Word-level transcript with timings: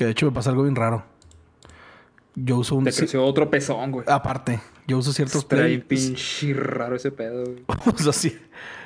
Que 0.00 0.06
de 0.06 0.12
hecho 0.12 0.24
me 0.24 0.32
pasa 0.32 0.48
algo 0.48 0.62
bien 0.62 0.76
raro. 0.76 1.04
Yo 2.34 2.56
uso 2.56 2.74
un... 2.74 2.84
Te 2.84 2.92
creció 2.94 3.22
otro 3.22 3.50
pezón, 3.50 3.92
güey. 3.92 4.06
Aparte, 4.08 4.58
yo 4.86 4.96
uso 4.96 5.12
ciertos 5.12 5.44
play- 5.44 5.76
pinche 5.76 6.54
raro 6.54 6.96
ese 6.96 7.10
pedo, 7.12 7.44
güey. 7.44 7.64
Uso 7.94 8.08
así... 8.08 8.34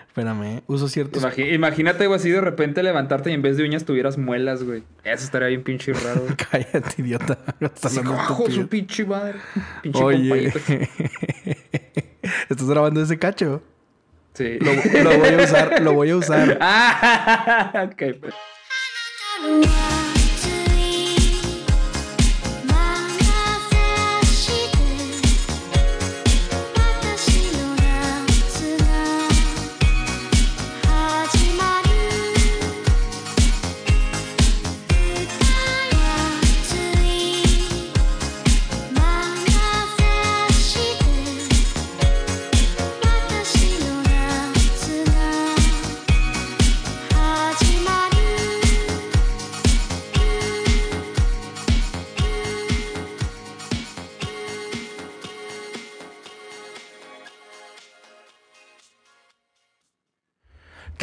Espérame, 0.08 0.42
¿eh? 0.44 0.62
uso 0.66 0.88
ciertos... 0.88 1.24
Imagínate, 1.38 2.08
güey, 2.08 2.18
así 2.18 2.30
de 2.30 2.40
repente 2.40 2.82
levantarte 2.82 3.30
y 3.30 3.34
en 3.34 3.42
vez 3.42 3.56
de 3.56 3.62
uñas 3.62 3.84
tuvieras 3.84 4.18
muelas, 4.18 4.64
güey. 4.64 4.82
Eso 5.04 5.24
estaría 5.24 5.46
bien 5.46 5.62
pinche 5.62 5.92
raro, 5.92 6.22
güey. 6.22 6.34
Cállate, 6.50 7.00
idiota. 7.00 7.38
Estás 7.60 7.84
Así, 7.84 7.98
hablando 8.00 8.20
"Ajo, 8.20 8.32
estúpido". 8.32 8.62
su 8.62 8.68
pinche 8.68 9.04
madre. 9.04 9.38
Pinche 9.84 10.02
Oye. 10.02 10.52
¿Estás 12.48 12.68
grabando 12.68 13.00
ese 13.00 13.16
cacho? 13.20 13.62
Sí. 14.32 14.58
Lo, 14.58 14.72
lo 15.04 15.16
voy 15.20 15.28
a 15.28 15.44
usar, 15.44 15.80
lo 15.80 15.92
voy 15.92 16.10
a 16.10 16.16
usar. 16.16 16.58
ah, 16.60 17.88
ok, 17.92 18.02
pues. 18.20 18.34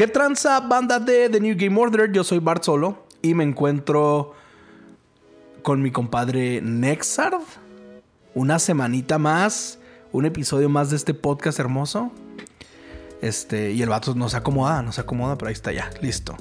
¿Qué 0.02 0.08
tranza 0.08 0.60
banda 0.62 1.00
de 1.00 1.30
The 1.30 1.40
New 1.40 1.54
Game 1.56 1.80
Order? 1.80 2.12
Yo 2.12 2.24
soy 2.24 2.40
Bart 2.40 2.64
Solo 2.64 3.06
y 3.22 3.36
me 3.36 3.44
encuentro 3.44 4.34
con 5.62 5.84
mi 5.84 5.92
compadre 5.92 6.60
Nexard. 6.60 7.36
Una 8.34 8.58
semanita 8.58 9.20
más, 9.20 9.78
un 10.12 10.26
episodio 10.26 10.70
más 10.70 10.90
de 10.90 10.96
este 10.96 11.14
podcast 11.14 11.60
hermoso. 11.60 12.12
Este, 13.22 13.74
y 13.74 13.84
el 13.84 13.90
vato 13.90 14.16
no 14.16 14.28
se 14.28 14.38
acomoda, 14.38 14.82
no 14.82 14.92
se 14.92 15.02
acomoda, 15.02 15.38
pero 15.38 15.50
ahí 15.50 15.54
está 15.54 15.72
ya, 15.72 15.92
listo. 16.02 16.36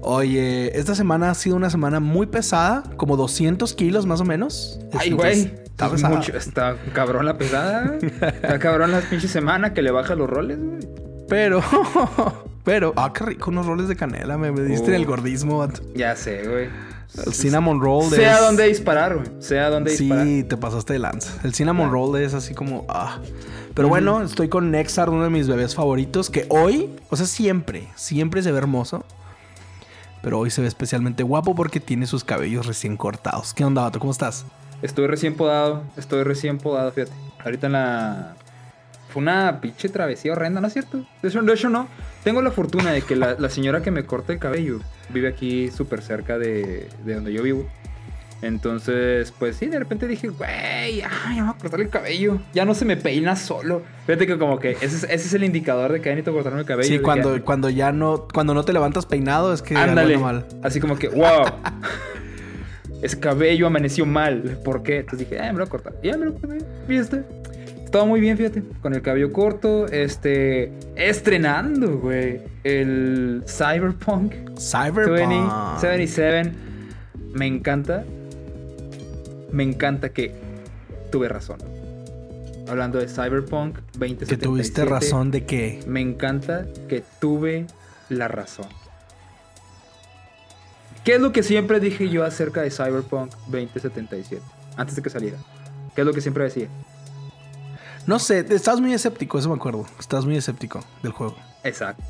Oye, 0.00 0.74
esta 0.78 0.94
semana 0.94 1.28
ha 1.30 1.34
sido 1.34 1.56
una 1.56 1.68
semana 1.68 2.00
muy 2.00 2.24
pesada, 2.24 2.84
como 2.96 3.18
200 3.18 3.74
kilos 3.74 4.06
más 4.06 4.22
o 4.22 4.24
menos. 4.24 4.80
Ay, 4.98 5.10
güey. 5.10 5.40
Está 5.42 5.88
Es 5.88 5.92
pesada. 5.92 6.16
mucho- 6.16 6.34
está 6.34 6.76
cabrón 6.94 7.26
la 7.26 7.36
pesada. 7.36 7.98
Está 8.00 8.58
cabrón 8.58 8.92
la 8.92 9.02
pinche 9.02 9.28
semana 9.28 9.74
que 9.74 9.82
le 9.82 9.90
baja 9.90 10.14
los 10.14 10.30
roles, 10.30 10.58
güey. 10.58 10.88
Pero, 11.28 11.62
pero, 12.64 12.92
ah, 12.96 13.12
qué 13.12 13.24
rico, 13.24 13.50
unos 13.50 13.66
roles 13.66 13.88
de 13.88 13.96
canela, 13.96 14.38
me, 14.38 14.52
me 14.52 14.62
diste 14.62 14.88
en 14.88 14.94
el 14.94 15.02
Uh. 15.04 15.08
gordismo, 15.08 15.58
vato. 15.58 15.82
Ya 15.94 16.14
sé, 16.16 16.46
güey. 16.48 16.68
El 17.26 17.34
cinnamon 17.34 17.78
roll 17.80 18.08
Sé 18.08 18.24
a 18.26 18.36
es- 18.36 18.40
dónde 18.40 18.66
disparar, 18.68 19.14
güey. 19.16 19.26
Sé 19.40 19.60
a 19.60 19.68
dónde 19.68 19.90
disparar. 19.90 20.26
Sí, 20.26 20.44
te 20.44 20.56
pasaste 20.56 20.94
de 20.94 20.98
lanza. 20.98 21.30
El 21.44 21.52
cinnamon 21.52 21.90
roll 21.90 22.16
es 22.18 22.32
así 22.32 22.54
como, 22.54 22.86
ah. 22.88 23.18
Pero 23.74 23.88
bueno, 23.88 24.22
estoy 24.22 24.48
con 24.48 24.70
Nexar, 24.70 25.10
uno 25.10 25.24
de 25.24 25.30
mis 25.30 25.46
bebés 25.48 25.74
favoritos, 25.74 26.30
que 26.30 26.46
hoy, 26.48 26.90
o 27.10 27.16
sea, 27.16 27.26
siempre, 27.26 27.88
siempre 27.96 28.42
se 28.42 28.50
ve 28.52 28.58
hermoso. 28.58 29.04
Pero 30.22 30.38
hoy 30.38 30.50
se 30.50 30.62
ve 30.62 30.68
especialmente 30.68 31.22
guapo 31.22 31.54
porque 31.54 31.80
tiene 31.80 32.06
sus 32.06 32.22
cabellos 32.22 32.66
recién 32.66 32.96
cortados. 32.96 33.52
¿Qué 33.54 33.64
onda, 33.64 33.82
vato? 33.82 33.98
¿Cómo 33.98 34.12
estás? 34.12 34.44
Estoy 34.80 35.06
recién 35.08 35.34
podado. 35.34 35.82
Estoy 35.96 36.22
recién 36.22 36.58
podado, 36.58 36.92
fíjate. 36.92 37.12
Ahorita 37.44 37.66
en 37.66 37.72
la. 37.72 38.36
Fue 39.08 39.20
una 39.20 39.60
pinche 39.60 39.88
travesía 39.88 40.32
horrenda, 40.32 40.60
¿no 40.60 40.68
es 40.68 40.72
cierto? 40.72 41.04
De 41.22 41.28
hecho, 41.28 41.42
de 41.42 41.52
hecho 41.52 41.68
no. 41.68 41.88
Tengo 42.24 42.40
la 42.42 42.50
fortuna 42.50 42.92
de 42.92 43.02
que 43.02 43.16
la, 43.16 43.34
la 43.38 43.48
señora 43.50 43.82
que 43.82 43.90
me 43.90 44.04
corta 44.04 44.32
el 44.32 44.38
cabello 44.38 44.78
vive 45.08 45.28
aquí 45.28 45.70
súper 45.70 46.02
cerca 46.02 46.38
de, 46.38 46.88
de 47.04 47.14
donde 47.14 47.32
yo 47.32 47.42
vivo. 47.42 47.66
Entonces, 48.42 49.32
pues 49.38 49.56
sí, 49.56 49.66
de 49.66 49.78
repente 49.78 50.08
dije, 50.08 50.28
güey, 50.28 50.96
ya, 50.96 51.08
ya 51.28 51.34
me 51.36 51.42
voy 51.42 51.50
a 51.50 51.58
cortar 51.60 51.80
el 51.80 51.88
cabello. 51.88 52.40
Ya 52.52 52.64
no 52.64 52.74
se 52.74 52.84
me 52.84 52.96
peina 52.96 53.36
solo. 53.36 53.82
Fíjate 54.06 54.26
que 54.26 54.36
como 54.36 54.58
que 54.58 54.72
ese 54.72 54.86
es, 54.86 55.04
ese 55.04 55.14
es 55.14 55.32
el 55.34 55.44
indicador 55.44 55.92
de 55.92 56.00
que 56.00 56.06
ya 56.08 56.14
necesito 56.16 56.32
cortarme 56.32 56.60
el 56.60 56.66
cabello. 56.66 56.88
sí, 56.88 56.96
que- 56.96 57.02
cuando, 57.02 57.44
cuando 57.44 57.70
ya 57.70 57.92
no, 57.92 58.26
cuando 58.32 58.52
no 58.52 58.64
te 58.64 58.72
levantas 58.72 59.06
peinado 59.06 59.52
es 59.52 59.62
que 59.62 59.76
Ándale. 59.76 60.18
mal. 60.18 60.44
Así 60.62 60.80
como 60.80 60.96
que, 60.98 61.08
wow. 61.08 61.44
Ese 63.02 63.18
cabello 63.18 63.66
amaneció 63.66 64.06
mal. 64.06 64.58
¿Por 64.64 64.82
qué? 64.82 64.98
Entonces 64.98 65.28
dije, 65.28 65.40
ah, 65.40 65.46
me 65.52 65.58
lo 65.58 65.64
voy 65.64 65.66
a 65.66 65.70
cortar. 65.70 65.94
Y 66.02 66.06
ya 66.08 66.16
me 66.16 66.26
lo 66.26 66.34
corté. 66.34 66.58
¿Viste? 66.86 67.24
Estaba 67.92 68.06
muy 68.06 68.22
bien, 68.22 68.38
fíjate. 68.38 68.62
Con 68.80 68.94
el 68.94 69.02
cabello 69.02 69.30
corto. 69.32 69.84
Este. 69.86 70.72
Estrenando, 70.96 71.98
güey. 71.98 72.40
El 72.64 73.44
Cyberpunk 73.46 74.32
Cyberpunk. 74.58 75.18
2077. 75.82 76.52
Me 77.34 77.46
encanta. 77.46 78.06
Me 79.50 79.62
encanta 79.62 80.08
que 80.08 80.34
tuve 81.10 81.28
razón. 81.28 81.58
Hablando 82.66 82.98
de 82.98 83.08
Cyberpunk 83.08 83.80
2077. 83.98 84.36
Que 84.36 84.42
tuviste 84.42 84.86
razón 84.86 85.30
de 85.30 85.44
que... 85.44 85.84
Me 85.86 86.00
encanta 86.00 86.64
que 86.88 87.04
tuve 87.20 87.66
la 88.08 88.26
razón. 88.26 88.68
¿Qué 91.04 91.16
es 91.16 91.20
lo 91.20 91.30
que 91.32 91.42
siempre 91.42 91.78
dije 91.78 92.08
yo 92.08 92.24
acerca 92.24 92.62
de 92.62 92.70
Cyberpunk 92.70 93.34
2077? 93.48 94.42
Antes 94.78 94.96
de 94.96 95.02
que 95.02 95.10
saliera. 95.10 95.36
¿Qué 95.94 96.00
es 96.00 96.06
lo 96.06 96.14
que 96.14 96.22
siempre 96.22 96.44
decía? 96.44 96.68
No 98.06 98.18
sé, 98.18 98.44
estás 98.50 98.80
muy 98.80 98.92
escéptico, 98.92 99.38
eso 99.38 99.48
me 99.48 99.54
acuerdo. 99.54 99.86
Estás 99.98 100.24
muy 100.24 100.36
escéptico 100.36 100.84
del 101.02 101.12
juego. 101.12 101.36
Exacto. 101.62 102.02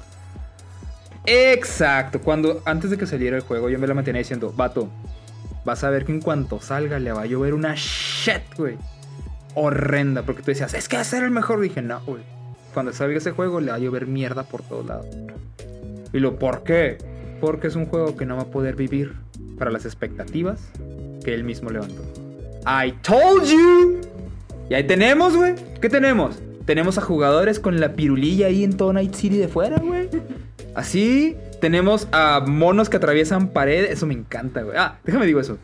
Exacto. 1.27 2.21
Cuando 2.21 2.63
antes 2.65 2.91
de 2.91 2.99
que 2.99 3.07
saliera 3.07 3.37
el 3.37 3.43
juego, 3.43 3.69
yo 3.69 3.79
me 3.79 3.87
la 3.87 3.95
mantenía 3.95 4.21
diciendo, 4.21 4.53
vato, 4.57 4.89
vas 5.65 5.85
a 5.85 5.91
ver 5.91 6.05
que 6.05 6.13
en 6.13 6.21
cuanto 6.21 6.61
salga 6.61 6.99
le 6.99 7.13
va 7.13 7.23
a 7.23 7.27
llover 7.27 7.55
una 7.55 7.75
shit, 7.77 8.43
güey. 8.57 8.77
Horrenda. 9.55 10.23
Porque 10.23 10.43
tú 10.43 10.47
decías, 10.47 10.75
es 10.75 10.89
que 10.89 10.97
va 10.97 11.03
a 11.03 11.05
ser 11.05 11.23
el 11.25 11.31
mejor. 11.31 11.61
dije, 11.61 11.83
no, 11.83 12.01
güey. 12.01 12.23
Cuando 12.75 12.93
salga 12.93 13.19
ese 13.19 13.33
juego 13.33 13.61
le 13.61 13.71
va 13.71 13.77
a 13.77 13.79
llover 13.79 14.07
mierda 14.07 14.45
por 14.45 14.63
todos 14.63 14.87
lados. 14.87 15.07
Y 16.13 16.19
lo, 16.19 16.39
¿por 16.39 16.63
qué? 16.63 16.99
Porque 17.41 17.67
es 17.67 17.77
un 17.77 17.87
juego 17.87 18.17
que 18.17 18.25
no 18.25 18.37
va 18.37 18.43
a 18.43 18.47
poder 18.47 18.77
vivir 18.77 19.15
para 19.59 19.71
las 19.71 19.85
expectativas 19.85 20.61
que 21.25 21.35
él 21.35 21.45
mismo 21.45 21.71
levantó. 21.71 22.03
I 22.67 22.93
told 23.03 23.45
you. 23.45 24.12
Y 24.69 24.75
ahí 24.75 24.85
tenemos, 24.85 25.37
güey. 25.37 25.55
¿Qué 25.81 25.89
tenemos? 25.89 26.39
Tenemos 26.65 26.99
a 26.99 27.01
jugadores 27.01 27.59
con 27.61 27.81
la 27.81 27.95
pirulilla 27.95 28.47
ahí 28.47 28.65
en 28.65 28.77
todo 28.77 28.93
Night 28.93 29.15
City 29.15 29.37
de 29.37 29.49
fuera, 29.49 29.79
güey. 29.79 30.09
Así. 30.75 31.37
Tenemos 31.61 32.09
a 32.13 32.41
monos 32.47 32.89
que 32.89 32.97
atraviesan 32.97 33.49
paredes. 33.49 33.91
Eso 33.91 34.07
me 34.07 34.15
encanta, 34.15 34.63
güey. 34.63 34.77
Ah, 34.77 34.99
déjame 35.05 35.27
digo 35.27 35.41
eso. 35.41 35.59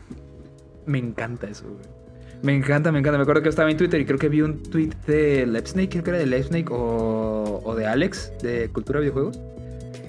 Me 0.85 0.97
encanta 0.97 1.47
eso, 1.47 1.65
güey. 1.65 1.99
Me 2.41 2.55
encanta, 2.55 2.91
me 2.91 2.99
encanta. 2.99 3.17
Me 3.17 3.23
acuerdo 3.23 3.41
que 3.41 3.49
estaba 3.49 3.69
en 3.69 3.77
Twitter 3.77 3.99
y 3.99 4.05
creo 4.05 4.17
que 4.17 4.29
vi 4.29 4.41
un 4.41 4.63
tweet 4.63 4.91
de 5.07 5.45
Lepsnake, 5.45 5.89
creo 5.89 6.03
que 6.03 6.09
era 6.11 6.19
de 6.19 6.25
Lepsnake 6.25 6.71
o, 6.71 7.61
o 7.63 7.75
de 7.75 7.85
Alex, 7.85 8.31
de 8.41 8.69
Cultura 8.69 8.99
Videojuegos. 8.99 9.39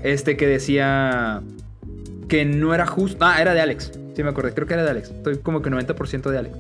Este 0.02 0.36
que 0.36 0.46
decía 0.46 1.42
que 2.28 2.44
no 2.44 2.72
era 2.72 2.86
justo. 2.86 3.18
Ah, 3.20 3.40
era 3.40 3.52
de 3.52 3.60
Alex. 3.60 3.92
Sí, 4.14 4.22
me 4.22 4.30
acordé. 4.30 4.52
Creo 4.54 4.66
que 4.66 4.74
era 4.74 4.84
de 4.84 4.90
Alex. 4.90 5.10
Estoy 5.10 5.38
como 5.38 5.60
que 5.60 5.70
90% 5.70 6.30
de 6.30 6.38
Alex. 6.38 6.56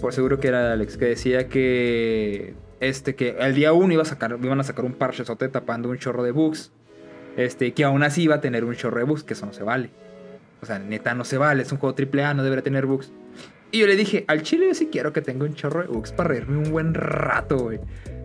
Por 0.00 0.12
seguro 0.12 0.38
que 0.40 0.48
era 0.48 0.72
Alex. 0.72 0.96
Que 0.96 1.06
decía 1.06 1.48
que. 1.48 2.54
Este, 2.80 3.14
que 3.16 3.36
el 3.40 3.54
día 3.54 3.72
1 3.72 3.92
iba 3.92 4.02
a 4.02 4.06
sacar, 4.06 4.38
iban 4.40 4.60
a 4.60 4.62
sacar 4.62 4.84
un 4.84 4.92
parchezote 4.92 5.48
tapando 5.48 5.88
un 5.88 5.98
chorro 5.98 6.22
de 6.22 6.30
bugs. 6.30 6.70
Este, 7.36 7.72
que 7.72 7.84
aún 7.84 8.02
así 8.02 8.22
iba 8.22 8.36
a 8.36 8.40
tener 8.40 8.64
un 8.64 8.74
chorro 8.74 8.98
de 8.98 9.04
bugs, 9.04 9.24
que 9.24 9.34
eso 9.34 9.46
no 9.46 9.52
se 9.52 9.62
vale. 9.62 9.90
O 10.60 10.66
sea, 10.66 10.78
neta, 10.78 11.14
no 11.14 11.24
se 11.24 11.38
vale. 11.38 11.62
Es 11.62 11.72
un 11.72 11.78
juego 11.78 11.96
AAA, 11.96 12.34
no 12.34 12.42
debería 12.42 12.62
tener 12.62 12.86
bugs. 12.86 13.12
Y 13.70 13.80
yo 13.80 13.86
le 13.86 13.96
dije, 13.96 14.24
al 14.28 14.42
chile 14.42 14.66
yo 14.68 14.74
sí 14.74 14.88
quiero 14.90 15.12
que 15.12 15.20
tenga 15.20 15.44
un 15.44 15.54
chorro 15.54 15.82
de 15.82 15.88
bugs 15.88 16.12
para 16.12 16.30
reírme 16.30 16.58
un 16.58 16.70
buen 16.70 16.94
rato, 16.94 17.58
güey. 17.58 17.80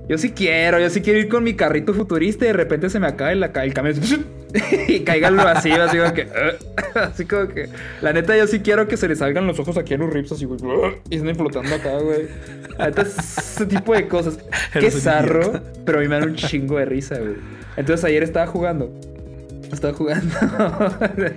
Yo 0.10 0.18
sí 0.18 0.32
quiero, 0.32 0.80
yo 0.80 0.90
sí 0.90 1.02
quiero 1.02 1.20
ir 1.20 1.30
con 1.30 1.44
mi 1.44 1.54
carrito 1.56 1.94
futurista 1.94 2.44
y 2.44 2.48
de 2.50 2.54
repente 2.54 2.90
se 2.90 3.00
me 3.00 3.08
acabe 3.08 3.36
la, 3.36 3.52
ca- 3.54 3.64
el 3.64 3.74
camión 3.74 3.96
y 4.88 5.00
caiga 5.00 5.30
al 5.30 5.36
vacío, 5.38 5.82
así 5.82 5.98
como 5.98 6.14
que... 6.14 6.28
Así 6.94 7.26
como 7.26 7.48
que... 7.48 7.70
La 8.04 8.14
neta, 8.14 8.38
yo 8.38 8.46
sí 8.46 8.60
quiero 8.60 8.88
que 8.88 8.98
se 8.98 9.08
le 9.08 9.16
salgan 9.16 9.48
los 9.48 9.58
ojos 9.60 9.78
aquí 9.80 9.96
a 9.96 9.98
los 9.98 10.14
rips 10.14 10.32
así, 10.34 10.46
güey. 10.46 10.60
Y 11.10 11.16
estén 11.16 11.36
flotando 11.36 11.74
acá, 11.74 11.98
güey. 11.98 12.28
La 12.78 12.88
neta, 12.88 13.02
ese 13.02 13.66
tipo 13.66 13.96
de 13.96 14.08
cosas. 14.08 14.38
Qué 14.74 14.92
zarro, 14.92 15.60
pero 15.86 15.98
a 15.98 16.02
mí 16.02 16.08
me 16.08 16.20
dan 16.20 16.30
un 16.30 16.36
chingo 16.36 16.78
de 16.78 16.86
risa, 16.86 17.18
güey. 17.18 17.36
Entonces 17.78 18.04
ayer 18.06 18.22
estaba 18.22 18.46
jugando. 18.46 18.94
Estaba 19.72 19.94
jugando. 19.94 20.36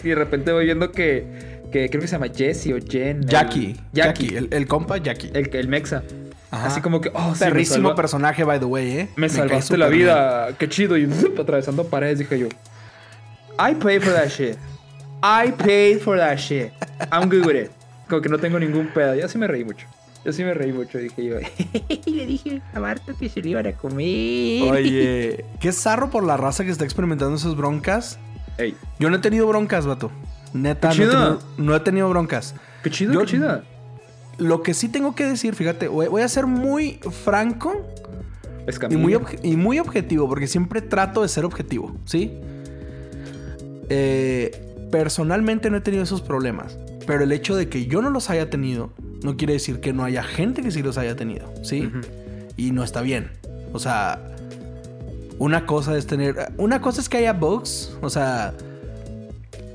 y 0.04 0.08
de 0.08 0.14
repente 0.14 0.52
voy 0.52 0.66
viendo 0.66 0.90
que... 0.92 1.24
Que 1.72 1.88
creo 1.88 2.00
que 2.02 2.06
se 2.08 2.12
llama 2.12 2.28
Jesse 2.34 2.72
o 2.72 2.78
Jen. 2.78 3.18
el- 3.20 3.26
Jackie. 3.26 3.76
Jackie. 3.92 4.26
Jackie. 4.26 4.36
El, 4.36 4.48
el 4.50 4.66
compa 4.66 4.98
Jackie. 4.98 5.30
El, 5.32 5.48
el 5.54 5.68
Mexa. 5.68 6.02
Ajá. 6.50 6.66
Así 6.68 6.80
como 6.80 7.00
que, 7.00 7.10
oh, 7.12 7.34
sí, 7.34 7.40
Perrísimo 7.40 7.94
personaje, 7.94 8.44
by 8.44 8.58
the 8.60 8.64
way, 8.66 8.98
¿eh? 8.98 9.08
Me 9.16 9.28
salvaste 9.28 9.76
la 9.76 9.88
vida, 9.88 10.48
qué 10.58 10.68
chido. 10.68 10.96
Y 10.96 11.06
zup, 11.12 11.38
atravesando 11.40 11.84
paredes, 11.88 12.18
dije 12.20 12.38
yo. 12.38 12.48
I 13.58 13.74
paid 13.74 14.02
for 14.02 14.12
that 14.12 14.28
shit. 14.28 14.56
I 15.22 15.50
paid 15.52 15.98
for 16.00 16.18
that 16.18 16.36
shit. 16.38 16.72
I'm 17.10 17.28
good 17.28 17.46
with 17.46 17.56
it. 17.56 17.70
Como 18.08 18.20
que 18.22 18.28
no 18.28 18.38
tengo 18.38 18.58
ningún 18.58 18.88
pedo. 18.92 19.14
Yo 19.14 19.26
sí 19.28 19.38
me 19.38 19.46
reí 19.46 19.64
mucho. 19.64 19.86
Yo 20.24 20.32
sí 20.32 20.44
me 20.44 20.54
reí 20.54 20.72
mucho. 20.72 20.98
Dije 20.98 21.24
yo, 21.24 21.36
le 22.06 22.26
dije 22.26 22.62
a 22.74 22.80
Marta 22.80 23.12
que 23.18 23.28
se 23.28 23.40
le 23.42 23.48
iban 23.50 23.66
a 23.66 23.72
comer. 23.72 24.62
Oye, 24.70 25.44
qué 25.60 25.72
zarro 25.72 26.10
por 26.10 26.22
la 26.24 26.36
raza 26.36 26.64
que 26.64 26.70
está 26.70 26.84
experimentando 26.84 27.34
esas 27.36 27.56
broncas. 27.56 28.18
Ey, 28.58 28.74
Yo 28.98 29.10
no 29.10 29.16
he 29.16 29.20
tenido 29.20 29.46
broncas, 29.48 29.86
vato. 29.86 30.10
Neta, 30.52 30.90
Qué 30.90 30.98
no 30.98 31.02
he, 31.04 31.06
chido. 31.08 31.12
tenido, 31.12 31.40
no 31.58 31.76
he 31.76 31.80
tenido 31.80 32.08
broncas. 32.10 32.54
qué 32.82 32.90
chido, 32.90 33.12
Yo- 33.12 33.20
qué 33.20 33.26
chido. 33.26 33.62
Lo 34.38 34.62
que 34.62 34.74
sí 34.74 34.88
tengo 34.88 35.14
que 35.14 35.24
decir, 35.24 35.54
fíjate, 35.54 35.88
voy 35.88 36.22
a 36.22 36.28
ser 36.28 36.46
muy 36.46 36.98
franco 37.24 37.86
y 38.92 38.96
muy, 38.98 39.14
obje- 39.14 39.38
y 39.42 39.56
muy 39.56 39.78
objetivo, 39.78 40.28
porque 40.28 40.46
siempre 40.46 40.82
trato 40.82 41.22
de 41.22 41.28
ser 41.28 41.44
objetivo, 41.44 41.94
¿sí? 42.04 42.32
Eh, 43.88 44.88
personalmente 44.90 45.70
no 45.70 45.76
he 45.76 45.80
tenido 45.80 46.02
esos 46.02 46.20
problemas, 46.22 46.76
pero 47.06 47.22
el 47.24 47.32
hecho 47.32 47.54
de 47.56 47.68
que 47.68 47.86
yo 47.86 48.02
no 48.02 48.10
los 48.10 48.30
haya 48.30 48.50
tenido 48.50 48.90
no 49.22 49.36
quiere 49.36 49.54
decir 49.54 49.80
que 49.80 49.92
no 49.92 50.04
haya 50.04 50.22
gente 50.22 50.62
que 50.62 50.70
sí 50.70 50.82
los 50.82 50.98
haya 50.98 51.16
tenido, 51.16 51.52
¿sí? 51.62 51.90
Y 52.56 52.72
no 52.72 52.82
está 52.84 53.00
bien. 53.02 53.30
O 53.72 53.78
sea, 53.78 54.20
una 55.38 55.66
cosa 55.66 55.96
es 55.96 56.06
tener... 56.06 56.52
Una 56.58 56.80
cosa 56.80 57.00
es 57.00 57.08
que 57.08 57.18
haya 57.18 57.32
bugs, 57.32 57.96
o 58.02 58.10
sea... 58.10 58.54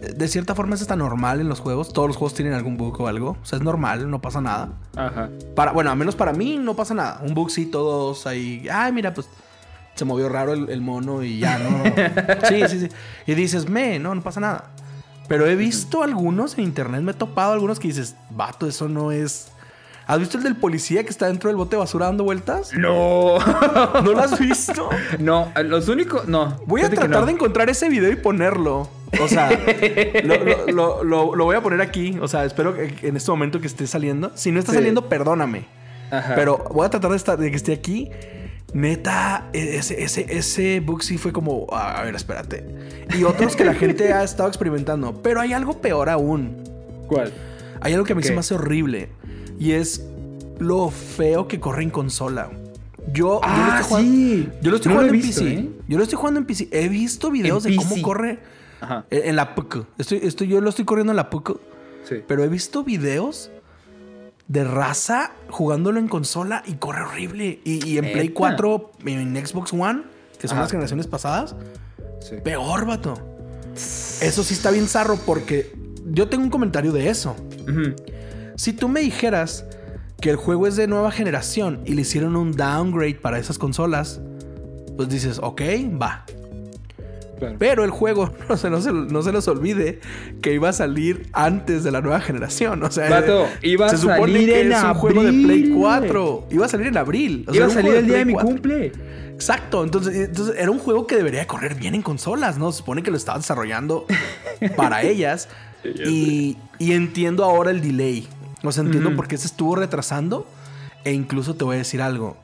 De 0.02 0.28
cierta 0.28 0.56
forma 0.56 0.76
es 0.76 0.82
hasta 0.82 0.96
normal 0.96 1.40
en 1.42 1.48
los 1.48 1.60
juegos. 1.60 1.94
Todos 1.94 2.08
los 2.08 2.18
juegos 2.18 2.34
tienen 2.34 2.54
algún 2.54 2.76
bug 2.76 3.00
o 3.02 3.08
algo. 3.08 3.38
O 3.42 3.46
sea, 3.46 3.58
es 3.58 3.64
normal, 3.64 4.10
no 4.10 4.20
pasa 4.20 4.42
nada. 4.42 4.70
Ajá. 4.96 5.30
Para, 5.56 5.72
bueno, 5.72 5.92
al 5.92 5.98
menos 5.98 6.16
para 6.16 6.34
mí 6.34 6.58
no 6.58 6.76
pasa 6.76 6.94
nada. 6.94 7.22
Un 7.24 7.34
bug 7.36 7.52
sí, 7.52 7.68
todos 7.68 8.26
ahí. 8.26 8.68
Ay, 8.72 8.92
mira, 8.92 9.14
pues 9.14 9.30
se 9.94 10.06
movió 10.06 10.30
raro 10.30 10.54
el, 10.54 10.70
el 10.70 10.82
mono 10.82 11.24
y 11.24 11.40
ya, 11.40 11.60
¿no? 11.60 11.84
sí, 12.50 12.64
sí, 12.68 12.80
sí. 12.80 12.90
Y 13.28 13.36
dices, 13.36 13.70
me, 13.70 14.00
no, 14.00 14.16
no 14.16 14.22
pasa 14.22 14.40
nada. 14.40 14.72
Pero 15.28 15.46
he 15.46 15.56
visto 15.56 16.04
algunos 16.04 16.58
en 16.58 16.66
internet, 16.66 17.02
me 17.02 17.12
he 17.12 17.16
topado 17.16 17.54
algunos 17.54 17.80
que 17.80 17.88
dices, 17.88 18.16
vato, 18.32 18.68
eso 18.68 18.90
no 18.90 19.12
es. 19.12 19.50
¿Has 20.08 20.20
visto 20.20 20.38
el 20.38 20.44
del 20.44 20.58
policía 20.58 21.04
que 21.04 21.10
está 21.10 21.28
dentro 21.28 21.50
del 21.50 21.56
bote 21.56 21.76
de 21.76 21.80
basura 21.80 22.08
dando 22.08 22.24
vueltas? 22.24 22.74
No. 22.74 23.38
¿No 23.40 24.12
lo 24.12 24.20
has 24.20 24.38
visto? 24.38 24.90
no, 25.20 25.52
los 25.64 25.88
únicos. 25.88 26.28
No. 26.28 26.60
Voy 26.66 26.82
a 26.82 26.90
tratar 26.90 27.22
no. 27.22 27.26
de 27.26 27.32
encontrar 27.32 27.70
ese 27.70 27.88
video 27.88 28.12
y 28.12 28.18
ponerlo. 28.18 28.90
O 29.20 29.28
sea, 29.28 29.50
lo, 30.72 31.04
lo- 31.04 31.36
lo- 31.36 31.44
voy 31.46 31.56
a 31.56 31.62
poner 31.62 31.82
aquí. 31.82 32.18
O 32.22 32.28
sea, 32.28 32.46
espero 32.46 32.74
que 32.76 32.94
en 33.02 33.18
este 33.18 33.32
momento 33.32 33.60
que 33.60 33.68
esté 33.68 33.88
saliendo. 33.88 34.32
Si 34.36 34.52
no 34.52 34.60
está 34.60 34.72
Sí. 34.72 34.78
saliendo, 34.78 35.10
perdóname. 35.10 35.66
Ajá. 36.12 36.36
Pero 36.36 36.64
voy 36.74 36.86
a 36.86 36.90
tratar 36.90 37.12
de, 37.12 37.18
estar, 37.18 37.38
de 37.38 37.50
que 37.52 37.58
esté 37.58 37.74
aquí. 37.74 38.10
Neta, 38.74 39.50
e-, 39.54 39.78
ese, 39.78 40.02
ese, 40.04 40.26
ese 40.30 40.80
bug 40.80 41.04
sí 41.04 41.18
fue 41.18 41.34
como, 41.34 41.68
"Ah, 41.72 42.00
a 42.00 42.04
ver, 42.06 42.16
espérate. 42.16 42.66
Y 43.18 43.24
otros 43.24 43.56
que 43.56 43.66
la 43.66 43.74
gente 43.74 44.14
ha 44.14 44.24
estado 44.24 44.48
experimentando. 44.48 45.22
Pero 45.22 45.42
hay 45.42 45.54
algo 45.54 45.82
peor 45.82 46.10
aún. 46.10 46.64
¿Cuál? 47.08 47.34
Hay 47.82 47.94
algo 47.94 48.06
que 48.06 48.14
a 48.14 48.16
mí 48.16 48.24
se 48.24 48.32
me 48.34 48.40
hace 48.40 48.54
horrible. 48.54 49.10
Y 49.60 49.72
es 49.74 50.06
lo 50.60 50.90
feo 50.90 51.48
que 51.48 51.60
corre 51.60 51.84
en 51.84 51.90
consola. 51.90 52.50
Yo, 53.08 53.14
yo 53.14 53.30
lo 53.34 53.42
Ah, 53.44 53.80
estoy 53.82 53.90
jugando, 53.90 54.12
sí. 54.12 54.50
yo 54.62 54.70
lo 54.70 54.76
estoy 54.78 54.90
No 54.90 54.96
jugando 55.00 55.14
en 55.16 55.22
visto, 55.22 55.42
PC. 55.42 55.54
¿eh? 55.56 55.70
Yo 55.88 55.98
lo 55.98 56.04
estoy 56.04 56.18
jugando 56.18 56.40
en 56.40 56.46
PC. 56.46 56.68
He 56.72 56.88
visto 56.88 57.32
videos 57.32 57.64
de 57.64 57.76
cómo 57.76 58.02
corre 58.04 58.40
Ajá. 58.82 59.06
en 59.10 59.36
la 59.36 59.56
PUC. 59.56 59.86
Estoy, 59.98 60.20
estoy, 60.24 60.48
yo 60.48 60.60
lo 60.62 60.70
estoy 60.70 60.86
corriendo 60.86 61.12
en 61.12 61.18
la 61.18 61.30
PUC. 61.30 61.60
Sí. 62.04 62.16
Pero 62.28 62.44
he 62.44 62.48
visto 62.50 62.84
videos 62.84 63.52
de 64.48 64.64
raza 64.66 65.32
jugándolo 65.50 66.00
en 66.00 66.08
consola 66.08 66.64
y 66.66 66.74
corre 66.74 67.04
horrible. 67.04 67.62
Y, 67.64 67.88
y 67.88 67.98
en 67.98 68.12
Play 68.12 68.28
¿Neta? 68.30 68.34
4, 68.38 68.92
en 69.06 69.46
Xbox 69.46 69.72
One, 69.72 70.04
que 70.40 70.48
son 70.48 70.58
Ajá. 70.58 70.64
las 70.64 70.72
generaciones 70.72 71.08
pasadas, 71.08 71.56
sí. 72.20 72.36
peor, 72.44 72.86
vato. 72.86 73.14
Eso 73.74 74.44
sí 74.44 74.54
está 74.54 74.72
bien 74.72 74.88
zarro 74.88 75.18
porque 75.26 75.72
yo 76.06 76.28
tengo 76.28 76.44
un 76.44 76.50
comentario 76.50 76.92
de 76.92 77.10
eso. 77.10 77.36
Si 78.56 78.74
tú 78.74 78.90
me 78.90 79.00
dijeras 79.00 79.66
que 80.20 80.30
el 80.30 80.36
juego 80.36 80.68
es 80.68 80.76
de 80.76 80.88
nueva 80.88 81.12
generación 81.12 81.82
y 81.86 81.94
le 81.94 82.02
hicieron 82.02 82.36
un 82.36 82.52
downgrade 82.52 83.16
para 83.16 83.40
esas 83.40 83.58
consolas, 83.58 84.20
pues 84.98 85.08
dices, 85.10 85.40
ok, 85.42 85.62
va. 86.02 86.26
Claro. 87.42 87.56
Pero 87.58 87.84
el 87.84 87.90
juego, 87.90 88.32
no 88.50 88.56
se, 88.56 88.70
no, 88.70 88.82
se, 88.82 88.92
no 88.94 89.42
se 89.42 89.50
olvide 89.50 90.00
que 90.44 90.54
iba 90.54 90.70
a 90.70 90.74
salir 90.74 91.28
antes 91.34 91.84
de 91.84 91.90
la 91.90 92.00
nueva 92.02 92.22
generación. 92.22 92.84
O 92.84 92.92
sea, 92.92 93.08
iba 93.64 93.88
a 93.88 93.98
supone 93.98 94.20
salir 94.34 94.48
que 94.48 94.62
en 94.62 94.72
es 94.72 94.84
un 94.84 94.94
juego 94.94 95.24
de 95.24 95.30
abril, 95.30 95.46
Play 95.48 95.62
güey. 95.70 95.80
4. 95.82 96.48
Iba 96.52 96.66
a 96.66 96.70
salir 96.70 96.88
en 96.88 96.98
abril. 96.98 97.46
O 97.48 97.52
sea, 97.52 97.58
Iba 97.62 97.66
a 97.66 97.74
salir 97.74 97.96
el 97.96 98.06
día 98.06 98.18
de 98.18 98.26
mi 98.26 98.34
4. 98.34 98.48
cumple. 98.50 98.92
Exacto. 99.34 99.84
Entonces, 99.84 100.16
entonces 100.16 100.56
era 100.56 100.70
un 100.70 100.78
juego 100.78 101.08
que 101.08 101.16
debería 101.16 101.48
correr 101.48 101.74
bien 101.74 101.96
en 101.96 102.04
consolas, 102.04 102.60
¿no? 102.60 102.72
Se 102.72 102.78
supone 102.78 103.02
que 103.02 103.10
lo 103.10 103.18
estaban 103.18 103.42
desarrollando 103.42 104.06
para 104.76 105.02
ellas. 105.02 105.50
Y, 105.84 106.58
y 106.78 106.92
entiendo 106.92 107.44
ahora 107.44 107.72
el 107.72 107.82
delay. 107.82 108.28
O 108.62 108.72
sea, 108.72 108.84
entiendo 108.84 109.10
Ujú. 109.10 109.18
por 109.18 109.28
qué 109.28 109.38
se 109.38 109.48
estuvo 109.48 109.76
retrasando. 109.76 110.46
E 111.04 111.12
incluso 111.14 111.56
te 111.56 111.64
voy 111.64 111.74
a 111.76 111.80
decir 111.80 112.04
algo. 112.04 112.38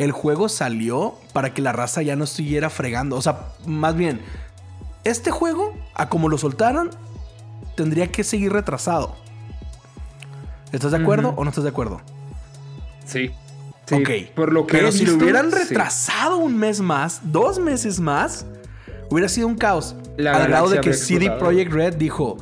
El 0.00 0.12
juego 0.12 0.48
salió 0.48 1.14
para 1.34 1.52
que 1.52 1.60
la 1.60 1.72
raza 1.72 2.00
ya 2.00 2.16
no 2.16 2.24
estuviera 2.24 2.70
fregando. 2.70 3.16
O 3.16 3.22
sea, 3.22 3.50
más 3.66 3.94
bien, 3.94 4.22
este 5.04 5.30
juego, 5.30 5.74
a 5.92 6.08
como 6.08 6.30
lo 6.30 6.38
soltaron, 6.38 6.88
tendría 7.76 8.06
que 8.10 8.24
seguir 8.24 8.50
retrasado. 8.50 9.14
¿Estás 10.72 10.92
de 10.92 10.96
acuerdo 10.96 11.34
o 11.36 11.44
no 11.44 11.50
estás 11.50 11.64
de 11.64 11.70
acuerdo? 11.70 12.00
Sí. 13.04 13.30
Sí, 13.84 13.94
ok. 13.94 14.34
Por 14.34 14.54
lo 14.54 14.66
que 14.66 14.78
Pero 14.78 14.90
si 14.90 15.04
lo 15.04 15.10
visto, 15.10 15.22
hubieran 15.22 15.50
sí. 15.50 15.58
retrasado 15.58 16.38
un 16.38 16.56
mes 16.56 16.80
más, 16.80 17.20
dos 17.24 17.58
meses 17.58 18.00
más, 18.00 18.46
hubiera 19.10 19.28
sido 19.28 19.48
un 19.48 19.56
caos. 19.56 19.96
La 20.16 20.32
al 20.32 20.48
grado 20.48 20.70
de 20.70 20.80
que 20.80 20.94
CD. 20.94 21.30
Projekt 21.32 21.72
Red 21.72 21.96
dijo, 21.96 22.38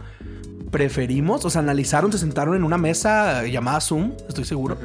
preferimos, 0.70 1.44
o 1.44 1.50
sea, 1.50 1.60
analizaron, 1.60 2.12
se 2.12 2.18
sentaron 2.18 2.54
en 2.54 2.64
una 2.64 2.78
mesa 2.78 3.44
llamada 3.46 3.80
Zoom, 3.80 4.12
estoy 4.28 4.44
seguro, 4.44 4.76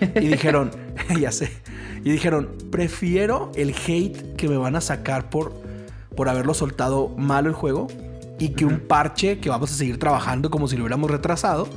y 0.00 0.26
dijeron, 0.28 0.70
ya 1.20 1.32
sé, 1.32 1.50
y 2.04 2.10
dijeron, 2.10 2.50
prefiero 2.70 3.50
el 3.54 3.74
hate 3.86 4.36
que 4.36 4.48
me 4.48 4.56
van 4.56 4.76
a 4.76 4.80
sacar 4.80 5.30
por, 5.30 5.52
por 6.16 6.28
haberlo 6.28 6.54
soltado 6.54 7.08
mal 7.16 7.46
el 7.46 7.52
juego 7.52 7.88
y 8.38 8.50
que 8.50 8.64
un 8.64 8.80
parche 8.80 9.38
que 9.38 9.48
vamos 9.48 9.70
a 9.70 9.74
seguir 9.74 9.98
trabajando 9.98 10.50
como 10.50 10.66
si 10.68 10.76
lo 10.76 10.82
hubiéramos 10.84 11.10
retrasado, 11.10 11.68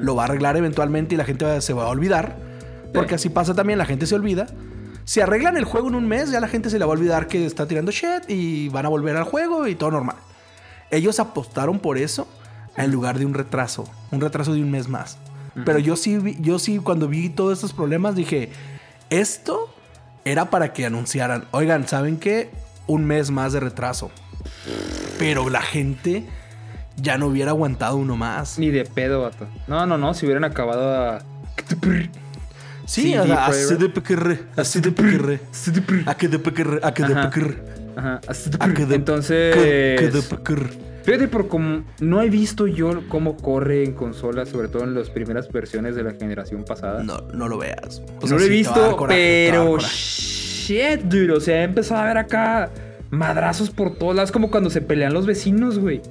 lo 0.00 0.14
va 0.14 0.22
a 0.22 0.24
arreglar 0.26 0.56
eventualmente 0.56 1.14
y 1.14 1.18
la 1.18 1.24
gente 1.24 1.44
va- 1.44 1.60
se 1.60 1.72
va 1.74 1.84
a 1.84 1.88
olvidar. 1.88 2.36
Porque 2.94 3.10
Sí. 3.10 3.14
así 3.16 3.28
pasa 3.28 3.54
también, 3.54 3.78
la 3.78 3.84
gente 3.84 4.06
se 4.06 4.14
olvida. 4.14 4.46
Si 5.04 5.20
arreglan 5.20 5.58
el 5.58 5.64
juego 5.64 5.88
en 5.88 5.94
un 5.94 6.08
mes, 6.08 6.30
ya 6.30 6.40
la 6.40 6.48
gente 6.48 6.70
se 6.70 6.78
le 6.78 6.84
va 6.86 6.92
a 6.92 6.96
olvidar 6.96 7.26
que 7.28 7.44
está 7.44 7.68
tirando 7.68 7.90
shit 7.92 8.28
y 8.28 8.70
van 8.70 8.86
a 8.86 8.88
volver 8.88 9.14
al 9.16 9.24
juego 9.24 9.66
y 9.68 9.74
todo 9.74 9.90
normal. 9.90 10.16
Ellos 10.90 11.20
apostaron 11.20 11.78
por 11.80 11.98
eso 11.98 12.26
en 12.76 12.90
lugar 12.92 13.18
de 13.18 13.26
un 13.26 13.34
retraso, 13.34 13.84
un 14.10 14.20
retraso 14.20 14.52
de 14.54 14.60
un 14.62 14.70
mes 14.70 14.88
más. 14.88 15.18
Pero 15.64 15.78
yo 15.78 15.96
sí, 15.96 16.18
vi- 16.18 16.36
yo 16.40 16.58
sí 16.58 16.78
cuando 16.78 17.08
vi 17.08 17.30
todos 17.30 17.54
estos 17.54 17.72
problemas 17.72 18.14
dije, 18.14 18.50
esto 19.08 19.74
era 20.26 20.50
para 20.50 20.72
que 20.74 20.84
anunciaran, 20.84 21.44
oigan, 21.52 21.88
¿saben 21.88 22.18
qué? 22.18 22.50
Un 22.86 23.06
mes 23.06 23.30
más 23.30 23.54
de 23.54 23.60
retraso. 23.60 24.10
Pero 25.18 25.48
la 25.48 25.62
gente 25.62 26.26
ya 26.96 27.16
no 27.16 27.28
hubiera 27.28 27.52
aguantado 27.52 27.96
uno 27.96 28.16
más. 28.16 28.58
Ni 28.58 28.70
de 28.70 28.84
pedo, 28.84 29.22
vato. 29.22 29.46
No, 29.66 29.86
no, 29.86 29.96
no. 29.96 30.12
Si 30.14 30.26
hubieran 30.26 30.44
acabado 30.44 30.94
a. 30.94 31.22
Sí, 32.84 33.02
CD 33.12 33.18
o 33.20 33.26
sea, 33.26 33.46
así 33.46 33.74
de 33.76 33.88
pequerre, 33.88 34.40
así 34.56 34.80
de 34.80 34.92
pequerre. 34.92 35.40
A 36.06 36.14
que 36.16 36.28
de 36.28 36.38
pequerre, 36.38 36.80
a 36.82 36.94
que 36.94 37.02
de 37.02 37.16
pequerre. 37.16 37.64
Ajá. 37.96 38.20
de- 38.86 38.94
Entonces. 38.94 39.54
que- 39.54 39.96
que 39.98 40.08
de 40.10 40.22
pequerre. 40.22 40.70
Fíjate, 41.06 41.28
por 41.28 41.46
como 41.46 41.84
no 42.00 42.20
he 42.20 42.28
visto 42.28 42.66
yo 42.66 43.04
cómo 43.08 43.36
corre 43.36 43.84
en 43.84 43.92
consolas, 43.92 44.48
sobre 44.48 44.66
todo 44.66 44.82
en 44.82 44.92
las 44.92 45.08
primeras 45.08 45.52
versiones 45.52 45.94
de 45.94 46.02
la 46.02 46.14
generación 46.14 46.64
pasada. 46.64 47.04
No, 47.04 47.18
no 47.32 47.46
lo 47.46 47.58
veas. 47.58 48.02
O 48.16 48.22
no 48.22 48.26
sea, 48.26 48.38
lo 48.38 48.42
he 48.42 48.46
sí 48.46 48.52
visto, 48.52 48.96
coraje, 48.96 49.48
pero 49.48 49.78
shit, 49.78 51.02
dude. 51.02 51.30
O 51.30 51.38
sea, 51.38 51.60
he 51.60 51.62
empezado 51.62 52.02
a 52.02 52.06
ver 52.06 52.18
acá 52.18 52.70
madrazos 53.10 53.70
por 53.70 53.94
todos 53.94 54.16
lados, 54.16 54.32
como 54.32 54.50
cuando 54.50 54.68
se 54.68 54.80
pelean 54.80 55.14
los 55.14 55.26
vecinos, 55.26 55.78
güey. 55.78 56.02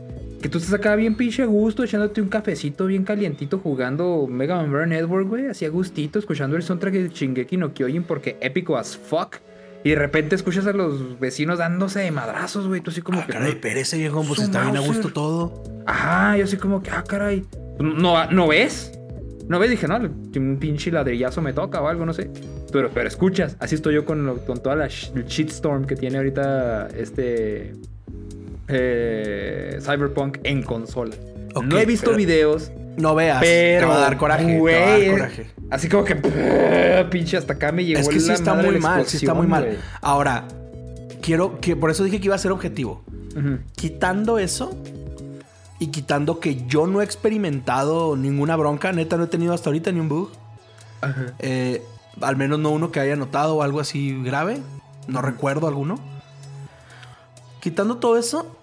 Que 0.41 0.47
tú 0.47 0.59
estás 0.59 0.73
acá 0.73 0.95
bien 0.95 1.17
pinche 1.17 1.43
a 1.43 1.45
gusto, 1.45 1.83
echándote 1.83 2.21
un 2.21 2.29
cafecito 2.29 2.85
bien 2.85 3.03
calientito 3.03 3.59
jugando 3.59 4.27
Mega 4.29 4.63
Man 4.63 4.87
Network, 4.87 5.27
güey. 5.27 5.47
Así 5.47 5.65
a 5.65 5.69
gustito, 5.69 6.19
escuchando 6.19 6.55
el 6.55 6.63
soundtrack 6.63 6.93
de 6.93 7.09
Shingeki 7.09 7.57
no 7.57 7.73
Kyojin 7.73 8.03
porque 8.03 8.37
épico 8.39 8.77
as 8.77 8.95
fuck. 8.95 9.39
Y 9.85 9.91
de 9.91 9.95
repente 9.97 10.35
escuchas 10.35 10.65
a 10.65 10.73
los 10.73 11.19
vecinos 11.19 11.59
dándose 11.59 11.99
de 11.99 12.09
madrazos, 12.11 12.67
güey. 12.67 12.81
Tú 12.81 12.89
así 12.91 13.01
como 13.01 13.19
Ah, 13.21 13.25
que. 13.27 13.33
caray, 13.33 13.53
no- 13.53 13.61
perece, 13.61 13.97
viejo, 13.97 14.23
pues 14.27 14.39
está 14.41 14.63
bien 14.63 14.75
a 14.75 14.79
gusto 14.79 15.09
todo. 15.13 15.63
Ajá, 15.85 16.35
yo 16.37 16.43
así 16.45 16.57
como 16.57 16.81
que, 16.81 16.89
ah, 16.89 17.03
caray. 17.07 17.45
¿No, 17.79 18.29
¿no 18.31 18.47
ves? 18.47 18.91
¿No 19.47 19.59
ves? 19.59 19.69
Dije, 19.69 19.87
no, 19.87 19.97
un 19.97 20.57
pinche 20.59 20.91
ladrillazo 20.91 21.39
me 21.43 21.53
toca 21.53 21.81
o 21.81 21.87
algo, 21.87 22.03
no 22.03 22.13
sé. 22.13 22.31
Pero, 22.71 22.89
pero 22.91 23.07
escuchas, 23.07 23.57
así 23.59 23.75
estoy 23.75 23.93
yo 23.93 24.05
con, 24.05 24.25
lo- 24.25 24.37
con 24.43 24.57
toda 24.61 24.75
la 24.75 24.87
sh- 24.87 25.23
shitstorm 25.27 25.85
que 25.85 25.95
tiene 25.95 26.17
ahorita 26.17 26.87
este 26.97 27.73
eh, 28.67 29.77
Cyberpunk 29.81 30.39
en 30.43 30.63
consola. 30.63 31.15
No 31.63 31.77
he 31.77 31.85
visto 31.85 32.07
pero- 32.07 32.17
videos, 32.17 32.71
No 32.97 33.13
veas, 33.15 33.39
pero. 33.39 33.81
te 33.81 33.85
va 33.85 33.97
a 33.97 34.01
dar 34.01 34.17
coraje. 34.17 34.45
te 34.45 34.59
va 34.59 34.69
a 34.71 34.97
dar 34.99 35.11
coraje. 35.11 35.45
Así 35.69 35.89
como 35.89 36.03
que, 36.03 36.15
pinche, 37.09 37.37
hasta 37.37 37.53
acá 37.53 37.71
me 37.71 37.83
llegó 37.83 37.99
Es 37.99 38.07
que 38.07 38.19
sí 38.19 38.27
la 38.27 38.33
está 38.35 38.53
muy 38.53 38.79
mal, 38.79 39.05
sí 39.05 39.17
está 39.17 39.33
muy 39.33 39.47
mal. 39.47 39.79
Ahora, 40.01 40.47
quiero 41.21 41.59
que 41.59 41.75
por 41.75 41.89
eso 41.89 42.03
dije 42.03 42.19
que 42.19 42.25
iba 42.25 42.35
a 42.35 42.39
ser 42.39 42.51
objetivo. 42.51 43.03
Quitando 43.75 44.39
eso, 44.39 44.77
Y 45.77 45.87
quitando 45.87 46.39
que 46.39 46.65
yo 46.67 46.87
no 46.87 47.01
he 47.01 47.03
experimentado 47.03 48.15
ninguna 48.15 48.55
bronca, 48.55 48.93
neta, 48.93 49.17
no 49.17 49.25
he 49.25 49.27
tenido 49.27 49.53
hasta 49.53 49.69
ahorita 49.69 49.91
ni 49.91 49.99
un 49.99 50.07
bug. 50.07 50.29
Eh, 51.39 51.83
al 52.21 52.37
menos 52.37 52.59
no 52.59 52.69
uno 52.69 52.91
que 52.91 52.99
haya 52.99 53.15
notado 53.15 53.57
o 53.57 53.61
algo 53.61 53.79
así 53.79 54.21
grave. 54.23 54.61
No 55.07 55.21
recuerdo 55.21 55.67
alguno. 55.67 55.99
Quitando 57.59 57.97
todo 57.97 58.17
eso, 58.17 58.55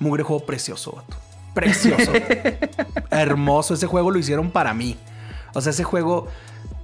mugre 0.00 0.22
juego 0.22 0.44
precioso, 0.44 0.92
vato. 0.92 1.16
Precioso. 1.54 2.10
Hermoso. 3.10 3.74
Ese 3.74 3.86
juego 3.86 4.10
lo 4.10 4.18
hicieron 4.18 4.50
para 4.50 4.74
mí. 4.74 4.96
O 5.54 5.60
sea, 5.60 5.70
ese 5.70 5.84
juego, 5.84 6.28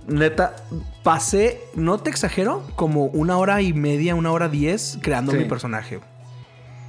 neta, 0.06 0.56
pasé, 1.02 1.60
no 1.74 1.98
te 1.98 2.10
exagero, 2.10 2.62
como 2.76 3.04
una 3.06 3.38
hora 3.38 3.60
y 3.62 3.72
media, 3.72 4.14
una 4.14 4.30
hora 4.32 4.48
diez 4.48 4.98
creando 5.02 5.32
Sí. 5.32 5.38
mi 5.38 5.44
personaje. 5.44 6.00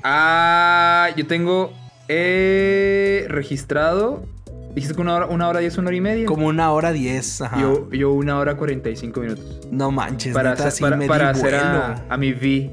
Ah, 0.04 1.10
yo 1.16 1.28
tengo 1.28 1.72
eh, 2.08 3.26
registrado. 3.30 4.24
Dijiste 4.74 4.96
que 4.96 5.02
una 5.02 5.16
hora, 5.16 5.26
una 5.26 5.48
hora 5.50 5.60
diez, 5.60 5.78
una 5.78 5.88
hora 5.88 5.98
y 5.98 6.02
media. 6.02 6.26
Como 6.26 6.48
una 6.48 6.72
hora 6.72 6.92
diez. 6.92 7.42
Ajá. 7.42 7.60
Yo, 7.60 7.90
yo 7.92 8.12
una 8.14 8.38
hora 8.40 8.56
cuarenta 8.56 8.90
y 8.90 8.96
cinco 8.96 9.20
minutos. 9.22 9.60
no 9.72 9.92
manches, 9.92 10.34
Para 10.34 10.52
neta, 10.52 10.64
hacer, 10.64 10.72
sí 10.74 10.82
para, 10.84 10.96
me 10.96 11.08
para 11.08 11.34
di 11.34 11.40
hacer 11.40 11.52
vuelo. 11.54 11.84
a, 11.84 12.04
a 12.10 12.18
mi 12.18 12.32
V. 12.34 12.72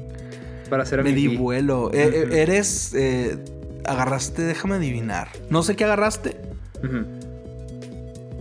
Para 0.69 0.83
hacer 0.83 0.99
a 0.99 1.03
Me 1.03 1.09
mi 1.11 1.15
di 1.15 1.27
V. 1.29 1.37
vuelo. 1.37 1.91
Eh, 1.93 2.27
eh, 2.31 2.41
eres. 2.41 2.93
eh, 2.93 3.43
agarraste, 3.85 4.43
déjame 4.43 4.75
adivinar. 4.75 5.29
No 5.49 5.63
sé 5.63 5.75
qué 5.75 5.85
agarraste. 5.85 6.39
Ujú. 6.83 7.05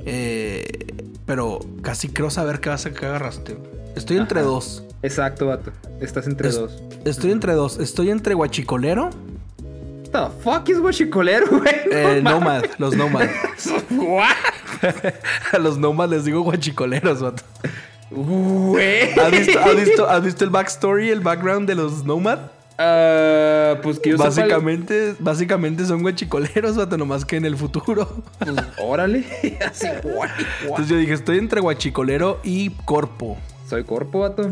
Eh, 0.07 0.95
pero 1.27 1.59
casi 1.83 2.09
creo 2.09 2.31
saber 2.31 2.61
qué 2.61 2.69
vas 2.71 2.87
a 2.87 2.93
qué 2.93 3.05
agarraste. 3.07 3.57
Estoy 3.95 4.17
entre 4.19 4.41
Ajá. 4.41 4.49
dos. 4.49 4.83
Exacto, 5.03 5.47
vato. 5.47 5.73
Estás 6.01 6.27
entre 6.27 6.49
Es- 6.49 6.57
dos. 6.57 6.83
Estoy 7.05 7.31
entre 7.33 7.53
dos. 7.55 7.79
Estoy 7.79 8.11
entre 8.11 8.35
guachicolero. 8.35 9.11
The 10.13 10.19
fuck 10.43 10.69
is 10.69 10.79
guachicolero, 10.81 11.47
güey? 11.59 11.75
Eh, 11.91 12.21
No 12.23 12.39
Nomad, 12.39 12.65
los 12.79 12.97
Nomad. 12.97 13.29
What? 13.91 14.35
A 15.53 15.59
los 15.59 15.77
Nomad 15.79 16.09
les 16.11 16.25
digo 16.25 16.41
guachicoleros, 16.43 17.21
vato. 17.21 17.43
Güey. 18.11 19.11
¿Has 19.19 19.31
visto, 19.33 19.59
has 19.59 19.77
visto- 19.77 20.09
has 20.09 20.25
visto 20.25 20.45
el 20.45 20.51
backstory, 20.51 21.11
el 21.11 21.21
background 21.21 21.69
de 21.69 21.75
los 21.75 22.05
Nomad? 22.05 22.39
Ah, 22.79 23.79
pues 23.83 23.99
que 23.99 24.11
yo 24.11 24.17
sepa, 24.19 24.29
Básicamente, 24.29 25.15
básicamente 25.19 25.87
son 25.87 26.03
guachicoleros, 26.03 26.77
vato, 26.77 26.97
nomás 26.99 27.25
que 27.25 27.37
en 27.37 27.45
el 27.47 27.57
futuro. 27.57 28.23
pues, 28.39 28.55
órale. 28.83 29.25
Así, 29.67 29.87
guay, 30.03 30.15
guay. 30.15 30.31
Entonces 30.63 30.89
yo 30.89 30.97
dije, 30.97 31.13
estoy 31.15 31.39
entre 31.39 31.61
guachicolero 31.61 32.41
y 32.45 32.71
corpo. 32.85 33.39
Soy 33.69 33.85
corpo, 33.85 34.21
vato. 34.21 34.51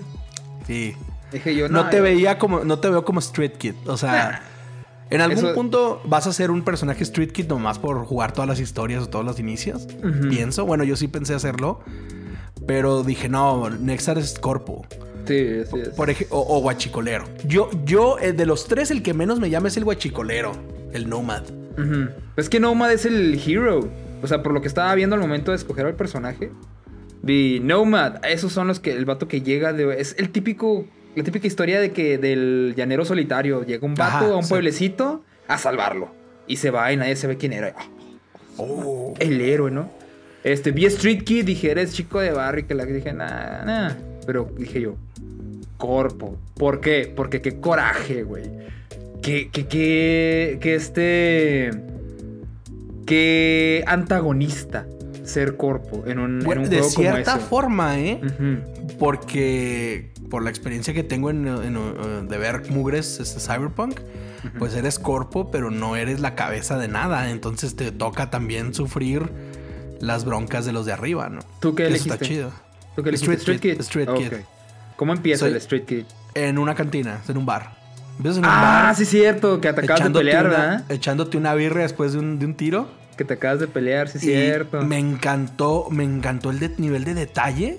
Sí. 0.66 0.94
Dije 1.32 1.54
yo, 1.54 1.68
No, 1.68 1.88
te 1.90 1.98
yo- 1.98 2.02
veía 2.02 2.38
como, 2.38 2.60
no 2.64 2.78
te 2.78 2.88
veo 2.88 3.04
como 3.04 3.18
Street 3.20 3.52
Kid. 3.58 3.74
O 3.86 3.96
sea, 3.96 4.42
en 5.10 5.20
algún 5.20 5.44
Eso- 5.44 5.54
punto 5.54 6.00
vas 6.04 6.26
a 6.26 6.32
ser 6.32 6.50
un 6.50 6.62
personaje 6.62 7.02
Street 7.04 7.30
Kid 7.32 7.46
nomás 7.48 7.78
por 7.78 8.04
jugar 8.06 8.32
todas 8.32 8.48
las 8.48 8.58
historias 8.60 9.02
o 9.02 9.08
todos 9.08 9.24
los 9.24 9.38
inicios. 9.38 9.86
Pienso. 10.30 10.64
Bueno, 10.64 10.84
yo 10.84 10.96
sí 10.96 11.08
pensé 11.08 11.34
hacerlo. 11.34 11.80
Pero 12.66 13.02
dije, 13.02 13.28
no, 13.28 13.68
Nexar 13.68 14.16
es 14.16 14.38
corpo. 14.38 14.86
Sí, 15.26 15.62
sí. 15.70 15.90
Por 15.96 16.10
ej- 16.10 16.26
o, 16.30 16.56
o 16.56 16.60
guachicolero. 16.60 17.24
Yo, 17.46 17.70
yo, 17.84 18.18
eh, 18.20 18.32
de 18.32 18.46
los 18.46 18.66
tres, 18.66 18.90
el 18.90 19.02
que 19.02 19.14
menos 19.14 19.40
me 19.40 19.50
llama 19.50 19.68
es 19.68 19.76
el 19.76 19.84
guachicolero. 19.84 20.52
El 20.92 21.08
Nomad. 21.08 21.42
Es 22.36 22.48
que 22.48 22.60
Nomad 22.60 22.92
es 22.92 23.04
el 23.04 23.40
hero. 23.44 23.88
O 24.22 24.26
sea, 24.26 24.42
por 24.42 24.52
lo 24.52 24.60
que 24.60 24.68
estaba 24.68 24.94
viendo 24.94 25.14
al 25.16 25.20
momento 25.20 25.50
de 25.50 25.56
escoger 25.56 25.86
al 25.86 25.94
personaje. 25.94 26.50
Vi 27.22 27.58
Nomad. 27.60 28.24
Esos 28.24 28.52
son 28.52 28.68
los 28.68 28.80
que. 28.80 28.92
El 28.92 29.04
vato 29.04 29.26
que 29.28 29.40
llega 29.42 29.72
de. 29.72 30.00
Es 30.00 30.14
el 30.18 30.30
típico. 30.30 30.86
La 31.16 31.24
típica 31.24 31.46
historia 31.46 31.80
de 31.80 31.92
que 31.92 32.18
del 32.18 32.74
llanero 32.76 33.04
solitario. 33.04 33.64
Llega 33.64 33.86
un 33.86 33.94
vato 33.94 34.26
Ajá, 34.26 34.32
a 34.32 34.36
un 34.36 34.46
pueblecito 34.48 35.22
a 35.48 35.58
salvarlo. 35.58 36.10
Y 36.46 36.56
se 36.56 36.70
va 36.70 36.92
y 36.92 36.96
nadie 36.96 37.16
sabe 37.16 37.36
quién 37.38 37.52
era. 37.52 37.74
Oh. 38.56 39.14
El 39.18 39.40
héroe, 39.40 39.70
¿no? 39.70 39.90
Este, 40.44 40.70
vi 40.72 40.84
Street 40.86 41.22
Kid, 41.24 41.44
dije, 41.46 41.70
eres 41.70 41.92
chico 41.94 42.20
de 42.20 42.30
barrio. 42.32 42.66
Que 42.66 42.74
la 42.74 42.84
dije, 42.84 43.12
nah, 43.12 43.64
nah. 43.64 43.92
Pero 44.26 44.50
dije 44.56 44.80
yo, 44.80 44.96
Corpo. 45.76 46.36
¿Por 46.56 46.80
qué? 46.80 47.12
Porque 47.14 47.40
qué 47.40 47.60
coraje, 47.60 48.22
güey. 48.22 48.44
Que, 49.22 49.48
que, 49.50 49.66
que, 49.66 50.58
que 50.60 50.74
este. 50.74 51.70
Que 53.06 53.84
antagonista 53.86 54.86
ser 55.24 55.56
Corpo 55.56 56.04
en 56.06 56.18
un, 56.18 56.42
en 56.50 56.68
de 56.70 56.78
como 56.78 56.90
cierta 56.90 57.36
ese. 57.36 57.40
forma, 57.46 57.98
¿eh? 57.98 58.20
Porque 58.98 60.12
por 60.30 60.42
la 60.42 60.50
experiencia 60.50 60.94
que 60.94 61.02
tengo 61.02 61.30
en, 61.30 61.46
en, 61.46 62.28
de 62.28 62.38
ver 62.38 62.70
mugres 62.70 63.20
este, 63.20 63.40
Cyberpunk, 63.40 64.00
pues 64.58 64.74
eres 64.74 64.98
corpo, 64.98 65.50
pero 65.50 65.70
no 65.70 65.96
eres 65.96 66.20
la 66.20 66.34
cabeza 66.34 66.78
de 66.78 66.88
nada. 66.88 67.30
Entonces 67.30 67.76
te 67.76 67.92
toca 67.92 68.30
también 68.30 68.74
sufrir 68.74 69.30
las 70.00 70.24
broncas 70.24 70.66
de 70.66 70.72
los 70.72 70.84
de 70.86 70.92
arriba, 70.92 71.28
¿no? 71.28 71.40
¿Tú 71.60 71.74
qué 71.74 71.84
Eso 71.84 71.90
elegiste? 71.90 72.14
está 72.14 72.26
chido. 72.26 72.50
¿Tú 72.96 73.02
qué 73.02 73.08
elegiste? 73.10 73.34
Street 73.34 73.60
Kid, 73.60 73.80
Street 73.80 74.08
Ok. 74.08 74.18
Kid. 74.18 74.32
¿Cómo 74.96 75.12
empieza 75.12 75.40
Soy- 75.40 75.50
el 75.50 75.56
Street 75.56 75.84
Kid? 75.84 76.04
En 76.34 76.58
una 76.58 76.74
cantina, 76.74 77.20
en 77.28 77.36
un 77.36 77.46
bar. 77.46 77.72
Empiezas 78.16 78.38
en 78.38 78.44
un 78.44 78.50
Ah, 78.50 78.82
bar. 78.86 78.96
sí, 78.96 79.04
cierto, 79.04 79.60
que 79.60 79.72
te 79.72 79.80
acabas 79.80 80.04
de 80.04 80.10
pelear, 80.10 80.46
una- 80.46 80.56
¿verdad? 80.56 80.84
Echándote 80.90 81.36
una 81.36 81.54
birria 81.54 81.82
después 81.82 82.12
de 82.12 82.18
un, 82.20 82.38
de 82.38 82.46
un 82.46 82.54
tiro. 82.54 82.88
Que 83.16 83.24
te 83.24 83.34
acabas 83.34 83.60
de 83.60 83.66
pelear, 83.68 84.08
sí, 84.08 84.18
Y 84.18 84.20
cierto. 84.20 84.82
Me 84.82 84.98
encantó, 84.98 85.86
me 85.90 86.04
encantó 86.04 86.50
el 86.50 86.58
de- 86.60 86.74
nivel 86.78 87.04
de 87.04 87.14
detalle 87.14 87.78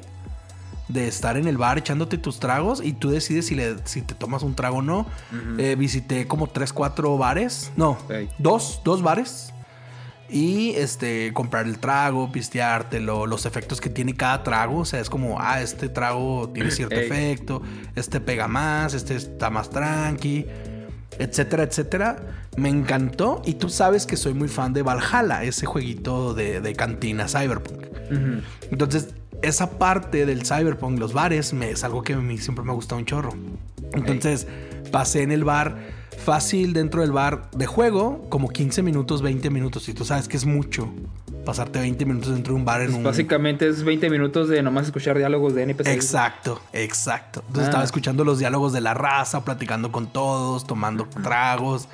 de 0.87 1.07
estar 1.07 1.35
en 1.35 1.47
el 1.47 1.57
bar 1.57 1.77
echándote 1.79 2.17
tus 2.17 2.39
tragos 2.39 2.79
y 2.83 2.93
tú 2.93 3.09
decides 3.09 3.47
si, 3.47 3.55
le, 3.55 3.75
si 3.85 4.01
te 4.01 4.13
tomas 4.13 4.43
un 4.43 4.55
trago 4.55 4.77
o 4.77 4.81
no. 4.81 4.99
Ujú. 4.99 5.59
Eh, 5.59 5.75
visité 5.75 6.27
como 6.27 6.47
3, 6.47 6.71
4 6.73 7.17
bares. 7.17 7.71
No, 7.75 7.97
dos, 8.37 8.81
dos 8.85 9.01
bares. 9.01 9.51
Y 10.29 10.71
este, 10.71 11.31
comprar 11.33 11.67
el 11.67 11.77
trago, 11.77 12.31
pisteártelo, 12.31 13.27
los 13.27 13.45
efectos 13.45 13.79
que 13.79 13.89
tiene 13.89 14.15
cada 14.15 14.43
trago. 14.43 14.79
O 14.79 14.85
sea, 14.85 14.99
es 14.99 15.09
como, 15.09 15.39
ah, 15.39 15.61
este 15.61 15.89
trago 15.89 16.49
tiene 16.53 16.71
cierto 16.71 16.95
Ey. 16.95 17.05
efecto, 17.05 17.61
este 17.95 18.19
pega 18.19 18.47
más, 18.47 18.93
este 18.93 19.15
está 19.15 19.49
más 19.49 19.69
tranqui, 19.69 20.45
etcétera, 21.19 21.63
etcétera. 21.63 22.17
Me 22.57 22.69
encantó. 22.69 23.41
Y 23.45 23.55
tú 23.55 23.69
sabes 23.69 24.05
que 24.05 24.17
soy 24.17 24.33
muy 24.33 24.47
fan 24.47 24.73
de 24.73 24.81
Valhalla, 24.81 25.43
ese 25.43 25.65
jueguito 25.65 26.33
de, 26.33 26.61
de 26.61 26.73
cantina 26.73 27.27
Cyberpunk. 27.27 27.85
Entonces, 28.71 29.09
esa 29.41 29.77
parte 29.77 30.25
del 30.25 30.45
cyberpunk, 30.45 30.99
los 30.99 31.13
bares, 31.13 31.53
me, 31.53 31.71
es 31.71 31.83
algo 31.83 32.03
que 32.03 32.13
a 32.13 32.17
mí 32.17 32.37
siempre 32.37 32.63
me 32.63 32.71
ha 32.71 32.75
gustado 32.75 32.99
un 32.99 33.05
chorro. 33.05 33.33
Entonces, 33.93 34.47
pasé 34.91 35.23
en 35.23 35.31
el 35.31 35.43
bar 35.43 35.77
fácil 36.17 36.73
dentro 36.73 37.01
del 37.01 37.11
bar 37.11 37.49
de 37.51 37.65
juego, 37.65 38.25
como 38.29 38.49
15 38.49 38.81
minutos, 38.83 39.21
20 39.21 39.49
minutos. 39.49 39.87
Y 39.89 39.93
tú 39.93 40.05
sabes 40.05 40.27
que 40.27 40.37
es 40.37 40.45
mucho 40.45 40.89
pasarte 41.45 41.79
20 41.79 42.05
minutos 42.05 42.33
dentro 42.33 42.53
de 42.53 42.59
un 42.59 42.65
bar 42.65 42.81
en 42.81 42.87
Pues 42.87 42.97
un... 42.97 43.03
Básicamente 43.03 43.67
es 43.67 43.83
20 43.83 44.09
minutos 44.09 44.49
de 44.49 44.63
nomás 44.63 44.87
escuchar 44.87 45.17
diálogos 45.17 45.53
de 45.53 45.63
NPC. 45.63 45.87
Exacto, 45.87 46.59
exacto. 46.73 47.41
Entonces 47.41 47.63
Ah. 47.65 47.69
estaba 47.69 47.83
escuchando 47.83 48.23
los 48.23 48.39
diálogos 48.39 48.73
de 48.73 48.81
la 48.81 48.93
raza, 48.95 49.45
platicando 49.45 49.91
con 49.91 50.07
todos, 50.07 50.65
tomando 50.65 51.05
tragos, 51.23 51.87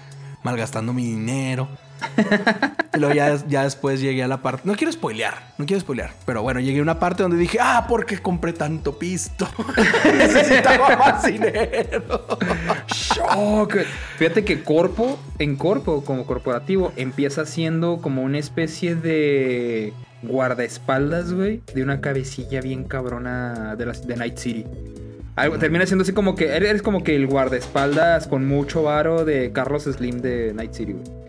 malgastando 0.43 0.93
mi 0.93 1.03
dinero. 1.05 1.67
luego 2.97 3.13
ya, 3.13 3.35
ya 3.47 3.63
después 3.63 4.01
llegué 4.01 4.23
a 4.23 4.27
la 4.27 4.41
parte. 4.41 4.63
No 4.65 4.75
quiero 4.75 4.91
spoilear, 4.91 5.53
no 5.57 5.65
quiero 5.65 5.79
spoilear. 5.79 6.11
Pero 6.25 6.41
bueno, 6.41 6.59
llegué 6.59 6.79
a 6.79 6.81
una 6.81 6.99
parte 6.99 7.23
donde 7.23 7.37
dije, 7.37 7.57
ah, 7.61 7.85
¿por 7.87 8.05
qué 8.05 8.17
compré 8.17 8.53
tanto 8.53 8.97
pisto? 8.97 9.47
Necesitaba 10.05 10.95
más 10.95 11.23
dinero. 11.23 12.27
Shock. 12.87 13.77
Fíjate 14.17 14.43
que 14.43 14.63
Corpo, 14.63 15.19
en 15.39 15.55
Corpo, 15.55 16.03
como 16.03 16.25
corporativo, 16.25 16.91
empieza 16.95 17.45
siendo 17.45 18.01
como 18.01 18.23
una 18.23 18.39
especie 18.39 18.95
de 18.95 19.93
guardaespaldas, 20.23 21.33
güey, 21.33 21.61
de 21.73 21.83
una 21.83 22.01
cabecilla 22.01 22.61
bien 22.61 22.83
cabrona 22.83 23.75
de, 23.75 23.85
la, 23.85 23.93
de 23.93 24.15
Night 24.15 24.37
City. 24.37 24.65
Algo, 25.35 25.57
termina 25.57 25.85
siendo 25.85 26.03
así 26.03 26.11
como 26.11 26.35
que 26.35 26.55
eres 26.55 26.81
como 26.81 27.03
que 27.03 27.15
el 27.15 27.25
guardaespaldas 27.25 28.27
con 28.27 28.45
mucho 28.45 28.83
varo 28.83 29.23
de 29.23 29.51
Carlos 29.53 29.83
Slim 29.83 30.19
de 30.19 30.53
Night 30.53 30.73
City, 30.73 30.93
güey. 30.93 31.20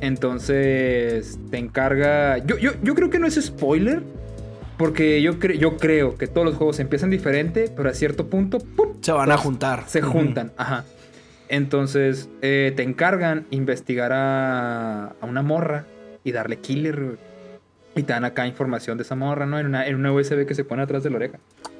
Entonces 0.00 1.38
te 1.50 1.58
encarga. 1.58 2.38
Yo, 2.38 2.56
yo, 2.58 2.72
yo 2.82 2.94
creo 2.94 3.10
que 3.10 3.18
no 3.18 3.26
es 3.26 3.34
spoiler. 3.42 4.02
Porque 4.76 5.20
yo, 5.22 5.40
cre- 5.40 5.58
yo 5.58 5.76
creo 5.76 6.16
que 6.16 6.28
todos 6.28 6.46
los 6.46 6.54
juegos 6.54 6.78
empiezan 6.78 7.10
diferente, 7.10 7.68
pero 7.76 7.88
a 7.90 7.94
cierto 7.94 8.28
punto 8.28 8.58
¡pum! 8.60 8.90
Se 9.00 9.10
van 9.10 9.32
a 9.32 9.36
juntar. 9.36 9.82
Se 9.88 10.00
juntan, 10.02 10.52
ajá. 10.56 10.84
Entonces 11.48 12.28
eh, 12.42 12.72
te 12.76 12.84
encargan 12.84 13.44
investigar 13.50 14.12
a, 14.12 15.06
a 15.20 15.26
una 15.26 15.42
morra 15.42 15.84
y 16.22 16.30
darle 16.30 16.58
killer. 16.58 17.18
Y 17.96 18.04
te 18.04 18.12
dan 18.12 18.24
acá 18.24 18.46
información 18.46 18.98
de 18.98 19.02
esa 19.02 19.16
morra, 19.16 19.46
¿no? 19.46 19.58
En 19.58 19.66
una, 19.66 19.84
en 19.88 19.96
una 19.96 20.12
USB 20.12 20.46
que 20.46 20.54
se 20.54 20.62
pone 20.62 20.82
atrás 20.82 21.02
de 21.02 21.10
la 21.10 21.16
oreja. 21.16 21.38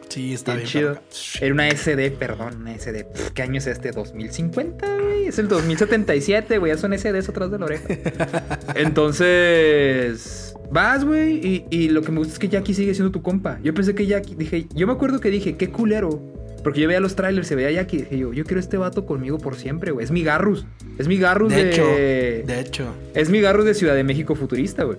Sí, 0.09 0.33
está 0.33 0.55
Bien 0.55 0.69
bien. 0.71 0.71
chido. 0.71 0.99
Era 1.41 1.55
una 1.55 1.69
SD, 1.71 2.11
perdón, 2.13 2.63
una 2.63 2.75
SD. 2.79 3.05
Pff, 3.05 3.31
¿Qué 3.31 3.43
año 3.43 3.59
es 3.59 3.67
este? 3.67 3.93
¿2050, 3.93 5.03
güey? 5.03 5.27
Es 5.27 5.39
el 5.39 5.49
2077, 5.49 6.59
güey. 6.59 6.73
Ya 6.73 6.79
son 6.79 6.97
SDs 6.99 7.29
atrás 7.29 7.51
de 7.51 7.59
la 7.59 7.67
oreja. 7.67 7.85
Entonces, 8.75 10.55
vas, 10.71 11.05
güey. 11.05 11.37
Y, 11.47 11.65
y 11.71 11.89
lo 11.91 12.03
que 12.03 12.13
me 12.13 12.19
gusta 12.19 12.33
es 12.35 12.39
que 12.39 12.49
Jackie 12.49 12.75
sigue 12.75 12.95
siendo 12.95 13.11
tu 13.11 13.23
compa. 13.23 13.59
Yo 13.63 13.75
pensé 13.75 13.95
que 13.95 14.07
Jackie, 14.07 14.35
dije, 14.35 14.67
yo 14.75 14.87
me 14.87 14.93
acuerdo 14.93 15.21
que 15.21 15.31
dije, 15.31 15.57
qué 15.57 15.71
culero 15.71 16.21
Porque 16.65 16.81
yo 16.81 16.89
veía 16.89 17.01
los 17.01 17.15
trailers, 17.17 17.47
se 17.47 17.55
veía 17.55 17.71
Jackie 17.71 17.99
dije 17.99 18.19
yo, 18.19 18.33
yo 18.33 18.45
quiero 18.45 18.61
este 18.61 18.77
vato 18.77 19.07
conmigo 19.07 19.39
por 19.39 19.57
siempre, 19.57 19.91
güey. 19.93 20.05
Es 20.05 20.11
mi 20.11 20.23
Garrus. 20.23 20.67
Es 20.99 21.07
mi 21.09 21.19
Garrus 21.19 21.53
de... 21.53 21.65
De 21.65 21.71
hecho, 21.71 21.87
de 21.87 22.61
hecho. 22.61 22.95
Es 23.15 23.31
mi 23.31 23.41
Garrus 23.41 23.65
de 23.65 23.75
Ciudad 23.75 23.95
de 23.95 24.05
México 24.05 24.35
futurista, 24.35 24.85
güey. 24.85 24.99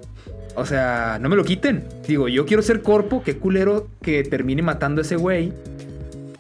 O 0.59 0.65
sea, 0.65 1.17
no 1.21 1.29
me 1.29 1.35
lo 1.35 1.43
quiten. 1.43 1.83
Digo, 2.07 2.27
yo 2.27 2.45
quiero 2.45 2.61
ser 2.61 2.81
corpo, 2.81 3.23
qué 3.23 3.37
culero 3.37 3.87
que 4.01 4.23
termine 4.23 4.61
matando 4.61 5.01
a 5.01 5.03
ese 5.03 5.15
güey. 5.15 5.51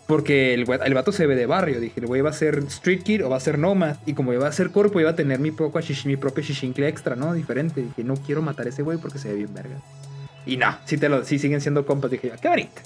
Porque 0.07 0.55
el, 0.55 0.65
el 0.83 0.93
vato 0.95 1.11
se 1.11 1.27
ve 1.27 1.35
de 1.35 1.45
barrio. 1.45 1.79
Dije, 1.79 1.99
el 1.99 2.07
güey 2.07 2.21
va 2.21 2.31
a 2.31 2.33
ser 2.33 2.57
street 2.67 3.03
kid 3.03 3.23
o 3.25 3.29
va 3.29 3.37
a 3.37 3.39
ser 3.39 3.59
nomad. 3.59 3.97
Y 4.07 4.13
como 4.13 4.33
iba 4.33 4.47
a 4.47 4.51
ser 4.51 4.71
corpo, 4.71 4.99
iba 4.99 5.11
a 5.11 5.15
tener 5.15 5.39
mi 5.39 5.51
shish- 5.51 6.05
mi 6.05 6.17
propio 6.17 6.43
shishinkle 6.43 6.87
extra, 6.87 7.15
¿no? 7.15 7.33
Diferente. 7.33 7.81
Dije, 7.81 8.03
no 8.03 8.15
quiero 8.15 8.41
matar 8.41 8.65
a 8.65 8.69
ese 8.69 8.81
güey 8.81 8.97
porque 8.97 9.19
se 9.19 9.29
ve 9.29 9.35
bien 9.35 9.53
verga. 9.53 9.75
Y 10.47 10.57
no, 10.57 10.75
sí, 10.85 10.97
te 10.97 11.09
lo, 11.09 11.23
sí 11.25 11.37
siguen 11.37 11.61
siendo 11.61 11.85
compas. 11.85 12.09
Dije, 12.09 12.31
qué 12.41 12.47
bonito. 12.49 12.81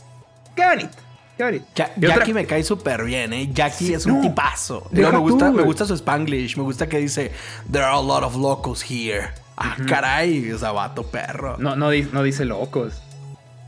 Qué 0.53 0.65
bonito. 0.65 0.97
Qué 1.37 1.43
bonito. 1.45 1.65
Ja- 1.77 1.91
Y 1.95 2.05
otra- 2.05 2.17
Jackie 2.17 2.33
me 2.33 2.45
cae 2.45 2.61
súper 2.63 3.05
bien, 3.05 3.31
¿eh? 3.31 3.49
Jackie 3.53 3.85
Sí, 3.87 3.93
es 3.93 4.05
un 4.05 4.15
no. 4.17 4.21
tipazo. 4.21 4.85
Luego 4.91 5.13
me, 5.13 5.17
gusta, 5.19 5.47
tú, 5.49 5.53
me 5.53 5.63
gusta 5.63 5.85
su 5.85 5.93
spanglish. 5.95 6.57
Me 6.57 6.63
gusta 6.63 6.89
que 6.89 6.97
dice, 6.97 7.31
There 7.71 7.85
are 7.85 7.95
a 7.95 8.01
lot 8.01 8.23
of 8.23 8.35
locals 8.35 8.83
here. 8.83 9.29
Ah, 9.57 9.77
caray, 9.87 10.51
o 10.51 10.57
sea, 10.57 10.71
vato 10.71 11.03
perro. 11.03 11.57
No, 11.59 11.75
no, 11.75 11.89
no 12.11 12.23
dice 12.23 12.45
locos. 12.45 13.01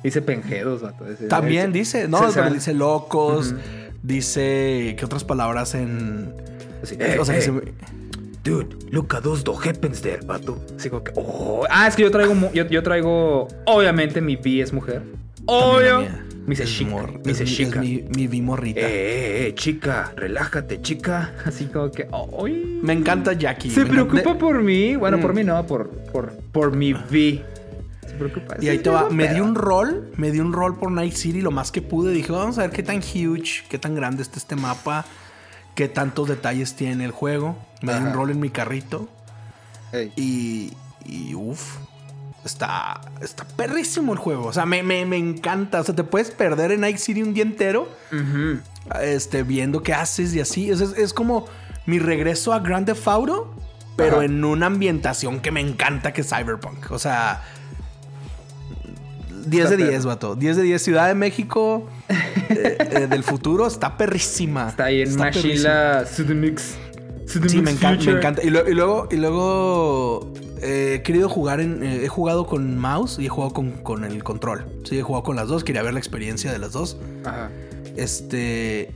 Dice 0.03 0.21
penjedos, 0.21 0.81
vato. 0.81 1.05
Dice- 1.05 1.27
También 1.27 1.71
dice- 1.71 2.07
no, 2.07 2.19
pero 2.33 2.49
dice 2.51 2.73
locos, 2.73 3.53
dice, 4.03 4.95
¿qué 4.97 5.05
otras 5.05 5.23
palabras 5.23 5.75
en...? 5.75 6.33
Así, 6.83 6.95
eh, 6.99 7.17
o 7.19 7.25
sea, 7.25 7.35
que 7.35 7.39
eh, 7.39 7.43
se 7.43 7.51
Dude, 8.43 8.75
look 8.91 9.15
at 9.15 9.23
those 9.23 9.43
do 9.43 9.57
happens 9.57 10.01
there, 10.01 10.19
vato. 10.23 10.63
Así 10.77 10.89
como 10.91 11.03
que, 11.03 11.11
oh. 11.15 11.65
Ah, 11.69 11.87
es 11.87 11.95
que 11.95 12.03
yo 12.03 12.11
traigo, 12.11 12.35
yo 12.53 12.83
traigo, 12.83 13.47
obviamente 13.65 14.21
mi 14.21 14.35
B 14.35 14.61
es 14.61 14.71
mujer. 14.71 15.01
Obvio. 15.47 16.07
Me 16.45 16.51
dice 16.55 16.65
chica. 16.65 16.89
mor- 16.91 17.11
Me 17.25 17.31
es 17.31 17.39
dice 17.39 17.43
mi- 17.43 17.49
chica. 17.69 17.81
Es 17.81 17.85
mi, 17.89 18.03
mi 18.15 18.27
bimorrita. 18.27 18.79
Eh, 18.81 18.83
eh, 18.85 19.47
eh, 19.47 19.55
chica, 19.55 20.11
relájate, 20.15 20.81
chica. 20.81 21.33
Así 21.45 21.65
como 21.65 21.91
que, 21.91 22.07
ay. 22.43 22.79
Me 22.83 22.93
encanta 22.93 23.33
Jackie. 23.33 23.69
Se 23.71 23.83
me 23.83 23.89
encanta- 23.91 24.11
preocupa 24.11 24.37
por 24.39 24.61
mí. 24.61 24.95
Bueno, 24.95 25.19
por 25.19 25.33
Mm. 25.33 25.35
mí 25.35 25.43
no, 25.43 25.65
por, 25.65 25.89
por, 26.11 26.33
por 26.51 26.75
mi 26.75 26.93
V. 26.93 27.43
Se 28.07 28.13
preocupa. 28.13 28.55
Y 28.61 28.69
ahí 28.69 28.77
Sí, 28.77 28.83
te 28.83 28.89
va, 28.91 29.09
me 29.09 29.27
di 29.33 29.39
un 29.39 29.55
rol, 29.55 30.11
me 30.17 30.31
di 30.31 30.39
un 30.39 30.53
rol 30.53 30.77
por 30.77 30.91
Night 30.91 31.13
City 31.13 31.41
lo 31.41 31.49
más 31.51 31.71
que 31.71 31.81
pude. 31.81 32.13
Dije, 32.13 32.31
vamos 32.31 32.57
a 32.59 32.61
ver 32.61 32.69
qué 32.71 32.83
tan 32.83 32.97
huge, 32.99 33.63
qué 33.67 33.79
tan 33.79 33.95
grande 33.95 34.21
está 34.21 34.37
este 34.37 34.55
mapa, 34.55 35.05
qué 35.73 35.87
tantos 35.87 36.27
detalles 36.29 36.75
tiene 36.75 37.05
el 37.05 37.11
juego. 37.11 37.57
Me 37.81 37.93
di 37.93 37.99
un 37.99 38.05
Ajá. 38.07 38.13
rol 38.15 38.29
en 38.29 38.39
mi 38.39 38.49
carrito 38.51 39.09
y, 40.15 40.71
y 41.05 41.33
uff, 41.35 41.77
está, 42.45 43.01
está 43.21 43.43
perrísimo 43.45 44.13
el 44.13 44.19
juego. 44.19 44.45
O 44.47 44.53
sea, 44.53 44.65
me, 44.65 44.83
me, 44.83 45.05
me 45.05 45.17
encanta. 45.17 45.81
O 45.81 45.83
sea, 45.83 45.95
te 45.95 46.03
puedes 46.03 46.31
perder 46.31 46.71
en 46.71 46.81
Night 46.81 46.97
City 46.97 47.21
un 47.23 47.33
día 47.33 47.43
entero 47.43 47.87
este, 49.01 49.43
viendo 49.43 49.81
qué 49.83 49.93
haces 49.93 50.33
y 50.35 50.39
así. 50.39 50.69
Es, 50.69 50.81
es, 50.81 50.97
es 50.97 51.13
como 51.13 51.47
mi 51.85 51.99
regreso 51.99 52.53
a 52.53 52.59
Grand 52.59 52.85
Theft 52.85 53.07
Auto, 53.07 53.53
pero 53.95 54.17
Ajá. 54.17 54.25
en 54.25 54.43
una 54.43 54.67
ambientación 54.67 55.39
que 55.39 55.51
me 55.51 55.61
encanta 55.61 56.13
que 56.13 56.21
es 56.21 56.29
Cyberpunk. 56.29 56.91
O 56.91 56.99
sea, 56.99 57.41
10 59.47 59.49
de 59.69 59.75
Está 59.75 59.75
10, 59.75 59.89
perro. 59.97 60.07
vato. 60.09 60.35
10 60.35 60.57
de 60.57 60.63
10. 60.63 60.81
Ciudad 60.81 61.07
de 61.07 61.15
México 61.15 61.87
eh, 62.49 62.77
eh, 62.79 63.07
del 63.07 63.23
futuro 63.23 63.67
está 63.67 63.97
perrísima. 63.97 64.69
Está 64.69 64.85
ahí 64.85 65.01
en 65.01 65.15
perrísima. 65.15 65.25
Machila 65.25 66.05
Sudemix. 66.07 66.75
Sí, 67.27 67.59
me 67.61 67.71
encanta, 67.71 68.05
me 68.05 68.11
encanta. 68.17 68.43
Y, 68.43 68.49
lo- 68.51 68.69
y 68.69 68.73
luego, 68.75 69.07
y 69.11 69.15
luego 69.17 70.31
eh, 70.61 70.95
he 70.95 71.03
querido 71.03 71.29
jugar 71.29 71.59
en. 71.59 71.83
eh, 71.83 72.03
he 72.03 72.07
jugado 72.07 72.45
con 72.45 72.77
mouse 72.77 73.19
y 73.19 73.25
he 73.25 73.29
jugado 73.29 73.53
con, 73.53 73.71
con 73.71 74.03
el 74.03 74.23
control. 74.23 74.65
Sí, 74.83 74.97
he 74.97 75.01
jugado 75.01 75.23
con 75.23 75.35
las 75.35 75.47
dos. 75.47 75.63
Quería 75.63 75.81
ver 75.83 75.93
la 75.93 75.99
experiencia 75.99 76.51
de 76.51 76.59
las 76.59 76.71
dos. 76.71 76.97
Ajá. 77.23 77.49
Este. 77.95 78.91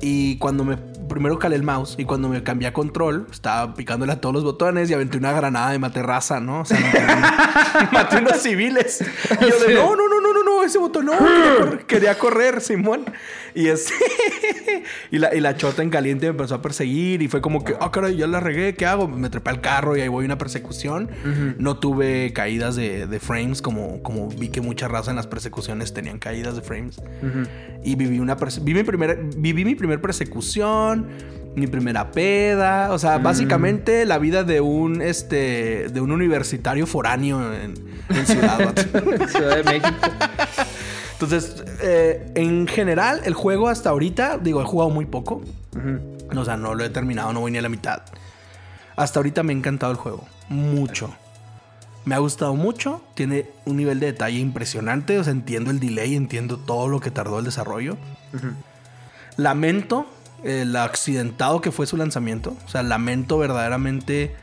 Y 0.00 0.36
cuando 0.38 0.64
me. 0.64 0.76
Primero 1.10 1.40
calé 1.40 1.56
el 1.56 1.64
mouse 1.64 1.96
y 1.98 2.04
cuando 2.04 2.28
me 2.28 2.40
cambié 2.44 2.68
a 2.68 2.72
control, 2.72 3.26
estaba 3.32 3.74
picándole 3.74 4.12
a 4.12 4.20
todos 4.20 4.32
los 4.32 4.44
botones 4.44 4.88
y 4.88 4.94
aventé 4.94 5.18
una 5.18 5.32
granada 5.32 5.72
de 5.72 5.80
maté 5.80 6.04
raza, 6.04 6.38
¿no? 6.38 6.60
O 6.60 6.64
sea, 6.64 6.78
maté, 6.78 7.88
maté 7.92 8.16
unos 8.18 8.40
civiles. 8.40 9.04
Y 9.40 9.50
yo 9.50 9.58
de, 9.58 9.74
no, 9.74 9.96
no, 9.96 10.08
no, 10.08 10.19
no, 10.60 10.66
ese 10.66 10.78
botón 10.78 11.06
no, 11.06 11.12
quería 11.12 11.56
correr, 11.58 11.86
quería 11.86 12.18
correr, 12.18 12.60
Simón. 12.60 13.04
Y 13.54 13.66
este. 13.68 13.94
y, 15.10 15.18
la, 15.18 15.34
y 15.34 15.40
la 15.40 15.56
chota 15.56 15.82
en 15.82 15.90
caliente 15.90 16.26
me 16.26 16.30
empezó 16.30 16.54
a 16.54 16.62
perseguir 16.62 17.22
y 17.22 17.28
fue 17.28 17.40
como 17.40 17.64
que, 17.64 17.74
ah, 17.80 17.90
caray, 17.90 18.16
ya 18.16 18.26
la 18.26 18.40
regué, 18.40 18.74
¿qué 18.74 18.86
hago? 18.86 19.08
Me 19.08 19.28
trepé 19.30 19.50
al 19.50 19.60
carro 19.60 19.96
y 19.96 20.00
ahí 20.00 20.08
voy 20.08 20.24
a 20.24 20.26
una 20.26 20.38
persecución. 20.38 21.10
Ujú. 21.24 21.54
No 21.58 21.78
tuve 21.78 22.32
caídas 22.32 22.76
de, 22.76 23.06
de 23.06 23.20
frames, 23.20 23.62
como, 23.62 24.02
como 24.02 24.28
vi 24.28 24.48
que 24.48 24.60
mucha 24.60 24.88
raza 24.88 25.10
en 25.10 25.16
las 25.16 25.26
persecuciones 25.26 25.92
tenían 25.92 26.18
caídas 26.18 26.54
de 26.56 26.62
frames. 26.62 26.98
Ujú. 26.98 27.48
Y 27.82 27.94
viví 27.96 28.18
una 28.18 28.36
viví 28.62 28.74
mi 28.74 28.84
primera 28.84 29.16
viví 29.36 29.64
mi 29.64 29.74
primer 29.74 30.00
persecución, 30.00 31.08
mi 31.56 31.66
primera 31.66 32.10
peda, 32.12 32.92
o 32.92 32.98
sea, 32.98 33.18
Mm. 33.18 33.22
básicamente 33.22 34.04
la 34.06 34.18
vida 34.18 34.44
de 34.44 34.60
un 34.60 35.02
este 35.02 35.88
de 35.88 36.00
un 36.00 36.12
universitario 36.12 36.86
foráneo 36.86 37.52
en, 37.52 37.74
en 38.08 38.26
Ciudad. 38.26 38.74
de 38.74 39.64
México. 39.64 39.88
Entonces, 41.14 41.62
eh, 41.82 42.30
en 42.34 42.66
general, 42.66 43.20
el 43.24 43.34
juego 43.34 43.68
hasta 43.68 43.90
ahorita, 43.90 44.38
digo, 44.38 44.62
he 44.62 44.64
jugado 44.64 44.90
muy 44.90 45.04
poco. 45.06 45.42
O 46.34 46.44
sea, 46.44 46.56
no 46.56 46.74
lo 46.74 46.84
he 46.84 46.90
terminado, 46.90 47.32
no 47.32 47.40
voy 47.40 47.50
ni 47.50 47.58
a 47.58 47.62
la 47.62 47.68
mitad. 47.68 48.02
Hasta 48.96 49.18
ahorita 49.18 49.42
me 49.42 49.52
ha 49.52 49.56
encantado 49.56 49.92
el 49.92 49.98
juego. 49.98 50.26
Mucho. 50.48 51.14
Me 52.04 52.14
ha 52.14 52.18
gustado 52.18 52.54
mucho. 52.54 53.02
Tiene 53.14 53.46
un 53.66 53.76
nivel 53.76 54.00
de 54.00 54.06
detalle 54.06 54.38
impresionante. 54.38 55.18
O 55.18 55.24
sea, 55.24 55.32
entiendo 55.32 55.70
el 55.70 55.80
delay, 55.80 56.14
entiendo 56.16 56.56
todo 56.58 56.88
lo 56.88 57.00
que 57.00 57.10
tardó 57.10 57.38
el 57.38 57.44
desarrollo. 57.44 57.96
Lamento 59.36 60.06
el 60.44 60.74
accidentado 60.76 61.60
que 61.60 61.70
fue 61.70 61.86
su 61.86 61.96
lanzamiento. 61.96 62.56
O 62.66 62.68
sea, 62.68 62.82
lamento 62.82 63.38
verdaderamente 63.38 64.34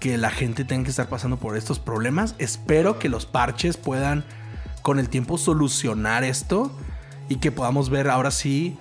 que 0.00 0.18
la 0.18 0.30
gente 0.30 0.64
tenga 0.64 0.84
que 0.84 0.90
estar 0.90 1.08
pasando 1.08 1.36
por 1.38 1.56
estos 1.56 1.78
problemas. 1.78 2.34
Espero 2.38 2.98
que 2.98 3.08
los 3.08 3.26
parches 3.26 3.76
puedan 3.76 4.24
con 4.82 4.98
el 4.98 5.08
tiempo 5.08 5.38
solucionar 5.38 6.24
esto 6.24 6.70
y 7.28 7.36
que 7.36 7.50
podamos 7.50 7.90
ver 7.90 8.08
ahora 8.08 8.30
sí 8.30 8.76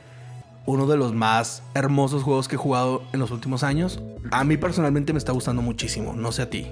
uno 0.65 0.87
de 0.87 0.97
los 0.97 1.13
más 1.13 1.63
hermosos 1.73 2.23
juegos 2.23 2.47
que 2.47 2.55
he 2.55 2.57
jugado 2.57 3.03
en 3.13 3.19
los 3.19 3.31
últimos 3.31 3.63
años. 3.63 4.01
A 4.31 4.43
mí 4.43 4.57
personalmente 4.57 5.13
me 5.13 5.19
está 5.19 5.31
gustando 5.31 5.61
muchísimo, 5.61 6.13
no 6.13 6.31
sé 6.31 6.41
a 6.41 6.49
ti. 6.49 6.67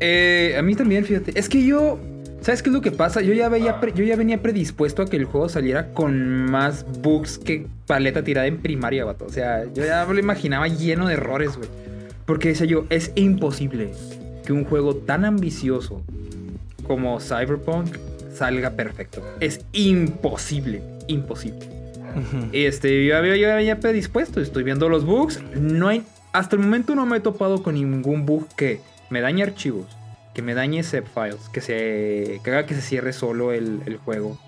Eh, 0.00 0.56
a 0.58 0.62
mí 0.62 0.74
también, 0.74 1.04
fíjate. 1.04 1.38
Es 1.38 1.48
que 1.48 1.64
yo. 1.64 1.98
¿Sabes 2.46 2.62
qué 2.62 2.68
es 2.68 2.74
lo 2.74 2.80
que 2.80 2.92
pasa? 2.92 3.22
Yo 3.22 3.32
ya, 3.32 3.48
veía 3.48 3.80
yo 3.92 4.04
ya 4.04 4.14
venía 4.14 4.40
predispuesto 4.40 5.02
a 5.02 5.06
que 5.06 5.16
el 5.16 5.24
juego 5.24 5.48
saliera 5.48 5.92
con 5.92 6.48
más 6.48 6.86
bugs 7.02 7.38
que 7.38 7.66
paleta 7.88 8.22
tirada 8.22 8.46
en 8.46 8.58
primaria, 8.58 9.04
vato. 9.04 9.24
O 9.24 9.30
sea, 9.30 9.64
yo 9.74 9.84
ya 9.84 10.04
lo 10.04 10.16
imaginaba 10.16 10.68
lleno 10.68 11.08
de 11.08 11.14
errores, 11.14 11.56
güey. 11.56 11.68
Porque 12.24 12.50
decía 12.50 12.66
yo, 12.68 12.86
es 12.88 13.10
imposible 13.16 13.90
que 14.44 14.52
un 14.52 14.64
juego 14.64 14.94
tan 14.94 15.24
ambicioso 15.24 16.04
como 16.86 17.18
Cyberpunk 17.18 17.96
salga 18.32 18.70
perfecto. 18.70 19.24
Es 19.40 19.64
imposible, 19.72 20.82
imposible. 21.08 21.66
Este, 22.52 23.06
yo 23.06 23.16
había, 23.16 23.34
yo 23.34 23.52
había 23.52 23.80
predispuesto, 23.80 24.40
estoy 24.40 24.62
viendo 24.62 24.88
los 24.88 25.04
bugs. 25.04 25.42
No 25.56 25.88
hay, 25.88 26.04
hasta 26.32 26.54
el 26.54 26.62
momento 26.62 26.94
no 26.94 27.06
me 27.06 27.16
he 27.16 27.20
topado 27.20 27.64
con 27.64 27.74
ningún 27.74 28.24
bug 28.24 28.46
que 28.56 28.78
me 29.10 29.20
dañe 29.20 29.42
archivos, 29.42 29.86
que 30.36 30.42
me 30.42 30.52
dañe 30.52 30.82
zip 30.82 31.06
files, 31.14 31.48
que 31.50 31.62
se 31.62 32.42
que 32.44 32.50
haga 32.50 32.66
que 32.66 32.74
se 32.74 32.82
cierre 32.82 33.14
solo 33.14 33.52
el, 33.52 33.80
el 33.86 33.96
juego, 33.96 34.38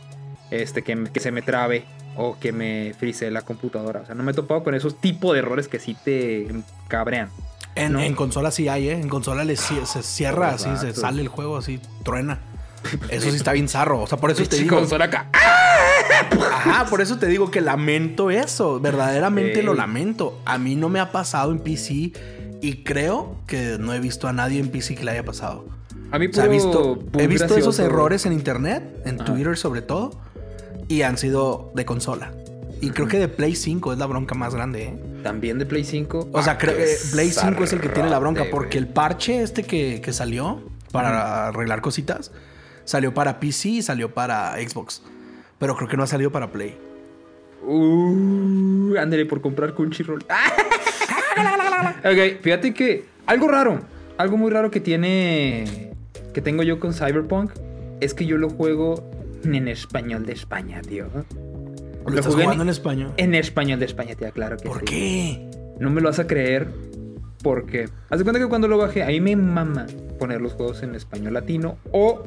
este, 0.51 0.83
que, 0.85 1.05
que 1.11 1.19
se 1.19 1.33
me 1.33 1.41
trabe 1.41 1.87
o 2.15 2.37
que 2.39 2.53
me 2.53 2.93
frise 2.99 3.31
la 3.31 3.41
computadora. 3.41 4.01
O 4.03 4.05
sea, 4.07 4.15
no 4.15 4.23
me 4.23 4.33
he 4.33 4.35
topado 4.35 4.63
con 4.63 4.75
esos 4.75 5.01
tipos 5.01 5.33
de 5.33 5.39
errores 5.39 5.67
que 5.67 5.79
sí 5.81 5.97
te 6.05 6.47
cabrean. 6.89 7.31
En, 7.75 7.95
¿no? 7.95 8.01
en 8.01 8.15
consola 8.15 8.51
sí 8.51 8.69
hay, 8.69 8.91
¿eh? 8.91 8.93
En 8.93 9.09
consola 9.09 9.45
le 9.45 9.55
cie- 9.55 9.87
se 9.87 10.03
cierra 10.03 10.51
así, 10.51 10.69
se 10.79 10.93
sale 10.95 11.23
el 11.23 11.29
juego 11.29 11.57
así, 11.57 11.81
truena. 12.05 12.39
Eso 13.09 13.31
sí 13.31 13.37
está 13.37 13.53
bien 13.53 13.67
zarro. 13.69 14.03
O 14.03 14.07
sea, 14.07 14.19
por 14.19 14.31
eso 14.31 14.45
te 14.45 14.57
digo. 14.57 14.77
consola 14.77 15.07
acá. 15.07 15.31
Ajá, 16.53 16.85
por 16.91 17.01
eso 17.01 17.19
te 17.19 17.27
digo 17.27 17.51
que 17.51 17.61
lamento 17.61 18.31
eso. 18.31 18.79
Verdaderamente 18.81 19.57
Sí. 19.61 19.63
lo 19.63 19.75
lamento. 19.75 20.39
A 20.45 20.59
mí 20.59 20.77
no 20.77 20.89
me 20.89 21.01
ha 21.01 21.11
pasado 21.13 21.51
en 21.53 21.61
PC 21.61 22.13
y 22.61 22.83
creo 22.85 23.37
que 23.47 23.77
no 23.79 23.95
he 23.95 24.01
visto 24.01 24.29
a 24.29 24.33
nadie 24.33 24.61
en 24.61 24.69
PC 24.71 24.95
que 24.97 25.05
le 25.05 25.13
haya 25.13 25.25
pasado. 25.25 25.65
A 26.11 26.19
mí 26.19 26.27
O 26.27 26.33
sea, 26.33 26.45
he 26.45 26.47
puro 26.47 26.97
visto, 26.97 26.99
he 27.19 27.27
visto 27.27 27.57
esos 27.57 27.79
errores 27.79 28.27
en 28.27 28.33
internet, 28.33 29.03
en. 29.05 29.19
Twitter 29.19 29.57
sobre 29.57 29.83
todo, 29.83 30.19
y 30.89 31.03
han 31.03 31.19
sido 31.19 31.71
de 31.75 31.85
consola. 31.85 32.33
Y 32.81 32.91
creo 32.91 33.09
que 33.09 33.19
de 33.19 33.29
Play 33.29 33.57
5 33.57 33.93
es 33.93 33.99
la 33.99 34.07
bronca 34.07 34.35
más 34.35 34.55
grande, 34.55 34.85
¿eh? 34.85 35.03
También 35.23 35.59
de 35.59 35.67
Play 35.67 35.85
5. 35.85 36.29
O 36.33 36.43
sea, 36.43 36.53
Ah, 36.53 36.59
creo 36.59 36.77
que 36.77 36.87
Play 37.13 37.31
5 37.31 37.65
es 37.65 37.73
el 37.73 37.81
que 37.81 37.89
tiene 37.89 38.09
la 38.09 38.19
bronca 38.21 38.45
porque 38.51 38.79
el 38.79 38.87
parche 38.87 39.43
este 39.43 39.65
que, 39.65 40.01
que 40.01 40.13
salió 40.13 40.63
para 40.93 41.49
arreglar 41.49 41.81
cositas 41.81 42.31
salió 42.85 43.13
para 43.13 43.39
PC 43.39 43.69
y 43.69 43.83
salió 43.83 44.15
para 44.15 44.55
Xbox. 44.57 45.03
Pero 45.59 45.77
creo 45.77 45.89
que 45.89 45.97
no 45.97 46.05
ha 46.05 46.07
salido 46.07 46.31
para 46.31 46.51
Play. 46.51 46.79
Uh, 47.63 48.97
ándale 48.97 49.27
por 49.27 49.41
comprar 49.41 49.75
Crunchyroll. 49.75 50.21
ok, 51.99 52.41
fíjate 52.41 52.73
que 52.73 53.05
algo 53.27 53.49
raro, 53.49 53.81
algo 54.17 54.37
muy 54.37 54.51
raro 54.51 54.71
que 54.71 54.81
tiene, 54.81 55.88
que 56.33 56.41
tengo 56.43 56.63
yo 56.63 56.79
con 56.81 56.93
Cyberpunk, 56.95 57.53
es 58.01 58.15
que 58.15 58.27
yo 58.27 58.37
lo 58.37 58.51
juego 58.51 59.09
en 59.45 59.69
español 59.69 60.25
de 60.27 60.33
España, 60.33 60.81
tío. 60.83 61.07
Lo, 62.05 62.11
Lo 62.13 62.19
estás 62.19 62.35
en- 62.35 62.41
jugando 62.43 62.63
en 62.63 62.69
español. 62.71 63.13
En 63.17 63.35
español 63.35 63.79
de 63.81 63.87
España, 63.87 64.15
tía, 64.15 64.31
claro 64.31 64.57
que 64.57 64.69
¿Por 64.69 64.81
sí. 64.81 64.85
qué? 64.87 65.51
No 65.79 65.91
me 65.91 66.01
lo 66.01 66.09
vas 66.09 66.19
a 66.19 66.27
creer 66.27 66.69
porque... 67.43 67.89
Haz 68.11 68.19
de 68.19 68.25
cuenta 68.25 68.41
que 68.41 68.47
cuando 68.49 68.67
lo 68.69 68.79
bajé, 68.79 69.03
a 69.03 69.09
mí 69.09 69.21
me 69.21 69.37
mama 69.37 69.87
poner 70.19 70.41
los 70.41 70.53
juegos 70.55 70.83
en 70.83 70.95
español 70.95 71.35
latino 71.35 71.79
o 71.93 72.25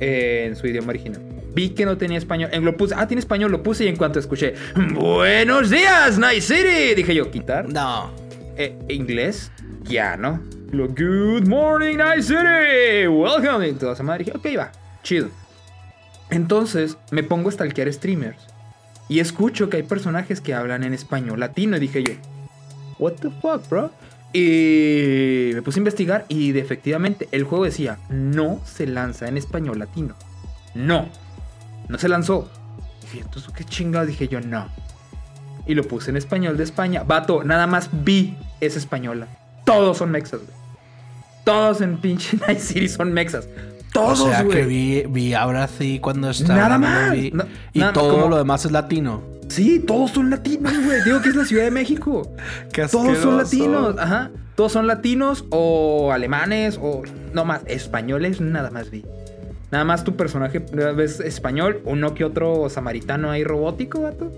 eh, 0.00 0.44
en 0.48 0.56
su 0.56 0.66
idioma 0.66 0.88
original. 0.90 1.20
Vi 1.54 1.70
que 1.70 1.84
no 1.86 1.96
tenía 1.96 2.18
español. 2.18 2.50
En 2.52 2.64
lo 2.64 2.76
puse, 2.76 2.94
ah, 2.96 3.06
tiene 3.08 3.18
español, 3.20 3.50
lo 3.50 3.62
puse 3.62 3.84
y 3.84 3.88
en 3.88 3.96
cuanto 3.96 4.18
escuché, 4.18 4.54
Buenos 4.94 5.70
días, 5.70 6.18
Night 6.18 6.42
City, 6.42 6.94
dije 6.94 7.14
yo, 7.14 7.30
quitar. 7.30 7.68
No. 7.72 8.10
Eh, 8.56 8.78
inglés, 8.88 9.50
ya, 9.84 10.16
¿no? 10.16 10.40
Good 10.72 11.46
morning, 11.46 11.96
Night 11.98 12.22
City, 12.22 13.06
welcome. 13.08 13.66
Y 13.68 13.72
toda 13.74 13.92
esa 13.92 14.02
madre 14.02 14.24
dije, 14.24 14.36
ok, 14.36 14.46
va, 14.58 14.72
chido. 15.02 15.28
Entonces 16.30 16.98
me 17.12 17.22
pongo 17.22 17.48
a 17.48 17.52
stalkear 17.52 17.90
streamers 17.92 18.36
y 19.08 19.20
escucho 19.20 19.70
que 19.70 19.76
hay 19.78 19.82
personajes 19.84 20.40
que 20.40 20.54
hablan 20.54 20.82
en 20.82 20.92
español 20.92 21.38
latino. 21.40 21.76
Y 21.76 21.80
dije 21.80 22.02
yo, 22.02 22.14
what 22.98 23.12
the 23.14 23.30
fuck, 23.40 23.68
bro? 23.70 23.90
Y 24.32 25.52
me 25.54 25.62
puse 25.62 25.78
a 25.78 25.82
investigar 25.82 26.24
y 26.28 26.50
de- 26.52 26.60
efectivamente 26.60 27.28
el 27.30 27.44
juego 27.44 27.64
decía, 27.64 27.98
no 28.10 28.60
se 28.66 28.86
lanza 28.86 29.28
en 29.28 29.36
español 29.36 29.78
latino. 29.78 30.14
No, 30.74 31.08
no 31.88 31.96
se 31.96 32.08
lanzó. 32.08 32.50
Dije, 33.02 33.20
entonces, 33.20 33.52
¿qué 33.56 33.64
chingados? 33.64 34.08
Dije 34.08 34.26
yo, 34.28 34.40
no. 34.40 34.68
Y 35.66 35.74
lo 35.74 35.84
puse 35.84 36.10
en 36.10 36.16
español 36.16 36.56
de 36.56 36.64
España. 36.64 37.04
Vato, 37.04 37.44
nada 37.44 37.66
más 37.68 37.88
vi 38.04 38.36
es 38.60 38.76
española. 38.76 39.28
Todos 39.66 39.98
son 39.98 40.10
mexas, 40.10 40.40
güey. 40.40 40.56
Todos 41.44 41.80
en 41.82 41.98
pinche 41.98 42.38
Night 42.46 42.58
City 42.60 42.88
son 42.88 43.12
mexas. 43.12 43.46
Todos, 43.92 44.20
o 44.20 44.28
sea 44.28 44.42
güey. 44.42 44.56
que 44.58 44.64
vi, 44.64 45.04
vi 45.08 45.34
ahora 45.34 45.68
sí 45.68 45.98
cuando 46.00 46.30
estaba. 46.30 46.58
Nada 46.60 46.78
más. 46.78 47.12
vi. 47.12 47.30
No- 47.32 47.44
y 47.74 47.80
nada- 47.80 47.92
todo 47.92 48.10
como- 48.14 48.28
lo 48.28 48.38
demás 48.38 48.64
es 48.64 48.72
latino. 48.72 49.22
Sí, 49.48 49.78
todos 49.78 50.10
son 50.10 50.28
latinos, 50.30 50.72
güey. 50.84 51.02
Digo 51.04 51.20
que 51.22 51.28
es 51.28 51.36
la 51.36 51.44
Ciudad 51.44 51.64
de 51.64 51.70
México. 51.70 52.32
Qué 52.72 52.86
Todos 52.88 53.18
son 53.18 53.36
latinos, 53.36 53.94
ajá. 53.98 54.30
Todos 54.56 54.72
son 54.72 54.86
latinos 54.86 55.44
o 55.50 56.10
alemanes 56.12 56.78
o 56.82 57.02
no 57.34 57.44
más, 57.44 57.60
españoles 57.66 58.40
nada 58.40 58.70
más 58.70 58.90
vi. 58.90 59.04
Nada 59.70 59.84
más 59.84 60.02
tu 60.04 60.16
personaje 60.16 60.58
ves 60.94 61.20
español, 61.20 61.80
uno 61.84 62.14
que 62.14 62.24
otro 62.24 62.68
samaritano 62.70 63.30
ahí 63.30 63.44
robótico, 63.44 64.00
vato. 64.02 64.32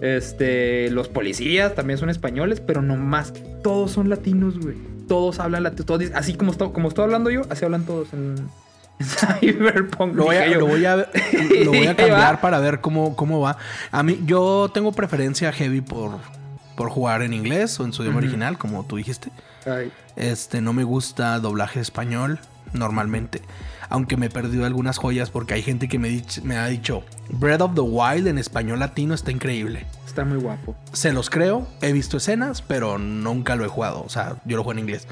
Este, 0.00 0.90
los 0.90 1.08
policías 1.08 1.74
también 1.74 1.98
son 1.98 2.10
españoles, 2.10 2.60
pero 2.60 2.82
no 2.82 2.96
más, 2.96 3.32
todos 3.62 3.90
son 3.92 4.08
latinos, 4.08 4.58
güey. 4.58 4.74
Todos 5.08 5.40
hablan 5.40 5.64
latino, 5.64 5.84
todos 5.84 6.00
dicen- 6.00 6.16
así 6.16 6.34
como 6.34 6.52
estoy, 6.52 6.70
como 6.70 6.88
estoy 6.88 7.04
hablando 7.04 7.30
yo, 7.30 7.42
así 7.50 7.64
hablan 7.64 7.84
todos 7.84 8.12
en, 8.12 8.36
Cyberpunk. 9.00 10.14
Lo 10.14 10.24
voy, 10.24 10.36
a, 10.36 10.40
dije 10.42 10.52
yo. 10.54 10.60
lo 10.60 10.66
voy 10.68 10.84
a, 10.84 10.96
lo 10.96 11.70
voy 11.70 11.78
a 11.78 11.80
Ahí 11.80 11.86
va. 11.88 11.94
cambiar 11.96 12.40
para 12.40 12.60
ver 12.60 12.80
cómo, 12.80 13.16
cómo 13.16 13.40
va. 13.40 13.56
A 13.90 14.02
mí, 14.02 14.20
yo 14.24 14.70
tengo 14.72 14.92
preferencia 14.92 15.52
heavy 15.52 15.80
por, 15.80 16.12
por 16.76 16.90
jugar 16.90 17.22
en 17.22 17.32
inglés 17.32 17.78
o 17.80 17.84
en 17.84 17.92
su 17.92 18.02
idioma 18.02 18.18
original, 18.18 18.58
como 18.58 18.84
tú 18.84 18.96
dijiste. 18.96 19.30
Ay, 19.66 19.90
Este, 20.16 20.60
no 20.60 20.72
me 20.72 20.84
gusta 20.84 21.38
doblaje 21.40 21.80
español 21.80 22.38
normalmente. 22.72 23.42
Aunque 23.88 24.16
me 24.16 24.26
he 24.26 24.30
perdido 24.30 24.64
algunas 24.66 24.98
joyas 24.98 25.30
porque 25.30 25.54
hay 25.54 25.62
gente 25.62 25.88
que 25.88 25.98
me, 25.98 26.08
dich- 26.10 26.42
me 26.42 26.56
ha 26.56 26.66
dicho 26.66 27.02
Breath 27.30 27.60
of 27.60 27.74
the 27.74 27.80
Wild 27.80 28.26
en 28.28 28.38
español 28.38 28.78
latino 28.78 29.14
está 29.14 29.30
increíble. 29.32 29.84
está 30.06 30.24
muy 30.24 30.38
guapo. 30.38 30.76
Se 30.92 31.12
los 31.12 31.28
creo, 31.30 31.66
he 31.82 31.92
visto 31.92 32.16
escenas, 32.18 32.62
pero 32.62 32.98
nunca 32.98 33.56
lo 33.56 33.64
he 33.64 33.68
jugado. 33.68 34.02
O 34.04 34.08
sea, 34.08 34.36
yo 34.44 34.56
lo 34.56 34.62
juego 34.64 34.78
en 34.78 34.84
inglés. 34.84 35.06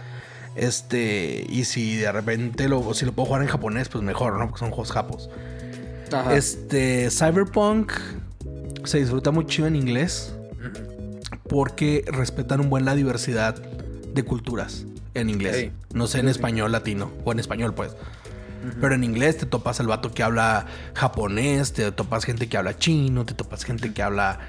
Este, 0.54 1.44
y 1.48 1.64
si 1.64 1.96
de 1.96 2.10
repente 2.12 2.68
lo, 2.68 2.92
si 2.94 3.04
lo 3.04 3.12
puedo 3.12 3.26
jugar 3.26 3.42
en 3.42 3.48
japonés, 3.48 3.88
pues 3.88 4.02
mejor, 4.04 4.38
¿no? 4.38 4.46
Porque 4.46 4.58
son 4.60 4.70
juegos 4.70 4.90
japos. 4.92 5.30
Ajá. 6.12 6.34
Este, 6.34 7.10
Cyberpunk 7.10 7.92
se 8.84 8.98
disfruta 8.98 9.30
muy 9.30 9.46
chido 9.46 9.68
en 9.68 9.76
inglés 9.76 10.32
porque 11.48 12.04
respetan 12.06 12.60
un 12.60 12.70
buen 12.70 12.84
la 12.84 12.94
diversidad 12.94 13.54
de 13.56 14.22
culturas 14.22 14.84
en 15.20 15.30
inglés. 15.30 15.70
No 15.92 16.06
sé 16.06 16.20
en 16.20 16.28
español 16.28 16.72
latino 16.72 17.10
o 17.24 17.32
en 17.32 17.38
español, 17.38 17.74
pues. 17.74 17.96
Pero 18.80 18.94
en 18.94 19.04
inglés 19.04 19.38
te 19.38 19.46
topas 19.46 19.80
al 19.80 19.86
vato 19.86 20.12
que 20.12 20.22
habla 20.22 20.66
japonés, 20.94 21.72
te 21.72 21.92
topas 21.92 22.24
gente 22.24 22.48
que 22.48 22.56
habla 22.56 22.76
chino, 22.76 23.24
te 23.24 23.34
topas 23.34 23.64
gente 23.64 23.92
que 23.92 24.02
habla 24.02 24.40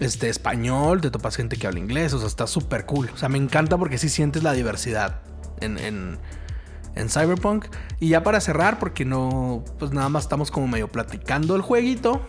este, 0.00 0.28
español, 0.28 1.00
te 1.00 1.10
topas 1.10 1.36
gente 1.36 1.56
que 1.56 1.66
habla 1.66 1.78
inglés. 1.78 2.12
O 2.14 2.18
sea, 2.18 2.28
está 2.28 2.46
súper 2.46 2.86
cool. 2.86 3.10
O 3.14 3.16
sea, 3.16 3.28
me 3.28 3.38
encanta 3.38 3.76
porque 3.76 3.98
sí 3.98 4.08
sientes 4.08 4.42
la 4.42 4.52
diversidad 4.52 5.20
en, 5.60 5.78
en, 5.78 6.18
en 6.94 7.08
Cyberpunk. 7.08 7.66
Y 8.00 8.08
ya 8.08 8.22
para 8.22 8.40
cerrar, 8.40 8.78
porque 8.78 9.04
no, 9.04 9.64
pues 9.78 9.92
nada 9.92 10.08
más 10.08 10.24
estamos 10.24 10.50
como 10.50 10.66
medio 10.66 10.88
platicando 10.88 11.54
el 11.54 11.62
jueguito. 11.62 12.20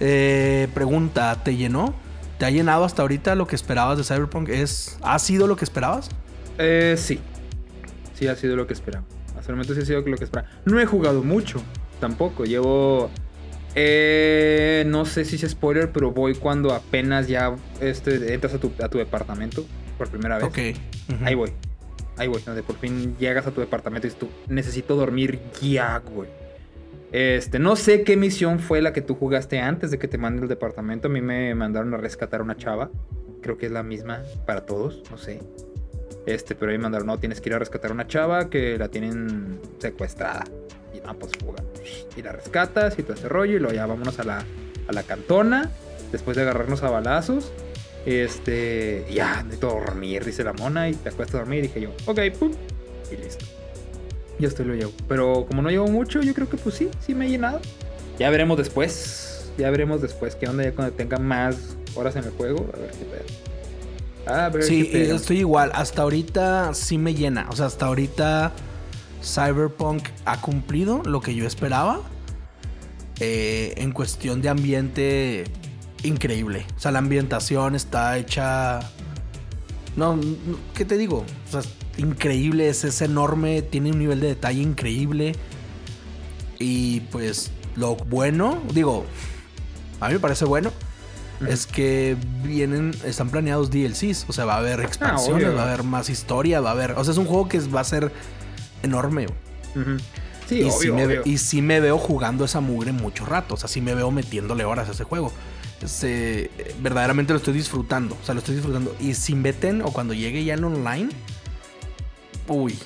Eh, 0.00 0.68
pregunta, 0.74 1.42
¿te 1.44 1.56
llenó? 1.56 1.94
¿Te 2.42 2.46
ha 2.46 2.50
llenado 2.50 2.82
hasta 2.84 3.02
ahorita 3.02 3.36
lo 3.36 3.46
que 3.46 3.54
esperabas 3.54 3.98
de 3.98 4.02
Cyberpunk? 4.02 4.48
¿Es, 4.48 4.98
¿Ha 5.02 5.16
sido 5.20 5.46
lo 5.46 5.54
que 5.54 5.64
esperabas? 5.64 6.10
Eh, 6.58 6.96
sí. 6.98 7.20
Sí, 8.14 8.26
ha 8.26 8.34
sido 8.34 8.56
lo 8.56 8.66
que 8.66 8.72
esperaba. 8.72 9.04
Hasta 9.38 9.52
el 9.52 9.54
momento 9.54 9.74
sí 9.74 9.80
ha 9.82 9.84
sido 9.84 10.00
lo 10.00 10.16
que 10.16 10.24
esperaba. 10.24 10.50
No 10.64 10.80
he 10.80 10.84
jugado 10.84 11.22
mucho, 11.22 11.62
tampoco. 12.00 12.44
Llevo. 12.44 13.12
eh, 13.76 14.82
no 14.88 15.04
sé 15.04 15.24
si 15.24 15.36
es 15.36 15.48
spoiler, 15.48 15.92
pero 15.92 16.10
voy 16.10 16.34
cuando 16.34 16.74
apenas 16.74 17.28
ya 17.28 17.54
este, 17.80 18.34
entras 18.34 18.54
a 18.54 18.58
tu, 18.58 18.72
a 18.82 18.88
tu 18.88 18.98
departamento 18.98 19.64
por 19.96 20.08
primera 20.10 20.38
vez. 20.38 20.44
Ok. 20.44 20.58
Ahí 21.24 21.36
voy. 21.36 21.52
Ahí 22.16 22.26
voy, 22.26 22.42
donde 22.44 22.64
por 22.64 22.76
fin 22.76 23.16
llegas 23.20 23.46
a 23.46 23.52
tu 23.52 23.60
departamento 23.60 24.08
y 24.08 24.10
dices 24.10 24.18
tú, 24.18 24.28
necesito 24.48 24.96
dormir 24.96 25.38
ya, 25.60 25.98
güey. 25.98 26.28
Este, 27.12 27.58
no 27.58 27.76
sé 27.76 28.04
qué 28.04 28.16
misión 28.16 28.58
fue 28.58 28.80
la 28.80 28.94
que 28.94 29.02
tú 29.02 29.14
jugaste 29.14 29.60
antes 29.60 29.90
de 29.90 29.98
que 29.98 30.08
te 30.08 30.16
mande 30.16 30.42
el 30.42 30.48
departamento. 30.48 31.08
A 31.08 31.10
mí 31.10 31.20
me 31.20 31.54
mandaron 31.54 31.92
a 31.92 31.98
rescatar 31.98 32.40
a 32.40 32.42
una 32.42 32.56
chava. 32.56 32.90
Creo 33.42 33.58
que 33.58 33.66
es 33.66 33.72
la 33.72 33.82
misma 33.82 34.22
para 34.46 34.64
todos, 34.64 35.02
no 35.10 35.18
sé. 35.18 35.40
Este, 36.24 36.54
pero 36.54 36.72
ahí 36.72 36.78
me 36.78 36.84
mandaron, 36.84 37.06
no, 37.06 37.18
tienes 37.18 37.40
que 37.40 37.50
ir 37.50 37.54
a 37.54 37.58
rescatar 37.58 37.90
a 37.90 37.94
una 37.94 38.06
chava 38.06 38.48
que 38.48 38.78
la 38.78 38.88
tienen 38.88 39.60
secuestrada. 39.78 40.44
Y 40.94 41.00
no, 41.06 41.14
pues 41.18 41.32
juega. 41.44 41.62
Y 42.16 42.22
la 42.22 42.32
rescatas 42.32 42.98
y 42.98 43.02
todo 43.02 43.14
ese 43.14 43.28
rollo. 43.28 43.56
Y 43.56 43.58
luego 43.58 43.74
ya 43.74 43.84
vámonos 43.84 44.18
a 44.18 44.24
la, 44.24 44.38
a 44.88 44.92
la 44.92 45.02
cantona. 45.02 45.70
Después 46.12 46.36
de 46.36 46.44
agarrarnos 46.44 46.82
a 46.82 46.90
balazos. 46.90 47.52
Este, 48.06 49.04
ya, 49.12 49.42
necesito 49.42 49.68
dormir, 49.68 50.24
dice 50.24 50.44
la 50.44 50.54
mona. 50.54 50.88
Y 50.88 50.94
te 50.94 51.10
acuestas 51.10 51.34
a 51.34 51.38
dormir. 51.40 51.58
Y 51.58 51.62
dije 51.62 51.80
yo, 51.82 51.90
ok, 52.06 52.20
pum. 52.38 52.52
Y 53.10 53.16
listo. 53.16 53.44
Ya 54.42 54.48
estoy 54.48 54.66
lo 54.66 54.74
llevo. 54.74 54.90
Pero 55.08 55.46
como 55.46 55.62
no 55.62 55.70
llevo 55.70 55.86
mucho, 55.86 56.20
yo 56.20 56.34
creo 56.34 56.48
que 56.50 56.56
pues 56.56 56.74
sí, 56.74 56.88
sí 57.06 57.14
me 57.14 57.26
he 57.26 57.30
llenado. 57.30 57.60
Ya 58.18 58.28
veremos 58.28 58.58
después. 58.58 59.50
Ya 59.56 59.70
veremos 59.70 60.02
después 60.02 60.34
qué 60.34 60.48
onda 60.48 60.64
ya 60.64 60.72
cuando 60.72 60.92
tenga 60.94 61.18
más 61.18 61.76
horas 61.94 62.16
en 62.16 62.24
el 62.24 62.30
juego. 62.32 62.68
A 62.74 62.78
ver 62.78 62.90
qué 62.90 63.04
pedo. 63.04 64.34
A 64.34 64.48
ver 64.48 64.62
Sí, 64.64 64.88
qué 64.90 64.98
pedo. 64.98 65.14
estoy 65.16 65.38
igual. 65.38 65.70
Hasta 65.74 66.02
ahorita 66.02 66.74
sí 66.74 66.98
me 66.98 67.14
llena. 67.14 67.46
O 67.50 67.56
sea, 67.56 67.66
hasta 67.66 67.86
ahorita 67.86 68.52
Cyberpunk 69.22 70.08
ha 70.24 70.40
cumplido 70.40 71.02
lo 71.04 71.20
que 71.20 71.34
yo 71.36 71.46
esperaba. 71.46 72.00
Eh, 73.20 73.74
en 73.76 73.92
cuestión 73.92 74.42
de 74.42 74.48
ambiente, 74.48 75.44
increíble. 76.02 76.66
O 76.76 76.80
sea, 76.80 76.90
la 76.90 76.98
ambientación 76.98 77.76
está 77.76 78.18
hecha. 78.18 78.80
No, 79.96 80.18
¿qué 80.74 80.84
te 80.84 80.96
digo? 80.96 81.24
O 81.48 81.50
sea, 81.50 81.60
increíble, 81.98 82.68
es, 82.68 82.84
es 82.84 83.02
enorme, 83.02 83.62
tiene 83.62 83.90
un 83.90 83.98
nivel 83.98 84.20
de 84.20 84.28
detalle 84.28 84.62
increíble. 84.62 85.34
Y 86.58 87.00
pues 87.10 87.50
lo 87.74 87.96
bueno, 87.96 88.58
digo, 88.72 89.04
a 90.00 90.08
mí 90.08 90.14
me 90.14 90.20
parece 90.20 90.44
bueno, 90.44 90.70
es 91.48 91.66
que 91.66 92.16
vienen, 92.44 92.94
están 93.04 93.28
planeados 93.30 93.70
DLCs. 93.70 94.26
O 94.28 94.32
sea, 94.32 94.44
va 94.44 94.54
a 94.54 94.58
haber 94.58 94.80
expansiones, 94.80 95.44
Ah, 95.44 95.48
obvio. 95.48 95.56
va 95.56 95.64
a 95.64 95.72
haber 95.72 95.82
más 95.82 96.08
historia, 96.08 96.60
va 96.60 96.70
a 96.70 96.72
haber. 96.72 96.92
O 96.92 97.04
sea, 97.04 97.12
es 97.12 97.18
un 97.18 97.26
juego 97.26 97.48
que 97.48 97.58
va 97.60 97.80
a 97.80 97.84
ser 97.84 98.12
enorme. 98.82 99.26
Sí, 100.48 100.60
y, 100.60 100.62
obvio, 100.62 100.72
sí 100.72 100.90
me, 100.92 101.04
obvio. 101.06 101.22
y 101.24 101.38
sí 101.38 101.62
me 101.62 101.80
veo 101.80 101.98
jugando 101.98 102.44
esa 102.44 102.60
mugre 102.60 102.92
mucho 102.92 103.24
rato. 103.26 103.54
O 103.54 103.56
sea, 103.56 103.68
sí 103.68 103.80
me 103.80 103.94
veo 103.94 104.10
metiéndole 104.10 104.64
horas 104.64 104.88
a 104.88 104.92
ese 104.92 105.04
juego. 105.04 105.32
Verdaderamente 106.80 107.32
lo 107.32 107.38
estoy 107.38 107.54
disfrutando. 107.54 108.16
O 108.20 108.24
sea, 108.24 108.34
lo 108.34 108.40
estoy 108.40 108.54
disfrutando. 108.56 108.94
Y 109.00 109.14
si 109.14 109.34
meten 109.34 109.82
o 109.82 109.92
cuando 109.92 110.14
llegue 110.14 110.44
ya 110.44 110.54
en 110.54 110.64
online. 110.64 111.08
Uy. 112.48 112.78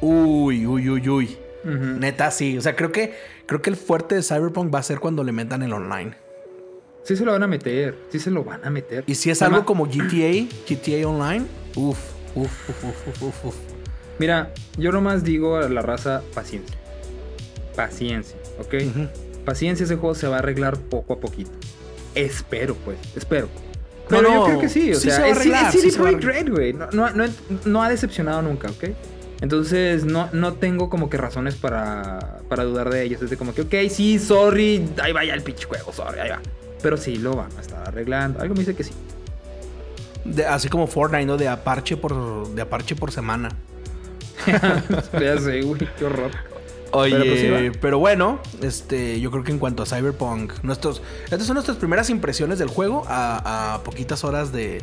Uy, 0.00 0.66
uy, 0.66 0.88
uy, 0.90 1.08
uy. 1.08 1.38
Neta, 1.64 2.30
sí. 2.30 2.56
O 2.56 2.60
sea, 2.60 2.76
creo 2.76 2.92
que, 2.92 3.14
creo 3.46 3.60
que 3.60 3.70
el 3.70 3.76
fuerte 3.76 4.14
de 4.14 4.22
Cyberpunk 4.22 4.74
va 4.74 4.78
a 4.78 4.82
ser 4.82 5.00
cuando 5.00 5.24
le 5.24 5.32
metan 5.32 5.62
el 5.62 5.72
online. 5.72 6.14
Sí 7.02 7.16
se 7.16 7.24
lo 7.24 7.32
van 7.32 7.42
a 7.44 7.46
meter. 7.46 7.96
Sí 8.10 8.18
se 8.18 8.30
lo 8.30 8.42
van 8.42 8.64
a 8.64 8.70
meter. 8.70 9.04
Y 9.06 9.14
si 9.14 9.30
es 9.30 9.40
algo 9.40 9.64
como 9.64 9.86
GTA, 9.86 10.48
GTA 10.68 11.06
Online, 11.06 11.46
uff, 11.76 11.98
uff, 12.34 12.68
uff, 12.68 12.84
uff, 12.84 13.22
uff, 13.22 13.44
uff. 13.44 13.56
Mira, 14.18 14.52
yo 14.76 14.90
nomás 14.90 15.22
digo 15.22 15.56
a 15.56 15.68
la 15.68 15.82
raza 15.82 16.22
paciencia. 16.34 16.76
Paciencia, 17.76 18.36
¿ok? 18.58 18.74
Paciencia, 19.44 19.84
ese 19.84 19.94
juego 19.94 20.16
se 20.16 20.26
va 20.26 20.36
a 20.36 20.38
arreglar 20.40 20.78
poco 20.78 21.12
a 21.12 21.20
poquito. 21.20 21.52
Espero, 22.16 22.74
pues, 22.74 22.98
espero. 23.14 23.46
No, 24.08 24.18
Pero 24.18 24.34
yo 24.34 24.44
creo 24.44 24.58
que 24.60 24.68
sí, 24.68 24.92
o 24.92 24.94
sí 24.94 25.02
sea, 25.10 25.16
se 25.16 25.22
va 25.22 25.28
es, 25.28 25.72
CD 25.72 25.90
sí 25.90 25.98
va 25.98 26.04
Projekt 26.04 26.24
Red, 26.24 26.50
güey. 26.50 26.72
No, 26.72 26.86
no, 26.92 27.10
no, 27.10 27.24
no 27.64 27.82
ha 27.82 27.88
decepcionado 27.88 28.40
nunca, 28.42 28.68
¿ok? 28.70 28.84
Entonces 29.40 30.04
no, 30.04 30.30
no 30.32 30.54
tengo 30.54 30.88
como 30.88 31.10
que 31.10 31.16
razones 31.18 31.56
para, 31.56 32.38
para 32.48 32.64
dudar 32.64 32.88
de 32.88 33.02
ellos. 33.02 33.20
Es 33.20 33.30
de 33.30 33.36
como 33.36 33.52
que, 33.54 33.62
ok, 33.62 33.74
sí, 33.90 34.18
sorry, 34.18 34.88
ahí 35.02 35.12
vaya 35.12 35.34
el 35.34 35.42
pinche 35.42 35.66
juego, 35.66 35.92
sorry, 35.92 36.20
ahí 36.20 36.30
va. 36.30 36.40
Pero 36.82 36.96
sí, 36.96 37.16
lo 37.16 37.34
van 37.34 37.50
a 37.58 37.60
estar 37.60 37.86
arreglando. 37.86 38.40
Algo 38.40 38.54
me 38.54 38.60
dice 38.60 38.74
que 38.74 38.84
sí. 38.84 38.92
De- 40.24 40.46
así 40.46 40.68
como 40.68 40.86
Fortnite, 40.86 41.26
¿no? 41.26 41.36
De 41.36 41.48
a 41.48 41.62
parche 41.62 41.96
por, 41.96 42.48
de 42.54 42.62
a 42.62 42.68
parche 42.70 42.96
por 42.96 43.12
semana. 43.12 43.50
ya 45.12 45.38
sé, 45.38 45.62
güey, 45.62 45.88
qué 45.98 46.04
horror. 46.04 46.30
Oye, 46.92 47.10
Pero 47.10 47.24
pero, 47.24 47.34
pues 47.34 47.72
sí 47.72 47.78
va. 47.90 47.96
bueno, 47.96 48.38
este, 48.62 49.20
yo 49.20 49.30
creo 49.30 49.44
que 49.44 49.52
en 49.52 49.58
cuanto 49.58 49.82
a 49.82 49.86
Cyberpunk, 49.86 50.62
nuestros, 50.62 51.02
estas 51.24 51.46
son 51.46 51.54
nuestras 51.54 51.76
primeras 51.76 52.10
impresiones 52.10 52.58
del 52.58 52.68
juego 52.68 53.04
a, 53.08 53.74
a 53.74 53.82
poquitas 53.82 54.24
horas 54.24 54.52
de, 54.52 54.82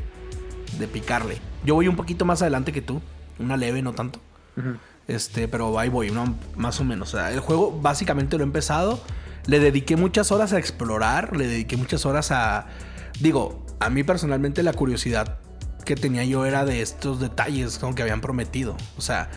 de 0.80 0.88
picarle. 0.88 1.38
Yo 1.64 1.76
voy 1.76 1.88
un 1.88 1.96
poquito 1.96 2.26
más 2.26 2.42
adelante 2.42 2.72
que 2.72 2.82
tú, 2.82 3.02
una 3.40 3.58
leve, 3.58 3.82
no 3.82 3.94
tanto. 3.94 4.20
Este, 5.08 5.48
pero 5.48 5.78
ahí 5.80 5.90
voy, 5.90 6.12
¿no? 6.12 6.36
más 6.56 6.80
o 6.80 6.84
menos. 6.84 7.14
O 7.14 7.18
sea, 7.18 7.32
el 7.32 7.40
juego 7.40 7.78
básicamente 7.82 8.38
lo 8.38 8.44
he 8.44 8.48
empezado. 8.48 9.00
Le 9.46 9.60
dediqué 9.60 9.98
muchas 9.98 10.32
horas 10.32 10.54
a 10.54 10.60
explorar, 10.60 11.36
le 11.36 11.48
dediqué 11.48 11.76
muchas 11.78 12.06
horas 12.06 12.32
a... 12.32 12.68
Digo, 13.20 13.66
a 13.80 13.90
mí 13.90 14.04
personalmente 14.04 14.64
la 14.64 14.74
curiosidad 14.74 15.40
que 15.84 15.96
tenía 15.96 16.24
yo 16.24 16.46
era 16.46 16.64
de 16.64 16.82
estos 16.82 17.20
detalles 17.20 17.78
como 17.78 17.94
que 17.94 18.02
habían 18.02 18.22
prometido. 18.22 18.78
O 18.98 19.02
sea, 19.02 19.30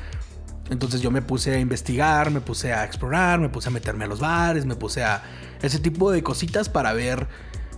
entonces 0.71 1.01
yo 1.01 1.11
me 1.11 1.23
puse 1.23 1.55
a 1.55 1.61
investigar, 1.61 2.31
me 2.31 2.41
puse 2.41 2.73
a 2.73 2.85
explorar, 2.85 3.39
me 3.39 3.49
puse 3.49 3.69
a 3.69 3.73
meterme 3.73 4.05
a 4.05 4.09
los 4.09 4.21
bares, 4.21 4.67
me 4.67 4.77
puse 4.77 5.05
a... 5.05 5.23
Ese 5.63 5.79
tipo 5.79 6.11
de 6.11 6.23
cositas 6.23 6.69
para 6.69 6.93
ver 6.93 7.27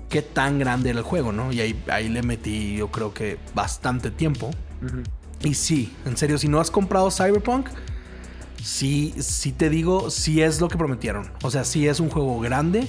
qué 0.08 0.22
tan 0.22 0.58
grande 0.58 0.90
era 0.90 0.98
el 0.98 1.04
juego, 1.04 1.32
¿no? 1.32 1.52
Y 1.52 1.60
ahí, 1.60 1.84
ahí 1.90 2.08
le 2.08 2.22
metí 2.22 2.76
yo 2.76 2.90
creo 2.90 3.12
que 3.12 3.38
bastante 3.54 4.10
tiempo. 4.10 4.50
Y 5.42 5.54
sí, 5.54 5.94
en 6.04 6.16
serio, 6.16 6.38
si 6.38 6.48
no 6.48 6.60
has 6.60 6.70
comprado 6.70 7.10
Cyberpunk, 7.10 7.68
sí, 8.62 9.14
sí 9.18 9.52
te 9.52 9.70
digo, 9.70 10.10
sí 10.10 10.42
es 10.42 10.60
lo 10.60 10.68
que 10.68 10.76
prometieron. 10.76 11.30
O 11.42 11.50
sea, 11.50 11.64
sí 11.64 11.86
es 11.86 12.00
un 12.00 12.10
juego 12.10 12.40
grande, 12.40 12.88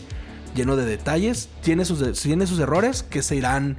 lleno 0.56 0.76
de 0.76 0.86
detalles, 0.86 1.50
tiene 1.62 1.86
sus, 1.86 2.22
tiene 2.22 2.48
sus 2.48 2.60
errores 2.60 3.04
que 3.04 3.22
se 3.22 3.36
irán 3.36 3.78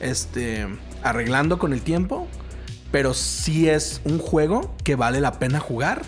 este, 0.00 0.66
arreglando 1.02 1.58
con 1.58 1.72
el 1.72 1.82
tiempo, 1.82 2.26
pero 2.90 3.14
sí 3.14 3.68
es 3.68 4.00
un 4.04 4.18
juego 4.18 4.74
que 4.84 4.96
vale 4.96 5.20
la 5.20 5.38
pena 5.38 5.60
jugar. 5.60 6.02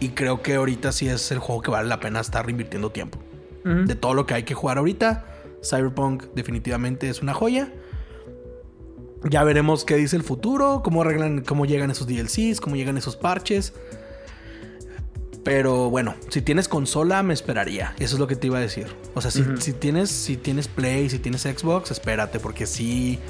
Y 0.00 0.10
creo 0.10 0.42
que 0.42 0.56
ahorita 0.56 0.90
sí 0.92 1.08
es 1.08 1.30
el 1.30 1.38
juego 1.38 1.62
que 1.62 1.70
vale 1.70 1.88
la 1.88 2.00
pena 2.00 2.20
estar 2.20 2.48
invirtiendo 2.50 2.90
tiempo. 2.90 3.18
De 3.64 3.94
todo 3.94 4.14
lo 4.14 4.26
que 4.26 4.34
hay 4.34 4.42
que 4.42 4.54
jugar 4.54 4.78
ahorita, 4.78 5.24
Cyberpunk 5.64 6.24
definitivamente 6.34 7.08
es 7.08 7.22
una 7.22 7.32
joya. 7.32 7.72
Ya 9.30 9.44
veremos 9.44 9.84
qué 9.84 9.94
dice 9.94 10.16
el 10.16 10.24
futuro, 10.24 10.82
cómo 10.82 11.02
arreglan, 11.02 11.42
cómo 11.42 11.64
llegan 11.64 11.92
esos 11.92 12.08
DLCs, 12.08 12.60
cómo 12.60 12.74
llegan 12.74 12.98
esos 12.98 13.14
parches. 13.14 13.72
Pero 15.44 15.90
bueno, 15.90 16.16
si 16.28 16.42
tienes 16.42 16.66
consola, 16.66 17.22
me 17.22 17.34
esperaría. 17.34 17.94
Eso 18.00 18.16
es 18.16 18.20
lo 18.20 18.26
que 18.26 18.34
te 18.34 18.48
iba 18.48 18.58
a 18.58 18.60
decir. 18.60 18.88
O 19.14 19.20
sea, 19.20 19.30
si, 19.30 19.44
si 19.60 19.72
tienes, 19.72 20.10
si 20.10 20.36
tienes 20.36 20.66
Play, 20.66 21.08
si 21.08 21.20
tienes 21.20 21.42
Xbox, 21.42 21.92
espérate, 21.92 22.40
porque 22.40 22.66
sí, 22.66 23.20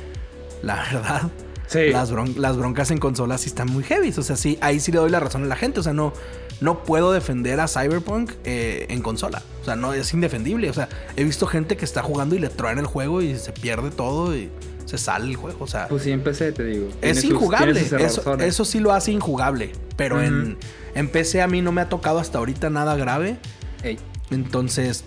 la 0.62 0.76
verdad, 0.92 1.30
Sí. 1.72 1.88
las, 1.90 2.12
bron- 2.12 2.36
las 2.36 2.56
broncas 2.56 2.90
en 2.90 2.98
consolas 2.98 3.40
sí 3.42 3.48
están 3.48 3.68
muy 3.70 3.82
heavy. 3.84 4.12
O 4.16 4.22
sea, 4.22 4.36
sí, 4.36 4.58
ahí 4.60 4.78
sí 4.80 4.92
le 4.92 4.98
doy 4.98 5.10
la 5.10 5.20
razón 5.20 5.44
a 5.44 5.46
la 5.46 5.56
gente. 5.56 5.80
O 5.80 5.82
sea, 5.82 5.92
no, 5.92 6.12
no 6.60 6.84
puedo 6.84 7.12
defender 7.12 7.58
a 7.60 7.68
Cyberpunk 7.68 8.32
eh, 8.44 8.86
en 8.90 9.00
consola. 9.02 9.42
O 9.62 9.64
sea, 9.64 9.74
no 9.76 9.94
es 9.94 10.12
indefendible. 10.14 10.68
O 10.70 10.72
sea, 10.74 10.88
he 11.16 11.24
visto 11.24 11.46
gente 11.46 11.76
que 11.76 11.84
está 11.84 12.02
jugando 12.02 12.34
y 12.34 12.38
le 12.38 12.48
truena 12.48 12.80
el 12.80 12.86
juego 12.86 13.22
y 13.22 13.36
se 13.36 13.52
pierde 13.52 13.90
todo 13.90 14.36
y 14.36 14.50
se 14.84 14.98
sale 14.98 15.26
el 15.26 15.36
juego. 15.36 15.64
O 15.64 15.66
sea, 15.66 15.88
Pues 15.88 16.02
sí, 16.02 16.10
empecé, 16.10 16.52
te 16.52 16.64
digo. 16.64 16.88
Es 17.00 17.20
sus- 17.22 17.30
injugable. 17.30 17.80
eso, 17.80 18.34
eso 18.38 18.64
sí 18.64 18.78
lo 18.80 18.92
hace 18.92 19.12
injugable. 19.12 19.72
Pero 19.96 20.20
en, 20.22 20.58
en 20.94 21.08
PC 21.08 21.40
a 21.42 21.46
mí 21.46 21.62
no 21.62 21.72
me 21.72 21.80
ha 21.80 21.88
tocado 21.88 22.18
hasta 22.18 22.38
ahorita 22.38 22.68
nada 22.70 22.96
grave. 22.96 23.36
Ey, 23.82 23.98
Entonces, 24.30 25.04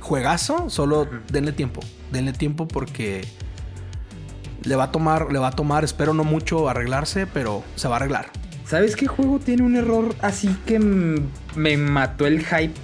juegazo, 0.00 0.70
solo 0.70 1.08
denle 1.30 1.52
tiempo. 1.52 1.80
Denle 2.12 2.32
tiempo 2.32 2.68
porque 2.68 3.24
le 4.66 4.76
va 4.76 4.84
a 4.84 4.92
tomar, 4.92 5.32
le 5.32 5.38
va 5.38 5.48
a 5.48 5.52
tomar, 5.52 5.84
espero 5.84 6.12
no 6.14 6.24
mucho 6.24 6.68
arreglarse, 6.68 7.26
pero 7.26 7.62
se 7.76 7.88
va 7.88 7.94
a 7.94 7.98
arreglar. 7.98 8.26
¿Sabes 8.66 8.96
qué 8.96 9.06
juego 9.06 9.38
tiene 9.38 9.62
un 9.62 9.76
error 9.76 10.14
así 10.20 10.48
que 10.66 10.78
me 10.80 11.76
mató 11.76 12.26
el 12.26 12.44
hype 12.44 12.74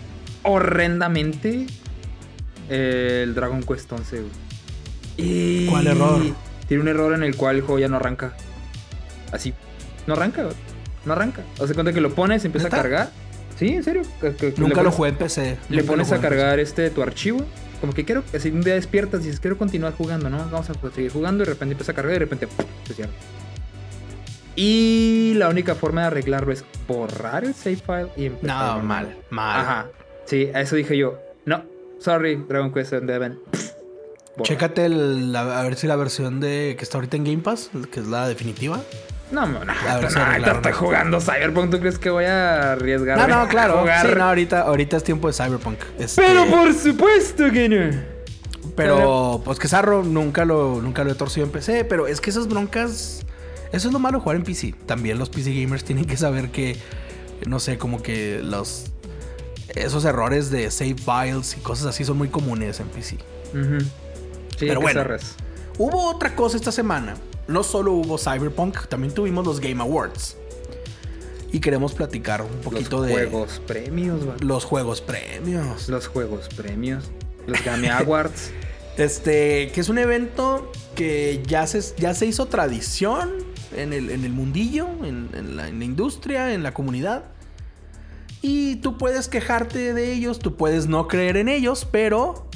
horrendamente? 0.44 1.66
El 2.68 3.34
Dragon 3.34 3.62
Quest 3.62 3.90
11, 3.92 4.16
güey. 4.20 4.30
Y- 5.16 5.66
¿Cuál 5.66 5.86
error? 5.88 6.20
Tiene 6.68 6.82
un 6.82 6.88
error 6.88 7.12
en 7.14 7.22
el 7.22 7.36
cual 7.36 7.56
el 7.56 7.62
juego 7.62 7.78
ya 7.80 7.88
no 7.88 7.96
arranca. 7.96 8.34
Así. 9.32 9.52
No 10.06 10.14
arranca, 10.14 10.44
güey. 10.44 10.54
No 11.04 11.12
arranca. 11.12 11.42
O 11.58 11.66
sea, 11.66 11.74
cuenta 11.74 11.92
que 11.92 12.00
lo 12.00 12.14
pones, 12.14 12.44
empieza 12.44 12.68
a 12.68 12.70
cargar. 12.70 13.10
Sí, 13.58 13.68
en 13.68 13.82
serio. 13.84 14.02
Que- 14.20 14.34
que- 14.34 14.54
que 14.54 14.60
Nunca 14.60 14.82
lo 14.82 14.90
jugué 14.90 15.10
en 15.10 15.16
PC. 15.16 15.58
Le 15.68 15.78
nunca 15.78 15.90
pones 15.92 16.12
a 16.12 16.20
cargar 16.20 16.58
este 16.60 16.88
tu 16.90 17.02
archivo. 17.02 17.40
Como 17.82 17.92
que 17.92 18.04
quiero, 18.06 18.22
así 18.34 18.48
un 18.48 18.62
día 18.62 18.74
despiertas 18.74 19.20
y 19.20 19.24
dices, 19.24 19.40
quiero 19.40 19.58
continuar 19.58 19.92
jugando, 19.92 20.30
¿no? 20.30 20.38
Vamos 20.50 20.70
a 20.70 20.74
seguir 20.94 21.12
jugando 21.12 21.42
y 21.42 21.46
de 21.46 21.52
repente 21.52 21.72
empieza 21.72 21.92
a 21.92 21.94
cargar 21.94 22.12
y 22.12 22.14
de 22.14 22.18
repente 22.20 22.46
¡pum! 22.46 22.64
se 22.86 22.94
cierra. 22.94 23.12
Y 24.54 25.32
la 25.36 25.48
única 25.48 25.74
forma 25.74 26.02
de 26.02 26.06
arreglarlo 26.08 26.52
es 26.52 26.64
borrar 26.86 27.44
el 27.44 27.54
save 27.54 27.76
file 27.76 28.08
y 28.16 28.26
empezar. 28.26 28.76
No, 28.78 28.82
mal, 28.82 29.16
mal. 29.30 29.60
Ajá. 29.60 29.86
Sí, 30.26 30.48
a 30.54 30.60
eso 30.60 30.76
dije 30.76 30.96
yo. 30.96 31.18
No, 31.46 31.64
sorry, 31.98 32.36
Dragon 32.48 32.72
Quest 32.72 32.92
11. 32.92 33.18
Borra. 33.18 33.36
Chécate 34.44 34.84
el- 34.86 35.32
la- 35.32 35.58
a 35.60 35.62
ver 35.62 35.74
si 35.76 35.86
la 35.86 35.96
versión 35.96 36.38
de 36.40 36.74
que 36.78 36.84
está 36.84 36.98
ahorita 36.98 37.16
en 37.16 37.24
Game 37.24 37.38
Pass, 37.42 37.70
que 37.90 38.00
es 38.00 38.06
la 38.06 38.28
definitiva. 38.28 38.80
No, 39.32 39.46
no, 39.46 39.64
no, 39.64 39.72
A 39.88 39.98
ver 39.98 40.10
si 40.10 40.16
no, 40.18 40.24
arreglaron 40.24 40.56
estoy 40.56 40.72
eso. 40.72 40.80
jugando 40.80 41.20
Cyberpunk. 41.20 41.70
¿Tú 41.70 41.80
crees 41.80 41.98
que 41.98 42.10
voy 42.10 42.24
a 42.26 42.72
arriesgar? 42.72 43.16
No, 43.16 43.26
no, 43.26 43.48
claro. 43.48 43.78
Jugar? 43.80 44.06
Sí, 44.06 44.12
no, 44.14 44.24
ahorita, 44.24 44.60
ahorita 44.60 44.96
es 44.98 45.04
tiempo 45.04 45.28
de 45.28 45.32
Cyberpunk. 45.34 45.78
Este, 45.98 46.20
Pero 46.22 46.46
por 46.46 46.74
supuesto 46.74 47.50
que 47.50 47.68
no. 47.68 48.12
Pero, 48.76 49.40
pues 49.44 49.58
que 49.58 49.68
Zarro 49.68 50.02
nunca 50.02 50.44
lo, 50.44 50.80
nunca 50.82 51.02
lo 51.04 51.10
he 51.12 51.14
torcido 51.14 51.46
en 51.46 51.52
PC. 51.52 51.84
Pero 51.84 52.06
es 52.06 52.20
que 52.20 52.30
esas 52.30 52.46
broncas. 52.48 53.24
Eso 53.72 53.88
es 53.88 53.92
lo 53.92 53.98
malo 53.98 54.18
de 54.18 54.22
jugar 54.22 54.36
en 54.36 54.44
PC. 54.44 54.74
También 54.86 55.18
los 55.18 55.30
PC 55.30 55.54
gamers 55.54 55.82
tienen 55.84 56.04
que 56.04 56.16
saber 56.16 56.50
que. 56.50 56.78
No 57.46 57.58
sé, 57.58 57.78
como 57.78 58.02
que 58.02 58.40
los. 58.42 58.86
Esos 59.74 60.04
errores 60.04 60.50
de 60.50 60.70
save 60.70 60.96
files 60.96 61.56
y 61.56 61.60
cosas 61.60 61.86
así 61.86 62.04
son 62.04 62.18
muy 62.18 62.28
comunes 62.28 62.78
en 62.80 62.88
PC. 62.88 63.16
Sí, 63.16 64.66
Pero 64.66 64.80
bueno. 64.82 65.02
Hubo 65.78 66.10
otra 66.10 66.34
cosa 66.34 66.56
esta 66.58 66.70
semana. 66.70 67.14
No 67.52 67.62
solo 67.62 67.92
hubo 67.92 68.16
Cyberpunk, 68.16 68.86
también 68.86 69.12
tuvimos 69.12 69.46
los 69.46 69.60
Game 69.60 69.82
Awards. 69.82 70.36
Y 71.52 71.60
queremos 71.60 71.92
platicar 71.92 72.40
un 72.40 72.60
poquito 72.62 72.98
los 72.98 73.06
de 73.06 73.12
juegos 73.12 73.60
premios, 73.66 74.26
va. 74.26 74.36
los 74.40 74.64
juegos 74.64 75.02
premios. 75.02 75.88
Los 75.88 76.06
juegos 76.08 76.48
premios. 76.48 77.10
Los 77.46 77.62
Game 77.64 77.90
Awards. 77.90 78.50
Este, 78.98 79.72
que 79.72 79.80
es 79.80 79.88
un 79.88 79.96
evento 79.96 80.70
que 80.94 81.42
ya 81.46 81.66
se, 81.66 81.80
ya 81.96 82.12
se 82.12 82.26
hizo 82.26 82.44
tradición 82.44 83.30
en 83.74 83.94
el, 83.94 84.10
en 84.10 84.26
el 84.26 84.32
mundillo, 84.32 84.86
en, 85.02 85.30
en 85.32 85.56
la, 85.56 85.68
en 85.68 85.78
la 85.78 85.84
industria, 85.86 86.52
en 86.52 86.62
la 86.62 86.74
comunidad. 86.74 87.24
Y 88.42 88.76
tú 88.76 88.98
puedes 88.98 89.28
quejarte 89.28 89.94
de 89.94 90.12
ellos, 90.12 90.40
tú 90.40 90.56
puedes 90.56 90.88
no 90.88 91.08
creer 91.08 91.38
en 91.38 91.48
ellos, 91.48 91.88
pero 91.90 92.46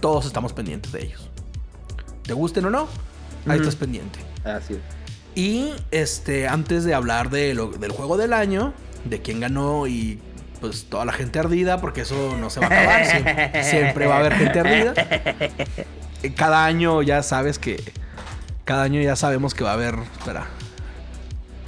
todos 0.00 0.24
estamos 0.24 0.52
pendientes 0.52 0.92
de 0.92 1.02
ellos. 1.02 1.30
Te 2.22 2.32
gusten 2.32 2.64
o 2.66 2.70
no, 2.70 2.86
ahí 3.46 3.58
estás 3.58 3.74
pendiente. 3.74 4.20
Así 4.44 4.74
es. 4.74 4.80
Y 5.34 5.72
este, 5.90 6.46
antes 6.48 6.84
de 6.84 6.94
hablar 6.94 7.30
de 7.30 7.54
lo- 7.54 7.68
del 7.70 7.90
juego 7.92 8.16
del 8.16 8.32
año, 8.32 8.74
de 9.04 9.20
quién 9.22 9.40
ganó 9.40 9.86
y 9.86 10.20
pues 10.60 10.84
toda 10.88 11.04
la 11.04 11.12
gente 11.12 11.38
ardida, 11.38 11.80
porque 11.80 12.02
eso 12.02 12.36
no 12.38 12.50
se 12.50 12.60
va 12.60 12.66
a 12.66 12.68
acabar. 12.68 13.06
siempre, 13.06 13.64
siempre 13.64 14.06
va 14.06 14.16
a 14.16 14.18
haber 14.20 14.34
gente 14.34 14.60
ardida. 14.60 14.94
Cada 16.36 16.64
año 16.64 17.02
ya 17.02 17.22
sabes 17.22 17.58
que. 17.58 17.82
Cada 18.64 18.84
año 18.84 19.00
ya 19.00 19.16
sabemos 19.16 19.54
que 19.54 19.64
va 19.64 19.70
a 19.70 19.74
haber. 19.74 19.96
Espera. 20.18 20.46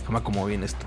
Déjame 0.00 0.22
como 0.22 0.46
bien 0.46 0.62
esto. 0.62 0.84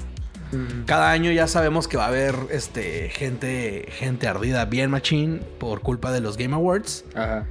Ujú. 0.54 0.86
Cada 0.86 1.12
año 1.12 1.32
ya 1.32 1.47
sabemos 1.47 1.88
que 1.89 1.97
va 1.97 2.06
a 2.06 2.08
haber 2.08 2.36
este, 2.52 3.10
gente, 3.10 3.89
gente 3.91 4.28
ardida 4.28 4.63
bien 4.65 4.89
machín 4.89 5.41
por 5.60 5.82
culpa 5.82 6.12
de 6.13 6.21
los 6.21 6.38
Game 6.38 6.54
Awards. 6.56 7.04
Ajá. 7.13 7.45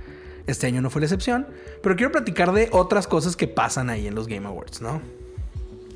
Este 0.47 0.67
año 0.69 0.81
no 0.81 0.89
fue 0.89 1.01
la 1.03 1.07
excepción. 1.07 1.47
Pero 1.87 1.95
quiero 1.95 2.11
platicar 2.11 2.53
de 2.53 2.69
otras 2.73 3.07
cosas 3.07 3.37
que 3.37 3.47
pasan 3.47 3.91
ahí 3.91 4.09
en 4.09 4.17
los 4.17 4.27
Game 4.27 4.45
Awards, 4.45 4.83
¿no? 4.83 5.01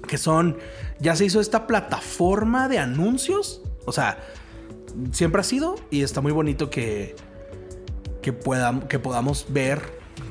Que 0.07 0.19
son. 0.19 0.57
Ya 1.01 1.17
se 1.17 1.25
hizo 1.25 1.41
esta 1.41 1.67
plataforma 1.67 2.69
de 2.69 2.79
anuncios. 2.79 3.61
O 3.87 3.91
sea, 3.91 4.19
siempre 5.11 5.41
ha 5.41 5.43
sido. 5.43 5.75
Y 5.91 6.03
está 6.03 6.21
muy 6.21 6.31
bonito 6.31 6.71
que. 6.71 7.17
Que, 8.23 8.33
que 8.89 8.99
podamos 9.01 9.47
ver 9.49 9.83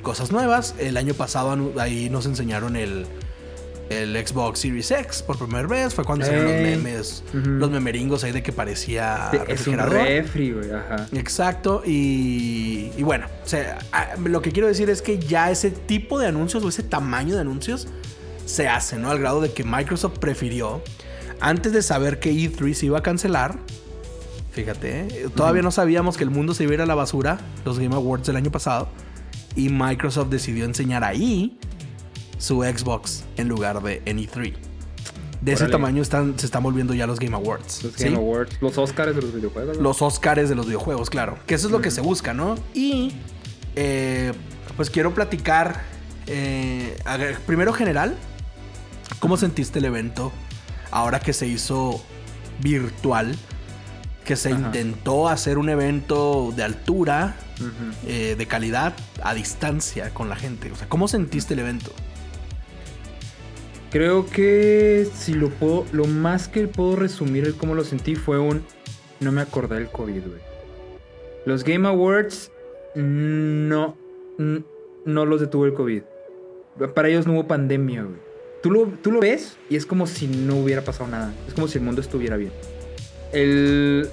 cosas 0.02 0.32
nuevas. 0.32 0.76
El 0.80 0.95
año 0.95 1.13
pasado 1.13 1.74
ahí 1.78 2.10
nos 2.10 2.26
enseñaron 2.26 2.78
el. 2.78 3.06
El 3.89 4.15
Xbox 4.25 4.60
Series 4.60 4.91
X 4.91 5.23
por 5.23 5.38
primera 5.39 5.67
vez. 5.67 5.95
Fue 5.95 6.04
cuando 6.04 6.23
salieron 6.25 6.52
los 6.52 6.62
memes. 6.62 7.23
Los 7.34 7.71
memeringos 7.71 8.23
ahí 8.23 8.32
de 8.32 8.43
que 8.43 8.52
parecía. 8.52 9.32
es 9.34 9.39
un 9.67 9.78
refrigerador. 9.78 9.93
refri, 10.08 10.52
güey. 10.52 10.71
Ajá. 10.71 11.08
Exacto, 11.13 11.82
y, 11.86 12.91
y 12.97 13.02
bueno, 13.04 13.25
o 13.43 13.47
sea, 13.47 13.80
a- 13.91 14.15
lo 14.23 14.41
que 14.43 14.52
quiero 14.52 14.67
decir 14.67 14.89
es 14.91 15.02
que 15.02 15.17
ya 15.17 15.49
ese 15.49 15.71
tipo 15.71 16.19
de 16.19 16.28
anuncios 16.28 16.63
o 16.63 16.69
ese 16.69 16.84
tamaño 16.84 17.34
de 17.34 17.41
anuncios 17.41 17.88
se 18.45 18.67
hace, 18.67 18.97
¿no? 18.97 19.10
Al 19.10 19.19
grado 19.19 19.41
de 19.41 19.52
que 19.54 19.63
Microsoft 19.63 20.19
prefirió 20.19 20.84
antes 21.41 21.71
de 21.71 21.82
saber 21.82 22.19
que 22.19 22.32
E3 22.32 22.73
se 22.73 22.86
iba 22.88 22.99
a 22.99 23.04
cancelar, 23.04 23.58
fíjate, 24.52 24.99
¿eh? 25.02 25.28
todavía 25.36 25.62
no 25.62 25.71
sabíamos 25.71 26.17
que 26.17 26.23
el 26.23 26.30
mundo 26.30 26.54
se 26.54 26.63
iba 26.63 26.71
a 26.71 26.75
ir 26.75 26.82
a 26.82 26.86
la 26.86 26.95
basura, 26.95 27.39
los 27.65 27.80
Game 27.80 27.95
Awards 27.95 28.28
del 28.28 28.36
año 28.36 28.52
pasado, 28.52 28.89
y 29.56 29.69
Microsoft 29.69 30.30
decidió 30.30 30.65
enseñar 30.65 31.04
ahí 31.04 31.58
su 32.39 32.63
Xbox 32.63 33.25
en 33.38 33.47
lugar 33.47 33.84
de 33.84 34.02
en 34.06 34.17
E3. 34.17 34.56
De 35.41 35.54
ese 35.54 35.67
tamaño 35.67 36.02
están, 36.02 36.38
se 36.38 36.45
están 36.45 36.63
volviendo 36.63 36.93
ya 36.93 37.08
los 37.08 37.19
Game 37.19 37.36
Awards. 37.36 37.84
Los 37.84 37.93
¿sí? 37.93 38.06
Game 38.06 38.17
Awards, 38.17 38.58
los 38.60 38.78
Oscars 38.78 39.15
de 39.15 39.21
los 39.21 39.34
videojuegos. 39.34 39.78
¿no? 39.78 39.84
Los 39.84 40.02
Oscars 40.02 40.49
de 40.49 40.56
los 40.56 40.65
videojuegos, 40.65 41.10
claro. 41.10 41.38
Que 41.45 41.56
eso 41.56 41.67
es 41.67 41.71
lo 41.71 41.80
que 41.80 41.91
se 41.91 42.02
busca, 42.02 42.34
¿no? 42.34 42.56
Y 42.73 43.13
eh, 43.75 44.34
pues 44.75 44.89
quiero 44.89 45.13
platicar, 45.13 45.82
eh, 46.28 46.97
primero 47.45 47.71
general, 47.71 48.17
¿cómo 49.19 49.38
sentiste 49.38 49.80
el 49.80 49.86
evento 49.86 50.34
ahora 50.91 51.21
que 51.21 51.32
se 51.32 51.47
hizo 51.47 52.04
virtual? 52.62 53.38
Que 54.25 54.36
se 54.36 54.49
Ajá. 54.49 54.60
intentó 54.60 55.30
hacer 55.30 55.58
un 55.58 55.69
evento 55.69 56.52
de 56.54 56.63
altura, 56.63 57.38
eh, 58.06 58.36
de 58.38 58.45
calidad, 58.45 58.93
a 59.23 59.34
distancia 59.34 60.13
con 60.13 60.28
la 60.28 60.36
gente. 60.36 60.69
O 60.69 60.75
sea, 60.75 60.89
¿cómo 60.89 61.08
sentiste 61.08 61.54
el 61.54 61.62
evento? 61.62 61.93
Creo 63.91 64.28
que 64.28 65.08
si 65.15 65.34
lo 65.34 65.49
puedo, 65.49 65.86
lo 65.91 66.06
más 66.06 66.47
que 66.47 66.67
puedo 66.67 66.95
resumir 66.95 67.45
el 67.45 67.56
cómo 67.56 67.73
lo 67.73 67.84
sentí 67.84 68.15
fue 68.15 68.38
un 68.38 68.62
no 69.19 69.32
me 69.32 69.41
acordé 69.41 69.75
del 69.75 69.88
COVID, 69.89 70.21
güey. 70.28 70.41
Los 71.45 71.63
Game 71.63 71.88
Awards 71.88 72.52
no 72.95 73.97
n- 74.38 74.63
no 75.06 75.25
los 75.25 75.41
detuvo 75.41 75.65
el 75.65 75.73
COVID. 75.73 76.04
Para 76.93 77.08
ellos 77.10 77.25
no 77.25 77.34
hubo 77.34 77.47
pandemia, 77.47 78.04
güey. 78.04 78.17
Tú 78.62 78.71
lo, 78.71 78.86
tú 79.02 79.12
lo 79.12 79.19
ves 79.21 79.58
y 79.69 79.75
es 79.75 79.86
como 79.86 80.06
si 80.06 80.28
no 80.28 80.58
hubiera 80.58 80.84
pasado 80.84 81.10
nada. 81.10 81.34
Es 81.47 81.54
como 81.54 81.67
si 81.67 81.78
el 81.80 81.84
mundo 81.84 82.02
estuviera 82.02 82.38
bien. 82.38 82.52
El 83.32 84.08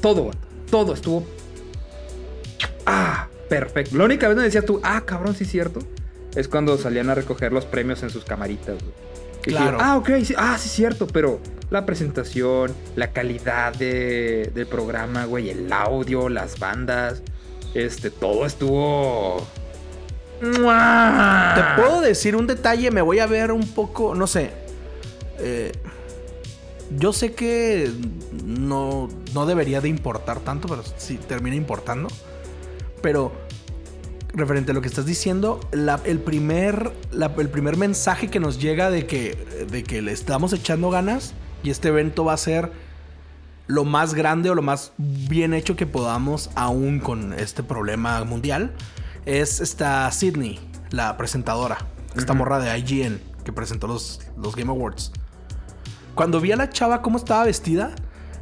todo, 0.00 0.30
todo 0.70 0.94
estuvo 0.94 1.24
ah, 2.86 3.28
perfecto. 3.48 3.96
La 3.96 4.04
única 4.04 4.26
vez 4.28 4.36
donde 4.36 4.46
decías 4.48 4.64
tú, 4.64 4.80
ah, 4.82 5.02
cabrón, 5.04 5.34
sí 5.34 5.44
es 5.44 5.50
cierto, 5.50 5.80
es 6.34 6.48
cuando 6.48 6.76
salían 6.78 7.10
a 7.10 7.14
recoger 7.14 7.52
los 7.52 7.64
premios 7.66 8.02
en 8.02 8.10
sus 8.10 8.24
camaritas, 8.24 8.76
dije, 9.44 9.56
Claro. 9.58 9.78
ah, 9.80 9.96
ok, 9.96 10.10
sí, 10.24 10.34
ah, 10.36 10.56
sí 10.58 10.68
es 10.68 10.74
cierto, 10.74 11.06
pero 11.06 11.40
la 11.70 11.84
presentación, 11.86 12.74
la 12.96 13.12
calidad 13.12 13.74
de- 13.74 14.50
del 14.54 14.66
programa, 14.66 15.24
güey, 15.24 15.50
el 15.50 15.72
audio, 15.72 16.28
las 16.28 16.58
bandas, 16.58 17.22
este, 17.74 18.10
todo 18.10 18.46
estuvo... 18.46 19.46
¡Mua! 20.42 21.52
Te 21.54 21.82
puedo 21.82 22.00
decir 22.00 22.34
un 22.36 22.46
detalle, 22.46 22.90
me 22.90 23.00
voy 23.02 23.20
a 23.20 23.26
ver 23.26 23.52
un 23.52 23.66
poco, 23.68 24.14
no 24.14 24.26
sé. 24.26 24.50
eh, 25.38 25.72
yo 26.98 27.12
sé 27.12 27.32
que 27.32 27.90
no, 28.44 29.08
no 29.34 29.46
debería 29.46 29.80
de 29.80 29.88
importar 29.88 30.40
tanto, 30.40 30.68
pero 30.68 30.82
sí 30.98 31.16
termina 31.26 31.56
importando. 31.56 32.08
Pero 33.00 33.32
referente 34.34 34.70
a 34.70 34.74
lo 34.74 34.80
que 34.80 34.88
estás 34.88 35.06
diciendo, 35.06 35.60
la- 35.72 36.00
el, 36.04 36.18
primer, 36.20 36.92
la- 37.10 37.32
el 37.38 37.48
primer 37.50 37.76
mensaje 37.76 38.28
que 38.28 38.40
nos 38.40 38.60
llega 38.60 38.90
de 38.90 39.06
que, 39.06 39.66
de 39.70 39.82
que 39.84 40.00
le 40.02 40.12
estamos 40.12 40.52
echando 40.52 40.90
ganas 40.90 41.34
y 41.62 41.70
este 41.70 41.88
evento 41.88 42.24
va 42.24 42.32
a 42.32 42.36
ser 42.38 42.72
lo 43.66 43.84
más 43.84 44.14
grande 44.14 44.50
o 44.50 44.54
lo 44.54 44.62
más 44.62 44.92
bien 44.98 45.54
hecho 45.54 45.76
que 45.76 45.86
podamos 45.86 46.50
aún 46.54 46.98
con 46.98 47.32
este 47.34 47.62
problema 47.62 48.22
mundial 48.24 48.72
es 49.24 49.60
esta 49.60 50.10
Sydney, 50.10 50.58
la 50.90 51.16
presentadora, 51.16 51.78
esta 52.16 52.34
morra 52.34 52.58
de 52.58 52.76
IGN 52.78 53.20
que 53.44 53.52
presentó 53.52 53.86
los, 53.86 54.20
los 54.36 54.56
Game 54.56 54.70
Awards. 54.70 55.12
Cuando 56.14 56.40
vi 56.40 56.52
a 56.52 56.56
la 56.56 56.68
chava 56.70 57.02
cómo 57.02 57.18
estaba 57.18 57.44
vestida, 57.44 57.94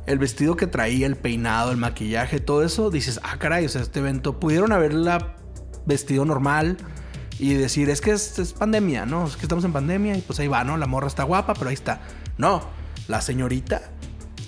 el 0.06 0.18
vestido 0.18 0.56
que 0.56 0.66
traía, 0.66 1.06
el 1.06 1.16
peinado, 1.16 1.70
el 1.70 1.76
maquillaje, 1.76 2.40
todo 2.40 2.64
eso, 2.64 2.90
dices, 2.90 3.20
ah, 3.22 3.36
caray, 3.38 3.66
o 3.66 3.68
sea, 3.68 3.82
este 3.82 4.00
evento, 4.00 4.40
pudieron 4.40 4.72
haberla 4.72 5.36
vestido 5.86 6.24
normal 6.24 6.76
y 7.38 7.54
decir, 7.54 7.88
es 7.90 8.00
que 8.00 8.10
es, 8.12 8.38
es 8.38 8.52
pandemia, 8.52 9.06
¿no? 9.06 9.26
Es 9.26 9.36
que 9.36 9.42
estamos 9.42 9.64
en 9.64 9.72
pandemia 9.72 10.16
y 10.16 10.20
pues 10.20 10.38
ahí 10.40 10.48
va, 10.48 10.62
¿no? 10.64 10.76
La 10.76 10.86
morra 10.86 11.06
está 11.06 11.22
guapa, 11.24 11.54
pero 11.54 11.68
ahí 11.68 11.74
está. 11.74 12.00
No, 12.36 12.62
la 13.08 13.20
señorita 13.20 13.82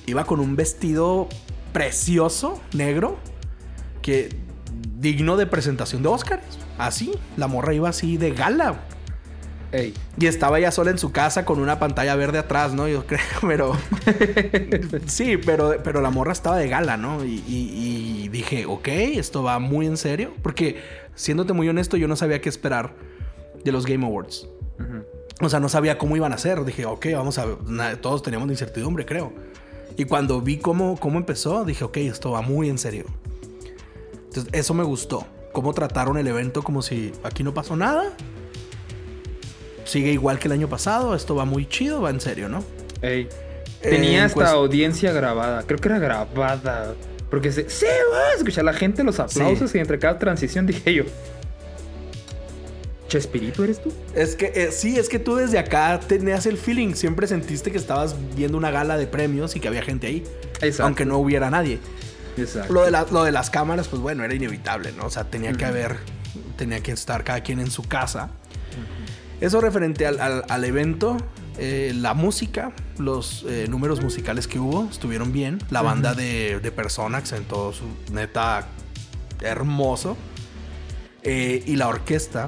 iba 0.07 0.25
con 0.25 0.41
un 0.41 0.57
vestido 0.57 1.29
precioso, 1.73 2.61
negro, 2.75 3.19
que 4.03 4.29
digno 4.99 5.37
de 5.37 5.47
presentación 5.47 6.03
de 6.03 6.09
Oscars. 6.09 6.43
Así, 6.79 7.13
la 7.37 7.47
morra 7.47 7.73
iba 7.75 7.89
así 7.89 8.17
de 8.19 8.33
gala. 8.33 8.81
Ey, 9.73 9.95
Y 10.19 10.27
estaba 10.27 10.61
ya 10.61 10.71
sola 10.71 10.91
en 10.91 10.99
su 10.99 11.13
casa 11.13 11.47
con 11.47 11.59
una 11.59 11.79
pantalla 11.79 12.15
verde 12.15 12.39
atrás, 12.39 12.75
¿no? 12.75 12.89
Yo 12.89 13.07
creo, 13.07 13.21
pero... 13.41 13.73
sí, 15.07 15.39
pero, 15.39 15.77
pero 15.83 16.03
la 16.03 16.11
morra 16.11 16.33
estaba 16.33 16.59
de 16.59 16.69
gala, 16.69 16.97
¿no? 16.99 17.25
Y, 17.25 17.43
y- 17.49 18.23
y 18.25 18.29
dije, 18.29 18.67
ok, 18.67 18.89
esto 18.89 19.43
va 19.43 19.59
muy 19.59 19.87
en 19.87 19.97
serio. 19.97 20.35
Porque, 20.43 20.83
siéndote 21.15 21.53
muy 21.53 21.69
honesto, 21.69 21.97
yo 21.97 22.09
no 22.09 22.17
sabía 22.17 22.41
qué 22.41 22.49
esperar 22.49 22.95
de 23.65 23.73
los 23.73 23.87
Game 23.87 24.05
Awards. 24.07 24.49
O 25.41 25.49
sea, 25.49 25.59
no 25.61 25.69
sabía 25.69 25.99
cómo 25.99 26.17
iban 26.17 26.33
a 26.33 26.39
ser. 26.39 26.65
Dije, 26.65 26.87
ok, 26.87 27.07
vamos 27.15 27.39
a 27.39 27.45
ver. 27.47 27.97
Todos 28.01 28.23
teníamos 28.23 28.49
incertidumbre, 28.51 29.05
creo. 29.07 29.33
Y 29.97 30.05
cuando 30.05 30.41
vi 30.41 30.59
cómo, 30.59 30.99
cómo 30.99 31.19
empezó, 31.19 31.65
dije, 31.65 31.85
ok, 31.85 31.97
esto 31.99 32.31
va 32.31 32.43
muy 32.43 32.69
en 32.69 32.79
serio. 32.79 33.05
Entonces, 34.29 34.49
eso 34.53 34.73
me 34.75 34.85
gustó. 34.85 35.27
Cómo 35.53 35.75
trataron 35.75 36.17
el 36.17 36.27
evento 36.27 36.63
como 36.63 36.81
si 36.81 37.13
aquí 37.25 37.43
no 37.43 37.53
pasó 37.53 37.77
nada. 37.77 38.13
Sigue 39.85 40.13
igual 40.13 40.39
que 40.39 40.49
el 40.49 40.53
año 40.53 40.69
pasado. 40.69 41.15
Esto 41.15 41.35
va 41.35 41.45
muy 41.45 41.67
chido, 41.69 42.01
va 42.01 42.11
en 42.11 42.21
serio, 42.21 42.49
¿no? 42.49 42.63
Ey. 43.03 43.29
Eh, 43.83 43.91
Tenía 43.91 44.19
en 44.21 44.25
hasta 44.27 44.41
cuest- 44.41 44.49
audiencia 44.55 45.13
grabada. 45.13 45.65
Creo 45.65 45.79
que 45.79 45.89
era 45.89 45.99
grabada. 45.99 46.95
Porque 47.33 47.51
se, 47.51 47.69
sí, 47.69 47.87
güey, 47.87 48.37
escuchar 48.37 48.63
la 48.65 48.75
gente, 48.75 49.03
los 49.03 49.19
aplausos 49.19 49.75
y 49.75 49.79
entre 49.79 49.99
cada 49.99 50.19
transición 50.21 50.67
dije 50.67 50.93
yo. 50.95 51.05
¿Chespirito 53.09 53.65
eres 53.65 53.83
tú? 53.83 53.93
Es 54.15 54.37
que 54.37 54.53
eh, 54.55 54.69
sí, 54.73 54.99
es 54.99 55.09
que 55.09 55.19
tú 55.19 55.37
desde 55.37 55.59
acá 55.59 55.99
tenías 56.01 56.47
el 56.47 56.57
feeling. 56.57 56.95
Siempre 56.95 57.27
sentiste 57.27 57.71
que 57.71 57.77
estabas 57.79 58.15
viendo 58.37 58.57
una 58.57 58.71
gala 58.71 58.97
de 58.97 59.07
premios 59.07 59.55
y 59.57 59.61
que 59.61 59.69
había 59.69 59.83
gente 59.83 60.07
ahí. 60.07 60.25
Exacto. 60.61 60.85
Aunque 60.85 61.05
no 61.05 61.19
hubiera 61.19 61.51
nadie. 61.51 61.79
Exacto. 62.39 62.73
Lo 62.73 62.85
de, 62.85 62.91
la- 62.91 63.07
lo 63.11 63.25
de 63.25 63.33
las 63.33 63.51
cámaras, 63.51 63.89
pues 63.89 64.01
bueno, 64.01 64.25
era 64.25 64.33
inevitable, 64.35 64.93
¿no? 64.93 65.05
O 65.07 65.11
sea, 65.11 65.25
tenía 65.25 65.53
que 65.53 65.65
haber, 65.67 65.97
tenía 66.57 66.81
que 66.81 66.93
estar 66.93 67.25
cada 67.25 67.43
quien 67.43 67.61
en 67.61 67.71
su 67.71 67.83
casa. 67.83 68.31
Eso 69.43 69.61
referente 69.61 70.07
al, 70.07 70.19
al- 70.21 70.45
al 70.49 70.65
evento, 70.65 71.17
eh, 71.59 71.93
la 71.95 72.15
música, 72.15 72.73
los 72.99 73.45
eh, 73.49 73.67
números 73.69 74.01
musicales 74.03 74.47
que 74.49 74.59
hubo 74.59 74.89
estuvieron 74.91 75.33
bien. 75.33 75.59
La 75.71 75.83
banda 75.83 76.15
de, 76.15 76.61
de 76.61 76.73
Personax 76.73 77.33
en 77.33 77.45
todo 77.45 77.73
su 77.73 77.85
neta 78.13 78.67
hermoso. 79.41 80.17
Eh, 81.25 81.63
y 81.67 81.77
la 81.77 81.89
orquesta, 81.89 82.47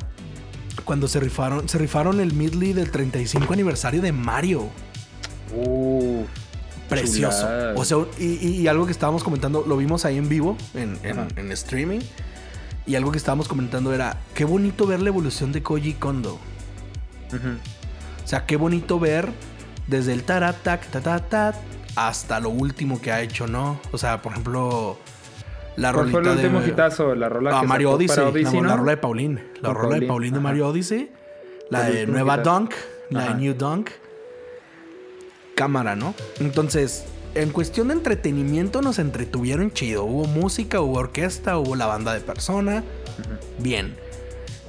cuando 0.85 1.07
se 1.09 1.21
rifaron, 1.21 1.69
se 1.69 1.79
rifaron 1.79 2.21
el 2.21 2.33
medley 2.35 2.73
del 2.73 2.91
35 2.91 3.53
aniversario 3.53 4.03
de 4.03 4.13
Mario. 4.13 4.69
Uh, 5.55 6.25
Precioso. 6.89 7.39
Chulada. 7.43 7.75
O 7.77 7.85
sea, 7.85 7.99
y, 8.19 8.47
y- 8.63 8.69
algo 8.69 8.85
que 8.87 8.93
estábamos 8.93 9.23
comentando, 9.25 9.65
lo 9.67 9.77
vimos 9.77 10.05
ahí 10.05 10.19
en 10.19 10.29
vivo, 10.29 10.57
en, 10.75 10.99
en- 11.03 11.53
streaming. 11.53 12.01
Y 12.87 12.97
algo 12.97 13.11
que 13.13 13.19
estábamos 13.19 13.49
comentando 13.49 13.95
era, 13.95 14.19
qué 14.35 14.45
bonito 14.45 14.87
ver 14.87 15.01
la 15.01 15.09
evolución 15.09 15.53
de 15.53 15.63
Koji 15.63 15.95
Kondo. 15.95 16.39
ujú. 17.29 17.57
O 18.25 18.27
sea, 18.27 18.47
qué 18.47 18.57
bonito 18.57 18.99
ver 18.99 19.29
desde 19.87 20.13
el 20.15 20.25
taratac, 20.25 20.87
tatatat, 20.87 21.57
hasta 21.97 22.41
lo 22.41 22.49
último 22.51 23.01
que 23.01 23.13
ha 23.13 23.21
hecho, 23.21 23.47
¿no? 23.47 23.79
O 23.93 23.99
sea, 23.99 24.23
por 24.23 24.33
ejemplo, 24.33 24.99
la 25.77 25.93
¿Cuál 25.93 26.11
fue 26.11 26.21
el 26.21 26.27
rolita 26.27 26.43
último 26.47 26.61
de... 26.63 26.69
hitazo? 26.71 27.15
La 27.15 27.29
rola 27.29 27.59
Ah, 27.59 27.61
que 27.61 27.67
Mario 27.67 27.91
Odyssey, 27.93 28.17
para 28.17 28.23
la- 28.29 28.33
Odyssey, 28.33 28.61
la, 28.61 28.67
¿no? 28.69 28.77
rola 28.79 28.91
de 28.93 28.97
Pauline. 28.97 29.45
La 29.61 29.73
rola 29.75 29.99
de 29.99 30.07
Pauline, 30.07 30.37
de. 30.39 30.41
Mario 30.43 30.69
Odyssey. 30.69 31.11
La 31.71 31.83
de 31.85 32.07
Nueva 32.07 32.35
hitazo. 32.35 32.51
Dunk. 32.51 32.75
La 33.11 33.21
Ajá. 33.25 33.35
de 33.35 33.41
New 33.41 33.55
Dunk. 33.55 33.91
Cámara, 35.55 35.95
¿no? 35.95 36.15
Entonces, 36.41 37.05
en 37.35 37.51
cuestión 37.51 37.89
de 37.89 37.95
entretenimiento 37.95 38.83
nos 38.83 38.99
entretuvieron 38.99 39.71
chido. 39.73 40.05
Hubo 40.05 40.25
música, 40.27 40.81
hubo 40.81 40.99
orquesta, 40.99 41.59
hubo 41.59 41.77
la 41.77 41.87
banda 41.87 42.13
de 42.15 42.21
persona. 42.21 42.83
Bien. 43.59 43.95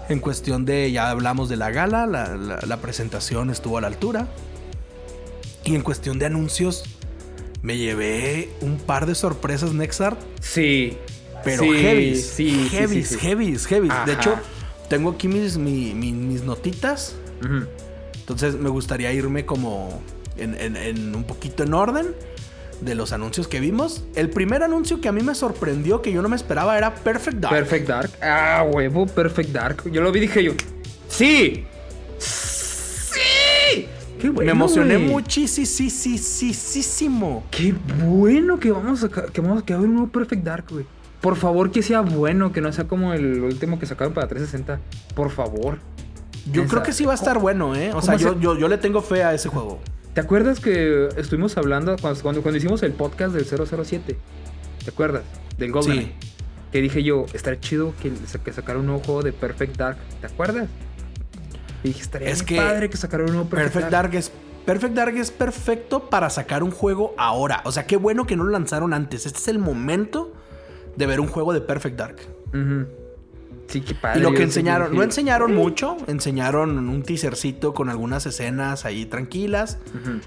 En 0.10 0.20
cuestión 0.20 0.66
de, 0.66 0.92
ya 0.92 1.10
hablamos 1.10 1.50
de 1.50 1.56
la 1.58 1.72
gala, 1.72 2.06
la, 2.06 2.36
la- 2.36 2.60
la 2.66 2.78
presentación 2.78 3.50
estuvo 3.50 3.78
a 3.78 3.82
la 3.82 3.88
altura. 3.88 4.28
Y 5.64 5.74
en 5.76 5.82
cuestión 5.82 6.20
de 6.20 6.28
anuncios, 6.28 6.84
me 7.64 7.78
llevé 7.78 8.50
un 8.62 8.78
par 8.78 9.08
de 9.08 9.16
sorpresas, 9.16 9.74
Nexar. 9.74 10.16
Sí. 10.42 10.98
Pero 11.44 11.64
Sí, 11.64 11.70
heavies. 11.74 12.26
Sí, 12.28 12.70
heavies, 12.72 13.08
sí. 13.10 13.18
heavies. 13.20 13.94
De 14.06 14.14
hecho, 14.14 14.36
tengo 14.90 15.12
aquí 15.12 15.28
mis, 15.28 15.58
mi- 15.58 15.94
mi- 15.96 16.12
mis 16.14 16.44
notitas. 16.44 17.16
Entonces 18.20 18.56
me 18.56 18.70
gustaría 18.70 19.12
irme 19.12 19.46
como 19.46 20.02
en, 20.38 20.54
en- 20.60 20.76
en 20.78 21.16
un 21.16 21.24
poquito 21.24 21.64
en 21.64 21.74
orden 21.74 22.16
de 22.82 22.96
los 22.96 23.14
anuncios 23.14 23.48
que 23.48 23.60
vimos. 23.60 24.04
El 24.16 24.30
primer 24.30 24.64
anuncio 24.64 25.02
que 25.02 25.08
a 25.08 25.12
mí 25.12 25.22
me 25.22 25.36
sorprendió, 25.36 26.02
que 26.02 26.12
yo 26.12 26.22
no 26.22 26.30
me 26.30 26.36
esperaba, 26.36 26.78
era 26.78 26.96
Perfect 26.96 27.38
Dark. 27.38 27.56
Perfect 27.56 27.88
Dark. 27.88 28.12
Ah, 28.22 28.66
huevo, 28.72 29.06
Perfect 29.08 29.50
Dark. 29.52 29.92
Yo 29.92 30.02
lo 30.02 30.12
vi 30.12 30.20
y 30.20 30.22
dije 30.24 30.44
yo. 30.44 30.54
¡Sí! 31.08 31.66
¡Sí! 32.18 33.88
Qué 34.20 34.30
bueno, 34.30 34.46
me 34.46 34.52
emocioné 34.52 34.98
muchísimo. 34.98 37.44
Qué 37.52 37.74
bueno 38.06 38.60
que 38.60 38.72
vamos 38.72 39.04
a 39.04 39.10
que 39.10 39.42
vamos 39.42 39.62
a 39.62 39.66
que 39.66 39.74
va 39.74 39.78
a 39.78 39.80
haber 39.80 39.90
un 39.90 39.96
nuevo 39.96 40.12
Perfect 40.12 40.44
Dark, 40.44 40.66
güey. 40.70 40.86
Por 41.22 41.36
favor, 41.36 41.72
que 41.72 41.82
sea 41.82 42.02
bueno, 42.02 42.52
que 42.52 42.62
no 42.62 42.72
sea 42.72 42.86
como 42.88 43.14
el 43.14 43.42
último 43.42 43.80
que 43.80 43.86
sacaron 43.86 44.14
para 44.14 44.28
360. 44.28 44.80
Por 45.16 45.32
favor. 45.32 45.80
Yo 46.52 46.62
Esa- 46.62 46.70
creo 46.72 46.84
que 46.84 46.94
sí 46.94 47.06
va 47.06 47.14
a 47.14 47.16
estar 47.16 47.40
bueno, 47.40 47.76
¿eh? 47.76 47.90
O 47.90 47.94
¿Cómo 47.94 48.02
sea, 48.04 48.16
yo, 48.16 48.40
yo, 48.40 48.58
yo 48.58 48.68
le 48.68 48.78
tengo 48.78 49.02
fe 49.02 49.24
a 49.24 49.34
ese 49.34 49.50
juego. 49.50 49.80
¿Te 50.16 50.22
acuerdas 50.22 50.62
que 50.62 51.10
estuvimos 51.18 51.58
hablando 51.58 51.98
cuando, 52.00 52.22
cuando, 52.22 52.42
cuando 52.42 52.58
hicimos 52.58 52.82
el 52.84 52.94
podcast 52.94 53.36
del 53.36 53.46
007? 53.46 54.16
¿Te 54.86 54.90
acuerdas? 54.90 55.24
Del 55.58 55.74
GoldenEye. 55.74 56.16
Sí. 56.22 56.30
Que 56.72 56.82
dije 56.82 57.04
yo, 57.04 57.26
estaría 57.34 57.60
chido 57.60 57.94
que, 58.02 58.14
que 58.42 58.54
sacara 58.54 58.80
un 58.80 58.86
nuevo 58.86 59.02
juego 59.04 59.24
de 59.24 59.34
Perfect 59.34 59.76
Dark. 59.76 59.98
¿Te 60.22 60.28
acuerdas? 60.28 60.70
Y 61.84 61.90
dije, 61.90 62.02
estaría 62.02 62.30
Es 62.30 62.46
bien 62.46 62.62
que 62.62 62.66
padre 62.66 62.90
que 62.90 62.96
sacara 62.96 63.26
un 63.26 63.32
nuevo 63.34 63.50
Perfect, 63.50 63.74
Perfect 63.74 63.92
Dark. 63.92 64.12
Dark 64.12 64.16
es 64.16 64.32
Perfect 64.66 64.94
Dark 64.94 65.18
es 65.18 65.32
perfecto 65.32 66.10
para 66.10 66.30
sacar 66.30 66.64
un 66.64 66.72
juego 66.72 67.14
ahora. 67.18 67.62
O 67.66 67.74
sea, 67.74 67.86
qué 67.86 67.98
bueno 67.98 68.26
que 68.26 68.38
no 68.38 68.46
lo 68.46 68.52
lanzaron 68.52 68.94
antes. 68.94 69.26
Este 69.26 69.40
es 69.40 69.50
el 69.50 69.60
momento 69.60 70.32
de 70.96 71.08
ver 71.08 71.20
un 71.20 71.28
juego 71.28 71.52
de 71.52 71.60
Perfect 71.60 71.98
Dark. 71.98 72.16
Ujú. 72.54 72.88
Sí, 73.68 73.82
qué 73.82 73.96
padre. 73.96 74.20
Y 74.20 74.24
lo 74.24 74.34
que 74.34 74.44
enseñaron, 74.44 74.96
no 74.96 75.04
enseñaron 75.04 75.56
mucho, 75.56 75.98
enseñaron 76.08 76.90
un 76.90 77.04
teasercito 77.04 77.74
con 77.74 77.90
algunas 77.90 78.26
escenas 78.26 78.86
ahí 78.86 79.06
tranquilas, 79.06 79.80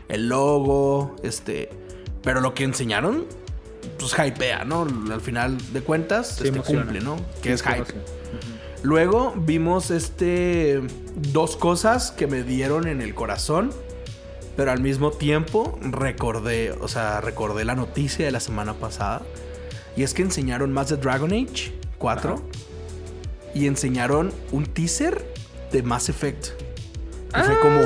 el 0.09 0.29
logo, 0.29 1.17
este, 1.23 1.71
pero 2.23 2.41
lo 2.41 2.55
que 2.55 2.65
enseñaron, 2.65 3.27
pues 3.99 4.13
hypea, 4.13 4.65
¿no? 4.65 4.87
Al 5.13 5.21
final 5.21 5.57
de 5.73 5.81
cuentas, 5.83 6.37
Sí, 6.37 6.49
este 6.49 6.61
cumple, 6.61 7.01
¿no? 7.01 7.17
Que 7.43 7.57
Sí, 7.57 7.63
es 7.63 7.63
hype. 7.63 7.95
Luego 8.83 9.35
vimos 9.37 9.91
este 9.91 10.81
dos 11.17 11.57
cosas 11.57 12.13
que 12.13 12.27
me 12.27 12.43
dieron 12.45 12.87
en 12.87 13.01
el 13.01 13.15
corazón, 13.15 13.71
pero 14.57 14.71
al 14.71 14.81
mismo 14.81 15.11
tiempo 15.11 15.79
recordé, 15.83 16.73
o 16.73 16.89
sea, 16.89 17.21
recordé 17.21 17.65
la 17.65 17.75
noticia 17.75 18.25
de 18.25 18.31
la 18.33 18.41
semana 18.41 18.75
pasada 18.75 19.23
y 19.97 20.05
es 20.05 20.15
que 20.15 20.23
enseñaron 20.23 20.73
más 20.73 20.89
de 20.91 20.97
Dragon 20.97 21.33
Age 21.33 21.73
4 21.99 22.35
Ajá. 22.35 22.43
Y 23.59 23.67
enseñaron 23.67 24.33
un 24.53 24.65
teaser 24.67 25.25
de 25.73 25.83
Mass 25.83 26.09
Effect. 26.09 26.47
Ah, 27.33 27.45
fue 27.45 27.59
como 27.61 27.81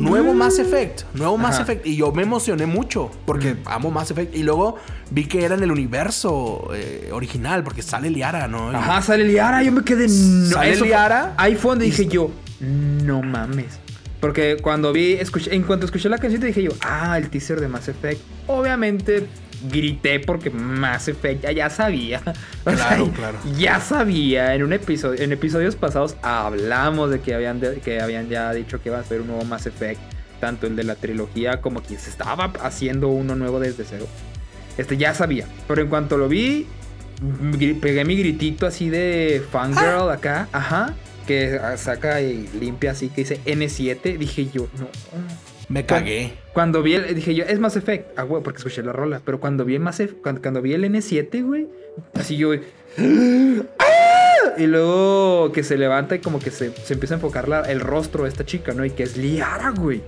nuevo. 0.00 0.32
Mass 0.32 0.60
Effect, 0.60 1.02
nuevo 1.14 1.36
Mass 1.36 1.54
Ajá. 1.56 1.62
Effect. 1.64 1.86
Y 1.86 1.96
yo 1.96 2.12
me 2.12 2.22
emocioné 2.22 2.66
mucho 2.66 3.10
porque 3.26 3.54
Mm. 3.54 3.58
amo 3.66 3.90
Mass 3.90 4.12
Effect. 4.12 4.36
Y 4.36 4.44
luego 4.44 4.76
vi 5.10 5.24
que 5.26 5.44
era 5.44 5.56
en 5.56 5.62
el 5.64 5.72
universo 5.72 6.68
eh, 6.72 7.10
original 7.12 7.64
porque 7.64 7.82
sale 7.82 8.10
Liara, 8.10 8.46
¿no? 8.46 8.70
Y- 8.70 8.76
Ajá, 8.76 9.02
sale 9.02 9.24
Liara. 9.24 9.62
Yo 9.64 9.72
me 9.72 9.82
quedé. 9.82 10.06
No, 10.08 10.50
Sale 10.50 10.76
Liara. 10.80 11.34
Ahí 11.36 11.56
fue 11.56 11.72
donde 11.72 11.86
Y- 11.86 11.90
dije 11.90 12.06
yo, 12.06 12.30
no 12.60 13.22
mames. 13.22 13.80
Porque 14.20 14.56
cuando 14.62 14.92
vi, 14.92 15.14
escuché, 15.14 15.54
en 15.54 15.64
cuanto 15.64 15.84
escuché 15.86 16.08
la 16.08 16.18
canción, 16.18 16.40
dije 16.40 16.62
yo, 16.62 16.70
ah, 16.80 17.18
el 17.18 17.28
teaser 17.28 17.60
de 17.60 17.66
Mass 17.68 17.88
Effect. 17.88 18.20
Obviamente 18.46 19.26
grité 19.70 20.20
porque 20.20 20.50
Mass 20.50 21.08
Effect 21.08 21.42
ya, 21.44 21.52
ya 21.52 21.70
sabía. 21.70 22.22
O 22.64 22.70
Claro, 22.72 23.04
sea, 23.06 23.14
claro. 23.14 23.38
Ya 23.58 23.80
sabía. 23.80 24.54
En 24.54 24.62
un 24.62 24.72
episodio, 24.72 25.22
en 25.22 25.32
episodios 25.32 25.76
pasados 25.76 26.16
hablamos 26.22 27.10
de 27.10 27.20
que 27.20 27.34
habían, 27.34 27.60
de- 27.60 27.80
que 27.80 28.00
habían 28.00 28.28
ya 28.28 28.52
dicho 28.52 28.80
que 28.82 28.88
iba 28.90 28.98
a 28.98 29.04
ser 29.04 29.20
un 29.20 29.28
nuevo 29.28 29.44
Mass 29.44 29.66
Effect. 29.66 30.00
Tanto 30.40 30.66
el 30.66 30.76
de 30.76 30.84
la 30.84 30.96
trilogía 30.96 31.60
como 31.62 31.82
que 31.82 31.96
se 31.98 32.10
estaba 32.10 32.52
haciendo 32.62 33.08
uno 33.08 33.34
nuevo 33.36 33.58
desde 33.58 33.84
cero. 33.84 34.06
Este 34.76 34.96
ya 34.98 35.14
sabía. 35.14 35.46
Pero 35.66 35.80
en 35.80 35.88
cuanto 35.88 36.18
lo 36.18 36.28
vi, 36.28 36.66
pegué 37.80 38.04
mi 38.04 38.16
gritito 38.16 38.66
así 38.66 38.90
de 38.90 39.42
fangirl 39.50 40.10
acá. 40.10 40.48
Ajá. 40.52 40.94
Que 41.26 41.58
saca 41.76 42.20
y 42.20 42.48
limpia 42.60 42.90
así 42.92 43.08
que 43.08 43.22
dice 43.22 43.40
N7. 43.46 44.18
Dije 44.18 44.48
yo, 44.52 44.68
no. 44.78 44.88
Me 45.68 45.84
cagué. 45.84 46.32
Cuando 46.52 46.82
vi 46.82 46.94
el, 46.94 47.14
dije 47.14 47.34
yo, 47.34 47.44
es 47.44 47.58
Mass 47.58 47.76
Effect. 47.76 48.18
Ah, 48.18 48.22
güey, 48.22 48.42
porque 48.42 48.58
escuché 48.58 48.82
la 48.82 48.92
rola. 48.92 49.20
Pero 49.24 49.40
cuando 49.40 49.64
vi 49.64 49.74
el 49.74 49.80
Mass 49.80 50.00
Effect, 50.00 50.22
cuando, 50.22 50.40
cuando 50.40 50.62
vi 50.62 50.72
el 50.74 50.84
N7, 50.84 51.44
güey, 51.44 51.66
así 52.14 52.36
yo. 52.36 52.52
¡Ah! 53.78 54.54
Y 54.58 54.66
luego 54.66 55.52
que 55.52 55.62
se 55.62 55.76
levanta 55.76 56.14
y 56.14 56.20
como 56.20 56.38
que 56.38 56.50
se, 56.50 56.72
se 56.72 56.94
empieza 56.94 57.14
a 57.14 57.16
enfocar 57.16 57.48
la- 57.48 57.62
el 57.62 57.80
rostro 57.80 58.22
de 58.24 58.28
esta 58.30 58.44
chica, 58.46 58.72
¿no? 58.72 58.84
Y 58.84 58.90
que 58.90 59.02
es 59.02 59.16
Liara, 59.16 59.70
güey. 59.70 60.02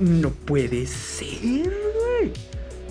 No 0.00 0.30
puede 0.30 0.86
ser, 0.86 1.62
güey. 1.62 2.32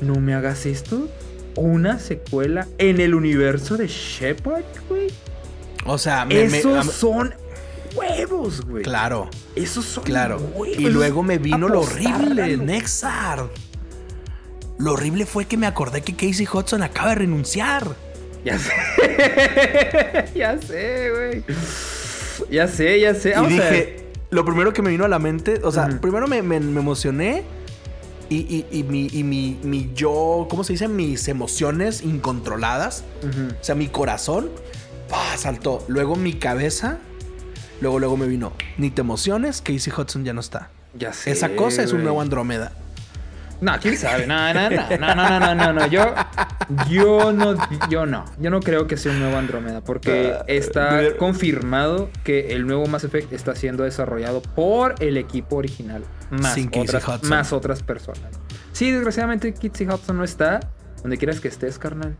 No 0.02 0.16
me 0.20 0.34
hagas 0.34 0.66
esto. 0.66 1.10
Una 1.56 2.00
secuela 2.00 2.68
en 2.78 3.02
el 3.02 3.14
universo 3.14 3.76
de 3.76 3.88
Shepard, 3.88 4.64
güey. 4.88 5.08
O 5.86 5.98
sea, 5.98 6.26
me, 6.26 6.48
me- 6.48 6.60
Esos 6.60 6.78
am- 6.78 6.88
son 6.94 7.34
huevos, 7.96 8.62
güey. 8.66 8.84
claro, 8.84 9.30
Esos 9.56 9.86
son 9.86 10.04
claro. 10.04 10.38
huevos. 10.56 10.78
Y 10.80 10.90
luego 10.90 11.24
me 11.24 11.38
vino 11.38 11.68
lo 11.68 11.82
horrible. 11.82 12.58
Nexar. 12.58 13.48
Lo 14.78 14.94
horrible 14.94 15.26
fue 15.26 15.46
que 15.46 15.58
me 15.58 15.68
acordé 15.68 16.02
que 16.02 16.14
Casey 16.16 16.48
Hudson 16.52 16.82
acaba 16.84 17.10
de 17.10 17.16
renunciar. 17.16 17.88
Ya 18.44 18.58
sé. 18.58 18.72
ya 20.36 20.58
sé, 20.60 21.12
güey. 21.12 21.44
Ya 22.50 22.68
sé, 22.68 23.00
ya 23.00 23.14
sé. 23.14 23.30
Y 23.30 23.34
Vamos 23.34 23.52
a 23.54 23.56
ver. 23.56 23.72
dije, 23.74 24.06
lo 24.32 24.44
primero 24.46 24.74
que 24.74 24.82
me 24.82 24.90
vino 24.90 25.06
a 25.06 25.08
la 25.08 25.20
mente, 25.20 25.60
o 25.64 25.72
sea, 25.72 25.88
primero 26.02 26.28
me, 26.28 26.42
me- 26.42 26.60
me 26.60 26.80
emocioné 26.80 27.44
y, 28.30 28.38
y- 28.38 28.66
y 28.72 28.84
mi, 28.84 29.08
y 29.12 29.24
mi, 29.24 29.60
mi 29.62 29.92
yo, 29.94 30.48
¿cómo 30.50 30.64
se 30.64 30.74
dice? 30.74 30.88
Mis 30.88 31.28
emociones 31.28 32.02
incontroladas, 32.02 33.04
o 33.24 33.64
sea, 33.64 33.76
mi 33.76 33.88
corazón, 33.90 34.50
saltó. 35.38 35.84
Luego 35.88 36.16
mi 36.16 36.34
cabeza, 36.34 36.98
luego, 37.82 38.00
luego 38.00 38.18
me 38.18 38.28
vino, 38.28 38.54
ni 38.78 38.90
te 38.92 39.02
emociones, 39.02 39.62
Casey 39.62 39.92
Hudson 39.96 40.24
ya 40.24 40.34
no 40.34 40.40
está. 40.42 40.70
Ya 40.94 41.14
sé. 41.14 41.32
Esa 41.32 41.56
cosa 41.56 41.84
es 41.84 41.94
un 41.94 42.04
nuevo 42.04 42.22
Andrómeda. 42.22 42.72
No, 43.62 43.80
quién 43.80 43.96
sabe. 43.96 44.26
No, 44.26 44.54
no, 44.56 44.70
no, 44.72 44.98
no, 44.98 45.16
no, 45.16 45.40
no, 45.40 45.56
no, 45.56 45.74
no. 45.74 45.88
Yo, 45.88 46.14
yo 46.90 47.32
no, 47.32 47.56
yo 47.90 48.08
no. 48.08 48.26
Yo 48.40 48.50
no 48.50 48.60
creo 48.60 48.88
que 48.88 48.98
sea 48.98 49.12
un 49.12 49.20
nuevo 49.20 49.38
Andrómeda. 49.38 49.82
Porque 49.82 50.34
Ah, 50.36 50.44
está 50.48 51.16
confirmado 51.18 52.10
que 52.24 52.54
el 52.54 52.66
nuevo 52.66 52.88
Mass 52.88 53.04
Effect 53.04 53.32
está 53.32 53.56
siendo 53.56 53.84
desarrollado 53.84 54.42
por 54.42 54.96
el 55.00 55.16
equipo 55.18 55.58
original. 55.58 56.04
Más, 56.32 56.56
Sin 56.56 56.70
Casey 56.70 56.82
otras, 56.82 57.08
Hudson. 57.08 57.30
más 57.30 57.54
otras 57.54 57.84
personas. 57.84 58.32
Sí, 58.74 58.90
desgraciadamente 58.90 59.54
Casey 59.54 59.88
Hudson 59.88 60.18
no 60.18 60.24
está. 60.24 60.60
Donde 61.04 61.18
quieras 61.18 61.40
que 61.40 61.48
estés, 61.48 61.78
carnal. 61.78 62.16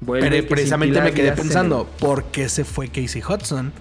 Vuelve, 0.00 0.28
Pero 0.28 0.48
precisamente 0.48 1.00
me 1.00 1.12
quedé 1.12 1.32
pensando, 1.32 1.88
¿por 1.98 2.24
qué 2.24 2.50
se 2.50 2.64
fue 2.64 2.88
Casey 2.88 3.22
Hudson 3.26 3.72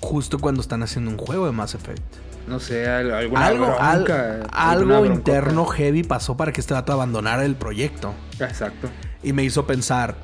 justo 0.00 0.38
cuando 0.38 0.60
están 0.60 0.82
haciendo 0.82 1.10
un 1.10 1.16
juego 1.16 1.46
de 1.46 1.52
Mass 1.52 1.74
Effect? 1.74 2.02
No 2.46 2.60
sé, 2.60 2.88
alguna 2.88 3.46
algo 3.46 3.66
bronca, 3.66 4.40
algo 4.52 5.04
interno 5.04 5.66
heavy 5.66 6.02
pasó 6.02 6.36
para 6.36 6.50
que 6.52 6.60
este 6.60 6.72
dato 6.72 6.92
abandonara 6.92 7.44
el 7.44 7.56
proyecto. 7.56 8.14
Exacto. 8.40 8.88
Y 9.22 9.34
me 9.34 9.44
hizo 9.44 9.66
pensar, 9.66 10.14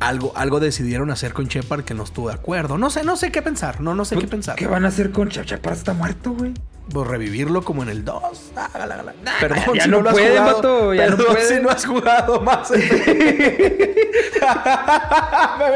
algo, 0.00 0.32
algo 0.34 0.58
decidieron 0.58 1.10
hacer 1.10 1.32
con 1.32 1.46
Shepard 1.46 1.84
que 1.84 1.94
no 1.94 2.02
estuvo 2.02 2.28
de 2.28 2.34
acuerdo. 2.34 2.76
No 2.76 2.90
sé, 2.90 3.04
no 3.04 3.16
sé 3.16 3.30
qué 3.30 3.40
pensar. 3.40 3.80
No, 3.80 3.94
no 3.94 4.04
sé 4.04 4.16
qué 4.16 4.26
pensar. 4.26 4.56
¿Qué 4.56 4.66
van 4.66 4.84
a 4.84 4.88
hacer 4.88 5.12
con 5.12 5.28
Chapchapar? 5.28 5.74
Está 5.74 5.92
muerto, 5.92 6.32
güey. 6.32 6.54
Pues 6.92 7.06
revivirlo 7.08 7.62
como 7.62 7.82
en 7.82 7.88
el 7.88 8.04
2. 8.04 8.22
Ah, 8.56 8.68
gala, 8.74 8.96
gala. 8.96 9.14
Perdón 9.40 9.74
ya 9.74 9.84
si 9.84 9.88
no 9.90 10.02
lo 10.02 10.10
has 10.10 10.14
puede, 10.14 10.28
jugado. 10.38 10.56
vato, 10.56 10.94
ya 10.94 11.08
no 11.08 11.16
Perdón 11.16 11.32
puede. 11.34 11.48
si 11.48 11.62
no 11.62 11.70
has 11.70 11.86
jugado 11.86 12.40
más. 12.42 12.70
me 12.74 12.78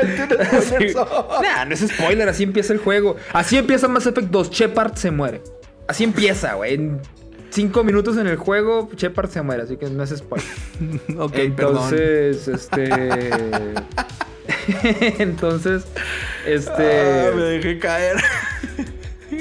metí 0.04 0.20
un 0.22 0.62
spoiler. 0.62 0.96
Nah, 1.42 1.64
no 1.64 1.74
es 1.74 1.80
spoiler, 1.80 2.28
así 2.28 2.42
empieza 2.42 2.72
el 2.72 2.78
juego. 2.78 3.16
Así 3.32 3.56
empieza 3.56 3.88
Mass 3.88 4.06
Effect 4.06 4.28
2, 4.28 4.50
Shepard 4.50 4.94
se 4.96 5.10
muere. 5.10 5.42
Así 5.86 6.04
empieza, 6.04 6.54
güey. 6.54 6.74
En 6.74 7.00
cinco 7.50 7.82
minutos 7.84 8.16
en 8.18 8.26
el 8.26 8.36
juego, 8.36 8.90
Shepard 8.94 9.30
se 9.30 9.40
muere, 9.42 9.62
así 9.62 9.76
que 9.78 9.88
no 9.88 10.02
es 10.02 10.10
spoiler. 10.10 10.46
ok, 11.18 11.32
perdón. 11.56 11.94
Entonces, 11.94 12.48
este. 12.48 13.30
Entonces, 15.22 15.84
este. 16.46 17.28
Ah, 17.28 17.32
me 17.34 17.42
dejé 17.42 17.78
caer. 17.78 18.16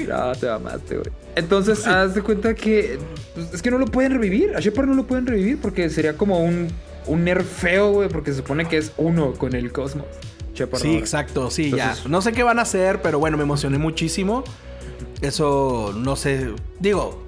No, 0.08 0.32
te 0.32 0.46
mamaste, 0.46 0.96
güey. 0.96 1.10
Entonces, 1.38 1.86
haz 1.86 2.14
de 2.14 2.22
cuenta 2.22 2.54
que. 2.54 2.98
pues, 3.34 3.54
es 3.54 3.62
que 3.62 3.70
no 3.70 3.78
lo 3.78 3.86
pueden 3.86 4.12
revivir. 4.12 4.54
A 4.56 4.60
Shepard 4.60 4.86
no 4.86 4.94
lo 4.94 5.06
pueden 5.06 5.26
revivir 5.26 5.60
porque 5.60 5.88
sería 5.90 6.16
como 6.16 6.40
un, 6.44 6.68
un 7.06 7.24
nerfeo, 7.24 7.92
güey. 7.92 8.08
Porque 8.08 8.30
se 8.32 8.38
supone 8.38 8.66
que 8.68 8.76
es 8.78 8.92
uno 8.96 9.32
con 9.34 9.54
el 9.54 9.72
cosmos. 9.72 10.06
Shepard. 10.54 10.82
Sí, 10.82 10.92
no. 10.94 10.98
exacto, 10.98 11.50
sí, 11.50 11.64
Entonces- 11.70 12.02
ya. 12.04 12.08
No 12.08 12.20
sé 12.20 12.32
qué 12.32 12.42
van 12.42 12.58
a 12.58 12.62
hacer, 12.62 13.00
pero 13.02 13.18
bueno, 13.18 13.36
me 13.36 13.44
emocioné 13.44 13.78
muchísimo. 13.78 14.42
Eso, 15.20 15.94
no 15.96 16.16
sé. 16.16 16.52
Digo, 16.80 17.24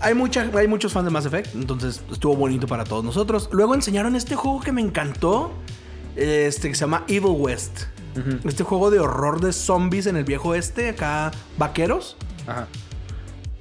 hay, 0.00 0.14
mucha, 0.14 0.50
hay 0.54 0.66
muchos 0.66 0.92
fans 0.92 1.04
de 1.04 1.10
Mass 1.10 1.26
Effect, 1.26 1.54
entonces 1.54 2.00
estuvo 2.10 2.34
bonito 2.36 2.66
para 2.66 2.84
todos 2.84 3.04
nosotros. 3.04 3.48
Luego 3.52 3.74
enseñaron 3.74 4.16
este 4.16 4.34
juego 4.34 4.60
que 4.60 4.72
me 4.72 4.80
encantó, 4.80 5.52
este 6.16 6.68
que 6.68 6.74
se 6.74 6.80
llama 6.80 7.04
Evil 7.08 7.34
West. 7.36 7.82
Este 8.44 8.62
juego 8.62 8.90
de 8.90 9.00
horror 9.00 9.40
de 9.40 9.54
zombies 9.54 10.06
en 10.06 10.16
el 10.16 10.24
viejo 10.24 10.54
este, 10.54 10.90
acá 10.90 11.30
vaqueros. 11.56 12.16
Ajá. 12.46 12.66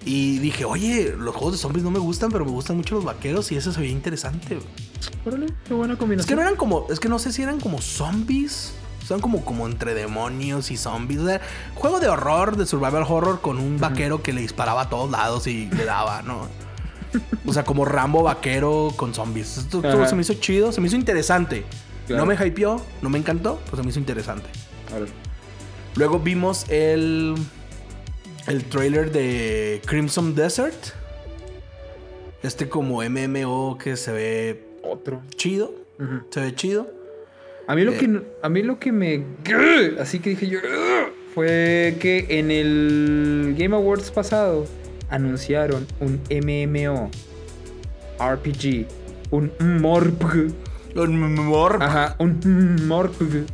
Y 0.03 0.39
dije, 0.39 0.65
oye, 0.65 1.13
los 1.17 1.35
juegos 1.35 1.53
de 1.53 1.57
zombies 1.59 1.83
no 1.83 1.91
me 1.91 1.99
gustan, 1.99 2.31
pero 2.31 2.43
me 2.43 2.51
gustan 2.51 2.77
mucho 2.77 2.95
los 2.95 3.03
vaqueros 3.05 3.51
y 3.51 3.57
eso 3.57 3.71
se 3.71 3.79
veía 3.79 3.91
interesante. 3.91 4.59
Órale, 5.25 5.47
qué 5.67 5.73
buena 5.75 5.93
Es 5.93 5.99
combinación. 5.99 6.27
que 6.27 6.35
no 6.35 6.41
eran 6.41 6.55
como, 6.55 6.87
es 6.89 6.99
que 6.99 7.07
no 7.07 7.19
sé 7.19 7.31
si 7.31 7.43
eran 7.43 7.59
como 7.59 7.81
zombies. 7.81 8.73
Son 9.07 9.19
como, 9.19 9.43
como 9.43 9.67
entre 9.67 9.93
demonios 9.93 10.71
y 10.71 10.77
zombies. 10.77 11.19
O 11.21 11.25
sea, 11.27 11.41
juego 11.75 11.99
de 11.99 12.07
horror, 12.07 12.55
de 12.55 12.65
survival 12.65 13.03
horror 13.07 13.41
con 13.41 13.57
un 13.59 13.79
vaquero 13.79 14.23
que 14.23 14.31
le 14.33 14.41
disparaba 14.41 14.83
a 14.83 14.89
todos 14.89 15.11
lados 15.11 15.47
y 15.47 15.69
le 15.69 15.85
daba, 15.85 16.21
¿no? 16.23 16.47
O 17.45 17.51
sea, 17.53 17.63
como 17.65 17.83
Rambo 17.83 18.23
vaquero 18.23 18.93
con 18.95 19.13
zombies. 19.13 19.57
Esto, 19.57 19.81
se 20.07 20.15
me 20.15 20.21
hizo 20.21 20.33
chido, 20.35 20.71
se 20.71 20.79
me 20.79 20.87
hizo 20.87 20.95
interesante. 20.95 21.65
Claro. 22.07 22.25
No 22.25 22.33
me 22.33 22.35
hypeó, 22.47 22.81
no 23.01 23.09
me 23.09 23.17
encantó, 23.17 23.59
pues 23.69 23.77
se 23.77 23.83
me 23.83 23.89
hizo 23.89 23.99
interesante. 23.99 24.47
Ahora, 24.93 25.05
Luego 25.95 26.19
vimos 26.19 26.65
el. 26.69 27.35
El 28.47 28.63
trailer 28.65 29.11
de 29.11 29.81
Crimson 29.85 30.35
Desert. 30.35 30.75
Este 32.43 32.67
como 32.67 33.01
MMO 33.03 33.77
que 33.77 33.95
se 33.95 34.11
ve 34.11 34.63
Otro. 34.83 35.21
chido. 35.35 35.73
Se 36.31 36.39
ve 36.41 36.55
chido. 36.55 36.89
A 37.67 37.75
mí 37.75 37.83
lo 37.83 37.91
Eh. 37.93 37.97
que 37.97 38.21
a 38.41 38.49
mí 38.49 38.63
lo 38.63 38.79
que 38.79 38.91
me 38.91 39.23
así 39.99 40.19
que 40.19 40.31
dije 40.31 40.47
yo 40.47 40.59
fue 41.35 41.95
que 41.99 42.25
en 42.29 42.49
el 42.51 43.55
Game 43.57 43.75
Awards 43.75 44.09
pasado 44.09 44.65
anunciaron 45.09 45.85
un 45.99 46.19
MMO 46.29 47.11
RPG, 48.19 48.87
un 49.29 49.51
MORPG, 49.59 50.53
Un 50.95 51.35
morp. 51.45 51.81
ajá, 51.81 52.15
un 52.19 52.39
MORPG. 52.87 53.45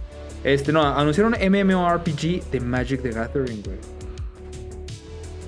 Este 0.43 0.71
no, 0.71 0.81
anunciaron 0.81 1.33
un 1.35 1.51
MMORPG 1.51 2.49
de 2.51 2.59
Magic 2.61 3.01
the 3.01 3.09
Gathering, 3.11 3.61
güey. 3.63 3.77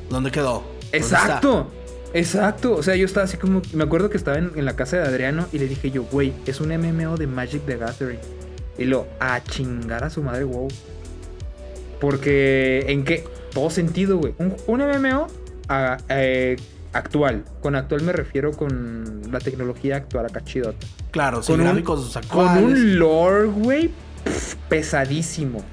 ¿Dónde 0.09 0.31
quedó? 0.31 0.63
¿Dónde 0.63 0.97
Exacto. 0.97 1.67
Exacto, 2.11 2.73
o 2.75 2.81
sea, 2.81 2.95
yo 2.95 3.05
estaba 3.05 3.25
así 3.25 3.37
como, 3.37 3.61
me 3.73 3.83
acuerdo 3.83 4.09
que 4.09 4.17
estaba 4.17 4.39
en, 4.39 4.51
en 4.55 4.65
la 4.65 4.75
casa 4.75 4.97
de 4.97 5.03
Adriano 5.07 5.45
y 5.53 5.59
le 5.59 5.67
dije 5.67 5.91
yo, 5.91 6.03
güey, 6.05 6.33
es 6.47 6.59
un 6.59 6.69
MMO 6.69 7.17
de 7.17 7.27
Magic 7.27 7.63
the 7.67 7.77
Gathering. 7.77 8.19
Y 8.79 8.85
lo, 8.85 9.05
a 9.19 9.43
chingar 9.43 10.03
a 10.03 10.09
su 10.09 10.23
madre, 10.23 10.43
wow. 10.43 10.67
Porque, 11.99 12.85
¿en 12.87 13.03
qué? 13.03 13.25
Todo 13.53 13.69
sentido, 13.69 14.17
güey. 14.17 14.33
Un, 14.39 14.55
un 14.67 14.79
MMO 14.81 15.27
a- 15.67 15.97
eh, 16.09 16.55
actual. 16.93 17.43
Con 17.61 17.75
actual 17.75 18.01
me 18.01 18.11
refiero 18.13 18.51
con 18.53 19.21
la 19.31 19.39
tecnología 19.39 19.97
actual, 19.97 20.25
acá 20.25 20.43
chidota. 20.43 20.87
Claro, 21.11 21.43
sí, 21.43 21.51
Con 21.51 21.61
un- 21.61 21.67
gráficos 21.67 22.17
Con 22.29 22.47
un 22.57 22.97
lore, 22.97 23.47
güey, 23.47 23.91
pesadísimo. 24.69 25.63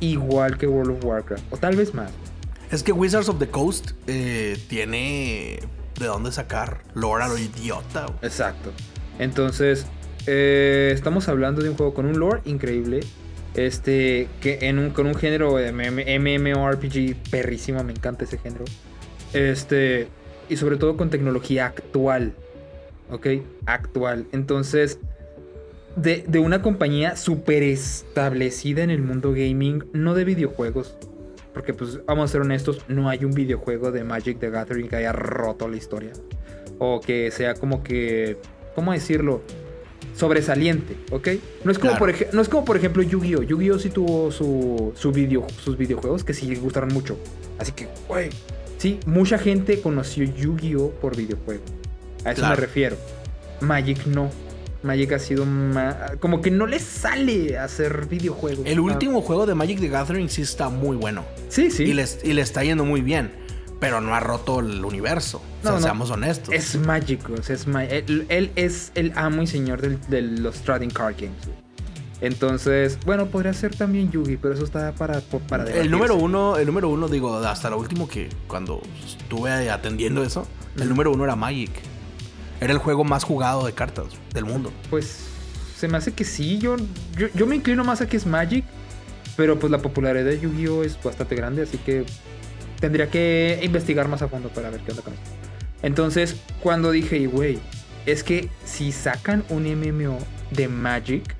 Igual 0.00 0.58
que 0.58 0.66
World 0.66 0.96
of 0.98 1.04
Warcraft. 1.04 1.44
O 1.52 1.56
tal 1.56 1.76
vez 1.76 1.94
más. 1.94 2.10
Es 2.70 2.82
que 2.82 2.92
Wizards 2.92 3.28
of 3.28 3.38
the 3.38 3.48
Coast 3.48 3.92
eh, 4.06 4.58
tiene 4.68 5.60
de 5.98 6.06
dónde 6.06 6.32
sacar 6.32 6.82
lore 6.94 7.24
a 7.24 7.28
lo 7.28 7.38
idiota. 7.38 8.06
Exacto. 8.22 8.72
Entonces, 9.18 9.86
eh, 10.26 10.90
estamos 10.92 11.28
hablando 11.28 11.62
de 11.62 11.70
un 11.70 11.76
juego 11.76 11.94
con 11.94 12.06
un 12.06 12.18
lore 12.18 12.40
increíble. 12.44 13.00
Este, 13.54 14.28
que 14.40 14.58
en 14.62 14.80
un, 14.80 14.90
con 14.90 15.06
un 15.06 15.14
género 15.14 15.58
MM 15.58 16.02
MMORPG 16.18 17.30
perrísimo, 17.30 17.84
me 17.84 17.92
encanta 17.92 18.24
ese 18.24 18.38
género. 18.38 18.64
Este, 19.32 20.08
y 20.48 20.56
sobre 20.56 20.76
todo 20.76 20.96
con 20.96 21.10
tecnología 21.10 21.66
actual. 21.66 22.34
¿Ok? 23.10 23.26
Actual. 23.66 24.26
Entonces, 24.32 24.98
de, 25.94 26.24
de 26.26 26.38
una 26.40 26.62
compañía 26.62 27.16
súper 27.16 27.62
establecida 27.62 28.82
en 28.82 28.90
el 28.90 29.02
mundo 29.02 29.30
gaming, 29.32 29.84
no 29.92 30.14
de 30.14 30.24
videojuegos. 30.24 30.96
Porque, 31.54 31.72
pues, 31.72 32.04
vamos 32.04 32.28
a 32.28 32.32
ser 32.32 32.40
honestos, 32.42 32.80
no 32.88 33.08
hay 33.08 33.24
un 33.24 33.30
videojuego 33.32 33.92
de 33.92 34.02
Magic 34.04 34.38
the 34.40 34.50
Gathering 34.50 34.88
que 34.88 34.96
haya 34.96 35.12
roto 35.12 35.68
la 35.68 35.76
historia. 35.76 36.12
O 36.80 37.00
que 37.00 37.30
sea 37.30 37.54
como 37.54 37.82
que, 37.84 38.36
¿cómo 38.74 38.92
decirlo? 38.92 39.40
Sobresaliente, 40.16 40.96
¿ok? 41.10 41.28
No 41.64 41.72
es 41.72 41.78
como, 41.78 41.96
Claro. 41.96 42.12
por, 42.12 42.34
no 42.34 42.40
es 42.42 42.48
como 42.48 42.64
por 42.64 42.76
ejemplo 42.76 43.02
Yu-Gi-Oh! 43.02 43.42
Yu-Gi-Oh! 43.42 43.78
sí 43.78 43.90
tuvo 43.90 44.30
su, 44.30 44.92
su 44.94 45.10
video, 45.12 45.46
sus 45.62 45.76
videojuegos 45.76 46.22
que 46.24 46.34
sí 46.34 46.54
gustaron 46.56 46.90
mucho. 46.92 47.16
Así 47.58 47.72
que, 47.72 47.88
güey, 48.06 48.30
sí, 48.78 49.00
mucha 49.06 49.38
gente 49.38 49.80
conoció 49.80 50.24
Yu-Gi-Oh! 50.24 50.90
por 51.00 51.16
videojuego. 51.16 51.62
A 52.24 52.30
eso 52.32 52.40
Claro. 52.42 52.54
me 52.56 52.60
refiero. 52.60 52.96
Magic 53.60 54.06
no. 54.06 54.30
Magic 54.84 55.12
ha 55.12 55.18
sido 55.18 55.44
ma- 55.46 55.96
como 56.20 56.40
que 56.40 56.50
no 56.50 56.66
le 56.66 56.78
sale 56.78 57.58
hacer 57.58 58.06
videojuegos. 58.06 58.66
El 58.66 58.78
Ah, 58.78 58.82
último 58.82 59.20
juego 59.22 59.46
de 59.46 59.54
Magic 59.54 59.80
the 59.80 59.88
Gathering 59.88 60.28
sí 60.28 60.42
está 60.42 60.68
muy 60.68 60.96
bueno. 60.96 61.24
Sí, 61.48 61.70
sí. 61.70 61.84
Y, 61.84 61.94
le, 61.94 62.04
y 62.22 62.32
le 62.34 62.42
está 62.42 62.62
yendo 62.62 62.84
muy 62.84 63.00
bien. 63.00 63.32
Pero 63.80 64.00
no 64.00 64.14
ha 64.14 64.20
roto 64.20 64.60
el 64.60 64.84
universo. 64.84 65.38
O 65.38 65.62
sea, 65.62 65.70
No, 65.72 65.76
no. 65.78 65.82
seamos 65.82 66.10
honestos. 66.10 66.54
Es 66.54 66.76
mágico, 66.76 67.32
o 67.38 67.42
sea, 67.42 67.56
es 67.56 67.66
él, 67.90 68.24
él 68.28 68.50
es 68.56 68.92
el 68.94 69.12
amo 69.16 69.42
y 69.42 69.46
señor 69.46 69.80
del- 69.82 70.00
de 70.08 70.22
los 70.22 70.60
trading 70.62 70.88
card 70.90 71.16
games. 71.18 71.36
Entonces, 72.20 72.98
bueno, 73.04 73.26
podría 73.26 73.52
ser 73.52 73.74
también 73.76 74.10
Yugi, 74.10 74.36
pero 74.36 74.54
eso 74.54 74.64
está 74.64 74.92
para, 74.94 75.20
para 75.48 75.64
El 75.70 75.90
número 75.90 76.14
uno, 76.14 76.56
el 76.56 76.66
número 76.66 76.88
uno, 76.88 77.08
digo, 77.08 77.36
hasta 77.38 77.68
lo 77.68 77.78
último 77.78 78.08
que 78.08 78.28
cuando 78.46 78.80
estuve 79.04 79.70
atendiendo 79.70 80.22
eso, 80.22 80.46
el 80.78 80.88
número 80.88 81.12
uno 81.12 81.24
era 81.24 81.36
Magic. 81.36 81.70
Era 82.64 82.72
el 82.72 82.78
juego 82.78 83.04
más 83.04 83.24
jugado 83.24 83.66
de 83.66 83.74
cartas 83.74 84.06
del 84.32 84.46
mundo. 84.46 84.72
Pues 84.88 85.26
se 85.76 85.86
me 85.86 85.98
hace 85.98 86.12
que 86.12 86.24
sí, 86.24 86.56
yo, 86.56 86.76
yo, 87.14 87.26
yo 87.34 87.46
me 87.46 87.56
inclino 87.56 87.84
más 87.84 88.00
a 88.00 88.08
que 88.08 88.16
es 88.16 88.24
Magic, 88.24 88.64
pero 89.36 89.58
pues 89.58 89.70
la 89.70 89.80
popularidad 89.80 90.24
de 90.24 90.40
Yu-Gi-Oh 90.40 90.82
es 90.82 90.98
bastante 91.02 91.34
grande, 91.34 91.62
así 91.62 91.76
que 91.76 92.06
tendría 92.80 93.10
que 93.10 93.60
investigar 93.62 94.08
más 94.08 94.22
a 94.22 94.28
fondo 94.28 94.48
para 94.48 94.70
ver 94.70 94.80
qué 94.80 94.92
onda 94.92 95.02
con 95.02 95.12
eso. 95.12 95.22
Entonces, 95.82 96.36
cuando 96.62 96.90
dije, 96.90 97.18
"Y, 97.18 97.26
güey, 97.26 97.58
es 98.06 98.24
que 98.24 98.48
si 98.64 98.92
sacan 98.92 99.44
un 99.50 99.66
MMO 99.66 100.16
de 100.50 100.68
Magic, 100.68 101.36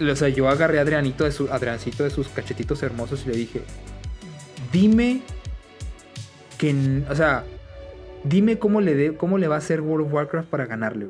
o 0.00 0.16
sea, 0.16 0.28
yo 0.28 0.48
agarré 0.48 0.80
a 0.80 0.82
Adrianito 0.82 1.22
de 1.22 1.30
su, 1.30 1.52
Adriancito 1.52 2.02
de 2.02 2.10
sus 2.10 2.26
cachetitos 2.26 2.82
hermosos 2.82 3.22
y 3.26 3.30
le 3.30 3.36
dije, 3.36 3.62
dime 4.72 5.20
que, 6.56 7.04
o 7.08 7.14
sea, 7.14 7.44
dime 8.24 8.58
cómo 8.58 8.80
le, 8.80 8.94
de, 8.94 9.14
cómo 9.16 9.38
le 9.38 9.48
va 9.48 9.56
a 9.56 9.58
hacer 9.58 9.80
World 9.80 10.06
of 10.06 10.12
Warcraft 10.12 10.48
para 10.48 10.66
ganarle 10.66 11.08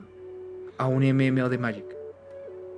a 0.77 0.87
un 0.87 1.03
MMO 1.05 1.49
de 1.49 1.59
Magic. 1.59 1.85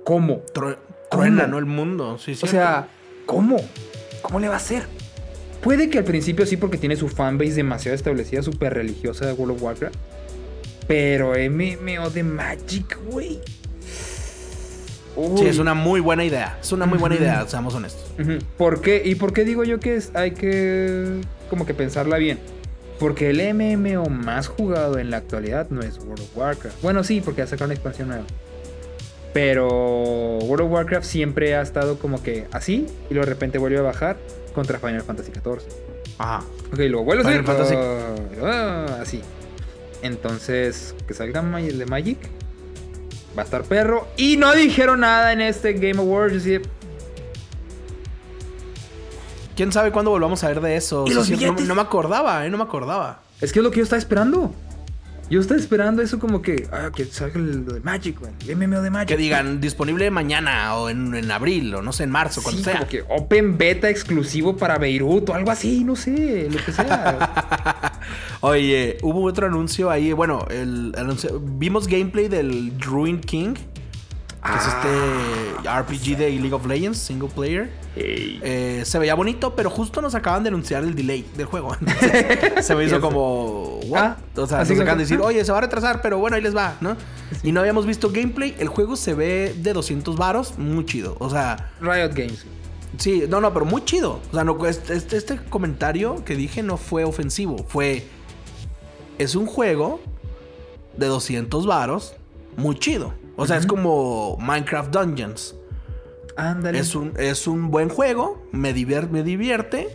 ¿Cómo? 0.03 0.43
Tru- 0.53 0.77
¿Cómo? 1.09 1.23
Truena, 1.23 1.47
¿no? 1.47 1.57
El 1.59 1.65
mundo. 1.65 2.17
Sí, 2.17 2.37
O 2.41 2.47
sea, 2.47 2.87
¿cómo? 3.25 3.57
¿Cómo 4.21 4.39
le 4.39 4.47
va 4.47 4.55
a 4.55 4.57
hacer? 4.57 4.83
Puede 5.61 5.89
que 5.89 5.99
al 5.99 6.03
principio 6.05 6.45
sí, 6.45 6.57
porque 6.57 6.77
tiene 6.77 6.95
su 6.95 7.07
fanbase 7.07 7.53
demasiado 7.53 7.95
establecida, 7.95 8.41
súper 8.41 8.73
religiosa 8.73 9.25
de 9.27 9.33
World 9.33 9.55
of 9.57 9.61
Warcraft. 9.63 9.95
Pero 10.87 11.33
MMO 11.33 12.09
de 12.09 12.23
Magic, 12.23 12.97
güey. 13.11 13.39
Sí, 15.37 15.45
es 15.45 15.59
una 15.59 15.73
muy 15.73 15.99
buena 15.99 16.23
idea. 16.23 16.57
Es 16.61 16.71
una 16.71 16.85
muy 16.85 16.97
buena 16.97 17.15
idea, 17.15 17.45
seamos 17.47 17.75
honestos. 17.75 18.11
¿Por 18.57 18.81
qué? 18.81 19.01
¿Y 19.05 19.15
por 19.15 19.33
qué 19.33 19.43
digo 19.43 19.63
yo 19.63 19.79
que 19.79 19.95
es- 19.97 20.11
hay 20.15 20.31
que 20.31 21.21
como 21.49 21.65
que 21.65 21.73
pensarla 21.73 22.17
bien? 22.17 22.39
Porque 23.01 23.31
el 23.31 23.41
MMO 23.55 24.11
más 24.11 24.47
jugado 24.47 24.99
en 24.99 25.09
la 25.09 25.17
actualidad 25.17 25.71
no 25.71 25.81
es 25.81 25.97
World 25.97 26.21
of 26.21 26.37
Warcraft. 26.37 26.83
Bueno, 26.83 27.03
sí, 27.03 27.19
porque 27.19 27.39
ya 27.39 27.47
sacaron 27.47 27.69
una 27.69 27.73
expansión 27.73 28.09
nueva. 28.09 28.25
Pero 29.33 29.67
World 30.37 30.65
of 30.65 30.71
Warcraft 30.71 31.07
siempre 31.07 31.55
ha 31.55 31.63
estado 31.63 31.97
como 31.97 32.21
que 32.21 32.45
así 32.51 32.85
y 33.09 33.15
luego 33.15 33.25
de 33.25 33.33
repente 33.33 33.57
vuelve 33.57 33.79
a 33.79 33.81
bajar 33.81 34.17
contra 34.53 34.77
Final 34.77 35.01
Fantasy 35.01 35.31
XIV. 35.31 35.63
Ajá. 36.19 36.43
Ok, 36.71 36.77
luego 36.77 37.03
vuelve 37.03 37.23
a 37.23 37.25
Final 37.25 37.43
subir. 37.43 37.57
Fantasy. 37.57 37.75
ah, 38.43 38.85
ah, 38.87 38.97
así. 39.01 39.23
Entonces, 40.03 40.93
que 41.07 41.15
salga 41.15 41.41
el 41.57 41.79
de 41.79 41.87
Magic. 41.87 42.19
Va 43.35 43.41
a 43.41 43.45
estar 43.45 43.63
perro. 43.63 44.09
Y 44.15 44.37
no 44.37 44.53
dijeron 44.53 44.99
nada 44.99 45.33
en 45.33 45.41
este 45.41 45.73
Game 45.73 45.97
Awards. 45.97 46.43
Yo 46.43 46.59
¿Quién 49.55 49.71
sabe 49.71 49.91
cuándo 49.91 50.11
volvamos 50.11 50.43
a 50.43 50.47
ver 50.47 50.61
de 50.61 50.75
eso? 50.75 51.03
¿Y 51.05 51.09
Sí, 51.09 51.13
los 51.15 51.27
sí, 51.27 51.35
no, 51.67 51.75
me 51.75 51.81
acordaba, 51.81 52.45
¿eh? 52.45 52.49
No 52.49 52.57
me 52.57 52.63
acordaba. 52.63 53.19
Es 53.41 53.51
que 53.51 53.59
es 53.59 53.63
lo 53.63 53.71
que 53.71 53.77
yo 53.77 53.83
estaba 53.83 53.99
esperando. 53.99 54.53
Yo 55.29 55.39
estaba 55.39 55.57
esperando 55.59 56.01
eso 56.01 56.19
como 56.19 56.41
que, 56.41 56.67
ah, 56.73 56.89
que 56.93 57.05
salga 57.05 57.39
el 57.39 57.65
de 57.65 57.79
Magic, 57.79 58.19
güey. 58.19 58.33
El 58.49 58.57
MMO 58.57 58.81
de 58.81 58.89
Magic. 58.89 59.07
Que 59.07 59.15
digan 59.15 59.61
disponible 59.61 60.11
mañana 60.11 60.75
o 60.75 60.89
en, 60.89 61.15
en 61.15 61.31
abril 61.31 61.73
o 61.73 61.81
no 61.81 61.93
sé, 61.93 62.03
en 62.03 62.11
marzo, 62.11 62.43
cuando 62.43 62.59
Sí, 62.59 62.65
sea. 62.65 62.73
como 62.79 62.89
que 62.89 63.03
Open 63.07 63.57
Beta 63.57 63.89
exclusivo 63.89 64.57
para 64.57 64.77
Beirut 64.77 65.29
o 65.29 65.33
algo 65.33 65.49
así, 65.49 65.85
no 65.85 65.95
sé, 65.95 66.49
lo 66.51 66.61
que 66.65 66.71
sea. 66.73 67.93
Oye, 68.41 68.97
hubo 69.03 69.23
otro 69.23 69.47
anuncio 69.47 69.89
ahí. 69.89 70.11
Bueno, 70.11 70.45
el, 70.49 70.93
anuncio- 70.97 71.39
vimos 71.41 71.87
gameplay 71.87 72.27
del 72.27 72.77
Druid 72.77 73.21
King, 73.21 73.53
que 74.43 74.57
es 74.57 74.67
este 74.67 75.69
RPG 75.69 76.17
de 76.17 76.29
League 76.31 76.53
of 76.53 76.65
Legends, 76.65 76.97
single 76.97 77.29
player. 77.29 77.69
Eh, 77.95 78.81
se 78.85 78.97
veía 78.97 79.13
bonito, 79.15 79.55
pero 79.55 79.69
justo 79.69 80.01
nos 80.01 80.15
acaban 80.15 80.41
de 80.43 80.49
anunciar 80.49 80.83
el 80.83 80.95
delay 80.95 81.25
del 81.35 81.45
juego. 81.45 81.75
Entonces, 81.79 82.65
se 82.65 82.75
me 82.75 82.85
hizo 82.85 82.99
como. 83.01 83.79
¿what? 83.87 84.01
Ah, 84.01 84.17
o 84.35 84.47
sea, 84.47 84.59
nos 84.59 84.69
así 84.69 84.73
acaban 84.73 84.97
de 84.97 85.03
decir, 85.03 85.19
oye, 85.21 85.43
se 85.45 85.51
va 85.51 85.59
a 85.59 85.61
retrasar, 85.61 86.01
pero 86.01 86.17
bueno, 86.17 86.35
ahí 86.37 86.41
les 86.41 86.55
va, 86.55 86.75
¿no? 86.81 86.95
Y 87.43 87.51
no 87.51 87.59
habíamos 87.59 87.85
visto 87.85 88.09
gameplay. 88.11 88.55
El 88.57 88.67
juego 88.67 88.95
se 88.95 89.13
ve 89.13 89.53
de 89.57 89.73
200 89.73 90.15
varos, 90.17 90.57
muy 90.57 90.85
chido. 90.85 91.15
O 91.19 91.29
sea, 91.29 91.71
Riot 91.79 92.13
Games. 92.15 92.45
sí, 92.97 93.25
no, 93.29 93.41
no, 93.41 93.53
pero 93.53 93.65
muy 93.65 93.83
chido. 93.85 94.21
O 94.31 94.33
sea, 94.33 94.43
no, 94.43 94.65
este, 94.65 94.95
este- 94.95 95.17
este 95.17 95.37
comentario 95.49 96.23
que 96.25 96.35
dije 96.35 96.63
no 96.63 96.77
fue 96.77 97.03
ofensivo. 97.03 97.57
Fue. 97.67 98.05
Es 99.19 99.35
un 99.35 99.45
juego 99.45 100.01
de 100.97 101.05
200 101.07 101.67
varos, 101.67 102.15
muy 102.57 102.75
chido. 102.79 103.13
O 103.41 103.47
sea, 103.47 103.57
es 103.57 103.65
como 103.65 104.37
Minecraft 104.39 104.91
Dungeons. 104.93 105.55
Ándale. 106.37 106.79
Es 106.79 106.95
un, 106.95 107.13
es 107.17 107.47
un 107.47 107.71
buen 107.71 107.89
juego, 107.89 108.47
me, 108.51 108.73
divier- 108.73 109.09
me 109.09 109.23
divierte, 109.23 109.89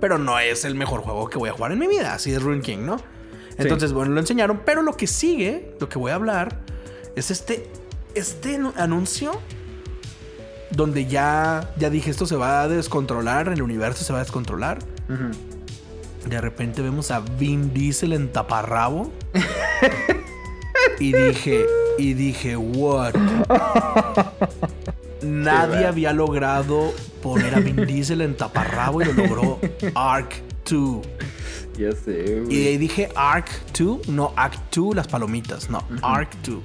pero 0.00 0.18
no 0.18 0.38
es 0.38 0.64
el 0.64 0.74
mejor 0.74 1.00
juego 1.00 1.28
que 1.28 1.38
voy 1.38 1.48
a 1.50 1.52
jugar 1.52 1.72
en 1.72 1.78
mi 1.78 1.86
vida. 1.88 2.14
Así 2.14 2.32
es 2.32 2.42
Rune 2.42 2.60
King, 2.62 2.78
¿no? 2.86 2.98
Entonces, 3.58 3.92
bueno, 3.92 4.12
lo 4.12 4.20
enseñaron, 4.20 4.62
pero 4.64 4.82
lo 4.82 4.96
que 4.96 5.06
sigue, 5.06 5.74
lo 5.80 5.88
que 5.88 5.98
voy 5.98 6.10
a 6.10 6.14
hablar, 6.14 6.60
es 7.16 7.30
este, 7.30 7.68
este 8.14 8.58
anu- 8.58 8.72
anuncio 8.76 9.32
donde 10.70 11.06
ya, 11.06 11.70
ya 11.78 11.90
dije, 11.90 12.10
esto 12.10 12.24
se 12.26 12.34
va 12.36 12.62
a 12.62 12.68
descontrolar, 12.68 13.48
el 13.48 13.60
universo 13.62 14.04
se 14.04 14.12
va 14.12 14.20
a 14.20 14.22
descontrolar. 14.22 14.78
De 16.26 16.40
repente 16.40 16.80
vemos 16.80 17.10
a 17.10 17.20
Vin 17.20 17.74
Diesel 17.74 18.12
en 18.14 18.32
taparrabo. 18.32 19.12
y 20.98 21.12
dije, 21.12 21.66
y 21.98 22.14
dije, 22.14 22.56
what? 22.56 23.14
Nadie 25.22 25.86
había 25.86 26.12
logrado 26.12 26.92
poner 27.22 27.54
a 27.54 27.60
Vin 27.60 27.76
Diesel 27.86 28.20
en 28.20 28.36
taparrabo 28.36 29.02
y 29.02 29.06
lo 29.06 29.12
logró 29.12 29.60
Arc 29.94 30.42
2. 30.68 31.06
Ya 31.78 31.92
sé, 31.92 32.42
Y 32.50 32.64
de 32.64 32.68
ahí 32.68 32.76
dije 32.76 33.08
Arc 33.14 33.48
2, 33.78 34.08
no 34.08 34.32
Act 34.36 34.74
2, 34.74 34.94
las 34.94 35.08
palomitas, 35.08 35.70
no, 35.70 35.82
Arc 36.02 36.34
2. 36.44 36.58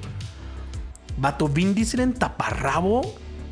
Vato, 1.18 1.48
Vin 1.48 1.74
Diesel 1.74 2.02
en 2.02 2.14
taparrabo, 2.14 3.02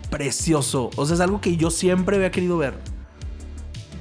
precioso. 0.10 0.90
O 0.96 1.06
sea, 1.06 1.16
es 1.16 1.22
algo 1.22 1.42
que 1.42 1.56
yo 1.56 1.72
siempre 1.72 2.18
había 2.18 2.32
querido 2.32 2.58
ver. 2.58 2.74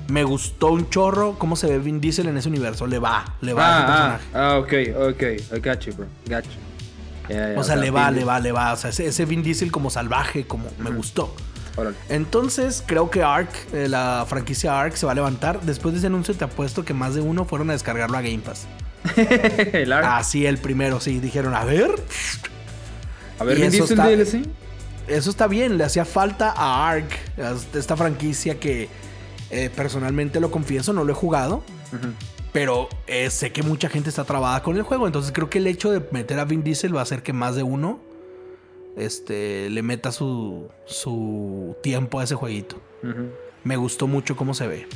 Me 0.09 0.23
gustó 0.25 0.69
un 0.73 0.91
chorro 0.91 1.37
cómo 1.39 1.57
se 1.57 1.67
ve 1.67 1.79
Vin 1.79 2.01
Diesel 2.01 2.29
en 2.29 2.37
ese 2.37 2.49
universo. 2.49 2.87
Le 2.87 2.99
va, 2.99 3.25
le 3.41 3.53
va 3.55 3.63
a 3.63 3.71
ese 3.71 3.83
Ah, 3.83 3.87
personaje. 3.87 4.25
ah, 4.35 4.53
ah, 4.53 4.59
ok, 4.59 5.13
ok. 5.15 5.23
I 5.57 5.61
got 5.61 5.81
you, 5.81 5.95
bro. 5.95 6.07
Got 6.29 6.45
you. 6.45 7.59
O 7.59 7.65
sea, 7.65 7.77
le 7.77 7.91
va, 7.91 8.11
le 8.11 8.23
va, 8.25 8.39
le 8.39 8.53
va. 8.53 8.75
O 8.75 8.77
sea, 8.77 8.91
ese, 8.91 9.07
ese 9.07 9.25
Vin 9.25 9.43
Diesel 9.43 9.71
como 9.73 9.89
salvaje, 9.89 10.47
como 10.47 10.67
me 10.79 10.91
gustó. 10.91 11.35
Órale. 11.77 11.97
Entonces, 12.11 12.85
creo 12.87 13.11
que 13.11 13.23
Ark, 13.23 13.49
eh, 13.73 13.89
la 13.89 14.27
franquicia 14.29 14.79
Ark, 14.79 14.95
se 14.97 15.07
va 15.07 15.13
a 15.13 15.15
levantar. 15.15 15.61
Después 15.63 15.95
de 15.95 15.99
ese 15.99 16.07
anuncio, 16.09 16.35
te 16.35 16.45
apuesto 16.45 16.85
que 16.85 16.93
más 16.95 17.15
de 17.15 17.21
uno 17.23 17.47
fueron 17.47 17.71
a 17.71 17.73
descargarlo 17.73 18.19
a 18.19 18.21
Game 18.21 18.41
Pass. 18.41 18.67
el 19.17 19.91
Ark. 19.93 20.07
Así 20.07 20.45
el 20.47 20.59
primero, 20.59 21.01
sí. 21.01 21.19
Dijeron, 21.19 21.55
a 21.55 21.65
ver, 21.65 21.91
a 23.39 23.45
ver, 23.45 23.57
Vin 23.59 23.71
Diesel 23.71 23.91
está- 23.99 24.07
DLC. 24.07 24.47
eso 25.09 25.31
está 25.31 25.47
bien. 25.47 25.79
Le 25.79 25.85
hacía 25.85 26.05
falta 26.05 26.53
a 26.55 26.89
Ark, 26.91 27.09
a 27.39 27.55
esta 27.79 27.97
franquicia 27.97 28.61
que 28.61 28.89
eh, 29.55 29.71
personalmente 29.71 30.41
lo 30.41 30.51
confieso, 30.51 30.93
no 30.93 31.05
lo 31.05 31.13
he 31.13 31.15
jugado. 31.15 31.63
Pero 32.53 32.89
eh, 33.07 33.31
sé 33.31 33.53
que 33.53 33.63
mucha 33.63 33.89
gente 33.89 34.09
está 34.09 34.25
trabada 34.25 34.65
con 34.65 34.77
el 34.77 34.83
juego. 34.83 35.07
Entonces 35.07 35.31
creo 35.31 35.49
que 35.49 35.59
el 35.59 35.69
hecho 35.69 35.93
de 35.93 36.03
meter 36.11 36.41
a 36.41 36.45
Vin 36.45 36.65
Diesel 36.65 36.95
va 36.95 37.01
a 37.01 37.03
hacer 37.05 37.23
que 37.23 37.33
más 37.33 37.55
de 37.55 37.63
uno 37.63 38.01
este, 38.97 39.71
le 39.71 39.83
meta 39.83 40.11
su, 40.11 40.69
su 40.87 41.77
tiempo 41.85 42.19
a 42.19 42.25
ese 42.25 42.35
jueguito. 42.35 42.81
Me 43.63 43.77
gustó 43.77 44.09
mucho 44.09 44.35
cómo 44.35 44.55
se 44.55 44.67
ve. 44.67 44.89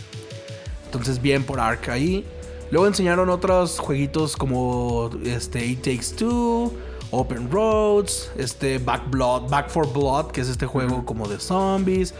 Entonces, 0.86 1.22
bien 1.22 1.44
por 1.44 1.61
Ark 1.61 1.88
ahí. 1.88 2.24
Luego 2.72 2.88
enseñaron 2.88 3.28
otros 3.30 3.78
jueguitos 3.78 4.36
como 4.36 5.11
este 5.24 5.64
It 5.64 5.82
Takes 5.82 6.16
Two, 6.16 6.72
Open 7.12 7.48
Roads, 7.50 8.32
este 8.36 8.78
Back 8.78 9.09
Blood, 9.09 9.48
Back 9.48 9.70
for 9.70 9.90
Blood, 9.92 10.32
que 10.32 10.40
es 10.40 10.48
este 10.48 10.66
juego 10.66 11.04
como 11.04 11.28
de 11.28 11.38
zombies. 11.38 12.12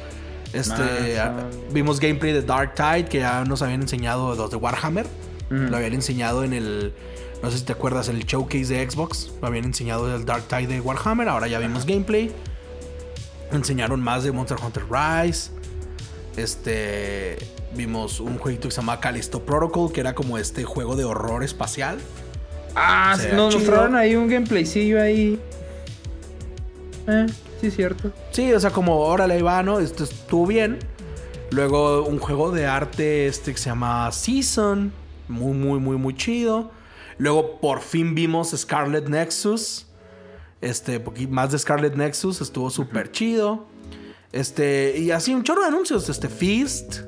Este, 0.53 1.19
Ah, 1.19 1.35
vimos 1.73 2.01
gameplay 2.01 2.33
de 2.33 2.43
Dark 2.43 2.75
Tide 2.75 3.05
que 3.05 3.19
ya 3.19 3.45
nos 3.45 3.63
habían 3.63 3.83
enseñado 3.83 4.35
los 4.35 4.51
de 4.51 4.57
Warhammer. 4.57 5.07
Lo 5.51 5.77
habían 5.77 5.95
enseñado 5.95 6.45
en 6.45 6.53
el 6.53 6.93
no 7.43 7.51
sé 7.51 7.59
si 7.59 7.65
te 7.65 7.73
acuerdas 7.73 8.09
en 8.09 8.17
el 8.17 8.25
showcase 8.25 8.67
de 8.67 8.91
Xbox, 8.91 9.31
lo 9.41 9.47
habían 9.47 9.65
enseñado 9.65 10.15
el 10.15 10.25
Dark 10.25 10.45
Tide 10.49 10.67
de 10.67 10.81
Warhammer, 10.81 11.29
ahora 11.29 11.47
ya 11.47 11.59
vimos 11.59 11.87
gameplay. 11.87 12.33
Enseñaron 13.53 14.01
más 14.01 14.25
de 14.25 14.33
Monster 14.33 14.59
Hunter 14.63 14.85
Rise. 14.91 15.51
Este. 16.37 17.39
Vimos 17.75 18.21
un 18.21 18.39
jueguito 18.39 18.69
que 18.69 18.75
se 18.75 18.81
llama 18.81 18.99
Callisto 19.01 19.45
Protocol, 19.45 19.93
que 19.93 20.01
era 20.01 20.15
como 20.15 20.39
este 20.39 20.65
juego 20.65 20.97
de 20.97 21.05
horror 21.05 21.45
espacial. 21.45 21.99
Ah, 22.75 23.17
nos 23.35 23.55
mostraron 23.55 23.95
ahí 23.95 24.17
un 24.17 24.29
gameplaycillo 24.29 25.01
ahí. 25.01 25.39
Eh, 27.07 27.27
sí, 27.61 27.71
cierto. 27.71 28.13
Sí, 28.31 28.53
o 28.53 28.61
sea, 28.61 28.71
como 28.71 29.01
órale, 29.01 29.35
ahí 29.35 29.43
va, 29.43 29.63
¿no? 29.63 29.81
Esto 29.81 30.05
estuvo 30.05 30.47
bien. 30.47 30.79
Luego 31.51 32.05
un 32.05 32.19
juego 32.19 32.51
de 32.51 32.67
arte 32.67 33.27
este 33.27 33.53
que 33.53 33.59
se 33.59 33.71
llama 33.71 34.11
Season. 34.13 34.93
Muy, 35.29 35.55
muy, 35.55 35.79
muy, 35.79 35.97
muy 35.97 36.15
chido. 36.15 36.71
Luego 37.17 37.61
por 37.61 37.81
fin 37.81 38.15
vimos 38.15 38.51
Scarlet 38.57 39.09
Nexus. 39.09 39.87
Este, 40.61 41.03
más 41.29 41.53
de 41.53 41.59
Scarlet 41.59 41.95
Nexus. 41.95 42.41
Estuvo 42.41 42.71
súper 42.71 43.11
chido. 43.13 43.67
Este, 44.33 44.99
y 44.99 45.11
así 45.11 45.35
un 45.35 45.43
chorro 45.43 45.63
de 45.63 45.69
anuncios. 45.69 46.09
Este, 46.09 46.29
Feast. 46.29 47.01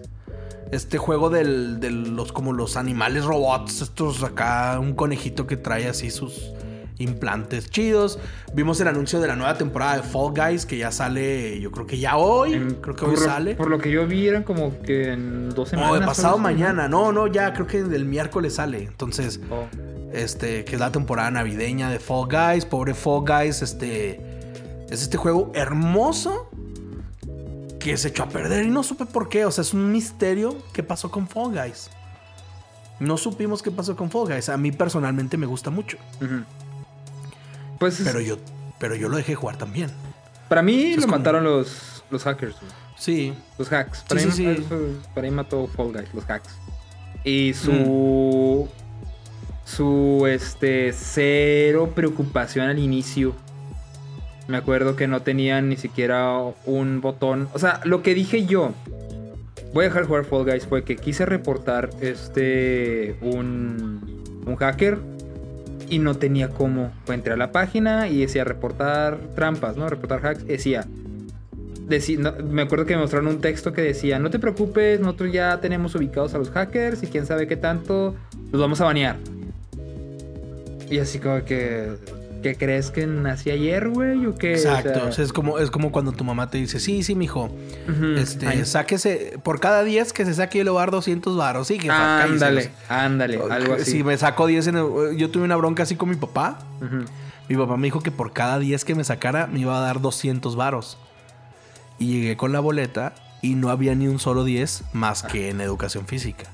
Este 0.72 0.98
juego 0.98 1.30
del, 1.30 1.80
de 1.80 1.90
los, 1.90 2.32
como 2.32 2.52
los 2.52 2.76
animales 2.76 3.24
robots. 3.24 3.82
Estos 3.82 4.22
acá, 4.22 4.78
un 4.80 4.94
conejito 4.94 5.46
que 5.46 5.56
trae 5.56 5.86
así 5.86 6.10
sus 6.10 6.52
implantes 7.00 7.68
chidos. 7.70 8.18
Vimos 8.54 8.80
el 8.80 8.88
anuncio 8.88 9.20
de 9.20 9.26
la 9.28 9.34
nueva 9.36 9.56
temporada 9.58 9.96
de 9.96 10.02
Fall 10.02 10.32
Guys 10.34 10.66
que 10.66 10.78
ya 10.78 10.92
sale, 10.92 11.58
yo 11.60 11.70
creo 11.72 11.86
que 11.86 11.98
ya 11.98 12.16
hoy. 12.16 12.52
creo 12.80 12.94
que 12.94 13.04
hoy 13.04 13.16
lo- 13.16 13.20
sale. 13.22 13.54
Por 13.56 13.68
lo 13.70 13.78
que 13.78 13.90
yo 13.90 14.06
vi, 14.06 14.28
eran 14.28 14.42
como 14.44 14.80
que 14.82 15.12
en 15.12 15.48
dos 15.50 15.72
No, 15.72 15.78
semanas. 15.80 16.00
de 16.00 16.06
pasado 16.06 16.36
¿no? 16.36 16.42
mañana. 16.42 16.88
No, 16.88 17.10
no, 17.12 17.26
ya 17.26 17.52
creo 17.52 17.66
que 17.66 17.78
el 17.78 18.04
miércoles 18.04 18.54
sale. 18.54 18.82
Entonces, 18.84 19.40
Oh. 19.50 19.64
este, 20.12 20.64
que 20.64 20.74
es 20.74 20.80
la 20.80 20.92
temporada 20.92 21.30
navideña 21.30 21.90
de 21.90 21.98
Fall 21.98 22.28
Guys. 22.30 22.64
Pobre 22.64 22.94
Fall 22.94 23.24
Guys, 23.26 23.62
este. 23.62 24.20
Es 24.90 25.02
este 25.02 25.16
juego 25.16 25.52
hermoso 25.54 26.50
que 27.78 27.96
se 27.96 28.08
echó 28.08 28.24
a 28.24 28.28
perder 28.28 28.66
y 28.66 28.70
no 28.70 28.82
supe 28.82 29.06
por 29.06 29.28
qué. 29.28 29.44
O 29.44 29.50
sea, 29.50 29.62
es 29.62 29.72
un 29.72 29.90
misterio 29.92 30.56
qué 30.72 30.82
pasó 30.82 31.10
con 31.10 31.28
Fall 31.28 31.52
Guys. 31.52 31.90
No 32.98 33.16
supimos 33.16 33.62
qué 33.62 33.70
pasó 33.70 33.96
con 33.96 34.10
Fall 34.10 34.26
Guys. 34.26 34.48
A 34.50 34.56
mí 34.58 34.72
personalmente 34.72 35.36
me 35.38 35.46
gusta 35.46 35.70
mucho. 35.70 35.96
Ujú. 36.20 36.42
Pues 37.80 38.00
Pero 38.04 38.20
yo, 38.20 38.36
pero 38.78 38.94
yo 38.94 39.08
lo 39.08 39.16
dejé 39.16 39.34
jugar 39.34 39.56
también. 39.56 39.90
para 40.48 40.62
mí 40.62 40.94
lo 40.94 41.02
como- 41.02 41.16
mataron 41.16 41.42
los, 41.42 42.04
los 42.10 42.22
hackers, 42.22 42.54
güey. 42.60 42.70
Sí. 42.96 43.32
los 43.58 43.72
hacks. 43.72 44.02
Para, 44.08 44.20
Sí, 44.20 44.26
mí, 44.26 44.32
sí, 44.32 44.44
sí. 44.56 44.62
eso- 44.64 44.78
para 45.14 45.26
mí 45.28 45.34
mató 45.34 45.66
Fall 45.66 45.92
Guys, 45.92 46.14
los 46.14 46.24
hacks. 46.30 46.50
Y 47.24 47.54
su. 47.54 48.68
Su 49.64 50.26
este. 50.28 50.92
Cero 50.92 51.92
preocupación 51.94 52.68
al 52.68 52.78
inicio. 52.78 53.34
Me 54.48 54.56
acuerdo 54.56 54.96
que 54.96 55.06
no 55.06 55.22
tenían 55.22 55.68
ni 55.68 55.76
siquiera 55.76 56.36
un 56.66 57.00
botón. 57.00 57.48
O 57.54 57.58
sea, 57.58 57.80
lo 57.84 58.02
que 58.02 58.14
dije 58.14 58.46
yo. 58.46 58.72
Voy 59.72 59.84
a 59.84 59.88
dejar 59.88 60.04
jugar 60.06 60.24
Fall 60.24 60.44
Guys 60.44 60.66
fue 60.66 60.82
que 60.84 60.96
quise 60.96 61.24
reportar 61.24 61.90
este. 62.00 63.16
Un. 63.22 64.42
Un 64.46 64.56
hacker. 64.56 64.98
Y 65.90 65.98
no 65.98 66.16
tenía 66.16 66.48
cómo. 66.48 66.92
Entré 67.08 67.34
a 67.34 67.36
la 67.36 67.52
página 67.52 68.08
y 68.08 68.20
decía 68.20 68.44
reportar 68.44 69.18
trampas, 69.34 69.76
¿no? 69.76 69.88
Reportar 69.90 70.24
hacks. 70.24 70.46
Decía. 70.46 70.86
Deci- 71.88 72.16
no, 72.16 72.32
me 72.44 72.62
acuerdo 72.62 72.86
que 72.86 72.94
me 72.94 73.00
mostraron 73.02 73.26
un 73.26 73.40
texto 73.40 73.72
que 73.72 73.82
decía, 73.82 74.20
no 74.20 74.30
te 74.30 74.38
preocupes, 74.38 75.00
nosotros 75.00 75.32
ya 75.32 75.60
tenemos 75.60 75.92
ubicados 75.96 76.32
a 76.34 76.38
los 76.38 76.48
hackers 76.50 77.02
y 77.02 77.08
quién 77.08 77.26
sabe 77.26 77.48
qué 77.48 77.56
tanto, 77.56 78.14
los 78.52 78.60
vamos 78.60 78.80
a 78.80 78.84
banear. 78.84 79.16
Y 80.88 80.98
así 80.98 81.18
como 81.18 81.44
que, 81.44 81.88
¿qué 82.42 82.54
crees 82.56 82.90
que 82.90 83.06
nací 83.06 83.50
ayer, 83.50 83.88
güey? 83.88 84.26
¿O 84.26 84.32
sea, 84.38 84.50
Exacto. 84.80 85.06
O 85.08 85.12
sea, 85.12 85.24
es, 85.24 85.32
como, 85.32 85.58
es 85.58 85.70
como 85.70 85.92
cuando 85.92 86.12
tu 86.12 86.24
mamá 86.24 86.50
te 86.50 86.58
dice, 86.58 86.80
sí, 86.80 87.02
sí, 87.02 87.14
mijo. 87.14 87.50
ujú, 87.88 88.04
Este, 88.18 88.46
ay, 88.46 88.64
sáquese, 88.64 89.38
por 89.42 89.60
cada 89.60 89.84
10 89.84 90.12
que 90.12 90.24
se 90.24 90.34
saque, 90.34 90.58
yo 90.58 90.64
le 90.64 90.70
voy 90.70 90.78
a 90.78 90.80
dar 90.82 90.90
200 90.90 91.36
varos. 91.36 91.66
Sí, 91.68 91.78
jefa, 91.78 91.94
cállese, 92.20 92.44
ándale, 92.44 92.70
ándale, 92.88 93.40
algo 93.50 93.74
así. 93.74 93.90
Si 93.90 94.04
me 94.04 94.16
sacó 94.16 94.46
10 94.46 94.66
en 94.68 94.76
el- 94.76 95.16
Yo 95.16 95.30
tuve 95.30 95.44
una 95.44 95.56
bronca 95.56 95.82
así 95.84 95.96
con 95.96 96.08
mi 96.08 96.16
papá. 96.16 96.58
Mi 97.48 97.56
papá 97.56 97.76
me 97.76 97.86
dijo 97.88 98.00
que 98.00 98.10
por 98.12 98.32
cada 98.32 98.58
10 98.58 98.84
que 98.84 98.94
me 98.94 99.02
sacara 99.04 99.46
me 99.46 99.60
iba 99.60 99.76
a 99.76 99.80
dar 99.80 100.00
200 100.00 100.54
varos. 100.56 100.98
Y 101.98 102.12
llegué 102.20 102.36
con 102.36 102.52
la 102.52 102.60
boleta 102.60 103.12
y 103.42 103.54
no 103.56 103.70
había 103.70 103.94
ni 103.94 104.06
un 104.06 104.18
solo 104.18 104.44
10 104.44 104.84
más 104.92 105.22
que 105.24 105.50
en 105.50 105.60
educación 105.60 106.06
física. 106.06 106.44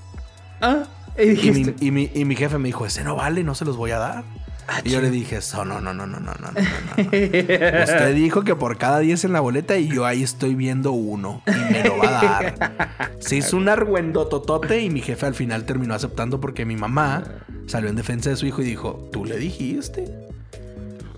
Ah, 0.60 0.84
y 1.18 1.22
Y 1.22 1.28
dijiste, 1.30 1.74
mi, 1.80 1.86
y, 1.86 1.90
mi, 1.90 2.10
y 2.14 2.24
mi 2.24 2.34
jefe 2.34 2.58
me 2.58 2.68
dijo, 2.68 2.86
ese 2.86 3.04
no 3.04 3.16
vale, 3.16 3.44
no 3.44 3.54
se 3.54 3.64
los 3.64 3.76
voy 3.76 3.90
a 3.90 3.98
dar. 3.98 4.24
Ah, 4.68 4.80
y 4.82 4.90
yo 4.90 5.00
le 5.00 5.10
dije, 5.10 5.40
"So, 5.40 5.64
no, 5.64 5.80
no, 5.80 5.94
no, 5.94 6.06
no, 6.06 6.18
no, 6.18 6.32
no, 6.34 6.50
no, 6.50 6.60
no. 6.96 7.02
Usted 7.02 8.14
dijo 8.14 8.42
que 8.42 8.56
por 8.56 8.78
cada 8.78 8.98
10 8.98 9.24
en 9.24 9.32
la 9.32 9.40
boleta 9.40 9.76
y 9.76 9.88
yo 9.88 10.04
ahí 10.04 10.22
estoy 10.24 10.54
viendo 10.56 10.92
uno 10.92 11.42
y 11.46 11.72
me 11.72 11.84
lo 11.84 11.98
va 11.98 12.08
a 12.08 12.42
dar. 12.42 13.14
Se 13.20 13.36
hizo 13.36 13.56
un 13.56 13.68
argüendototote 13.68 14.80
y 14.80 14.90
mi 14.90 15.02
jefe 15.02 15.26
al 15.26 15.34
final 15.34 15.64
terminó 15.66 15.94
aceptando 15.94 16.40
porque 16.40 16.64
mi 16.64 16.76
mamá 16.76 17.22
salió 17.66 17.88
en 17.88 17.96
defensa 17.96 18.30
de 18.30 18.36
su 18.36 18.46
hijo 18.46 18.62
y 18.62 18.64
dijo, 18.64 19.08
tú 19.12 19.24
le 19.24 19.36
dijiste. 19.38 20.06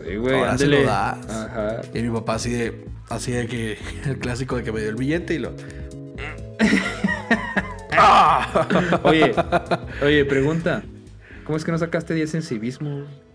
Sí, 0.06 0.16
güey, 0.16 0.38
ahora 0.38 0.58
se 0.58 0.66
lo 0.66 0.82
das. 0.82 1.18
Ajá. 1.28 1.80
Y 1.94 2.02
mi 2.02 2.10
papá 2.10 2.34
así 2.34 2.50
de, 2.50 2.86
así 3.08 3.32
de 3.32 3.46
que, 3.46 3.78
el 4.06 4.18
clásico 4.18 4.56
de 4.56 4.62
que 4.62 4.72
me 4.72 4.80
dio 4.80 4.90
el 4.90 4.96
billete 4.96 5.34
y 5.34 5.38
lo... 5.38 5.52
Oye, 9.02 9.34
oye, 10.02 10.24
pregunta. 10.24 10.82
¿Cómo 11.44 11.56
es 11.56 11.64
que 11.64 11.72
no 11.72 11.78
sacaste 11.78 12.14
10 12.14 12.34
en 12.34 12.42
civismo? 12.42 12.90
güey? 12.90 13.27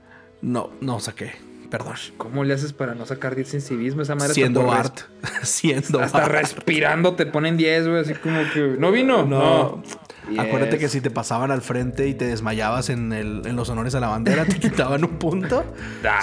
No, 0.43 0.69
no 0.81 0.99
saqué. 0.99 1.31
Perdón. 1.71 1.95
¿Cómo 2.17 2.43
le 2.43 2.53
haces 2.53 2.71
para 2.71 2.93
no 2.93 3.07
sacar 3.07 3.33
10 3.35 3.55
en 3.55 3.61
civismo? 3.61 4.03
Esa 4.03 4.13
madre 4.13 4.35
Siendo 4.35 4.63
Bart. 4.63 4.99
Siendo 5.41 6.01
Hasta 6.01 6.25
respirando 6.25 7.15
te 7.15 7.25
ponen 7.25 7.57
10, 7.57 7.87
güey. 7.87 8.01
Así 8.01 8.13
como 8.13 8.41
que. 8.53 8.75
¿No 8.77 8.91
vino? 8.91 9.25
No. 9.25 9.81
Yes. 10.29 10.39
Acuérdate 10.39 10.77
que 10.77 10.87
si 10.87 11.01
te 11.01 11.09
pasaban 11.09 11.49
al 11.51 11.61
frente 11.61 12.07
y 12.07 12.13
te 12.13 12.25
desmayabas 12.25 12.89
en, 12.89 13.11
el- 13.11 13.41
en 13.45 13.55
los 13.57 13.69
honores 13.69 13.93
a 13.95 13.99
la 13.99 14.07
bandera, 14.07 14.45
te 14.45 14.57
quitaban 14.59 15.03
un 15.03 15.17
punto. 15.17 15.65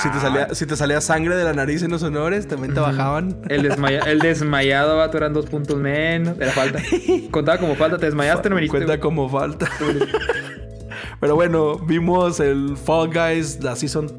Si, 0.00 0.08
te 0.10 0.20
salía, 0.20 0.54
si 0.54 0.64
te 0.66 0.76
salía 0.76 1.00
sangre 1.02 1.34
de 1.36 1.44
la 1.44 1.52
nariz 1.52 1.82
en 1.82 1.90
los 1.90 2.02
honores, 2.04 2.46
también 2.48 2.72
te 2.72 2.80
bajaban. 2.80 3.42
El, 3.48 3.62
desmaya- 3.62 4.04
el 4.06 4.20
desmayado, 4.20 4.96
vato, 4.98 5.18
eran 5.18 5.32
dos 5.34 5.46
puntos 5.46 5.76
menos. 5.78 6.38
Era 6.38 6.52
falta. 6.52 6.80
Contaba 7.32 7.58
como 7.58 7.74
falta, 7.74 7.98
te 7.98 8.06
desmayaste, 8.06 8.48
no 8.50 8.54
viniste. 8.56 8.76
Cuenta 8.78 9.00
como 9.00 9.28
falta. 9.28 9.68
Pero 11.20 11.34
bueno, 11.34 11.76
vimos 11.76 12.40
el 12.40 12.78
Fall 12.78 13.12
Guys, 13.12 13.62
la 13.62 13.76
season, 13.76 14.10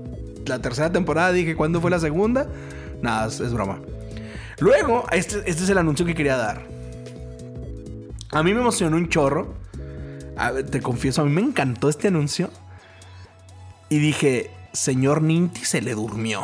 la 0.45 0.59
tercera 0.59 0.91
temporada. 0.91 1.31
Dije, 1.31 1.55
¿cuándo 1.55 1.81
fue 1.81 1.89
la 1.89 1.99
segunda? 1.99 2.47
Nada, 3.01 3.27
es, 3.27 3.53
broma. 3.53 3.79
Luego, 4.59 5.05
este, 5.11 5.37
este 5.49 5.63
es 5.63 5.69
el 5.69 5.79
anuncio 5.79 6.05
que 6.05 6.13
quería 6.13 6.37
dar. 6.37 6.61
A 8.31 8.43
mí 8.43 8.53
me 8.53 8.61
emocionó 8.61 8.97
un 8.97 9.09
chorro. 9.09 9.55
Te 10.69 10.81
confieso, 10.81 11.21
a 11.21 11.25
mí 11.25 11.31
me 11.31 11.41
encantó 11.41 11.89
este 11.89 12.07
anuncio. 12.07 12.51
Y 13.89 13.97
dije, 13.97 14.51
señor 14.71 15.23
Ninty 15.23 15.65
se 15.65 15.81
le 15.81 15.95
durmió. 15.95 16.43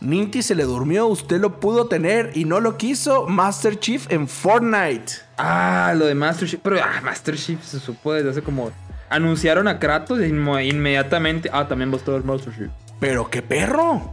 Ninty 0.00 0.42
se 0.42 0.54
le 0.54 0.64
durmió, 0.64 1.06
usted 1.06 1.40
lo 1.40 1.58
pudo 1.58 1.86
tener 1.86 2.32
y 2.34 2.44
no 2.44 2.60
lo 2.60 2.76
quiso 2.76 3.26
Master 3.26 3.80
Chief 3.80 4.10
en 4.10 4.28
Fortnite. 4.28 5.14
Ah, 5.38 5.94
lo 5.96 6.06
de 6.06 6.14
Master 6.14 6.48
Chief. 6.48 6.60
Pero 6.62 6.76
ah, 6.82 7.00
Master 7.02 7.36
Chief 7.36 7.62
se 7.62 7.80
supo 7.80 8.12
desde 8.12 8.30
hace 8.30 8.42
como. 8.42 8.70
Anunciaron 9.08 9.68
a 9.68 9.78
Kratos 9.78 10.18
inmediatamente. 10.20 11.48
Ah, 11.52 11.68
también 11.68 11.90
va 11.90 11.94
a 11.94 11.98
estar 11.98 12.24
Master 12.24 12.52
Chief. 12.54 12.70
Pero 13.00 13.30
qué 13.30 13.42
perro. 13.42 14.12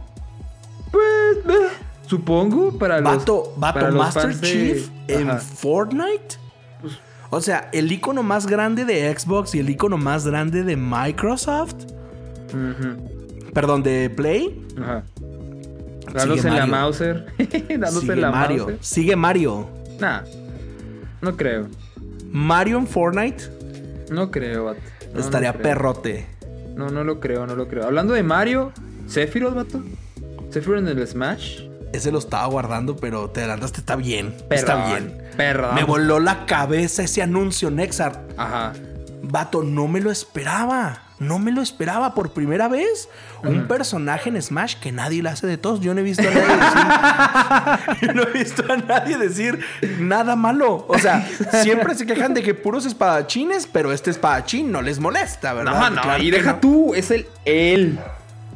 Pues, 0.92 1.38
eh, 1.48 1.68
supongo, 2.06 2.78
para 2.78 3.00
los. 3.00 3.16
Vato, 3.16 3.52
vato, 3.56 3.74
para 3.80 3.90
los 3.90 3.98
Master 4.04 4.34
de- 4.36 4.46
Chief 4.46 4.88
en 5.08 5.30
Ajá. 5.30 5.38
Fortnite. 5.40 6.36
Pues- 6.80 6.98
O 7.30 7.40
sea, 7.40 7.68
el 7.72 7.90
icono 7.90 8.22
más 8.22 8.46
grande 8.46 8.84
de 8.84 9.12
Xbox 9.18 9.54
y 9.54 9.58
el 9.60 9.70
icono 9.70 9.96
más 9.96 10.26
grande 10.26 10.62
de 10.62 10.76
Microsoft. 10.76 11.74
Perdón, 13.52 13.82
de 13.82 14.10
Play. 14.10 14.60
Ajá. 14.80 15.02
Dándose 16.12 16.46
en 16.48 16.54
la. 16.56 16.66
Mauser. 16.66 17.26
Dándose 17.78 18.14
la 18.16 18.30
Mario. 18.30 18.64
Mauser. 18.66 18.78
Sigue 18.84 19.16
Mario. 19.16 19.68
Nah. 19.98 20.20
No 21.20 21.36
creo. 21.36 21.66
Mario 22.30 22.78
en 22.78 22.86
Fortnite 22.86 23.44
No 24.10 24.30
creo, 24.30 24.64
vato. 24.64 24.80
No, 25.12 25.20
estaría 25.20 25.52
no 25.52 25.58
creo. 25.58 25.62
perrote. 25.62 26.26
No, 26.74 26.90
no 26.90 27.04
lo 27.04 27.20
creo, 27.20 27.46
no 27.46 27.54
lo 27.54 27.68
creo. 27.68 27.84
Hablando 27.84 28.14
de 28.14 28.22
Mario, 28.22 28.72
Sephiroth, 29.06 29.54
vato. 29.54 29.82
Sephiroth 30.50 30.80
en 30.80 30.88
el 30.88 31.06
Smash. 31.06 31.62
Ese 31.92 32.10
lo 32.10 32.18
estaba 32.18 32.46
guardando, 32.46 32.96
pero 32.96 33.30
te 33.30 33.40
adelantaste. 33.40 33.78
Está 33.78 33.94
bien. 33.94 34.34
Está 34.50 34.88
bien. 34.88 35.22
Perdón. 35.36 35.76
Me 35.76 35.84
voló 35.84 36.18
la 36.18 36.44
cabeza 36.46 37.04
ese 37.04 37.22
anuncio, 37.22 37.70
Nexar. 37.70 38.24
Ajá. 38.36 38.72
Vato, 39.22 39.62
no 39.62 39.86
me 39.86 40.00
lo 40.00 40.10
esperaba. 40.10 41.03
No 41.20 41.38
me 41.38 41.52
lo 41.52 41.62
esperaba 41.62 42.14
por 42.14 42.32
primera 42.32 42.66
vez. 42.68 43.08
Un 43.42 43.68
personaje 43.68 44.28
en 44.30 44.40
Smash 44.42 44.76
que 44.80 44.90
nadie 44.90 45.22
le 45.22 45.28
hace 45.28 45.46
de 45.46 45.56
todos. 45.56 45.80
Yo 45.80 45.94
no 45.94 46.00
he 46.00 46.02
visto 46.02 46.22
a 46.22 46.30
nadie 46.30 46.56
decir. 46.56 48.14
No 48.14 48.22
he 48.22 48.30
visto 48.32 48.64
a 48.72 48.76
nadie 48.76 49.18
decir 49.18 49.64
nada 50.00 50.34
malo. 50.36 50.84
O 50.88 50.98
sea, 50.98 51.26
siempre 51.62 51.94
se 51.94 52.06
quejan 52.06 52.34
de 52.34 52.42
que 52.42 52.54
puros 52.54 52.84
espadachines, 52.86 53.66
pero 53.66 53.92
este 53.92 54.10
espadachín 54.10 54.72
no 54.72 54.82
les 54.82 54.98
molesta, 54.98 55.52
¿verdad? 55.54 55.72
No, 55.78 55.90
no, 55.90 56.02
Claro 56.02 56.22
y 56.22 56.30
deja 56.30 56.54
no. 56.54 56.58
tú, 56.58 56.94
es 56.94 57.10
el 57.10 57.26
el 57.44 57.98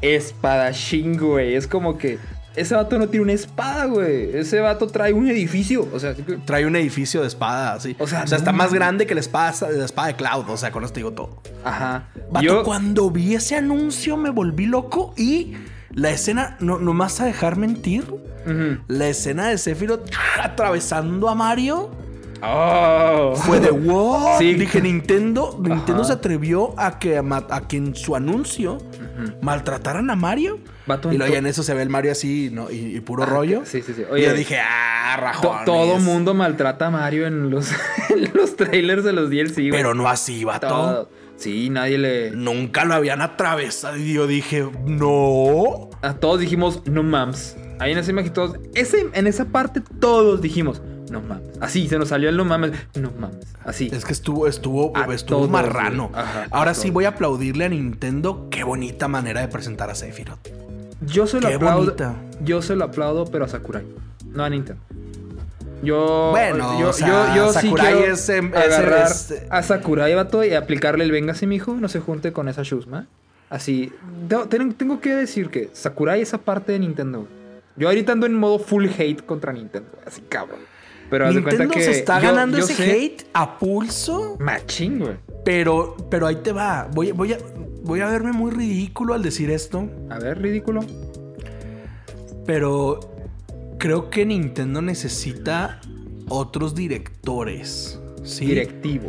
espadachín, 0.01 1.17
güey. 1.19 1.55
Es 1.55 1.67
como 1.67 1.97
que 1.99 2.19
ese 2.57 2.75
vato 2.75 2.99
no 2.99 3.09
tiene 3.09 3.25
una 3.25 3.33
espada, 3.33 3.85
güey. 3.87 4.37
Ese 4.37 4.61
vato 4.61 4.87
trae 4.89 5.13
un 5.13 5.29
edificio. 5.29 5.89
O 5.93 5.99
sea, 6.01 6.15
Trae 6.45 6.67
un 6.67 6.75
edificio 6.77 7.21
de 7.21 7.29
espada, 7.29 7.75
así. 7.75 7.95
O 7.99 8.07
sea, 8.07 8.25
está 8.25 8.53
no 8.53 8.59
más 8.59 8.73
grande 8.75 9.07
que 9.07 9.15
la 9.15 9.21
espada, 9.21 9.55
la 9.71 9.85
espada 9.85 10.09
de 10.09 10.17
Cloud. 10.17 10.49
O 10.51 10.57
sea, 10.57 10.71
con 10.73 10.85
esto 10.85 10.97
digo 10.97 11.13
todo. 11.13 11.43
ajá. 11.65 12.09
Vato, 12.31 12.45
Yo, 12.45 12.63
cuando 12.65 13.11
vi 13.11 13.35
ese 13.35 13.57
anuncio 13.57 14.17
me 14.17 14.31
volví 14.31 14.67
loco 14.67 15.15
y 15.17 15.55
la 15.93 16.11
escena, 16.11 16.57
no, 16.61 16.79
no 16.79 16.93
más 16.95 17.21
a 17.21 17.25
dejar 17.27 17.57
mentir, 17.57 18.05
la 18.89 19.09
escena 19.09 19.49
de 19.49 19.59
Sephiroth 19.59 20.09
atravesando 20.43 21.29
a 21.29 21.35
Mario 21.35 21.91
Oh. 22.41 23.33
fue 23.35 23.59
de 23.59 23.71
wow. 23.73 24.39
Sí. 24.39 24.55
Dije, 24.55 24.81
Nintendo, 24.81 25.59
Nintendo 25.61 26.03
Ajá. 26.03 26.05
se 26.05 26.13
atrevió 26.13 26.73
a 26.79 27.01
que, 27.01 27.19
a, 27.19 27.23
a 27.51 27.67
que 27.67 27.77
en 27.79 27.97
su 27.97 28.15
anuncio 28.15 28.79
maltrataran 29.43 30.11
a 30.11 30.17
Mario. 30.17 30.59
Vato, 30.87 31.13
y 31.13 31.19
luego 31.19 31.33
ya 31.33 31.39
en 31.39 31.47
eso 31.47 31.63
se 31.63 31.75
ve 31.75 31.83
el 31.83 31.89
Mario 31.91 32.13
así, 32.13 32.51
¿no? 32.53 32.71
Y, 32.71 32.97
y 32.97 33.01
puro 33.01 33.23
Ah, 33.25 33.27
rollo. 33.27 33.63
sí, 33.65 33.83
sí, 33.83 33.93
sí. 33.95 34.03
y 34.17 34.23
yo 34.23 34.33
dije, 34.35 34.59
ah, 34.61 35.17
rajones. 35.21 35.65
todo 35.65 35.99
mundo 35.99 36.35
maltrata 36.35 36.87
a 36.87 36.91
Mario 36.91 37.27
en 37.27 37.51
los, 37.51 37.71
en 38.11 38.31
los 38.35 38.57
trailers 38.57 39.05
de 39.05 39.13
los 39.13 39.31
DLC. 39.31 39.71
Pero 39.71 39.95
no 39.95 40.09
así, 40.09 40.45
vato. 40.45 40.69
Todo. 40.69 41.11
Sí, 41.37 41.71
nadie 41.71 41.99
le. 41.99 42.31
Nunca 42.33 42.85
lo 42.85 42.95
habían 42.95 43.21
atravesado. 43.23 43.97
Y 43.97 44.13
yo 44.15 44.27
dije, 44.27 44.67
no. 44.87 45.91
A 46.03 46.15
todos 46.15 46.41
dijimos, 46.41 46.83
no 46.87 47.03
mams. 47.03 47.57
Ahí 47.79 47.93
en 47.93 47.99
esa 47.99 48.11
imagen 48.11 48.33
todos. 48.33 48.57
Ese, 48.75 49.07
en 49.13 49.27
esa 49.29 49.45
parte 49.47 49.81
todos 50.01 50.41
dijimos, 50.43 50.83
no 51.11 51.21
mames. 51.21 51.49
Así 51.61 51.89
se 51.89 51.99
nos 51.99 52.09
salió 52.09 52.29
el 52.29 52.37
no 52.37 52.45
mames. 52.45 52.73
No 52.95 53.11
mames. 53.19 53.47
Así. 53.65 53.89
Es 53.93 54.05
que 54.05 54.13
estuvo, 54.13 54.47
estuvo, 54.47 54.97
A 54.97 55.07
estuvo 55.15 55.39
todos, 55.39 55.51
marrano. 55.51 56.11
Ajá, 56.15 56.47
Ahora 56.51 56.75
sí 56.75 56.83
todos. 56.83 56.95
voy 56.95 57.05
a 57.07 57.09
aplaudirle 57.11 57.65
a 57.65 57.69
Nintendo. 57.69 58.47
Qué 58.51 58.65
bonita 58.65 59.09
manera 59.09 59.41
de 59.41 59.49
presentar 59.49 59.91
a 59.91 59.95
Sephiroth. 59.95 60.49
Yo 61.03 61.27
se 61.27 61.41
lo 61.41 61.49
Qué 61.49 61.55
aplaudo. 61.55 61.85
bonita. 61.85 62.15
Yo 62.43 62.61
se 62.63 62.75
lo 62.77 62.85
aplaudo, 62.85 63.27
pero 63.27 63.45
a 63.45 63.49
Sakurai. 63.49 63.85
No 64.27 64.45
a 64.45 64.51
Nintendo. 64.51 64.83
Yo. 65.83 66.29
Bueno, 66.33 66.81
yo, 66.81 66.89
o 66.89 66.93
sea, 66.93 67.07
yo, 67.07 67.37
yo 67.37 67.53
sí 67.53 67.61
Sakurai 67.69 67.95
quiero 67.95 68.13
es, 68.15 68.29
em, 68.29 68.49
es- 68.49 68.57
agarrar 68.57 69.07
es- 69.07 69.35
a 69.49 69.63
Sakurai, 69.63 70.15
vato, 70.15 70.43
y 70.45 70.55
aplicarle 70.55 71.05
el 71.05 71.13
véngase, 71.13 71.47
mijo. 71.47 71.75
No 71.75 71.89
se 71.89 72.01
junte 72.01 72.33
con 72.33 72.49
esa 72.49 72.63
Shuzma. 72.65 73.07
Así. 73.49 73.93
Tengo, 74.29 74.47
ten- 74.49 74.75
tengo 74.75 75.01
que 75.01 75.15
decir 75.15 75.51
que 75.51 75.71
Sakurai 75.73 76.21
es 76.21 76.29
esa 76.29 76.39
parte 76.39 76.73
de 76.73 76.81
Nintendo. 76.81 77.29
Yo 77.77 77.87
ahorita 77.89 78.11
ando 78.13 78.27
en 78.27 78.35
modo 78.35 78.59
full 78.59 78.87
hate 78.99 79.25
contra 79.25 79.53
Nintendo. 79.53 79.89
Así 80.05 80.21
cabrón. 80.29 80.59
Pero 81.11 81.27
haz 81.27 81.35
de 81.35 81.41
Nintendo 81.41 81.65
cuenta 81.69 81.75
que. 81.75 81.85
se 81.85 81.91
está 81.99 82.21
yo- 82.21 82.29
ganando 82.29 82.59
yo 82.59 82.65
ese 82.65 82.75
sé- 82.75 82.91
hate 82.93 83.27
a 83.33 83.59
pulso. 83.59 84.37
Machín, 84.41 84.99
güey. 84.99 85.17
Pero, 85.45 85.97
pero 86.11 86.27
ahí 86.27 86.37
te 86.37 86.53
va. 86.53 86.89
Voy, 86.93 87.13
voy, 87.13 87.33
a, 87.33 87.39
voy 87.83 88.01
a 88.01 88.07
verme 88.07 88.33
muy 88.33 88.51
ridículo 88.51 89.15
al 89.15 89.23
decir 89.23 89.51
esto. 89.51 89.89
A 90.11 90.19
ver, 90.19 90.41
ridículo. 90.43 90.81
Pero 92.47 93.01
creo 93.79 94.11
que 94.11 94.25
Nintendo 94.27 94.83
necesita 94.83 95.81
otros 96.29 96.75
directores. 96.75 97.99
¿sí? 98.25 98.47
Directivo. 98.47 99.09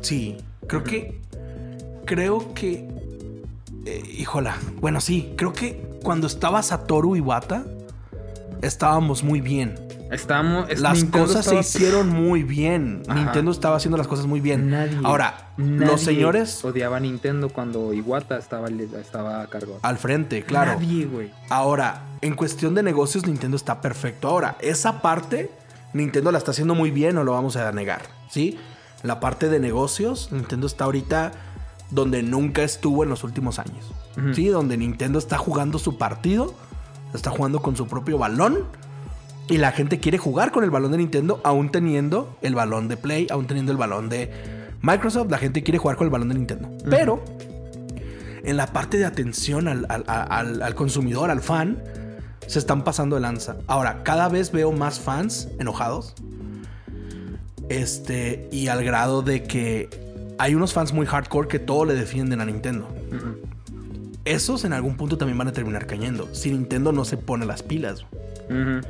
Sí, 0.00 0.36
creo 0.66 0.84
que. 0.84 1.20
Creo 2.04 2.52
que. 2.54 2.88
eh, 3.86 4.02
híjola. 4.18 4.56
Bueno, 4.80 5.00
sí, 5.00 5.32
creo 5.36 5.52
que 5.52 5.80
cuando 6.02 6.26
estaba 6.26 6.62
Satoru 6.62 7.16
Iwata, 7.16 7.64
estábamos 8.60 9.22
muy 9.22 9.40
bien. 9.40 9.74
Es- 10.68 10.80
Las 10.80 10.98
Nintendo 10.98 11.26
cosas 11.26 11.44
se 11.46 11.58
hicieron 11.58 12.08
muy 12.22 12.42
bien. 12.42 13.02
Ajá. 13.08 13.18
Nintendo 13.20 13.50
estaba 13.50 13.76
haciendo 13.76 13.96
las 13.96 14.06
cosas 14.06 14.26
muy 14.26 14.40
bien. 14.40 14.70
Nadie. 14.70 14.98
Ahora, 15.02 15.48
nadie 15.56 15.86
los 15.86 16.00
señores 16.00 16.64
Odiaba 16.64 16.98
a 16.98 17.00
Nintendo 17.00 17.48
cuando 17.48 17.92
Iwata 17.92 18.38
estaba, 18.38 18.68
estaba 19.00 19.42
a 19.42 19.46
cargo. 19.48 19.78
al 19.82 19.98
frente, 19.98 20.42
claro. 20.44 20.74
Nadie, 20.74 21.06
güey. 21.06 21.30
Ahora, 21.48 22.02
en 22.20 22.34
cuestión 22.34 22.74
de 22.74 22.82
negocios, 22.82 23.26
Nintendo 23.26 23.56
está 23.56 23.80
perfecto. 23.80 24.28
Ahora, 24.28 24.56
esa 24.60 25.02
parte, 25.02 25.50
Nintendo 25.92 26.30
la 26.30 26.38
está 26.38 26.50
haciendo 26.52 26.74
muy 26.74 26.90
bien, 26.90 27.14
no 27.14 27.24
lo 27.24 27.32
vamos 27.32 27.56
a 27.56 27.72
negar, 27.72 28.02
¿sí? 28.30 28.58
La 29.02 29.18
parte 29.20 29.48
de 29.48 29.58
negocios, 29.60 30.28
Nintendo 30.30 30.66
está 30.66 30.84
ahorita 30.84 31.32
donde 31.90 32.22
nunca 32.22 32.62
estuvo 32.62 33.02
en 33.02 33.10
los 33.10 33.24
últimos 33.24 33.58
años. 33.58 33.84
¿sí? 34.34 34.46
Donde 34.48 34.76
Nintendo 34.76 35.18
está 35.18 35.36
jugando 35.38 35.78
su 35.78 35.98
partido, 35.98 36.54
está 37.14 37.30
jugando 37.30 37.60
con 37.60 37.76
su 37.76 37.86
propio 37.88 38.16
balón. 38.18 38.60
Y 39.52 39.58
la 39.58 39.72
gente 39.72 40.00
quiere 40.00 40.16
jugar 40.18 40.50
con 40.50 40.64
el 40.64 40.70
balón 40.70 40.92
de 40.92 40.98
Nintendo, 40.98 41.40
aún 41.44 41.70
teniendo 41.70 42.36
el 42.42 42.54
balón 42.54 42.88
de 42.88 42.96
Play, 42.96 43.26
aún 43.30 43.46
teniendo 43.46 43.70
el 43.72 43.78
balón 43.78 44.08
de 44.08 44.30
Microsoft. 44.80 45.30
La 45.30 45.38
gente 45.38 45.62
quiere 45.62 45.78
jugar 45.78 45.96
con 45.96 46.06
el 46.06 46.10
balón 46.10 46.28
de 46.30 46.34
Nintendo. 46.36 46.70
Pero 46.88 47.22
en 48.44 48.56
la 48.56 48.66
parte 48.66 48.96
de 48.98 49.04
atención 49.04 49.68
al, 49.68 49.86
al- 49.90 50.04
al- 50.06 50.62
al 50.62 50.74
consumidor, 50.74 51.30
al 51.30 51.40
fan, 51.40 51.82
se 52.46 52.58
están 52.58 52.82
pasando 52.82 53.16
de 53.16 53.22
lanza. 53.22 53.56
Ahora, 53.66 54.02
cada 54.02 54.28
vez 54.28 54.52
veo 54.52 54.72
más 54.72 54.98
fans 55.00 55.48
enojados. 55.58 56.14
Este, 57.68 58.48
y 58.52 58.68
al 58.68 58.82
grado 58.84 59.22
de 59.22 59.42
que 59.44 59.88
hay 60.38 60.54
unos 60.54 60.72
fans 60.72 60.92
muy 60.92 61.06
hardcore 61.06 61.48
que 61.48 61.58
todo 61.58 61.84
le 61.84 61.94
defienden 61.94 62.40
a 62.40 62.44
Nintendo. 62.44 62.88
Esos 64.24 64.64
en 64.64 64.72
algún 64.72 64.96
punto 64.96 65.18
también 65.18 65.36
van 65.38 65.48
a 65.48 65.52
terminar 65.52 65.86
cayendo. 65.86 66.32
Si 66.34 66.50
Nintendo 66.50 66.92
no 66.92 67.04
se 67.04 67.16
pone 67.16 67.44
las 67.46 67.62
pilas. 67.62 68.04
Ujú. 68.48 68.80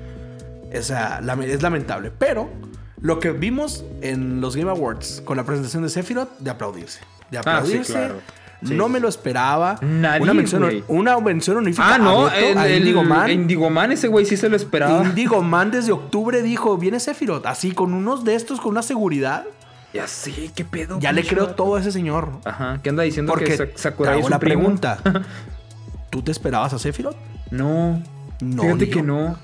O 0.79 0.83
sea, 0.83 1.21
es 1.47 1.63
lamentable. 1.63 2.11
Pero 2.17 2.49
lo 3.01 3.19
que 3.21 3.33
vimos 3.33 3.85
en 4.01 4.41
los 4.41 4.57
Game 4.57 4.71
Awards 4.71 5.23
con 5.25 5.37
la 5.37 5.45
presentación 5.45 5.83
de 5.83 5.89
Sephiroth, 5.89 6.39
de 6.39 6.51
aplaudirse. 6.51 7.01
De 7.31 7.39
Ah, 7.39 7.43
sí, 7.43 7.49
aplaudirse. 7.51 7.93
claro. 7.93 8.15
Sí. 8.65 8.75
No 8.75 8.89
me 8.89 9.01
lo 9.01 9.09
esperaba. 9.09 9.77
Nadie, 9.83 10.23
una 10.23 10.35
mención, 10.35 10.63
una 10.87 11.19
mención 11.19 11.65
Ah, 11.81 11.99
no, 11.99 12.27
a 12.29 12.31
Beto, 12.33 12.47
el, 12.53 12.59
a 12.59 12.69
el- 12.69 12.79
Indigo 12.79 13.03
Man. 13.03 13.29
Indigo 13.31 13.71
Man, 13.71 13.91
ese 13.91 14.07
güey 14.07 14.25
sí 14.25 14.37
se 14.37 14.49
lo 14.49 14.55
esperaba. 14.55 15.03
Indigo 15.05 15.43
Man 15.43 15.73
desde 15.73 15.91
octubre 15.91 16.43
dijo, 16.43 16.79
viene 16.79 17.01
Sephiroth, 17.01 17.45
así 17.47 17.73
con 17.73 17.93
unos 17.93 18.23
de 18.25 18.37
estos, 18.37 18.61
con 18.61 18.71
una 18.71 18.83
seguridad. 18.83 19.45
Ya 19.93 20.07
sé, 20.07 20.53
qué 20.55 20.65
pedo. 20.65 21.01
Ya 21.01 21.11
le 21.11 21.25
creo 21.27 21.49
todo 21.57 21.75
a 21.75 21.81
ese 21.81 21.91
señor. 21.91 22.29
Ajá, 22.45 22.79
¿qué 22.85 22.91
anda 22.91 23.03
diciendo 23.03 23.33
Porque 23.33 23.57
que 23.59 23.73
Sakurai 23.77 24.21
es 24.21 24.31
la 24.31 24.39
primo? 24.39 24.61
pregunta. 24.61 24.99
¿Tú 26.11 26.23
te 26.23 26.31
esperabas 26.31 26.73
a 26.73 26.79
Sephiroth? 26.79 27.17
No, 27.51 28.01
No, 28.41 28.63
fíjate 28.63 28.91
que 28.91 29.03
no. 29.03 29.37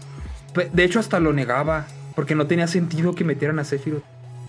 De 0.54 0.84
hecho, 0.84 1.00
hasta 1.00 1.20
lo 1.20 1.32
negaba. 1.32 1.86
Porque 2.14 2.34
no 2.34 2.48
tenía 2.48 2.66
sentido 2.66 3.14
que 3.14 3.22
metieran 3.22 3.60
a 3.60 3.64
Sephiroth. 3.64 4.02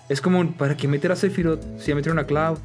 Es 0.10 0.22
como, 0.22 0.54
¿para 0.54 0.76
qué 0.76 0.88
meter 0.88 1.12
a 1.12 1.16
Sephiroth 1.16 1.62
si 1.78 1.90
ya 1.90 1.96
metieron 1.96 2.18
a 2.18 2.24
Cloud? 2.24 2.58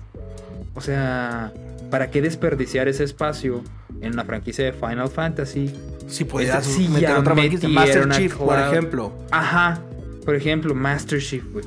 O 0.75 0.81
sea, 0.81 1.53
¿para 1.91 2.11
qué 2.11 2.23
desperdiciar 2.23 2.89
ese 2.89 3.05
espacio 3.05 3.63
en 4.01 4.17
la 4.17 4.25
franquicia 4.25 4.65
de 4.65 4.73
Final 4.73 5.11
Fantasy? 5.11 5.75
Si 6.09 6.25
podías 6.25 6.65
Sí, 6.65 6.89
meter 6.89 7.03
ya 7.03 7.19
otra 7.19 7.35
franquicia. 7.35 7.69
Master 7.69 8.09
Chief, 8.09 8.35
por 8.35 8.59
ejemplo. 8.59 9.13
Ajá. 9.31 9.79
Por 10.25 10.37
ejemplo, 10.37 10.75
Master 10.75 11.21
Chief, 11.21 11.45
güey. 11.53 11.67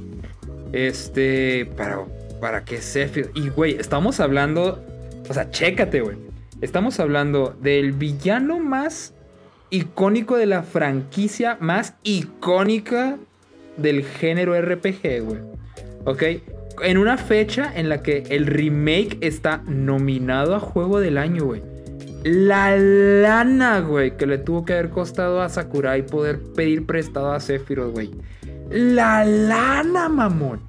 Este, 0.74 1.70
para, 1.78 2.00
¿para 2.42 2.66
qué 2.66 2.82
Sephiroth? 2.82 3.38
Y, 3.38 3.50
güey, 3.50 3.76
estamos 3.76 4.20
hablando, 4.20 4.84
o 5.30 5.34
sea, 5.34 5.52
chécate, 5.52 6.02
güey. 6.02 6.18
Estamos 6.60 7.00
hablando 7.00 7.56
del 7.62 7.92
villano 7.92 8.58
más 8.60 9.14
icónico 9.70 10.38
de 10.38 10.46
la 10.46 10.64
franquicia 10.64 11.58
más 11.60 11.96
icónica 12.04 13.18
del 13.78 14.04
género 14.04 14.60
RPG, 14.60 15.22
güey. 15.24 15.40
¿Ok? 16.06 16.24
En 16.84 16.98
una 16.98 17.18
fecha 17.18 17.72
en 17.76 17.90
la 17.90 18.04
que 18.04 18.24
el 18.30 18.46
remake 18.46 19.18
está 19.22 19.64
nominado 19.68 20.56
a 20.56 20.60
Juego 20.60 21.00
del 21.00 21.18
Año, 21.18 21.46
güey. 21.46 21.62
La 22.24 22.76
lana, 22.78 23.80
güey, 23.80 24.18
que 24.18 24.26
le 24.26 24.38
tuvo 24.38 24.66
que 24.66 24.74
haber 24.74 24.90
costado 24.90 25.42
a 25.42 25.50
Sakurai 25.50 26.06
poder 26.06 26.40
pedir 26.56 26.86
prestado 26.86 27.32
a 27.32 27.40
Sephiroth, 27.40 27.94
güey. 27.94 28.12
La 28.70 29.24
lana, 29.24 30.10
mamón. 30.10 30.62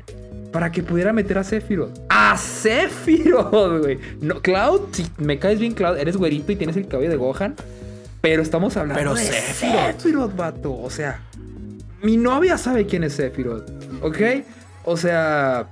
Para 0.53 0.71
que 0.73 0.83
pudiera 0.83 1.13
meter 1.13 1.39
a 1.39 1.45
Sephiroth. 1.45 1.99
¡A 2.09 2.37
Sephiroth, 2.37 3.83
güey! 3.83 3.99
No, 4.21 4.41
Cloud, 4.41 4.83
si 4.93 5.07
me 5.19 5.39
caes 5.39 5.59
bien, 5.59 5.75
Cloud, 5.75 5.99
eres 5.99 6.17
güerito 6.17 6.53
y 6.53 6.57
tienes 6.57 6.77
el 6.77 6.89
cabello 6.89 7.11
de 7.11 7.17
Gohan. 7.17 7.55
Pero 8.21 8.43
estamos 8.43 8.77
hablando 8.77 8.99
Pero 8.99 9.14
de 9.14 9.25
Sephiroth. 9.25 10.01
Sephiroth, 10.01 10.37
vato. 10.37 10.75
O 10.77 10.91
sea, 10.91 11.21
mi 12.03 12.16
novia 12.16 12.59
sabe 12.59 12.87
quién 12.87 13.05
es 13.05 13.14
Sephiroth, 13.14 13.69
¿ok? 14.03 14.19
O 14.85 14.97
sea, 14.97 15.69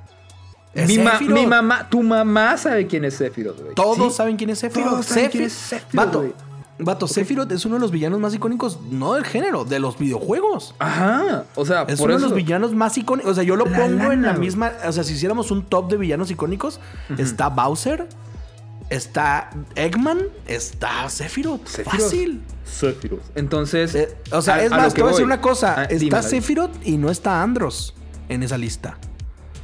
mi, 0.75 0.99
ma- 0.99 1.13
Sephiroth. 1.13 1.39
mi 1.41 1.47
mamá, 1.47 1.89
tu 1.89 2.03
mamá 2.03 2.57
sabe 2.57 2.87
quién 2.87 3.05
es 3.05 3.15
Sephiroth, 3.15 3.61
güey. 3.61 3.75
Todos 3.75 4.13
¿Sí? 4.13 4.17
saben 4.17 4.37
quién 4.37 4.51
es 4.51 4.59
Sephiroth. 4.61 4.91
Todos 4.91 5.07
saben 5.07 5.31
quién 5.31 5.45
Sephi- 5.45 5.47
es 5.47 5.53
Sephiroth, 5.53 5.95
Vato, 6.07 6.35
vato, 6.79 7.09
Sephiroth 7.09 7.51
es 7.53 7.65
uno 7.65 7.77
de 7.77 7.81
los 7.81 7.91
villanos 7.91 8.21
más 8.21 8.35
icónicos, 8.35 8.79
no 8.91 9.15
del 9.15 9.25
género, 9.25 9.65
de 9.65 9.79
los 9.81 9.99
videojuegos. 9.99 10.75
Ajá, 10.79 11.45
o 11.55 11.65
sea, 11.65 11.83
Es 11.89 11.99
por 11.99 12.09
uno 12.11 12.19
eso. 12.19 12.27
de 12.27 12.31
los 12.31 12.37
villanos 12.37 12.75
más 12.75 12.97
icónicos. 12.99 13.33
O 13.33 13.35
sea, 13.35 13.43
yo 13.43 13.57
lo 13.57 13.65
La 13.67 13.77
pongo 13.79 14.13
en 14.13 14.23
la 14.23 14.35
misma. 14.35 14.73
O 14.87 14.93
sea, 14.93 15.03
si 15.03 15.15
hiciéramos 15.15 15.51
un 15.51 15.65
top 15.65 15.91
de 15.91 15.97
villanos 15.97 16.31
icónicos, 16.31 16.79
está 17.19 17.49
Bowser, 17.49 18.07
está 18.91 19.51
Eggman, 19.75 20.21
está 20.47 21.09
Sephiroth. 21.09 21.67
Sephiroth. 21.67 22.01
Fácil. 22.01 22.41
Sephiroth. 22.65 23.21
Entonces, 23.37 23.95
Eh, 23.95 24.17
o 24.33 24.43
sea, 24.43 24.55
a- 24.57 24.63
es 24.65 24.73
a 24.73 24.77
más, 24.77 24.95
te 24.95 25.01
voy 25.03 25.09
a 25.09 25.13
decir 25.13 25.25
una 25.27 25.41
cosa. 25.41 25.75
Ah, 25.79 25.85
está. 25.85 26.23
Sephiroth 26.23 26.73
y 26.85 26.97
no 26.99 27.11
está 27.11 27.43
Andros 27.43 27.95
en 28.29 28.43
esa 28.43 28.59
lista. 28.59 28.99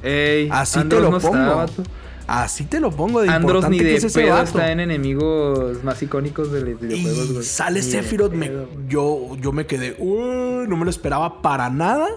Ey, 0.03 0.49
Así 0.51 0.79
Andros 0.79 0.99
te 1.01 1.05
lo 1.05 1.11
no 1.11 1.17
está, 1.19 1.29
pongo. 1.31 1.57
vato. 1.57 1.83
Así 2.27 2.65
te 2.65 2.79
lo 2.81 2.91
pongo 2.93 3.21
de 3.21 3.29
Andros 3.29 3.69
ni 3.69 3.79
de 3.81 3.97
es 3.97 4.05
ese 4.05 4.21
pedo 4.21 4.41
está 4.41 4.71
en 4.71 4.79
enemigos 4.81 5.83
más 5.85 6.01
icónicos 6.03 6.53
de 6.53 6.61
los 6.63 6.81
videojuegos, 6.81 7.29
Y 7.29 7.33
güey. 7.35 7.45
sale 7.45 7.83
Sephiroth, 7.83 8.33
me- 8.33 8.51
yo, 8.89 9.37
yo 9.41 9.53
me 9.53 9.67
quedé, 9.67 9.97
no 10.01 10.77
me 10.77 10.85
lo 10.85 10.91
esperaba 10.91 11.43
para 11.43 11.69
nada. 11.69 12.09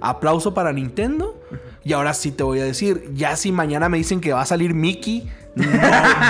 Aplauso 0.00 0.52
para 0.54 0.72
Nintendo. 0.72 1.40
Y 1.84 1.92
ahora 1.92 2.14
sí 2.14 2.32
te 2.32 2.42
voy 2.42 2.60
a 2.60 2.64
decir, 2.64 3.10
ya 3.14 3.36
si 3.36 3.52
mañana 3.52 3.88
me 3.88 3.96
dicen 3.98 4.20
que 4.20 4.32
va 4.32 4.42
a 4.42 4.46
salir 4.46 4.74
Mickey, 4.74 5.30
no, 5.56 5.64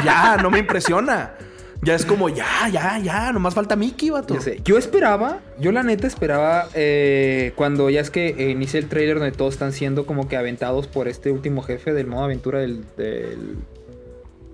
ya, 0.05 0.39
no 0.43 0.51
me 0.51 0.59
impresiona. 0.59 1.35
Ya 1.83 1.95
es 1.95 2.07
como, 2.07 2.31
ya, 2.31 2.47
ya, 2.73 2.99
ya, 2.99 3.31
nomás 3.33 3.53
falta 3.55 3.77
Mickey, 3.77 4.09
vato. 4.09 4.35
Yo 4.65 4.79
esperaba, 4.79 5.41
yo 5.61 5.71
la 5.71 5.83
neta 5.83 6.07
esperaba 6.07 6.67
eh, 6.73 7.53
cuando 7.57 7.91
ya 7.91 8.01
es 8.01 8.09
que 8.11 8.29
eh, 8.29 8.49
inicia 8.51 8.79
el 8.81 8.89
trailer 8.89 9.19
donde 9.19 9.33
todos 9.33 9.53
están 9.53 9.73
siendo 9.75 10.07
como 10.07 10.27
que 10.27 10.39
aventados 10.39 10.87
por 10.87 11.09
este 11.09 11.31
último 11.31 11.61
jefe 11.63 11.93
del 11.93 12.07
modo 12.07 12.25
aventura 12.25 12.61
del, 12.61 12.85
del 12.97 13.57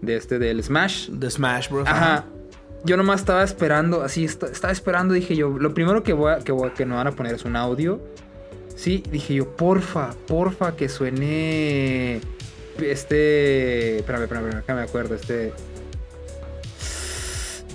de 0.02 0.16
este 0.16 0.40
del 0.40 0.60
Smash. 0.64 1.08
De 1.10 1.30
Smash 1.30 1.68
Bros. 1.68 1.86
Ajá. 1.86 2.24
Yo 2.82 2.96
nomás 2.96 3.20
estaba 3.20 3.44
esperando, 3.44 4.02
así 4.02 4.24
est- 4.24 4.42
estaba 4.42 4.72
esperando, 4.72 5.14
dije 5.14 5.36
yo, 5.36 5.50
lo 5.50 5.72
primero 5.72 6.02
que 6.02 6.12
voy 6.14 6.32
a, 6.32 6.38
que, 6.40 6.50
voy 6.50 6.70
a- 6.70 6.74
que 6.74 6.84
van 6.84 7.06
a 7.06 7.12
poner 7.12 7.34
es 7.34 7.44
un 7.44 7.54
audio. 7.54 8.00
Sí, 8.74 9.04
dije 9.12 9.34
yo, 9.34 9.54
porfa, 9.54 10.14
porfa, 10.26 10.74
que 10.74 10.88
suene 10.88 12.20
este, 12.84 13.98
espérame, 13.98 14.22
espérame, 14.22 14.46
espérame, 14.46 14.64
que 14.64 14.72
me 14.74 14.82
acuerdo, 14.82 15.14
este 15.14 15.52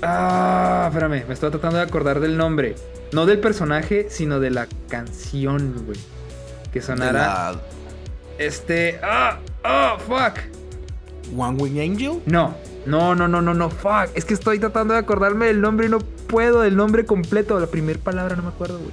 Ah, 0.01 0.85
espérame, 0.89 1.25
me 1.27 1.33
estoy 1.33 1.49
tratando 1.51 1.77
de 1.77 1.83
acordar 1.83 2.19
del 2.19 2.37
nombre. 2.37 2.75
No 3.11 3.25
del 3.25 3.39
personaje, 3.39 4.07
sino 4.09 4.39
de 4.39 4.51
la 4.51 4.67
canción, 4.89 5.85
güey. 5.85 5.99
Que 6.71 6.81
sonara 6.81 7.13
la 7.53 7.61
este, 8.37 8.99
ah, 9.01 9.39
ah, 9.63 9.97
fuck. 10.05 10.39
One 11.35 11.61
Wing 11.61 11.79
Angel. 11.79 12.21
No, 12.25 12.53
no, 12.85 13.15
no, 13.15 13.27
no, 13.27 13.41
no, 13.41 13.53
no, 13.53 13.69
fuck. 13.69 14.09
Es 14.13 14.25
que 14.25 14.33
estoy 14.33 14.59
tratando 14.59 14.93
de 14.93 14.99
acordarme 14.99 15.47
del 15.47 15.61
nombre 15.61 15.87
y 15.87 15.89
no 15.89 15.99
puedo, 15.99 16.61
del 16.61 16.75
nombre 16.75 17.05
completo. 17.05 17.59
La 17.59 17.67
primera 17.67 17.99
palabra 17.99 18.35
no 18.35 18.43
me 18.43 18.49
acuerdo, 18.49 18.79
güey. 18.79 18.91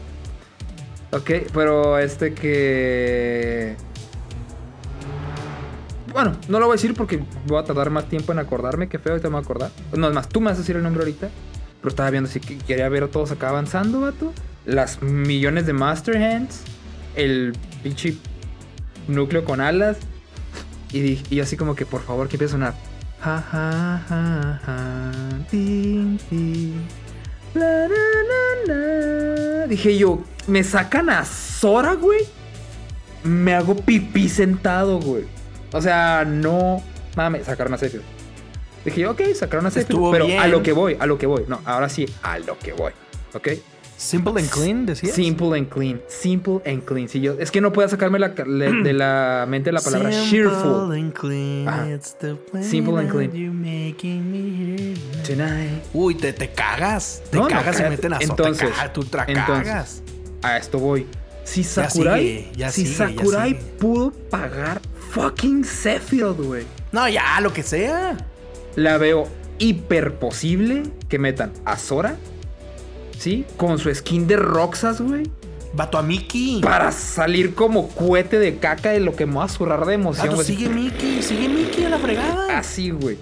Ok, 1.11 1.49
pero 1.53 1.99
este 1.99 2.33
que. 2.35 3.77
Bueno, 6.13 6.37
no 6.49 6.59
lo 6.61 6.67
voy 6.67 6.75
a 6.75 6.77
decir 6.77 6.95
porque 6.95 7.23
voy 7.47 7.59
a 7.59 7.65
tardar 7.65 7.91
más 7.91 8.09
tiempo 8.09 8.33
en 8.33 8.39
acordarme. 8.39 8.89
Qué 8.89 8.99
feo, 8.99 9.13
ahorita 9.13 9.29
me 9.29 9.35
voy 9.35 9.41
a 9.43 9.45
acordar. 9.45 9.71
No, 9.97 10.09
es 10.09 10.15
más, 10.15 10.29
tú 10.29 10.41
me 10.41 10.47
vas 10.51 10.57
a 10.57 10.61
decir 10.61 10.77
el 10.77 10.83
nombre 10.83 11.03
ahorita. 11.03 11.29
Pero 11.81 11.89
estaba 11.89 12.11
viendo 12.11 12.29
si 12.31 12.39
que- 12.41 12.59
quería 12.59 12.89
ver 12.89 13.05
a 13.05 13.09
todos 13.09 13.31
acá 13.33 13.49
avanzando, 13.49 14.01
vato. 14.01 14.33
Las 14.67 15.03
millones 15.03 15.67
de 15.67 15.73
Master 15.73 16.17
Hands. 16.17 16.61
El 17.17 17.55
pinche 17.83 18.17
núcleo 19.09 19.45
con 19.45 19.61
alas. 19.61 19.97
Y, 20.93 21.01
di- 21.01 21.23
y 21.31 21.41
así 21.41 21.57
como 21.57 21.75
que, 21.75 21.87
por 21.87 22.03
favor, 22.03 22.29
que 22.29 22.37
empiece 22.37 22.55
a 22.55 22.59
sonar. 22.59 22.75
Dije 29.69 29.97
yo, 29.99 30.21
¿me 30.47 30.63
sacan 30.65 31.11
a 31.11 31.25
Sora, 31.25 31.95
güey? 31.95 32.21
Me 33.25 33.55
hago 33.55 33.77
pipí 33.77 34.29
sentado, 34.29 34.99
güey. 35.01 35.25
O 35.73 35.81
sea, 35.81 36.25
no 36.27 36.83
mames, 37.17 37.47
sacaron 37.47 37.75
a 37.75 37.79
Sephiroth. 37.79 38.05
Dije 38.85 39.01
yo, 39.03 39.13
ok, 39.13 39.21
sacaron 39.35 39.67
a 39.67 39.71
Sephiroth. 39.71 39.91
Estuvo 39.91 40.11
Pero 40.13 40.27
bien. 40.27 40.41
a 40.41 40.47
lo 40.49 40.63
que 40.63 40.73
voy, 40.73 40.97
a 40.99 41.07
lo 41.07 41.19
que 41.19 41.27
voy. 41.27 41.45
No, 41.49 41.61
ahora 41.65 41.89
sí, 41.89 42.07
a 42.23 42.39
lo 42.39 42.59
que 42.59 42.73
voy. 42.73 42.93
¿Ok? 43.35 43.49
Simple 43.97 44.33
and 44.41 44.51
Clean, 44.51 44.85
decías. 44.85 45.15
Simple 45.15 45.57
and 45.57 45.69
clean. 45.69 46.01
Simple 46.09 46.61
and 46.67 46.83
clean. 46.85 47.09
Si 47.09 47.21
yo, 47.21 47.35
es 47.39 47.53
que 47.53 47.61
no 47.61 47.73
puedo 47.73 47.89
sacarme 47.89 48.19
la, 48.19 48.29
le- 48.47 48.83
de 48.83 48.93
la 48.93 49.47
mente 49.49 49.71
la 49.71 49.81
palabra 49.81 50.11
cheerful. 50.11 50.91
and 50.93 51.13
clean. 51.13 51.69
Ajá. 51.69 51.89
it's 51.89 52.17
the 52.19 52.37
Simple 52.63 52.99
and 52.99 53.09
clean. 53.09 53.31
you're 53.33 53.53
making 53.55 54.29
me 54.33 54.97
hear. 54.97 55.23
Tonight. 55.25 55.85
Uy, 55.95 56.17
te, 56.17 56.33
te 56.33 56.49
cagas. 56.51 57.23
Te 57.31 57.37
No, 57.37 57.45
no, 57.45 57.51
cagas 57.51 57.77
y 57.77 57.83
cállate. 57.83 57.91
meten 57.91 58.13
a 58.15 58.19
Entonces, 58.19 58.69
te 58.71 58.75
cagas, 58.75 58.93
tú 58.93 59.05
te 59.05 59.19
entonces, 59.29 59.67
cagas. 59.69 60.03
A 60.43 60.57
esto 60.57 60.81
voy. 60.81 61.07
Si 61.45 61.63
Sakurai, 61.63 62.21
sigue, 62.27 62.53
ya 62.57 62.71
si 62.73 62.87
sigue, 62.87 62.99
ya 62.99 63.09
Sakurai 63.09 63.51
sigue. 63.51 63.63
pudo 63.79 64.11
pagar 64.31 64.81
fucking 65.13 65.65
Sephiroth, 65.65 66.41
güey. 66.41 66.65
No, 66.91 67.09
ya, 67.09 67.39
lo 67.41 67.53
que 67.53 67.63
sea. 67.63 68.17
La 68.77 68.97
veo 68.97 69.29
hiper 69.59 70.15
posible 70.15 70.85
que 71.09 71.19
metan 71.19 71.53
a 71.67 71.77
Sora, 71.77 72.17
¿sí? 73.19 73.45
Con 73.59 73.79
su 73.79 73.95
skin 73.95 74.27
de 74.27 74.37
Roxas, 74.37 75.01
güey. 75.01 75.31
Vato 75.75 75.99
a 75.99 76.03
Mickey. 76.03 76.61
Para 76.63 76.93
salir 76.93 77.55
como 77.55 77.89
cohete 77.89 78.39
de 78.39 78.57
caca 78.57 78.91
de 78.91 79.01
lo 79.01 79.15
que 79.15 79.27
me 79.27 79.37
va 79.37 79.45
a 79.45 79.49
zurrar 79.49 79.85
de 79.85 79.95
emoción, 79.95 80.35
güey. 80.35 80.47
sigue 80.47 80.69
Mickey, 80.69 81.23
sigue 81.23 81.49
Mickey 81.49 81.85
a 81.85 81.91
la 81.91 81.99
fregada. 81.99 82.59
Así, 82.59 82.91
güey. 82.91 83.19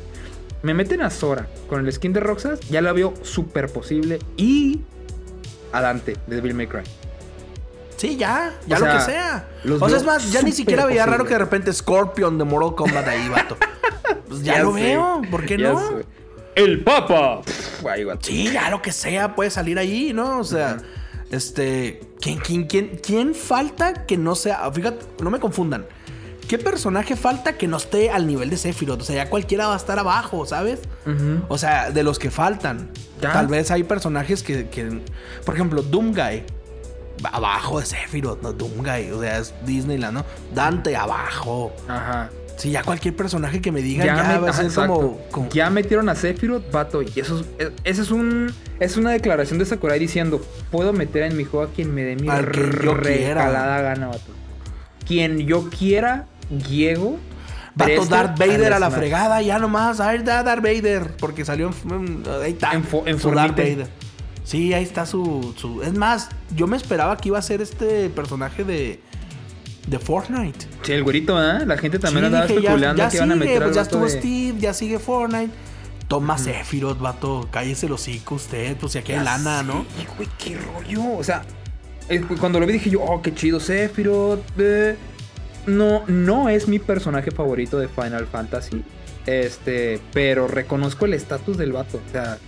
Me 0.63 0.75
meten 0.75 1.01
a 1.03 1.11
Sora 1.11 1.49
con 1.69 1.85
el 1.85 1.93
skin 1.93 2.13
de 2.13 2.21
Roxas, 2.21 2.61
ya 2.71 2.83
la 2.83 2.93
veo 2.93 3.15
súper 3.23 3.69
posible. 3.69 4.21
Y 4.37 4.81
a 5.73 5.81
Dante 5.81 6.17
de 6.27 6.37
Devil 6.37 6.55
May 6.55 6.67
Cry. 6.67 6.83
Sí, 8.01 8.17
ya, 8.17 8.55
ya 8.67 8.77
O 8.77 8.81
lo 8.81 8.87
sea, 8.87 8.95
que 8.97 9.01
sea. 9.05 9.49
O 9.79 9.89
sea, 9.89 9.99
es 9.99 10.05
más, 10.05 10.33
ya 10.33 10.41
ni 10.41 10.53
siquiera 10.53 10.87
veía 10.87 11.05
raro 11.05 11.25
que 11.25 11.35
de 11.35 11.39
repente 11.39 11.71
Scorpion 11.73 12.39
de 12.39 12.45
Mortal 12.45 12.75
Kombat 12.75 13.07
ahí, 13.09 13.29
vato. 13.29 13.57
Pues 14.27 14.43
ya, 14.43 14.63
lo 14.63 14.73
sé. 14.75 14.81
veo, 14.83 15.23
¿por 15.31 15.45
qué 15.45 15.59
Ya 15.59 15.73
no? 15.73 15.79
sé. 15.89 16.07
El 16.55 16.83
Papa. 16.85 17.43
Pff, 17.43 17.85
ahí 17.87 18.05
va. 18.05 18.17
Sí, 18.21 18.51
ya 18.53 18.71
lo 18.71 18.81
que 18.81 18.93
sea 18.93 19.35
puede 19.35 19.51
salir 19.51 19.79
ahí, 19.79 20.13
¿no? 20.15 20.39
O 20.39 20.45
sea, 20.45 20.79
este. 21.31 22.01
¿quién, 22.21 22.39
quién, 22.39 22.67
quién, 22.67 23.01
¿Quién 23.05 23.35
falta 23.35 24.07
que 24.07 24.17
no 24.17 24.35
sea.? 24.35 24.71
Fíjate, 24.73 25.05
no 25.23 25.31
me 25.31 25.39
confundan. 25.41 25.87
¿qué 26.49 26.59
personaje 26.59 27.15
falta 27.15 27.53
que 27.57 27.69
no 27.69 27.77
esté 27.77 28.11
al 28.11 28.27
nivel 28.27 28.51
de 28.51 28.57
Sephiroth? 28.57 29.01
O 29.03 29.05
sea, 29.05 29.15
ya 29.25 29.31
cualquiera 29.31 29.69
va 29.69 29.75
a 29.75 29.77
estar 29.77 29.99
abajo, 30.01 30.47
¿sabes? 30.47 30.81
O 31.49 31.59
sea, 31.59 31.91
de 31.93 32.03
los 32.03 32.19
que 32.19 32.31
faltan. 32.31 32.91
Ya. 33.21 33.33
Tal 33.33 33.47
vez 33.47 33.71
hay 33.71 33.85
personajes 33.85 34.43
que, 34.43 34.69
que- 34.69 35.01
por 35.45 35.55
ejemplo, 35.55 35.83
Doomguy. 35.83 36.43
Abajo 37.25 37.81
de 37.81 37.87
Sephiroth, 37.87 38.43
no 38.43 38.53
Doomguy. 38.53 39.11
O 39.11 39.21
sea, 39.21 39.39
es 39.39 39.55
Disneyland, 39.67 40.15
¿no? 40.19 40.25
Dante 40.55 40.97
abajo. 40.97 41.73
Ajá. 41.89 42.31
Sí, 42.57 42.71
ya 42.73 42.83
cualquier 42.83 43.17
personaje 43.17 43.63
que 43.63 43.73
me 43.73 43.81
diga 43.81 44.05
Ya, 44.05 44.17
ya, 44.17 44.23
me- 44.25 44.39
va 44.41 44.51
a 44.51 44.53
ser 44.53 44.71
como, 44.75 45.19
como- 45.31 45.49
Ya 45.49 45.71
metieron 45.71 46.09
a 46.11 46.15
Sephiroth, 46.15 46.71
vato. 46.71 47.01
Y 47.03 47.11
eso 47.19 47.41
es, 47.41 47.47
e- 47.69 47.73
ese 47.85 48.03
es 48.03 48.11
un. 48.11 48.53
Es 48.81 48.97
una 48.99 49.11
declaración 49.13 49.59
de 49.59 49.65
Sakurai 49.65 49.99
diciendo: 49.99 50.45
Puedo 50.71 50.93
meter 50.93 51.23
en 51.23 51.37
mi 51.39 51.45
juego 51.45 51.67
a 51.67 51.71
quien 51.73 51.95
me 51.95 52.03
dé 52.05 52.17
mi 52.17 52.29
recalada 53.45 53.81
gana, 53.81 54.07
vato. 54.09 54.33
Quien 55.07 55.39
yo 55.47 55.71
quiera, 55.71 56.27
llego. 56.69 57.19
Vato 57.75 57.91
Darth 58.11 58.39
Vader 58.39 58.73
a 58.75 58.79
la 58.79 58.87
fregada, 58.99 59.43
ya 59.43 59.59
nomás. 59.59 60.01
Ahí 60.01 60.19
está 60.19 60.43
Darth 60.43 60.63
Vader. 60.63 61.17
Porque 61.19 61.45
salió 61.45 61.71
en. 61.89 62.23
Ahí 62.43 62.53
está. 62.53 62.73
En 62.75 62.85
Darth. 63.57 63.57
Vader. 63.57 63.89
Sí, 64.51 64.75
ahí 64.75 64.83
está 64.83 65.07
su, 65.07 65.55
su. 65.57 65.81
Es 65.83 65.95
más, 65.95 66.29
yo 66.57 66.67
me 66.67 66.77
esperaba 66.77 67.17
que 67.17 67.29
iba 67.29 67.39
a 67.39 67.43
ser 67.43 67.61
este 67.63 68.11
personaje 68.11 68.65
de. 68.65 69.01
De 69.87 69.99
Fortnite. 69.99 70.67
Sí, 70.83 70.93
el 70.93 71.05
güerito, 71.05 71.39
¿eh? 71.41 71.65
La 71.67 71.79
gente 71.79 71.99
también 72.01 72.25
Sí, 72.25 72.27
andaba 72.27 72.47
ya- 72.47 72.55
especulando 72.55 73.03
ya, 73.03 73.09
que 73.09 73.17
iban 73.17 73.31
a 73.31 73.35
sigue, 73.35 73.47
meter 73.47 73.63
pues 73.63 73.75
ya 73.77 73.83
estuvo 73.83 74.05
de- 74.05 74.11
Steve, 74.11 74.59
ya 74.59 74.75
sigue 74.75 74.99
Fortnite. 74.99 75.51
Toma 76.09 76.37
Sephiroth, 76.37 76.99
vato. 76.99 77.49
Cállese 77.53 77.87
el 77.87 77.93
hocico 77.93 78.35
usted, 78.35 78.77
pues 78.77 78.93
si 78.93 78.99
aquí 78.99 79.13
hay 79.13 79.25
lana, 79.25 79.63
¿no? 79.63 79.85
sé, 79.97 80.07
güey, 80.17 80.29
qué 80.39 80.59
rollo. 80.59 81.17
O 81.17 81.23
sea, 81.25 81.43
cuando 82.41 82.59
lo 82.59 82.67
vi 82.67 82.73
dije 82.75 82.91
yo, 82.91 83.01
oh, 83.03 83.23
qué 83.23 83.33
chido, 83.35 83.61
Sephiroth. 83.61 84.41
eh. 84.59 84.97
No, 85.67 86.03
no 86.09 86.49
es 86.49 86.67
mi 86.69 86.79
personaje 86.81 87.31
favorito 87.31 87.79
de 87.79 87.87
Final 87.89 88.27
Fantasy. 88.27 88.83
Este, 89.27 90.01
pero 90.13 90.49
reconozco 90.49 91.05
el 91.05 91.15
estatus 91.15 91.57
del 91.57 91.73
vato. 91.73 92.01
O 92.07 92.11
sea, 92.13 92.39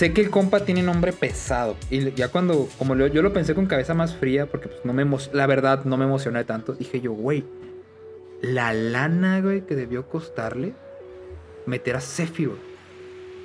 sé 0.00 0.14
que 0.14 0.22
el 0.22 0.30
compa 0.30 0.60
tiene 0.64 0.82
nombre 0.82 1.12
pesado. 1.12 1.76
Y 1.90 2.12
ya 2.12 2.28
cuando, 2.28 2.68
como 2.78 2.94
lo- 2.94 3.06
yo 3.06 3.20
lo 3.20 3.34
pensé 3.34 3.54
con 3.54 3.66
cabeza 3.66 3.92
más 3.92 4.14
fría, 4.16 4.46
porque 4.46 4.68
pues, 4.68 4.80
no 4.84 4.94
me 4.94 5.04
la 5.34 5.46
verdad 5.46 5.84
no 5.84 5.98
me 5.98 6.06
emocioné 6.06 6.42
tanto, 6.44 6.72
dije 6.72 7.02
yo, 7.02 7.12
güey, 7.12 7.44
la 8.40 8.72
lana, 8.72 9.40
güey, 9.42 9.60
que 9.66 9.76
debió 9.76 10.06
costarle 10.08 10.72
meter 11.66 11.96
a 11.96 12.00
Sephiroth. 12.00 12.56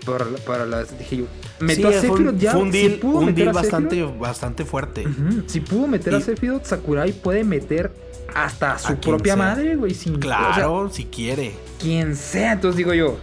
Para, 0.05 0.25
para 0.45 0.65
las, 0.65 0.97
dije 0.97 1.17
yo, 1.17 1.25
meto 1.59 1.89
Sí, 1.91 1.97
a 1.97 2.01
Sephiroth 2.01 2.37
ya. 2.37 2.51
fue 2.51 2.61
un 2.61 2.71
pudo 3.01 3.19
un 3.19 3.35
deal 3.35 3.51
bastante, 3.51 4.03
bastante 4.03 4.63
fuerte. 4.63 5.03
Si 5.47 5.59
pudo 5.59 5.87
meter 5.87 6.15
a 6.15 6.21
Sephiroth, 6.21 6.63
Sakurai 6.63 7.11
puede 7.11 7.43
meter 7.43 7.91
hasta 8.33 8.75
a 8.75 8.79
su 8.79 8.95
propia 8.97 9.33
sea. 9.33 9.43
madre, 9.43 9.75
güey. 9.75 9.93
Sin, 9.93 10.19
Claro, 10.19 10.73
o 10.75 10.87
sea, 10.89 10.95
si 10.95 11.05
quiere. 11.05 11.53
quien 11.81 12.15
sea. 12.15 12.53
Entonces 12.53 12.77
digo 12.77 12.93
yo, 12.93 13.17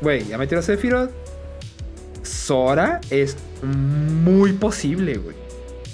güey, 0.00 0.24
ya 0.26 0.38
metió 0.38 0.58
a 0.58 0.62
Sephiroth. 0.62 1.10
Sora 2.22 3.00
es 3.10 3.36
muy 3.62 4.52
posible, 4.52 5.18
güey. 5.18 5.36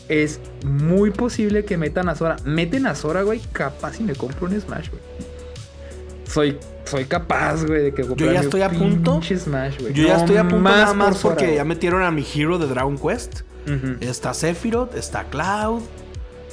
Es 0.08 0.40
muy 0.64 1.10
posible 1.10 1.64
que 1.64 1.76
metan 1.76 2.08
a 2.08 2.14
Sora. 2.14 2.36
Meten 2.44 2.86
a 2.86 2.94
Sora, 2.94 3.22
güey. 3.22 3.40
Capaz 3.52 4.00
y 4.00 4.04
me 4.04 4.14
compro 4.14 4.46
un 4.46 4.60
Smash, 4.60 4.90
güey. 4.90 5.02
Soy, 6.26 6.58
soy 6.84 7.04
capaz, 7.06 7.64
güey, 7.64 7.84
de 7.84 7.94
que 7.94 8.02
comprarme 8.06 8.34
ya 8.34 8.40
estoy 8.40 8.62
a 8.62 8.70
punto. 8.70 9.12
pinche 9.12 9.38
Smash, 9.38 9.80
güey. 9.80 9.92
Yo 9.94 10.06
ya 10.06 10.16
estoy 10.16 10.36
a 10.36 10.42
punto 10.42 10.68
nada 10.68 10.88
por 10.88 10.96
más 10.96 11.18
porque 11.18 11.54
ya 11.54 11.64
metieron 11.64 12.02
a 12.02 12.10
mi 12.10 12.24
hero 12.34 12.58
de 12.58 12.66
Dragon 12.66 12.98
Quest. 12.98 13.40
Está 14.00 14.32
Sephiroth, 14.32 14.94
está 14.94 15.24
Cloud. 15.24 15.82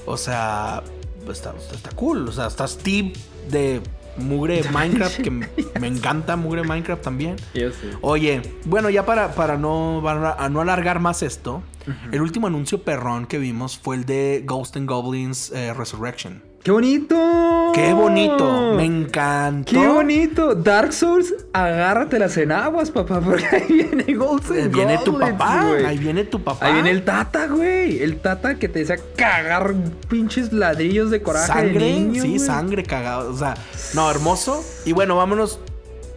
O 0.05 0.17
sea, 0.17 0.83
está, 1.29 1.53
está 1.73 1.91
cool. 1.91 2.27
O 2.27 2.31
sea, 2.31 2.47
está 2.47 2.67
Steve 2.67 3.13
de 3.49 3.81
Mugre 4.17 4.63
Minecraft, 4.71 5.21
que 5.21 5.31
me 5.31 5.87
encanta 5.87 6.35
Mugre 6.35 6.63
Minecraft 6.63 7.01
también. 7.01 7.35
Yo. 7.53 7.69
Oye, 8.01 8.41
bueno, 8.65 8.89
ya 8.89 9.05
para, 9.05 9.33
para 9.33 9.57
no, 9.57 10.01
para 10.03 10.49
no 10.49 10.61
alargar 10.61 10.99
más 10.99 11.23
esto, 11.23 11.63
el 12.11 12.21
último 12.21 12.47
anuncio 12.47 12.81
perrón 12.81 13.25
que 13.27 13.37
vimos 13.37 13.77
fue 13.77 13.95
el 13.95 14.05
de 14.05 14.43
Ghost 14.45 14.75
and 14.77 14.89
Goblins 14.89 15.51
eh, 15.51 15.73
Resurrection. 15.73 16.41
¡Qué 16.65 16.71
bonito! 16.71 17.71
¡Qué 17.75 17.93
bonito! 17.93 18.73
Me 18.73 18.85
encantó. 18.85 19.69
¡Qué 19.69 19.87
bonito! 19.87 20.55
Dark 20.55 20.93
Souls, 20.93 21.31
agárrate 21.53 22.17
las 22.17 22.35
enaguas, 22.37 22.89
papá, 22.89 23.21
porque 23.23 23.45
ahí 23.45 23.67
viene 23.67 24.11
Ghosts 24.15 24.49
Ahí 24.49 24.67
viene 24.69 24.97
tu 24.97 25.19
papá, 25.19 25.61
ahí 25.85 25.99
viene 25.99 26.23
tu 26.23 26.43
papá. 26.43 26.65
Ahí 26.65 26.73
viene 26.73 26.89
el 26.89 27.03
Tata, 27.05 27.45
güey. 27.45 28.01
El 28.01 28.19
Tata 28.19 28.55
que 28.55 28.67
te 28.67 28.79
decía 28.79 28.97
cagar 29.15 29.75
pinches 30.09 30.51
ladrillos 30.51 31.11
de 31.11 31.21
coraje 31.21 31.45
sangre, 31.45 31.85
de 31.85 31.91
niño, 31.99 32.23
sí, 32.23 32.39
sangre 32.39 32.81
cagado, 32.81 33.31
o 33.31 33.37
sea, 33.37 33.53
no, 33.93 34.09
hermoso. 34.09 34.65
Y 34.85 34.93
bueno, 34.93 35.17
vámonos 35.17 35.59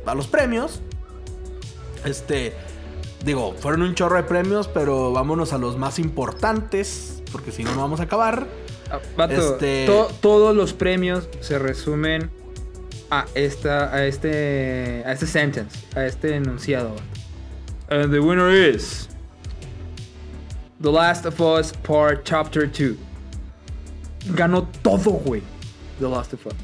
a 0.07 0.14
los 0.14 0.28
premios. 0.28 0.80
Este, 2.07 2.55
digo, 3.22 3.55
fueron 3.61 3.82
un 3.82 3.94
chorro 3.94 4.16
de 4.16 4.22
premios, 4.22 4.66
pero 4.66 5.12
vámonos 5.12 5.53
a 5.53 5.59
los 5.59 5.76
más 5.76 5.99
importantes, 5.99 7.22
porque 7.32 7.53
si 7.53 7.64
no, 7.64 7.74
no 7.74 7.82
vamos 7.82 8.01
a 8.01 8.05
acabar. 8.05 8.46
Vato, 9.16 9.55
Este- 9.55 9.86
to- 9.86 10.11
todos 10.20 10.57
los 10.57 10.72
premios 10.72 11.28
se 11.41 11.59
resumen 11.59 12.30
a 13.11 13.26
esta, 13.34 13.93
a 13.95 14.07
este, 14.07 15.03
a 15.05 15.12
este 15.12 15.26
sentence, 15.26 15.78
a 15.97 16.05
este 16.07 16.34
enunciado. 16.36 16.95
And 17.91 18.12
the 18.12 18.20
winner 18.20 18.51
is 18.51 19.09
The 20.80 20.91
Last 20.91 21.26
of 21.26 21.41
Us 21.41 21.72
Part 21.82 22.24
Chapter 22.24 22.66
2. 22.70 22.97
Ganó 24.34 24.66
todo, 24.82 25.12
güey. 25.24 25.43
The 26.01 26.09
Last 26.09 26.34
of 26.34 26.47
Us. 26.47 26.55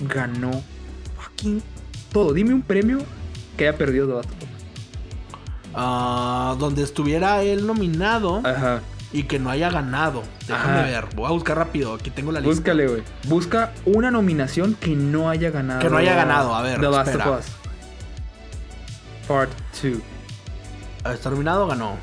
Ganó 0.00 0.62
fucking 1.18 1.62
todo. 2.12 2.32
Dime 2.34 2.52
un 2.54 2.62
premio 2.62 2.98
que 3.56 3.66
haya 3.68 3.76
perdido 3.76 4.06
The 4.06 4.14
Last 4.14 4.28
of 4.30 4.42
Us. 4.42 4.48
Ah, 5.74 6.56
donde 6.58 6.82
estuviera 6.82 7.42
él 7.42 7.66
nominado 7.66 8.40
Ajá. 8.44 8.80
Y 9.16 9.22
que 9.22 9.38
no 9.38 9.48
haya 9.48 9.70
ganado. 9.70 10.22
Déjame 10.46 10.80
Ajá. 10.80 10.82
ver, 10.82 11.06
voy 11.16 11.24
a 11.26 11.30
buscar 11.30 11.56
rápido, 11.56 11.94
aquí 11.94 12.10
tengo 12.10 12.32
la 12.32 12.40
lista. 12.40 12.54
Búscale, 12.54 12.86
güey. 12.86 13.02
Busca 13.26 13.72
una 13.86 14.10
nominación 14.10 14.74
que 14.74 14.90
no 14.94 15.30
haya 15.30 15.50
ganado. 15.50 15.80
Que 15.80 15.88
no 15.88 15.96
haya 15.96 16.14
ganado, 16.14 16.54
a 16.54 16.60
ver, 16.60 16.78
The 16.80 16.90
Last 16.90 17.08
espera. 17.08 17.30
of 17.30 17.38
Us. 17.40 17.46
Part 19.26 19.50
2. 19.82 21.14
¿Está 21.14 21.30
nominado 21.30 21.64
o 21.64 21.66
ganó? 21.66 21.96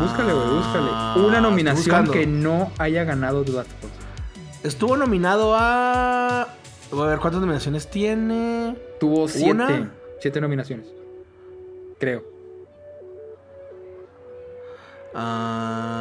Búscale, 0.00 0.32
güey, 0.32 0.48
búscale. 0.48 0.88
Ah, 0.92 1.16
Una 1.18 1.40
nominación 1.42 2.10
que 2.10 2.26
no 2.26 2.72
haya 2.78 3.04
ganado 3.04 3.44
The 3.44 3.52
Last 3.52 3.70
of 3.84 3.84
Us. 3.84 4.64
Estuvo 4.64 4.96
nominado 4.96 5.54
a... 5.54 6.48
Voy 6.90 7.02
a 7.06 7.10
ver 7.10 7.18
cuántas 7.18 7.42
nominaciones 7.42 7.90
tiene. 7.90 8.78
Tuvo 8.98 9.28
siete. 9.28 9.50
Una. 9.50 9.90
Siete 10.22 10.40
nominaciones. 10.40 10.86
Creo. 12.00 12.37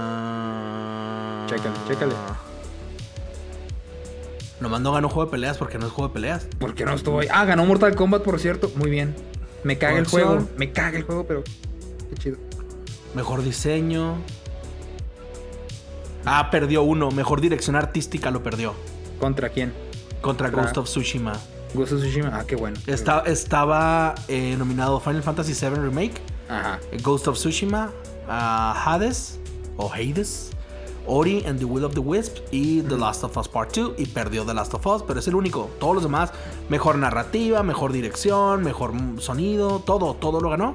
Ah... 0.08 1.46
Chécale, 1.48 1.76
chécale. 1.88 2.14
Nomás 4.60 4.82
no 4.82 4.92
ganó 4.92 5.08
juego 5.10 5.26
de 5.26 5.32
peleas 5.32 5.58
porque 5.58 5.78
no 5.78 5.86
es 5.86 5.92
juego 5.92 6.08
de 6.10 6.14
peleas. 6.16 6.48
¿Por 6.60 6.74
qué 6.74 6.84
no 6.86 6.94
estuvo 6.94 7.20
ahí? 7.20 7.28
Ah, 7.32 7.46
ganó 7.46 7.64
Mortal 7.66 7.96
Kombat, 7.96 8.24
por 8.24 8.40
cierto. 8.40 8.72
Muy 8.76 8.90
bien. 8.90 9.16
Me 9.64 9.78
caga 9.78 10.00
el 10.00 10.08
juego. 10.08 10.48
Me 10.58 10.72
caga 10.72 10.98
el 10.98 11.04
juego, 11.04 11.26
pero. 11.28 11.44
Qué 12.10 12.16
chido. 12.18 12.38
Mejor 13.14 13.44
diseño. 13.44 14.16
Ah, 16.26 16.50
perdió 16.52 16.82
uno. 16.84 17.12
Mejor 17.12 17.40
dirección 17.42 17.76
artística 17.76 18.32
lo 18.32 18.42
perdió. 18.44 18.74
¿Contra 19.20 19.50
quién? 19.50 19.74
Contra 20.22 20.48
Contra- 20.50 20.64
Ghost 20.64 20.78
of 20.78 20.86
Tsushima. 20.86 21.34
Ghost 21.74 21.94
of 21.94 22.00
Tsushima. 22.02 22.32
Ah, 22.34 22.44
qué 22.48 22.56
bueno. 22.56 22.78
Está- 22.88 23.24
estaba 23.28 24.16
eh, 24.28 24.56
nominado 24.58 25.00
Final 25.00 25.22
Fantasy 25.24 25.54
VII 25.54 25.76
Remake, 25.76 26.16
Ajá. 26.50 26.80
Ghost 27.04 27.28
of 27.28 27.38
Tsushima, 27.38 27.92
ah, 28.28 28.74
Hades 28.86 29.40
o 29.78 29.90
Hades, 29.94 30.52
Ori 31.06 31.44
and 31.46 31.60
the 31.60 31.66
Will 31.66 31.86
of 31.86 31.94
the 31.94 32.02
Wisp 32.02 32.38
y 32.52 32.82
The 32.82 32.98
Last 32.98 33.24
of 33.24 33.38
Us 33.38 33.48
Part 33.48 33.74
2 33.74 33.96
y 33.98 34.06
perdió 34.08 34.46
The 34.46 34.54
Last 34.54 34.74
of 34.74 34.86
Us, 34.86 35.04
pero 35.04 35.20
es 35.20 35.28
el 35.28 35.36
único. 35.36 35.70
Todos 35.80 35.96
los 35.96 36.04
demás, 36.04 36.32
mejor 36.70 36.98
narrativa, 36.98 37.64
mejor 37.64 37.94
dirección, 37.94 38.64
mejor 38.64 38.94
mm, 38.94 39.20
sonido, 39.20 39.80
todo, 39.80 40.16
todo 40.16 40.42
lo 40.42 40.50
ganó. 40.50 40.74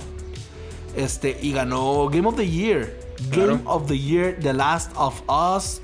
Este, 0.96 1.38
y 1.40 1.52
ganó 1.52 2.08
Game 2.08 2.26
of 2.28 2.36
the 2.36 2.48
Year. 2.48 2.98
Game 3.30 3.58
Claro. 3.58 3.60
of 3.66 3.86
the 3.88 3.98
Year, 3.98 4.38
The 4.40 4.52
Last 4.52 4.90
of 4.96 5.22
Us. 5.28 5.80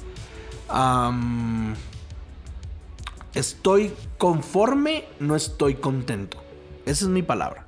Am, 0.68 1.74
estoy 3.34 3.92
conforme, 4.18 5.04
no 5.20 5.36
estoy 5.36 5.74
contento. 5.74 6.38
Esa 6.86 7.04
es 7.04 7.10
mi 7.10 7.22
palabra. 7.22 7.66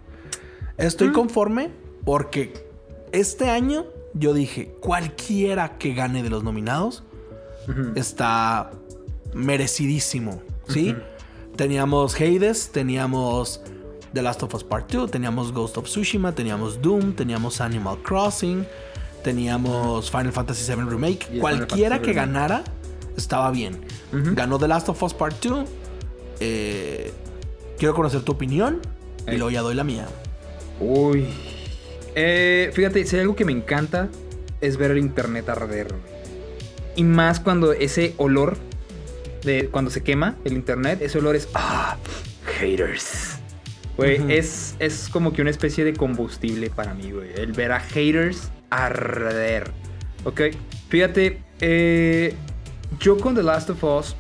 Estoy 0.77 1.13
conforme 1.13 1.71
porque 2.05 2.70
este 3.13 3.49
año 3.49 3.87
yo 4.15 4.35
dije, 4.35 4.75
cualquiera 4.81 5.79
que 5.79 5.95
gane 5.95 6.23
de 6.23 6.31
los 6.31 6.43
nominados 6.43 7.03
está 7.95 8.73
merecidísimo, 9.33 10.43
¿sí? 10.69 10.97
Teníamos 11.57 12.17
Hades, 12.17 12.71
teníamos 12.73 13.61
The 14.13 14.23
Last 14.23 14.43
of 14.43 14.55
Us 14.55 14.65
Part 14.65 14.91
2, 14.91 15.11
teníamos 15.11 15.53
Ghost 15.53 15.79
of 15.79 15.85
Tsushima, 15.85 16.35
teníamos 16.35 16.83
Doom, 16.83 17.13
teníamos 17.13 17.61
Animal 17.61 17.99
Crossing, 18.03 18.67
teníamos 19.23 20.11
Final 20.11 20.33
Fantasy 20.33 20.73
VII 20.73 20.85
Remake. 20.85 21.29
Y 21.33 21.39
Cualquiera 21.39 22.03
que 22.03 22.13
ganara 22.13 22.65
estaba 23.17 23.51
bien. 23.53 23.81
Ganó 24.13 24.59
The 24.59 24.67
Last 24.67 24.89
of 24.89 25.01
Us 25.03 25.15
Part 25.15 25.45
2. 25.45 25.69
Eh, 26.41 27.13
quiero 27.79 27.95
conocer 27.95 28.23
tu 28.23 28.33
opinión 28.33 28.81
y 29.29 29.37
luego 29.37 29.51
ya 29.51 29.61
doy 29.61 29.75
la 29.77 29.85
mía. 29.85 30.09
Uy. 30.81 31.29
Eh, 32.15 32.71
fíjate, 32.73 33.05
si 33.05 33.17
hay 33.17 33.23
algo 33.23 33.37
que 33.37 33.45
me 33.45 33.53
encanta 33.53 34.09
es 34.61 34.77
ver 34.77 34.91
el 34.91 34.99
internet 34.99 35.49
arder. 35.49 35.89
Y 36.97 37.05
más 37.05 37.41
cuando 37.41 37.73
ese 37.73 38.15
olor 38.17 38.57
de 39.43 39.69
cuando 39.69 39.91
se 39.91 40.03
quema 40.03 40.37
el 40.45 40.53
internet, 40.53 41.01
ese 41.03 41.19
olor 41.19 41.37
es 41.37 41.49
ah, 41.55 41.97
haters. 42.59 43.39
Güey, 43.97 44.33
es, 44.33 44.77
es 44.79 45.09
como 45.11 45.33
que 45.33 45.43
una 45.43 45.51
especie 45.51 45.85
de 45.85 45.93
combustible 45.93 46.71
para 46.71 46.95
mí, 46.95 47.11
güey. 47.11 47.31
El 47.35 47.53
ver 47.53 47.73
a 47.73 47.81
haters 47.81 48.51
arder. 48.71 49.71
Ok, 50.25 50.41
fíjate, 50.89 51.43
eh, 51.61 52.35
yo 52.99 53.19
con 53.19 53.35
The 53.35 53.43
Last 53.43 53.71
of 53.71 53.85
Us 53.85 54.17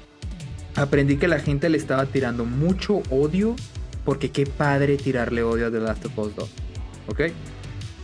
aprendí 0.74 1.16
que 1.16 1.28
la 1.28 1.38
gente 1.38 1.68
le 1.68 1.78
estaba 1.78 2.07
tirando 2.07 2.45
mucho 2.45 3.03
odio 3.11 3.57
porque 4.05 4.30
qué 4.30 4.47
padre 4.47 4.97
tirarle 4.97 5.43
odio 5.43 5.66
a 5.66 5.70
The 5.70 5.80
Last 5.80 6.07
of 6.07 6.18
Us 6.18 6.36
2. 6.36 6.51
¿Ok? 7.09 7.20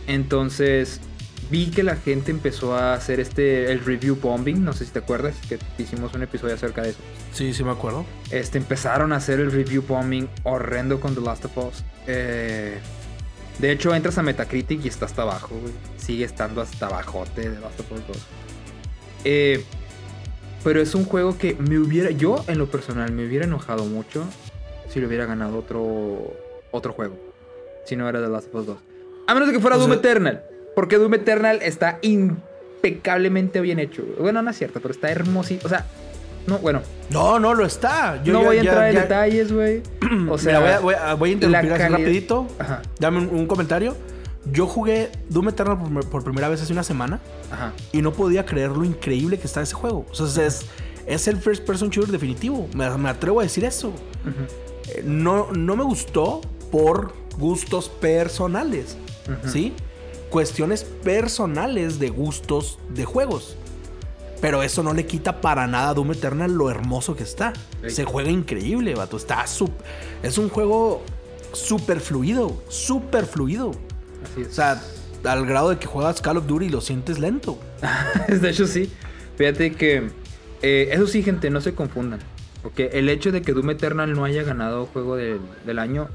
Entonces 0.07 1.01
vi 1.49 1.71
que 1.71 1.83
la 1.83 1.95
gente 1.95 2.31
empezó 2.31 2.75
a 2.75 2.93
hacer 2.93 3.19
este, 3.19 3.71
el 3.71 3.83
review 3.83 4.17
bombing, 4.21 4.63
no 4.63 4.73
sé 4.73 4.85
si 4.85 4.91
te 4.91 4.99
acuerdas, 4.99 5.35
que 5.47 5.59
hicimos 5.77 6.13
un 6.13 6.23
episodio 6.23 6.55
acerca 6.55 6.81
de 6.81 6.89
eso. 6.89 6.99
Sí, 7.33 7.53
sí 7.53 7.63
me 7.63 7.71
acuerdo. 7.71 8.05
Este, 8.31 8.57
empezaron 8.57 9.13
a 9.13 9.17
hacer 9.17 9.39
el 9.39 9.51
review 9.51 9.83
bombing 9.87 10.27
horrendo 10.43 10.99
con 10.99 11.15
The 11.15 11.21
Last 11.21 11.45
of 11.45 11.57
Us. 11.57 11.83
Eh, 12.07 12.79
de 13.59 13.71
hecho, 13.71 13.93
entras 13.95 14.17
a 14.17 14.23
Metacritic 14.23 14.85
y 14.85 14.87
está 14.87 15.05
hasta 15.05 15.23
abajo, 15.23 15.55
güey. 15.59 15.73
Sigue 15.97 16.25
estando 16.25 16.61
hasta 16.61 16.87
abajote 16.87 17.43
The 17.43 17.59
Last 17.59 17.79
of 17.79 17.91
Us 17.91 18.07
2. 18.07 18.17
Eh, 19.23 19.63
pero 20.63 20.81
es 20.81 20.95
un 20.95 21.05
juego 21.05 21.37
que 21.37 21.55
me 21.55 21.79
hubiera, 21.79 22.11
yo 22.11 22.43
en 22.47 22.57
lo 22.57 22.69
personal, 22.69 23.11
me 23.11 23.25
hubiera 23.25 23.45
enojado 23.45 23.85
mucho 23.85 24.25
si 24.89 24.99
le 24.99 25.07
hubiera 25.07 25.25
ganado 25.25 25.57
otro, 25.57 26.33
otro 26.71 26.93
juego. 26.93 27.17
Si 27.85 27.95
no 27.95 28.07
era 28.07 28.21
The 28.21 28.29
Last 28.29 28.53
of 28.53 28.61
Us 28.61 28.67
2. 28.67 28.77
A 29.27 29.33
menos 29.33 29.47
de 29.47 29.53
que 29.53 29.59
fuera 29.59 29.75
O 29.75 29.79
Doom 29.79 29.91
sea- 29.91 29.99
Eternal. 29.99 30.43
Porque 30.75 30.97
Doom 30.97 31.13
Eternal 31.15 31.59
está 31.61 31.99
impecablemente 32.01 33.61
bien 33.61 33.79
hecho. 33.79 34.03
Bueno, 34.19 34.41
no 34.41 34.49
es 34.51 34.57
cierto, 34.57 34.79
pero 34.81 34.93
está 34.93 35.09
hermosito. 35.09 35.65
O 35.65 35.69
sea, 35.69 35.85
no, 36.45 36.59
bueno, 36.59 36.81
No, 37.09 37.39
no 37.39 37.53
lo 37.53 37.65
está. 37.65 38.21
Yo 38.23 38.33
no 38.33 38.41
ya- 38.41 38.47
voy 38.47 38.57
a 38.59 38.63
ya- 38.63 38.69
entrar 38.69 38.87
en 38.89 38.95
ya- 38.95 39.01
detalles, 39.01 39.51
güey. 39.51 39.81
O 40.29 40.37
sea, 40.37 40.59
Mira, 40.59 40.59
voy, 40.59 40.69
a, 40.69 40.79
voy 40.79 40.93
a- 41.09 41.13
voy 41.15 41.29
a 41.29 41.33
interrumpir 41.33 41.73
así 41.73 41.83
rapidito. 41.91 42.47
Ajá, 42.59 42.81
Dame 42.99 43.19
un, 43.19 43.29
un 43.29 43.47
comentario. 43.47 43.95
Yo 44.49 44.65
jugué 44.65 45.09
Doom 45.29 45.49
Eternal 45.49 45.77
por, 45.77 46.09
por 46.09 46.23
primera 46.23 46.47
vez 46.47 46.61
hace 46.61 46.71
una 46.71 46.83
semana 46.83 47.19
ajá. 47.51 47.73
y 47.91 48.01
no 48.01 48.13
podía 48.13 48.45
creer 48.45 48.69
lo 48.71 48.85
increíble 48.85 49.37
que 49.39 49.45
está 49.45 49.61
ese 49.61 49.73
juego. 49.73 50.05
O 50.09 50.15
sea, 50.15 50.45
es, 50.45 50.61
es 51.05 51.27
el 51.27 51.35
first 51.37 51.65
person 51.65 51.89
shooter 51.89 52.11
definitivo. 52.13 52.69
Me, 52.73 52.89
me 52.97 53.09
atrevo 53.09 53.41
a 53.41 53.43
decir 53.43 53.65
eso. 53.65 53.89
ujú. 53.89 54.93
Eh, 54.95 55.03
No, 55.05 55.51
no 55.51 55.75
me 55.75 55.83
gustó 55.83 56.39
por 56.71 57.13
gustos 57.37 57.89
personales. 57.89 58.95
¿Sí? 59.45 59.73
Cuestiones 60.29 60.83
personales 60.83 61.99
de 61.99 62.09
gustos 62.09 62.79
de 62.89 63.05
juegos. 63.05 63.55
Pero 64.41 64.61
eso 64.61 64.83
no 64.83 64.93
le 64.93 65.05
quita 65.05 65.41
para 65.41 65.67
nada 65.67 65.89
a 65.89 65.93
Doom 65.93 66.11
Eternal 66.11 66.51
lo 66.51 66.69
hermoso 66.69 67.15
que 67.15 67.23
está. 67.23 67.53
Se 67.87 68.03
juega 68.05 68.29
increíble, 68.29 68.93
vato. 68.93 69.17
Está 69.17 69.45
Es 70.23 70.37
un 70.37 70.49
juego 70.49 71.01
súper 71.53 71.99
fluido. 71.99 72.61
Súper 72.69 73.25
fluido. 73.25 73.71
Así 74.23 74.41
es. 74.41 74.49
O 74.49 74.51
sea, 74.53 74.81
al 75.23 75.45
grado 75.45 75.69
de 75.69 75.77
que 75.77 75.87
juegas 75.87 76.21
Call 76.21 76.37
of 76.37 76.45
Duty 76.45 76.67
y 76.67 76.69
lo 76.69 76.81
sientes 76.81 77.19
lento. 77.19 77.57
de 78.27 78.49
hecho, 78.49 78.67
sí. 78.67 78.91
Fíjate 79.37 79.71
que. 79.73 80.09
eh, 80.61 80.89
eso 80.91 81.07
sí, 81.07 81.23
gente, 81.23 81.49
no 81.49 81.61
se 81.61 81.73
confundan. 81.73 82.19
Porque 82.61 82.89
el 82.93 83.09
hecho 83.09 83.31
de 83.31 83.41
que 83.41 83.53
Doom 83.53 83.71
Eternal 83.71 84.13
no 84.13 84.25
haya 84.25 84.43
ganado 84.43 84.85
juego 84.87 85.15
del 85.15 85.79
año. 85.79 86.09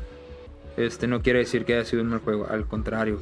Este 0.76 1.06
no 1.06 1.22
quiere 1.22 1.40
decir 1.40 1.64
que 1.64 1.74
haya 1.74 1.84
sido 1.84 2.02
un 2.02 2.08
mal 2.08 2.20
juego. 2.20 2.46
Al 2.48 2.66
contrario. 2.66 3.20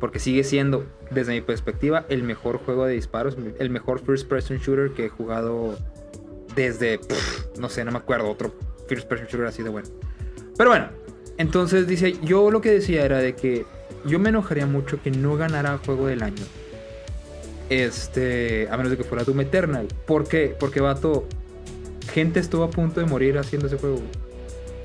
Porque 0.00 0.18
sigue 0.18 0.44
siendo, 0.44 0.84
desde 1.10 1.32
mi 1.32 1.40
perspectiva, 1.40 2.04
el 2.08 2.22
mejor 2.22 2.58
juego 2.58 2.84
de 2.86 2.94
disparos. 2.94 3.36
El 3.58 3.70
mejor 3.70 4.00
first 4.00 4.28
person 4.28 4.58
shooter 4.58 4.90
que 4.90 5.06
he 5.06 5.08
jugado 5.08 5.76
desde. 6.54 7.00
no 7.58 7.68
sé, 7.68 7.84
no 7.84 7.92
me 7.92 7.98
acuerdo. 7.98 8.30
Otro 8.30 8.54
first 8.88 9.08
person 9.08 9.26
shooter 9.26 9.46
así 9.46 9.62
de 9.62 9.70
bueno. 9.70 9.88
Pero 10.56 10.70
bueno. 10.70 10.88
Entonces 11.38 11.86
dice. 11.86 12.16
Yo 12.22 12.50
lo 12.50 12.60
que 12.60 12.70
decía 12.70 13.04
era 13.04 13.18
de 13.18 13.34
que. 13.34 13.64
Yo 14.04 14.18
me 14.18 14.28
enojaría 14.28 14.66
mucho 14.66 15.02
que 15.02 15.10
no 15.10 15.36
ganara 15.36 15.78
juego 15.84 16.06
del 16.06 16.22
año. 16.22 16.44
Este, 17.68 18.68
a 18.70 18.76
menos 18.76 18.90
de 18.90 18.96
que 18.96 19.04
fuera 19.04 19.24
Doom 19.24 19.40
Eternal. 19.40 19.88
¿Por 20.06 20.28
qué? 20.28 20.54
Porque, 20.58 20.80
vato, 20.80 21.26
gente 22.12 22.38
estuvo 22.38 22.64
a 22.64 22.70
punto 22.70 23.00
de 23.00 23.06
morir 23.06 23.38
haciendo 23.38 23.66
ese 23.66 23.76
juego. 23.78 24.00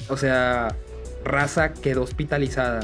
O 0.09 0.17
sea, 0.17 0.75
raza 1.23 1.73
quedó 1.73 2.03
hospitalizada. 2.03 2.81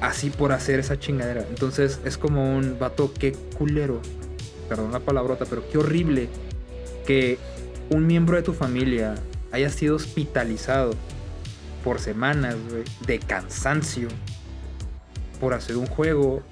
Así 0.00 0.30
por 0.30 0.52
hacer 0.52 0.80
esa 0.80 0.98
chingadera. 0.98 1.46
Entonces 1.48 2.00
es 2.04 2.18
como 2.18 2.56
un 2.56 2.78
vato, 2.78 3.12
qué 3.12 3.32
culero. 3.56 4.00
Perdón 4.68 4.92
la 4.92 5.00
palabrota, 5.00 5.44
pero 5.44 5.68
qué 5.70 5.78
horrible 5.78 6.28
que 7.06 7.38
un 7.90 8.06
miembro 8.06 8.36
de 8.36 8.42
tu 8.42 8.52
familia 8.52 9.14
haya 9.52 9.70
sido 9.70 9.96
hospitalizado 9.96 10.92
por 11.84 12.00
semanas, 12.00 12.56
de 13.06 13.18
cansancio 13.18 14.08
por 15.38 15.54
hacer 15.54 15.76
un 15.76 15.86
juego 15.86 16.42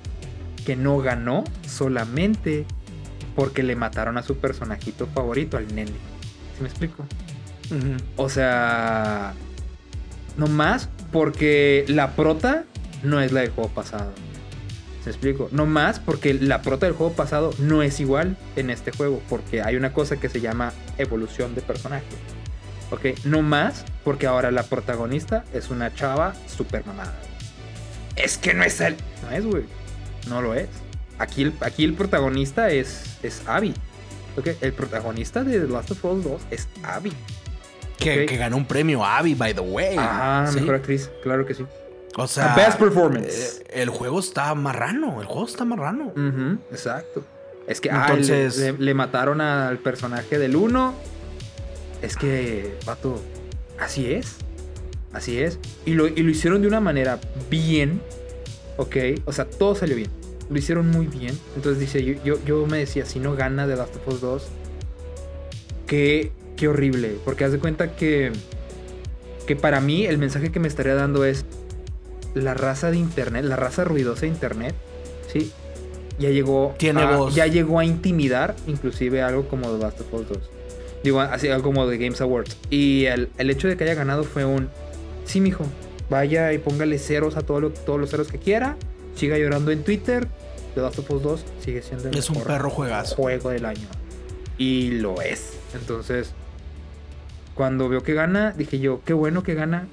que 0.66 0.76
no 0.76 0.98
ganó 0.98 1.44
solamente 1.66 2.66
porque 3.34 3.62
le 3.62 3.74
mataron 3.76 4.18
a 4.18 4.22
su 4.22 4.36
personajito 4.36 5.06
favorito, 5.06 5.56
al 5.56 5.74
nene. 5.74 5.90
¿Sí 5.90 6.62
me 6.62 6.68
explico? 6.68 7.04
O 8.16 8.28
sea, 8.28 9.32
no 10.36 10.46
más 10.46 10.88
porque 11.12 11.84
la 11.88 12.16
prota 12.16 12.64
no 13.02 13.20
es 13.20 13.32
la 13.32 13.40
del 13.40 13.50
juego 13.50 13.70
pasado. 13.70 14.12
¿Se 15.04 15.10
explico? 15.10 15.48
No 15.50 15.66
más 15.66 15.98
porque 15.98 16.32
la 16.34 16.62
prota 16.62 16.86
del 16.86 16.94
juego 16.94 17.12
pasado 17.12 17.52
no 17.58 17.82
es 17.82 17.98
igual 17.98 18.36
en 18.54 18.70
este 18.70 18.92
juego, 18.92 19.20
porque 19.28 19.60
hay 19.60 19.74
una 19.74 19.92
cosa 19.92 20.16
que 20.16 20.28
se 20.28 20.40
llama 20.40 20.72
evolución 20.96 21.54
de 21.54 21.60
personaje. 21.60 22.06
¿Ok? 22.92 23.24
No 23.24 23.42
más 23.42 23.84
porque 24.04 24.26
ahora 24.26 24.50
la 24.50 24.62
protagonista 24.62 25.44
es 25.52 25.70
una 25.70 25.92
chava 25.92 26.34
super 26.46 26.86
mamada. 26.86 27.18
Es 28.14 28.38
que 28.38 28.54
no 28.54 28.62
es 28.62 28.80
él. 28.80 28.96
No 29.22 29.36
es, 29.36 29.44
güey. 29.44 29.64
No 30.28 30.40
lo 30.40 30.54
es. 30.54 30.68
Aquí 31.18 31.42
el, 31.42 31.54
aquí 31.62 31.84
el 31.84 31.94
protagonista 31.94 32.70
es, 32.70 33.18
es 33.22 33.42
Abby. 33.46 33.74
¿Ok? 34.36 34.48
El 34.60 34.72
protagonista 34.72 35.42
de 35.42 35.58
The 35.58 35.68
Last 35.68 35.90
of 35.90 36.04
Us 36.04 36.24
2 36.24 36.42
es 36.50 36.68
Abby. 36.84 37.12
Que, 38.04 38.36
ganó 38.36 38.56
un 38.56 38.66
premio 38.66 39.04
Abby, 39.04 39.34
by 39.34 39.54
the 39.54 39.60
way. 39.60 39.96
Ajá, 39.96 40.46
Sí. 40.50 40.60
mejor 40.60 40.74
actriz, 40.76 41.10
claro 41.22 41.46
que 41.46 41.54
sí. 41.54 41.64
O 42.16 42.26
sea, 42.26 42.54
Best 42.54 42.78
performance. 42.78 43.60
eh, 43.68 43.82
el 43.82 43.88
juego 43.88 44.20
está 44.20 44.54
marrano. 44.54 45.20
El 45.20 45.26
juego 45.26 45.46
está 45.46 45.64
marrano. 45.64 46.12
Exacto. 46.70 47.24
Es 47.66 47.80
que 47.80 47.90
ah, 47.90 48.06
Entonces- 48.10 48.58
le, 48.58 48.72
le- 48.72 48.78
le 48.78 48.94
mataron 48.94 49.40
al 49.40 49.78
personaje 49.78 50.38
del 50.38 50.56
1. 50.56 50.94
Es 52.02 52.16
que, 52.16 52.76
vato, 52.84 53.20
así 53.78 54.12
es. 54.12 54.36
Así 55.12 55.38
es. 55.40 55.58
Y 55.86 55.92
lo, 55.94 56.08
y 56.08 56.16
lo 56.22 56.30
hicieron 56.30 56.60
de 56.62 56.68
una 56.68 56.80
manera 56.80 57.18
bien. 57.48 58.02
Ok. 58.76 58.96
O 59.24 59.32
sea, 59.32 59.44
todo 59.46 59.74
salió 59.74 59.94
bien. 59.96 60.10
Lo 60.50 60.58
hicieron 60.58 60.90
muy 60.90 61.06
bien. 61.06 61.38
Entonces 61.54 61.78
dice, 61.80 62.04
yo, 62.04 62.14
yo, 62.24 62.38
yo 62.44 62.66
me 62.66 62.78
decía, 62.78 63.06
si 63.06 63.20
no 63.20 63.34
gana 63.36 63.66
The 63.66 63.76
Last 63.76 63.96
of 63.96 64.08
Us 64.08 64.20
2, 64.20 64.48
qué, 65.86 66.32
qué 66.62 66.68
horrible. 66.68 67.16
Porque 67.24 67.42
haz 67.42 67.50
de 67.50 67.58
cuenta 67.58 67.96
que, 67.96 68.30
que 69.48 69.56
para 69.56 69.80
mí 69.80 70.06
el 70.06 70.16
mensaje 70.16 70.52
que 70.52 70.60
me 70.60 70.68
estaría 70.68 70.94
dando 70.94 71.24
es 71.24 71.44
la 72.34 72.54
raza 72.54 72.92
de 72.92 72.98
internet, 72.98 73.44
la 73.44 73.56
raza 73.56 73.82
ruidosa 73.82 74.20
de 74.22 74.28
internet, 74.28 74.74
¿sí? 75.32 75.50
Ya 76.20 76.30
llegó, 76.30 76.72
Tiene 76.78 77.02
a, 77.02 77.16
voz. 77.16 77.34
ya 77.34 77.48
llegó 77.48 77.80
a 77.80 77.84
intimidar 77.84 78.54
inclusive 78.68 79.22
algo 79.22 79.48
como 79.48 79.68
The 79.72 79.78
Last 79.82 80.00
of 80.02 80.14
Us 80.14 80.28
2. 80.28 80.38
Digo, 81.02 81.20
así 81.20 81.48
algo 81.48 81.64
como 81.64 81.88
The 81.90 81.98
Games 81.98 82.20
Awards. 82.20 82.56
Y 82.70 83.06
el, 83.06 83.28
el 83.38 83.50
hecho 83.50 83.66
de 83.66 83.76
que 83.76 83.82
haya 83.82 83.94
ganado 83.94 84.22
fue 84.22 84.44
un, 84.44 84.68
sí, 85.24 85.40
mijo, 85.40 85.64
vaya 86.10 86.52
y 86.52 86.58
póngale 86.58 86.96
ceros 87.00 87.36
a 87.36 87.40
todo 87.40 87.60
lo- 87.60 87.70
todos 87.70 87.98
los 87.98 88.08
ceros 88.10 88.28
que 88.28 88.38
quiera, 88.38 88.76
siga 89.16 89.36
llorando 89.36 89.72
en 89.72 89.82
Twitter. 89.82 90.28
The 90.76 90.80
Last 90.80 91.00
of 91.00 91.10
Us 91.10 91.22
2 91.24 91.44
sigue 91.64 91.82
siendo 91.82 92.08
el 92.08 92.16
Es 92.16 92.30
un 92.30 92.36
mejor 92.36 92.52
perro 92.52 92.70
juegazo. 92.70 93.16
juego 93.16 93.50
del 93.50 93.64
año. 93.66 93.88
Y 94.58 94.92
lo 94.92 95.20
es. 95.20 95.54
Entonces, 95.74 96.30
cuando 97.62 97.88
veo 97.88 98.02
que 98.02 98.12
gana, 98.12 98.50
dije 98.58 98.80
yo, 98.80 99.02
qué 99.04 99.12
bueno 99.12 99.44
que 99.44 99.54
gana. 99.54 99.86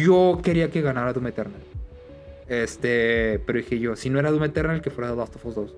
Yo 0.00 0.40
quería 0.42 0.70
que 0.70 0.80
ganara 0.80 1.12
Doom 1.12 1.26
Eternal. 1.26 1.60
Este, 2.48 3.38
pero 3.44 3.58
dije 3.58 3.78
yo, 3.78 3.96
si 3.96 4.08
no 4.08 4.18
era 4.18 4.30
Doom 4.30 4.44
Eternal, 4.44 4.80
que 4.80 4.88
fuera 4.90 5.10
The 5.10 5.16
Last 5.16 5.36
of 5.36 5.44
Us 5.44 5.54
2. 5.54 5.74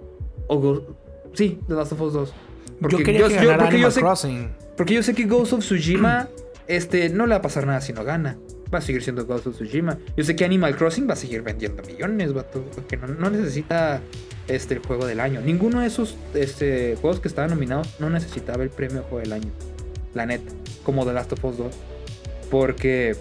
O 0.47 0.59
Go- 0.61 0.97
sí, 1.33 1.59
The 1.67 1.75
Last 1.75 1.91
of 1.91 2.01
Us 2.03 2.13
2. 2.13 2.35
yo 2.89 2.99
quería 2.99 3.27
que 3.27 3.35
ganara 3.35 3.65
porque 3.65 3.81
yo 3.81 3.91
sé, 3.91 4.01
Crossing. 4.01 4.49
porque 4.77 4.95
yo 4.95 5.03
sé 5.03 5.13
que 5.13 5.25
Ghost 5.25 5.55
of 5.55 5.61
Tsushima 5.65 6.29
este, 6.69 7.09
no 7.09 7.27
le 7.27 7.31
va 7.31 7.39
a 7.39 7.43
pasar 7.43 7.67
nada 7.67 7.81
si 7.81 7.93
no 7.93 8.05
gana. 8.05 8.37
va 8.73 8.79
a 8.79 8.81
seguir 8.81 9.03
siendo 9.03 9.27
Ghost 9.27 9.49
of 9.49 9.57
Tsushima. 9.57 9.99
Yo 10.17 10.23
sé 10.23 10.37
que 10.37 10.45
Animal 10.45 10.77
Crossing 10.77 11.09
va 11.09 11.15
a 11.15 11.17
seguir 11.17 11.43
vendiendo 11.43 11.83
millones, 11.83 12.33
vato. 12.33 12.65
Porque 12.77 12.97
no, 12.97 13.09
no 13.09 13.29
necesita 13.29 14.01
este, 14.47 14.75
el 14.75 14.81
juego 14.87 15.05
del 15.05 15.19
año. 15.19 15.41
Ninguno 15.41 15.81
de 15.81 15.89
esos 15.89 16.17
este, 16.35 16.95
juegos 17.01 17.19
que 17.19 17.27
estaban 17.27 17.51
nominados 17.51 17.97
no 17.99 18.09
necesitaba 18.09 18.63
el 18.63 18.71
premio 18.71 19.03
juego 19.03 19.19
del 19.19 19.33
año. 19.33 19.51
La 20.15 20.27
neta. 20.27 20.53
Como 20.85 21.05
The 21.05 21.13
Last 21.13 21.33
of 21.33 21.45
Us 21.45 21.59
2. 21.59 21.75
Porque, 22.51 23.17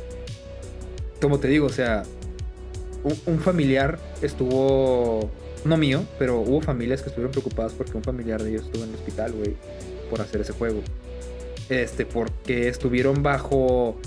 como 1.22 1.40
te 1.40 1.48
digo, 1.48 1.68
o 1.68 1.72
sea, 1.72 2.04
un, 3.26 3.40
familiar 3.40 4.00
estuvo. 4.22 5.30
No 5.66 5.78
mío, 5.78 6.04
pero 6.20 6.42
hubo 6.42 6.62
familias 6.62 7.02
que 7.02 7.08
estuvieron 7.08 7.32
preocupadas 7.32 7.72
porque 7.74 7.96
un 7.96 8.04
familiar 8.04 8.44
de 8.44 8.50
ellos 8.50 8.64
estuvo 8.64 8.84
en 8.84 8.90
el 8.90 8.96
hospital, 8.96 9.32
güey, 9.32 9.56
por 10.10 10.20
hacer 10.20 10.42
ese 10.42 10.52
juego. 10.52 10.82
Este, 11.70 12.06
porque 12.06 12.68
estuvieron 12.68 13.24
bajo 13.24 13.98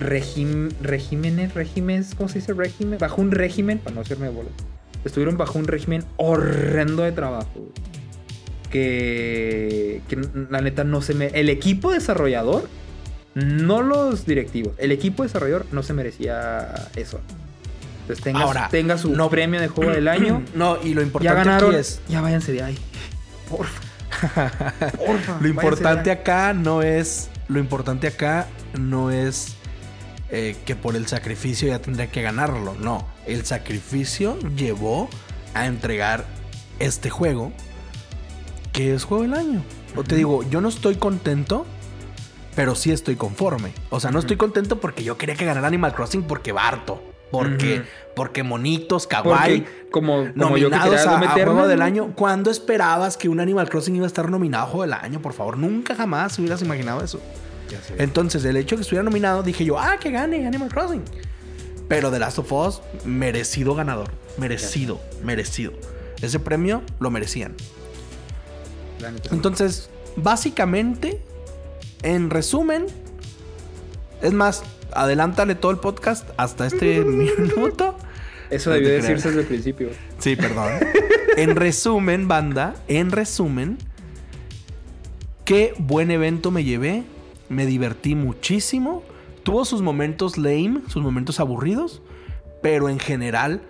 regímenes, 0.00 1.54
regímenes, 1.54 2.14
¿cómo 2.16 2.28
se 2.28 2.40
dice 2.40 2.52
régimen? 2.54 2.98
Bajo 2.98 3.22
un 3.22 3.30
régimen, 3.30 3.78
para 3.78 3.94
no 3.94 4.00
hacerme 4.00 4.28
bolas. 4.30 4.52
Estuvieron 5.04 5.36
bajo 5.36 5.60
un 5.60 5.68
régimen 5.68 6.04
horrendo 6.16 7.04
de 7.04 7.12
trabajo. 7.12 7.50
güey. 7.54 7.95
Que, 8.76 10.02
que 10.08 10.18
la 10.50 10.60
neta 10.60 10.84
no 10.84 11.00
se 11.00 11.14
me... 11.14 11.26
El 11.28 11.48
equipo 11.48 11.92
desarrollador, 11.92 12.68
no 13.34 13.80
los 13.80 14.26
directivos, 14.26 14.74
el 14.78 14.92
equipo 14.92 15.22
desarrollador 15.22 15.64
no 15.72 15.82
se 15.82 15.94
merecía 15.94 16.74
eso. 16.94 17.20
Entonces 18.02 18.22
tenga, 18.22 18.40
Ahora, 18.42 18.68
tenga 18.70 18.98
su 18.98 19.10
no- 19.16 19.30
premio 19.30 19.60
de 19.60 19.68
juego 19.68 19.92
del 19.92 20.08
año. 20.08 20.42
No, 20.54 20.76
y 20.82 20.92
lo 20.94 21.00
ya 21.00 21.06
importante 21.06 21.34
ganaron, 21.38 21.70
aquí 21.70 21.80
es. 21.80 22.00
ya 22.08 22.20
váyanse 22.20 22.52
de 22.52 22.62
ahí. 22.62 22.78
Porfa. 23.48 23.80
Porfa. 25.06 25.38
Lo 25.40 25.48
importante 25.48 26.10
acá 26.10 26.52
no 26.52 26.82
es. 26.82 27.30
Lo 27.48 27.58
importante 27.58 28.06
acá 28.08 28.46
no 28.78 29.10
es 29.10 29.54
eh, 30.30 30.54
que 30.66 30.76
por 30.76 30.96
el 30.96 31.06
sacrificio 31.06 31.68
ya 31.68 31.78
tendría 31.80 32.10
que 32.10 32.20
ganarlo. 32.22 32.74
No. 32.78 33.06
El 33.26 33.44
sacrificio 33.46 34.38
llevó 34.54 35.08
a 35.54 35.64
entregar 35.66 36.24
este 36.78 37.08
juego. 37.10 37.52
Que 38.76 38.92
es 38.92 39.04
juego 39.04 39.22
del 39.22 39.32
año. 39.32 39.62
O 39.96 40.04
te 40.04 40.16
digo, 40.16 40.42
yo 40.50 40.60
no 40.60 40.68
estoy 40.68 40.96
contento. 40.96 41.64
Pero 42.54 42.74
sí 42.74 42.92
estoy 42.92 43.16
conforme. 43.16 43.72
O 43.88 44.00
sea, 44.00 44.10
no 44.10 44.18
estoy 44.18 44.36
contento 44.36 44.80
porque 44.80 45.02
yo 45.02 45.16
quería 45.16 45.34
que 45.34 45.46
ganara 45.46 45.66
Animal 45.66 45.94
Crossing 45.94 46.24
porque 46.24 46.52
Barto. 46.52 47.02
Porque, 47.30 47.82
porque 48.14 48.42
monitos, 48.42 49.06
kawaii. 49.06 49.60
Porque 49.60 49.90
como, 49.90 50.32
como 50.38 50.58
yo 50.58 50.68
que 50.70 50.76
nominados 50.76 51.06
a, 51.06 51.18
a 51.18 51.30
Juego 51.32 51.66
del. 51.66 51.80
Año. 51.80 52.12
¿Cuándo 52.14 52.50
esperabas 52.50 53.16
que 53.16 53.30
un 53.30 53.40
Animal 53.40 53.68
Crossing 53.70 53.96
iba 53.96 54.04
a 54.04 54.08
estar 54.08 54.30
nominado 54.30 54.64
a 54.64 54.66
Juego 54.68 54.82
del 54.82 54.92
Año? 54.92 55.20
Por 55.20 55.32
favor, 55.32 55.56
nunca 55.56 55.94
jamás 55.94 56.38
hubieras 56.38 56.60
imaginado 56.60 57.02
eso. 57.02 57.20
Entonces, 57.96 58.44
el 58.44 58.58
hecho 58.58 58.74
de 58.74 58.80
que 58.80 58.82
estuviera 58.82 59.02
nominado, 59.02 59.42
dije 59.42 59.64
yo, 59.64 59.78
ah, 59.78 59.96
que 59.98 60.10
gane 60.10 60.46
Animal 60.46 60.68
Crossing. 60.68 61.02
Pero 61.88 62.10
The 62.10 62.18
Last 62.18 62.38
of 62.38 62.52
Us, 62.52 62.82
merecido 63.04 63.74
ganador. 63.74 64.10
Merecido, 64.36 65.00
merecido. 65.24 65.72
Ese 66.20 66.40
premio 66.40 66.82
lo 67.00 67.10
merecían. 67.10 67.54
Entonces, 69.30 69.90
básicamente, 70.16 71.20
en 72.02 72.30
resumen, 72.30 72.86
es 74.22 74.32
más, 74.32 74.62
adelántale 74.92 75.54
todo 75.54 75.72
el 75.72 75.78
podcast 75.78 76.28
hasta 76.36 76.66
este 76.66 77.00
minuto. 77.04 77.96
Eso 78.50 78.70
debió 78.70 78.90
decirse 78.90 79.28
desde 79.28 79.40
el 79.40 79.46
principio. 79.46 79.90
Sí, 80.18 80.36
perdón. 80.36 80.70
en 81.36 81.56
resumen, 81.56 82.28
banda, 82.28 82.76
en 82.88 83.10
resumen, 83.10 83.78
qué 85.44 85.74
buen 85.78 86.10
evento 86.10 86.50
me 86.50 86.64
llevé. 86.64 87.04
Me 87.48 87.66
divertí 87.66 88.14
muchísimo. 88.14 89.02
Tuvo 89.42 89.64
sus 89.64 89.80
momentos 89.82 90.36
lame, 90.36 90.80
sus 90.88 91.02
momentos 91.02 91.38
aburridos, 91.38 92.02
pero 92.62 92.88
en 92.88 92.98
general 92.98 93.62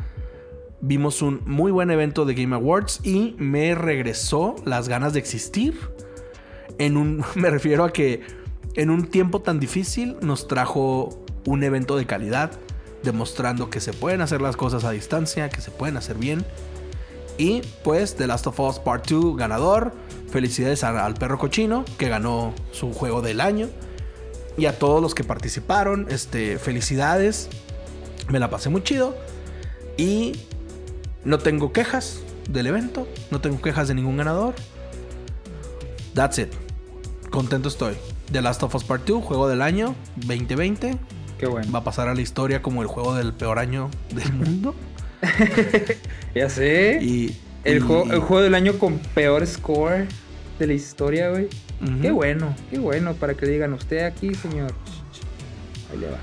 vimos 0.80 1.22
un 1.22 1.40
muy 1.46 1.72
buen 1.72 1.90
evento 1.90 2.24
de 2.24 2.34
Game 2.34 2.54
Awards 2.54 3.00
y 3.02 3.34
me 3.38 3.74
regresó 3.74 4.56
las 4.64 4.88
ganas 4.88 5.12
de 5.12 5.18
existir. 5.18 5.78
En 6.78 6.96
un, 6.96 7.24
me 7.34 7.50
refiero 7.50 7.84
a 7.84 7.92
que 7.92 8.22
en 8.74 8.90
un 8.90 9.06
tiempo 9.06 9.40
tan 9.40 9.58
difícil 9.58 10.16
nos 10.20 10.48
trajo 10.48 11.24
un 11.46 11.62
evento 11.62 11.96
de 11.96 12.06
calidad, 12.06 12.52
demostrando 13.02 13.70
que 13.70 13.80
se 13.80 13.92
pueden 13.92 14.20
hacer 14.20 14.42
las 14.42 14.56
cosas 14.56 14.84
a 14.84 14.90
distancia, 14.90 15.48
que 15.48 15.60
se 15.60 15.70
pueden 15.70 15.96
hacer 15.96 16.16
bien. 16.16 16.44
Y 17.38 17.62
pues 17.84 18.16
The 18.16 18.26
Last 18.26 18.46
of 18.46 18.58
Us 18.60 18.78
Part 18.78 19.08
2 19.08 19.36
ganador. 19.36 19.92
Felicidades 20.30 20.82
al 20.84 21.14
perro 21.14 21.38
cochino 21.38 21.84
que 21.98 22.08
ganó 22.08 22.54
su 22.72 22.92
juego 22.92 23.22
del 23.22 23.40
año. 23.40 23.68
Y 24.58 24.66
a 24.66 24.78
todos 24.78 25.02
los 25.02 25.14
que 25.14 25.22
participaron, 25.22 26.06
este, 26.10 26.58
felicidades. 26.58 27.48
Me 28.28 28.38
la 28.38 28.50
pasé 28.50 28.70
muy 28.70 28.82
chido. 28.82 29.16
Y 29.96 30.32
no 31.26 31.38
tengo 31.38 31.72
quejas 31.72 32.20
del 32.48 32.66
evento. 32.68 33.06
No 33.30 33.40
tengo 33.40 33.60
quejas 33.60 33.88
de 33.88 33.94
ningún 33.94 34.16
ganador. 34.16 34.54
That's 36.14 36.38
it. 36.38 36.48
Contento 37.30 37.68
estoy. 37.68 37.94
The 38.32 38.40
Last 38.42 38.62
of 38.62 38.74
Us 38.74 38.84
Part 38.84 39.06
2, 39.06 39.22
juego 39.24 39.48
del 39.48 39.60
año 39.62 39.94
2020. 40.16 40.96
Qué 41.38 41.46
bueno. 41.46 41.70
Va 41.70 41.80
a 41.80 41.84
pasar 41.84 42.08
a 42.08 42.14
la 42.14 42.20
historia 42.22 42.62
como 42.62 42.80
el 42.82 42.88
juego 42.88 43.14
del 43.14 43.32
peor 43.34 43.58
año 43.58 43.90
del 44.14 44.32
mundo. 44.32 44.74
Ya 46.34 46.50
sé. 46.50 46.98
Y 47.02 47.34
el, 47.64 47.78
y- 47.78 47.80
juego, 47.80 48.12
el 48.12 48.20
juego 48.20 48.42
del 48.42 48.54
año 48.54 48.78
con 48.78 48.98
peor 48.98 49.46
score 49.46 50.06
de 50.58 50.66
la 50.66 50.72
historia, 50.74 51.30
güey. 51.30 51.48
Qué 52.02 52.10
bueno, 52.10 52.54
qué 52.70 52.78
bueno. 52.78 53.14
Para 53.14 53.34
que 53.34 53.46
digan, 53.46 53.72
usted 53.72 54.04
aquí, 54.04 54.34
señor. 54.34 54.72
Ahí 55.90 55.98
le 55.98 56.06
va. 56.10 56.18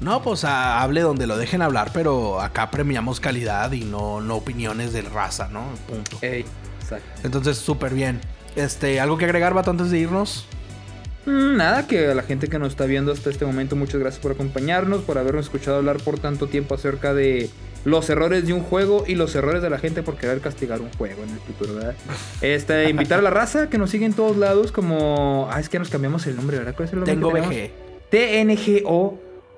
No, 0.00 0.22
pues 0.22 0.44
a- 0.44 0.82
hable 0.82 1.00
donde 1.00 1.26
lo 1.26 1.36
dejen 1.38 1.62
hablar, 1.62 1.90
pero 1.94 2.40
acá 2.40 2.70
premiamos 2.70 3.18
calidad 3.20 3.72
y 3.72 3.84
no, 3.84 4.20
no 4.20 4.36
opiniones 4.36 4.92
de 4.92 5.02
raza, 5.02 5.48
¿no? 5.48 5.64
Punto. 5.88 6.18
Ey, 6.22 6.44
exacto. 6.80 7.06
Entonces, 7.24 7.56
súper 7.58 7.94
bien. 7.94 8.20
Este, 8.56 9.00
¿algo 9.00 9.16
que 9.18 9.24
agregar, 9.24 9.54
Bato, 9.54 9.70
antes 9.70 9.90
de 9.90 9.98
irnos? 9.98 10.46
Mm, 11.24 11.56
Nada, 11.56 11.86
que 11.86 12.08
a 12.08 12.14
la 12.14 12.22
gente 12.22 12.48
que 12.48 12.58
nos 12.58 12.68
está 12.68 12.84
viendo 12.84 13.10
hasta 13.12 13.30
este 13.30 13.44
momento, 13.46 13.74
muchas 13.74 14.00
gracias 14.00 14.22
por 14.22 14.32
acompañarnos, 14.32 15.02
por 15.02 15.18
habernos 15.18 15.46
escuchado 15.46 15.78
hablar 15.78 15.96
por 15.96 16.18
tanto 16.18 16.46
tiempo 16.46 16.74
acerca 16.74 17.12
de 17.14 17.50
los 17.84 18.08
errores 18.10 18.46
de 18.46 18.52
un 18.52 18.62
juego 18.62 19.04
y 19.06 19.14
los 19.14 19.34
errores 19.34 19.62
de 19.62 19.70
la 19.70 19.78
gente 19.78 20.02
por 20.02 20.16
querer 20.16 20.40
castigar 20.40 20.80
un 20.80 20.90
juego 20.92 21.22
en 21.22 21.30
el 21.30 21.38
futuro, 21.40 21.74
¿verdad? 21.74 21.94
Este, 22.42 22.90
invitar 22.90 23.18
a 23.20 23.22
la 23.22 23.30
raza 23.30 23.68
que 23.70 23.78
nos 23.78 23.90
sigue 23.90 24.06
en 24.06 24.12
todos 24.12 24.36
lados 24.36 24.72
como... 24.72 25.48
Ah, 25.50 25.58
es 25.60 25.68
que 25.68 25.78
nos 25.78 25.88
cambiamos 25.88 26.26
el 26.26 26.36
nombre, 26.36 26.58
¿verdad? 26.58 26.74
¿Cuál 26.76 26.86
es 26.88 26.92
el 26.92 26.98
nombre 27.00 27.14
Tengo 27.14 27.32
que 27.32 27.40
tenemos? 27.40 27.70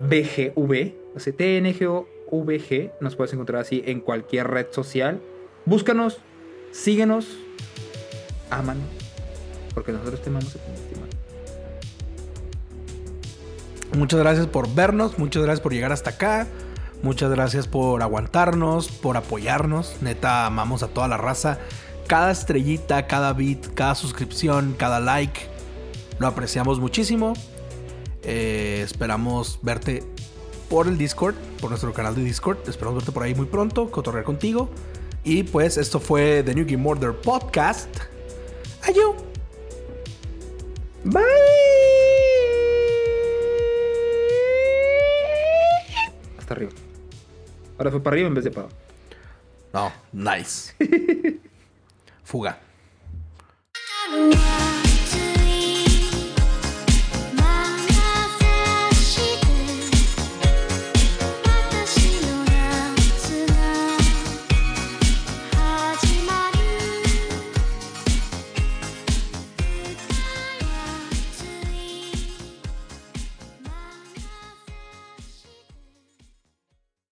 BG. 0.01 0.53
TNGOBGV, 0.55 0.95
o 1.15 1.21
sea, 1.21 1.33
TNGOVG, 1.33 2.93
nos 3.01 3.17
puedes 3.17 3.33
encontrar 3.33 3.63
así 3.63 3.83
en 3.87 4.01
cualquier 4.01 4.49
red 4.49 4.67
social. 4.71 5.21
Búscanos, 5.65 6.19
síguenos, 6.73 7.27
ámanos, 8.51 8.85
porque 9.75 9.93
nosotros 9.93 10.23
te 10.23 10.31
amamos 10.31 10.55
y 10.55 10.59
te 10.59 10.75
estimamos. 10.75 11.09
Muchas 13.97 14.21
gracias 14.21 14.47
por 14.47 14.73
vernos, 14.75 15.19
muchas 15.19 15.43
gracias 15.43 15.61
por 15.61 15.73
llegar 15.73 15.93
hasta 15.93 16.11
acá. 16.11 16.47
Muchas 17.03 17.31
gracias 17.31 17.69
por 17.69 18.03
aguantarnos, 18.03 18.89
por 18.89 19.17
apoyarnos. 19.17 19.97
Neta, 20.03 20.47
amamos 20.47 20.83
a 20.83 20.89
toda 20.89 21.07
la 21.07 21.17
raza. 21.17 21.59
Cada 22.09 22.33
estrellita, 22.33 23.07
cada 23.07 23.33
beat, 23.33 23.73
cada 23.75 23.95
suscripción, 23.95 24.75
cada 24.77 24.99
like, 24.99 25.43
lo 26.19 26.27
apreciamos 26.27 26.81
muchísimo. 26.81 27.35
Eh, 28.23 28.83
esperamos 28.85 29.59
verte 29.63 30.03
por 30.69 30.87
el 30.87 30.99
Discord, 30.99 31.35
por 31.61 31.71
nuestro 31.71 31.93
canal 31.93 32.15
de 32.15 32.23
Discord. 32.23 32.59
Esperamos 32.69 32.97
verte 32.97 33.13
por 33.13 33.23
ahí 33.23 33.35
muy 33.35 33.47
pronto, 33.47 33.91
cotorrear 33.91 34.25
contigo. 34.25 34.71
Y 35.25 35.43
pues 35.43 35.77
esto 35.77 36.01
fue 36.01 36.43
The 36.43 36.55
New 36.55 36.67
Game 36.67 36.89
Order 36.89 37.13
Podcast. 37.13 37.89
Adiós. 38.83 39.17
Bye. 41.05 41.23
Hasta 46.39 46.55
arriba. 46.55 46.73
Ahora 47.79 47.91
fue 47.91 48.03
para 48.03 48.15
arriba 48.15 48.29
en 48.29 48.35
vez 48.35 48.45
de 48.45 48.51
para 48.51 48.67
abajo. 48.67 48.77
No, 49.73 49.93
nice. 50.13 50.75
Fuga. 52.25 52.59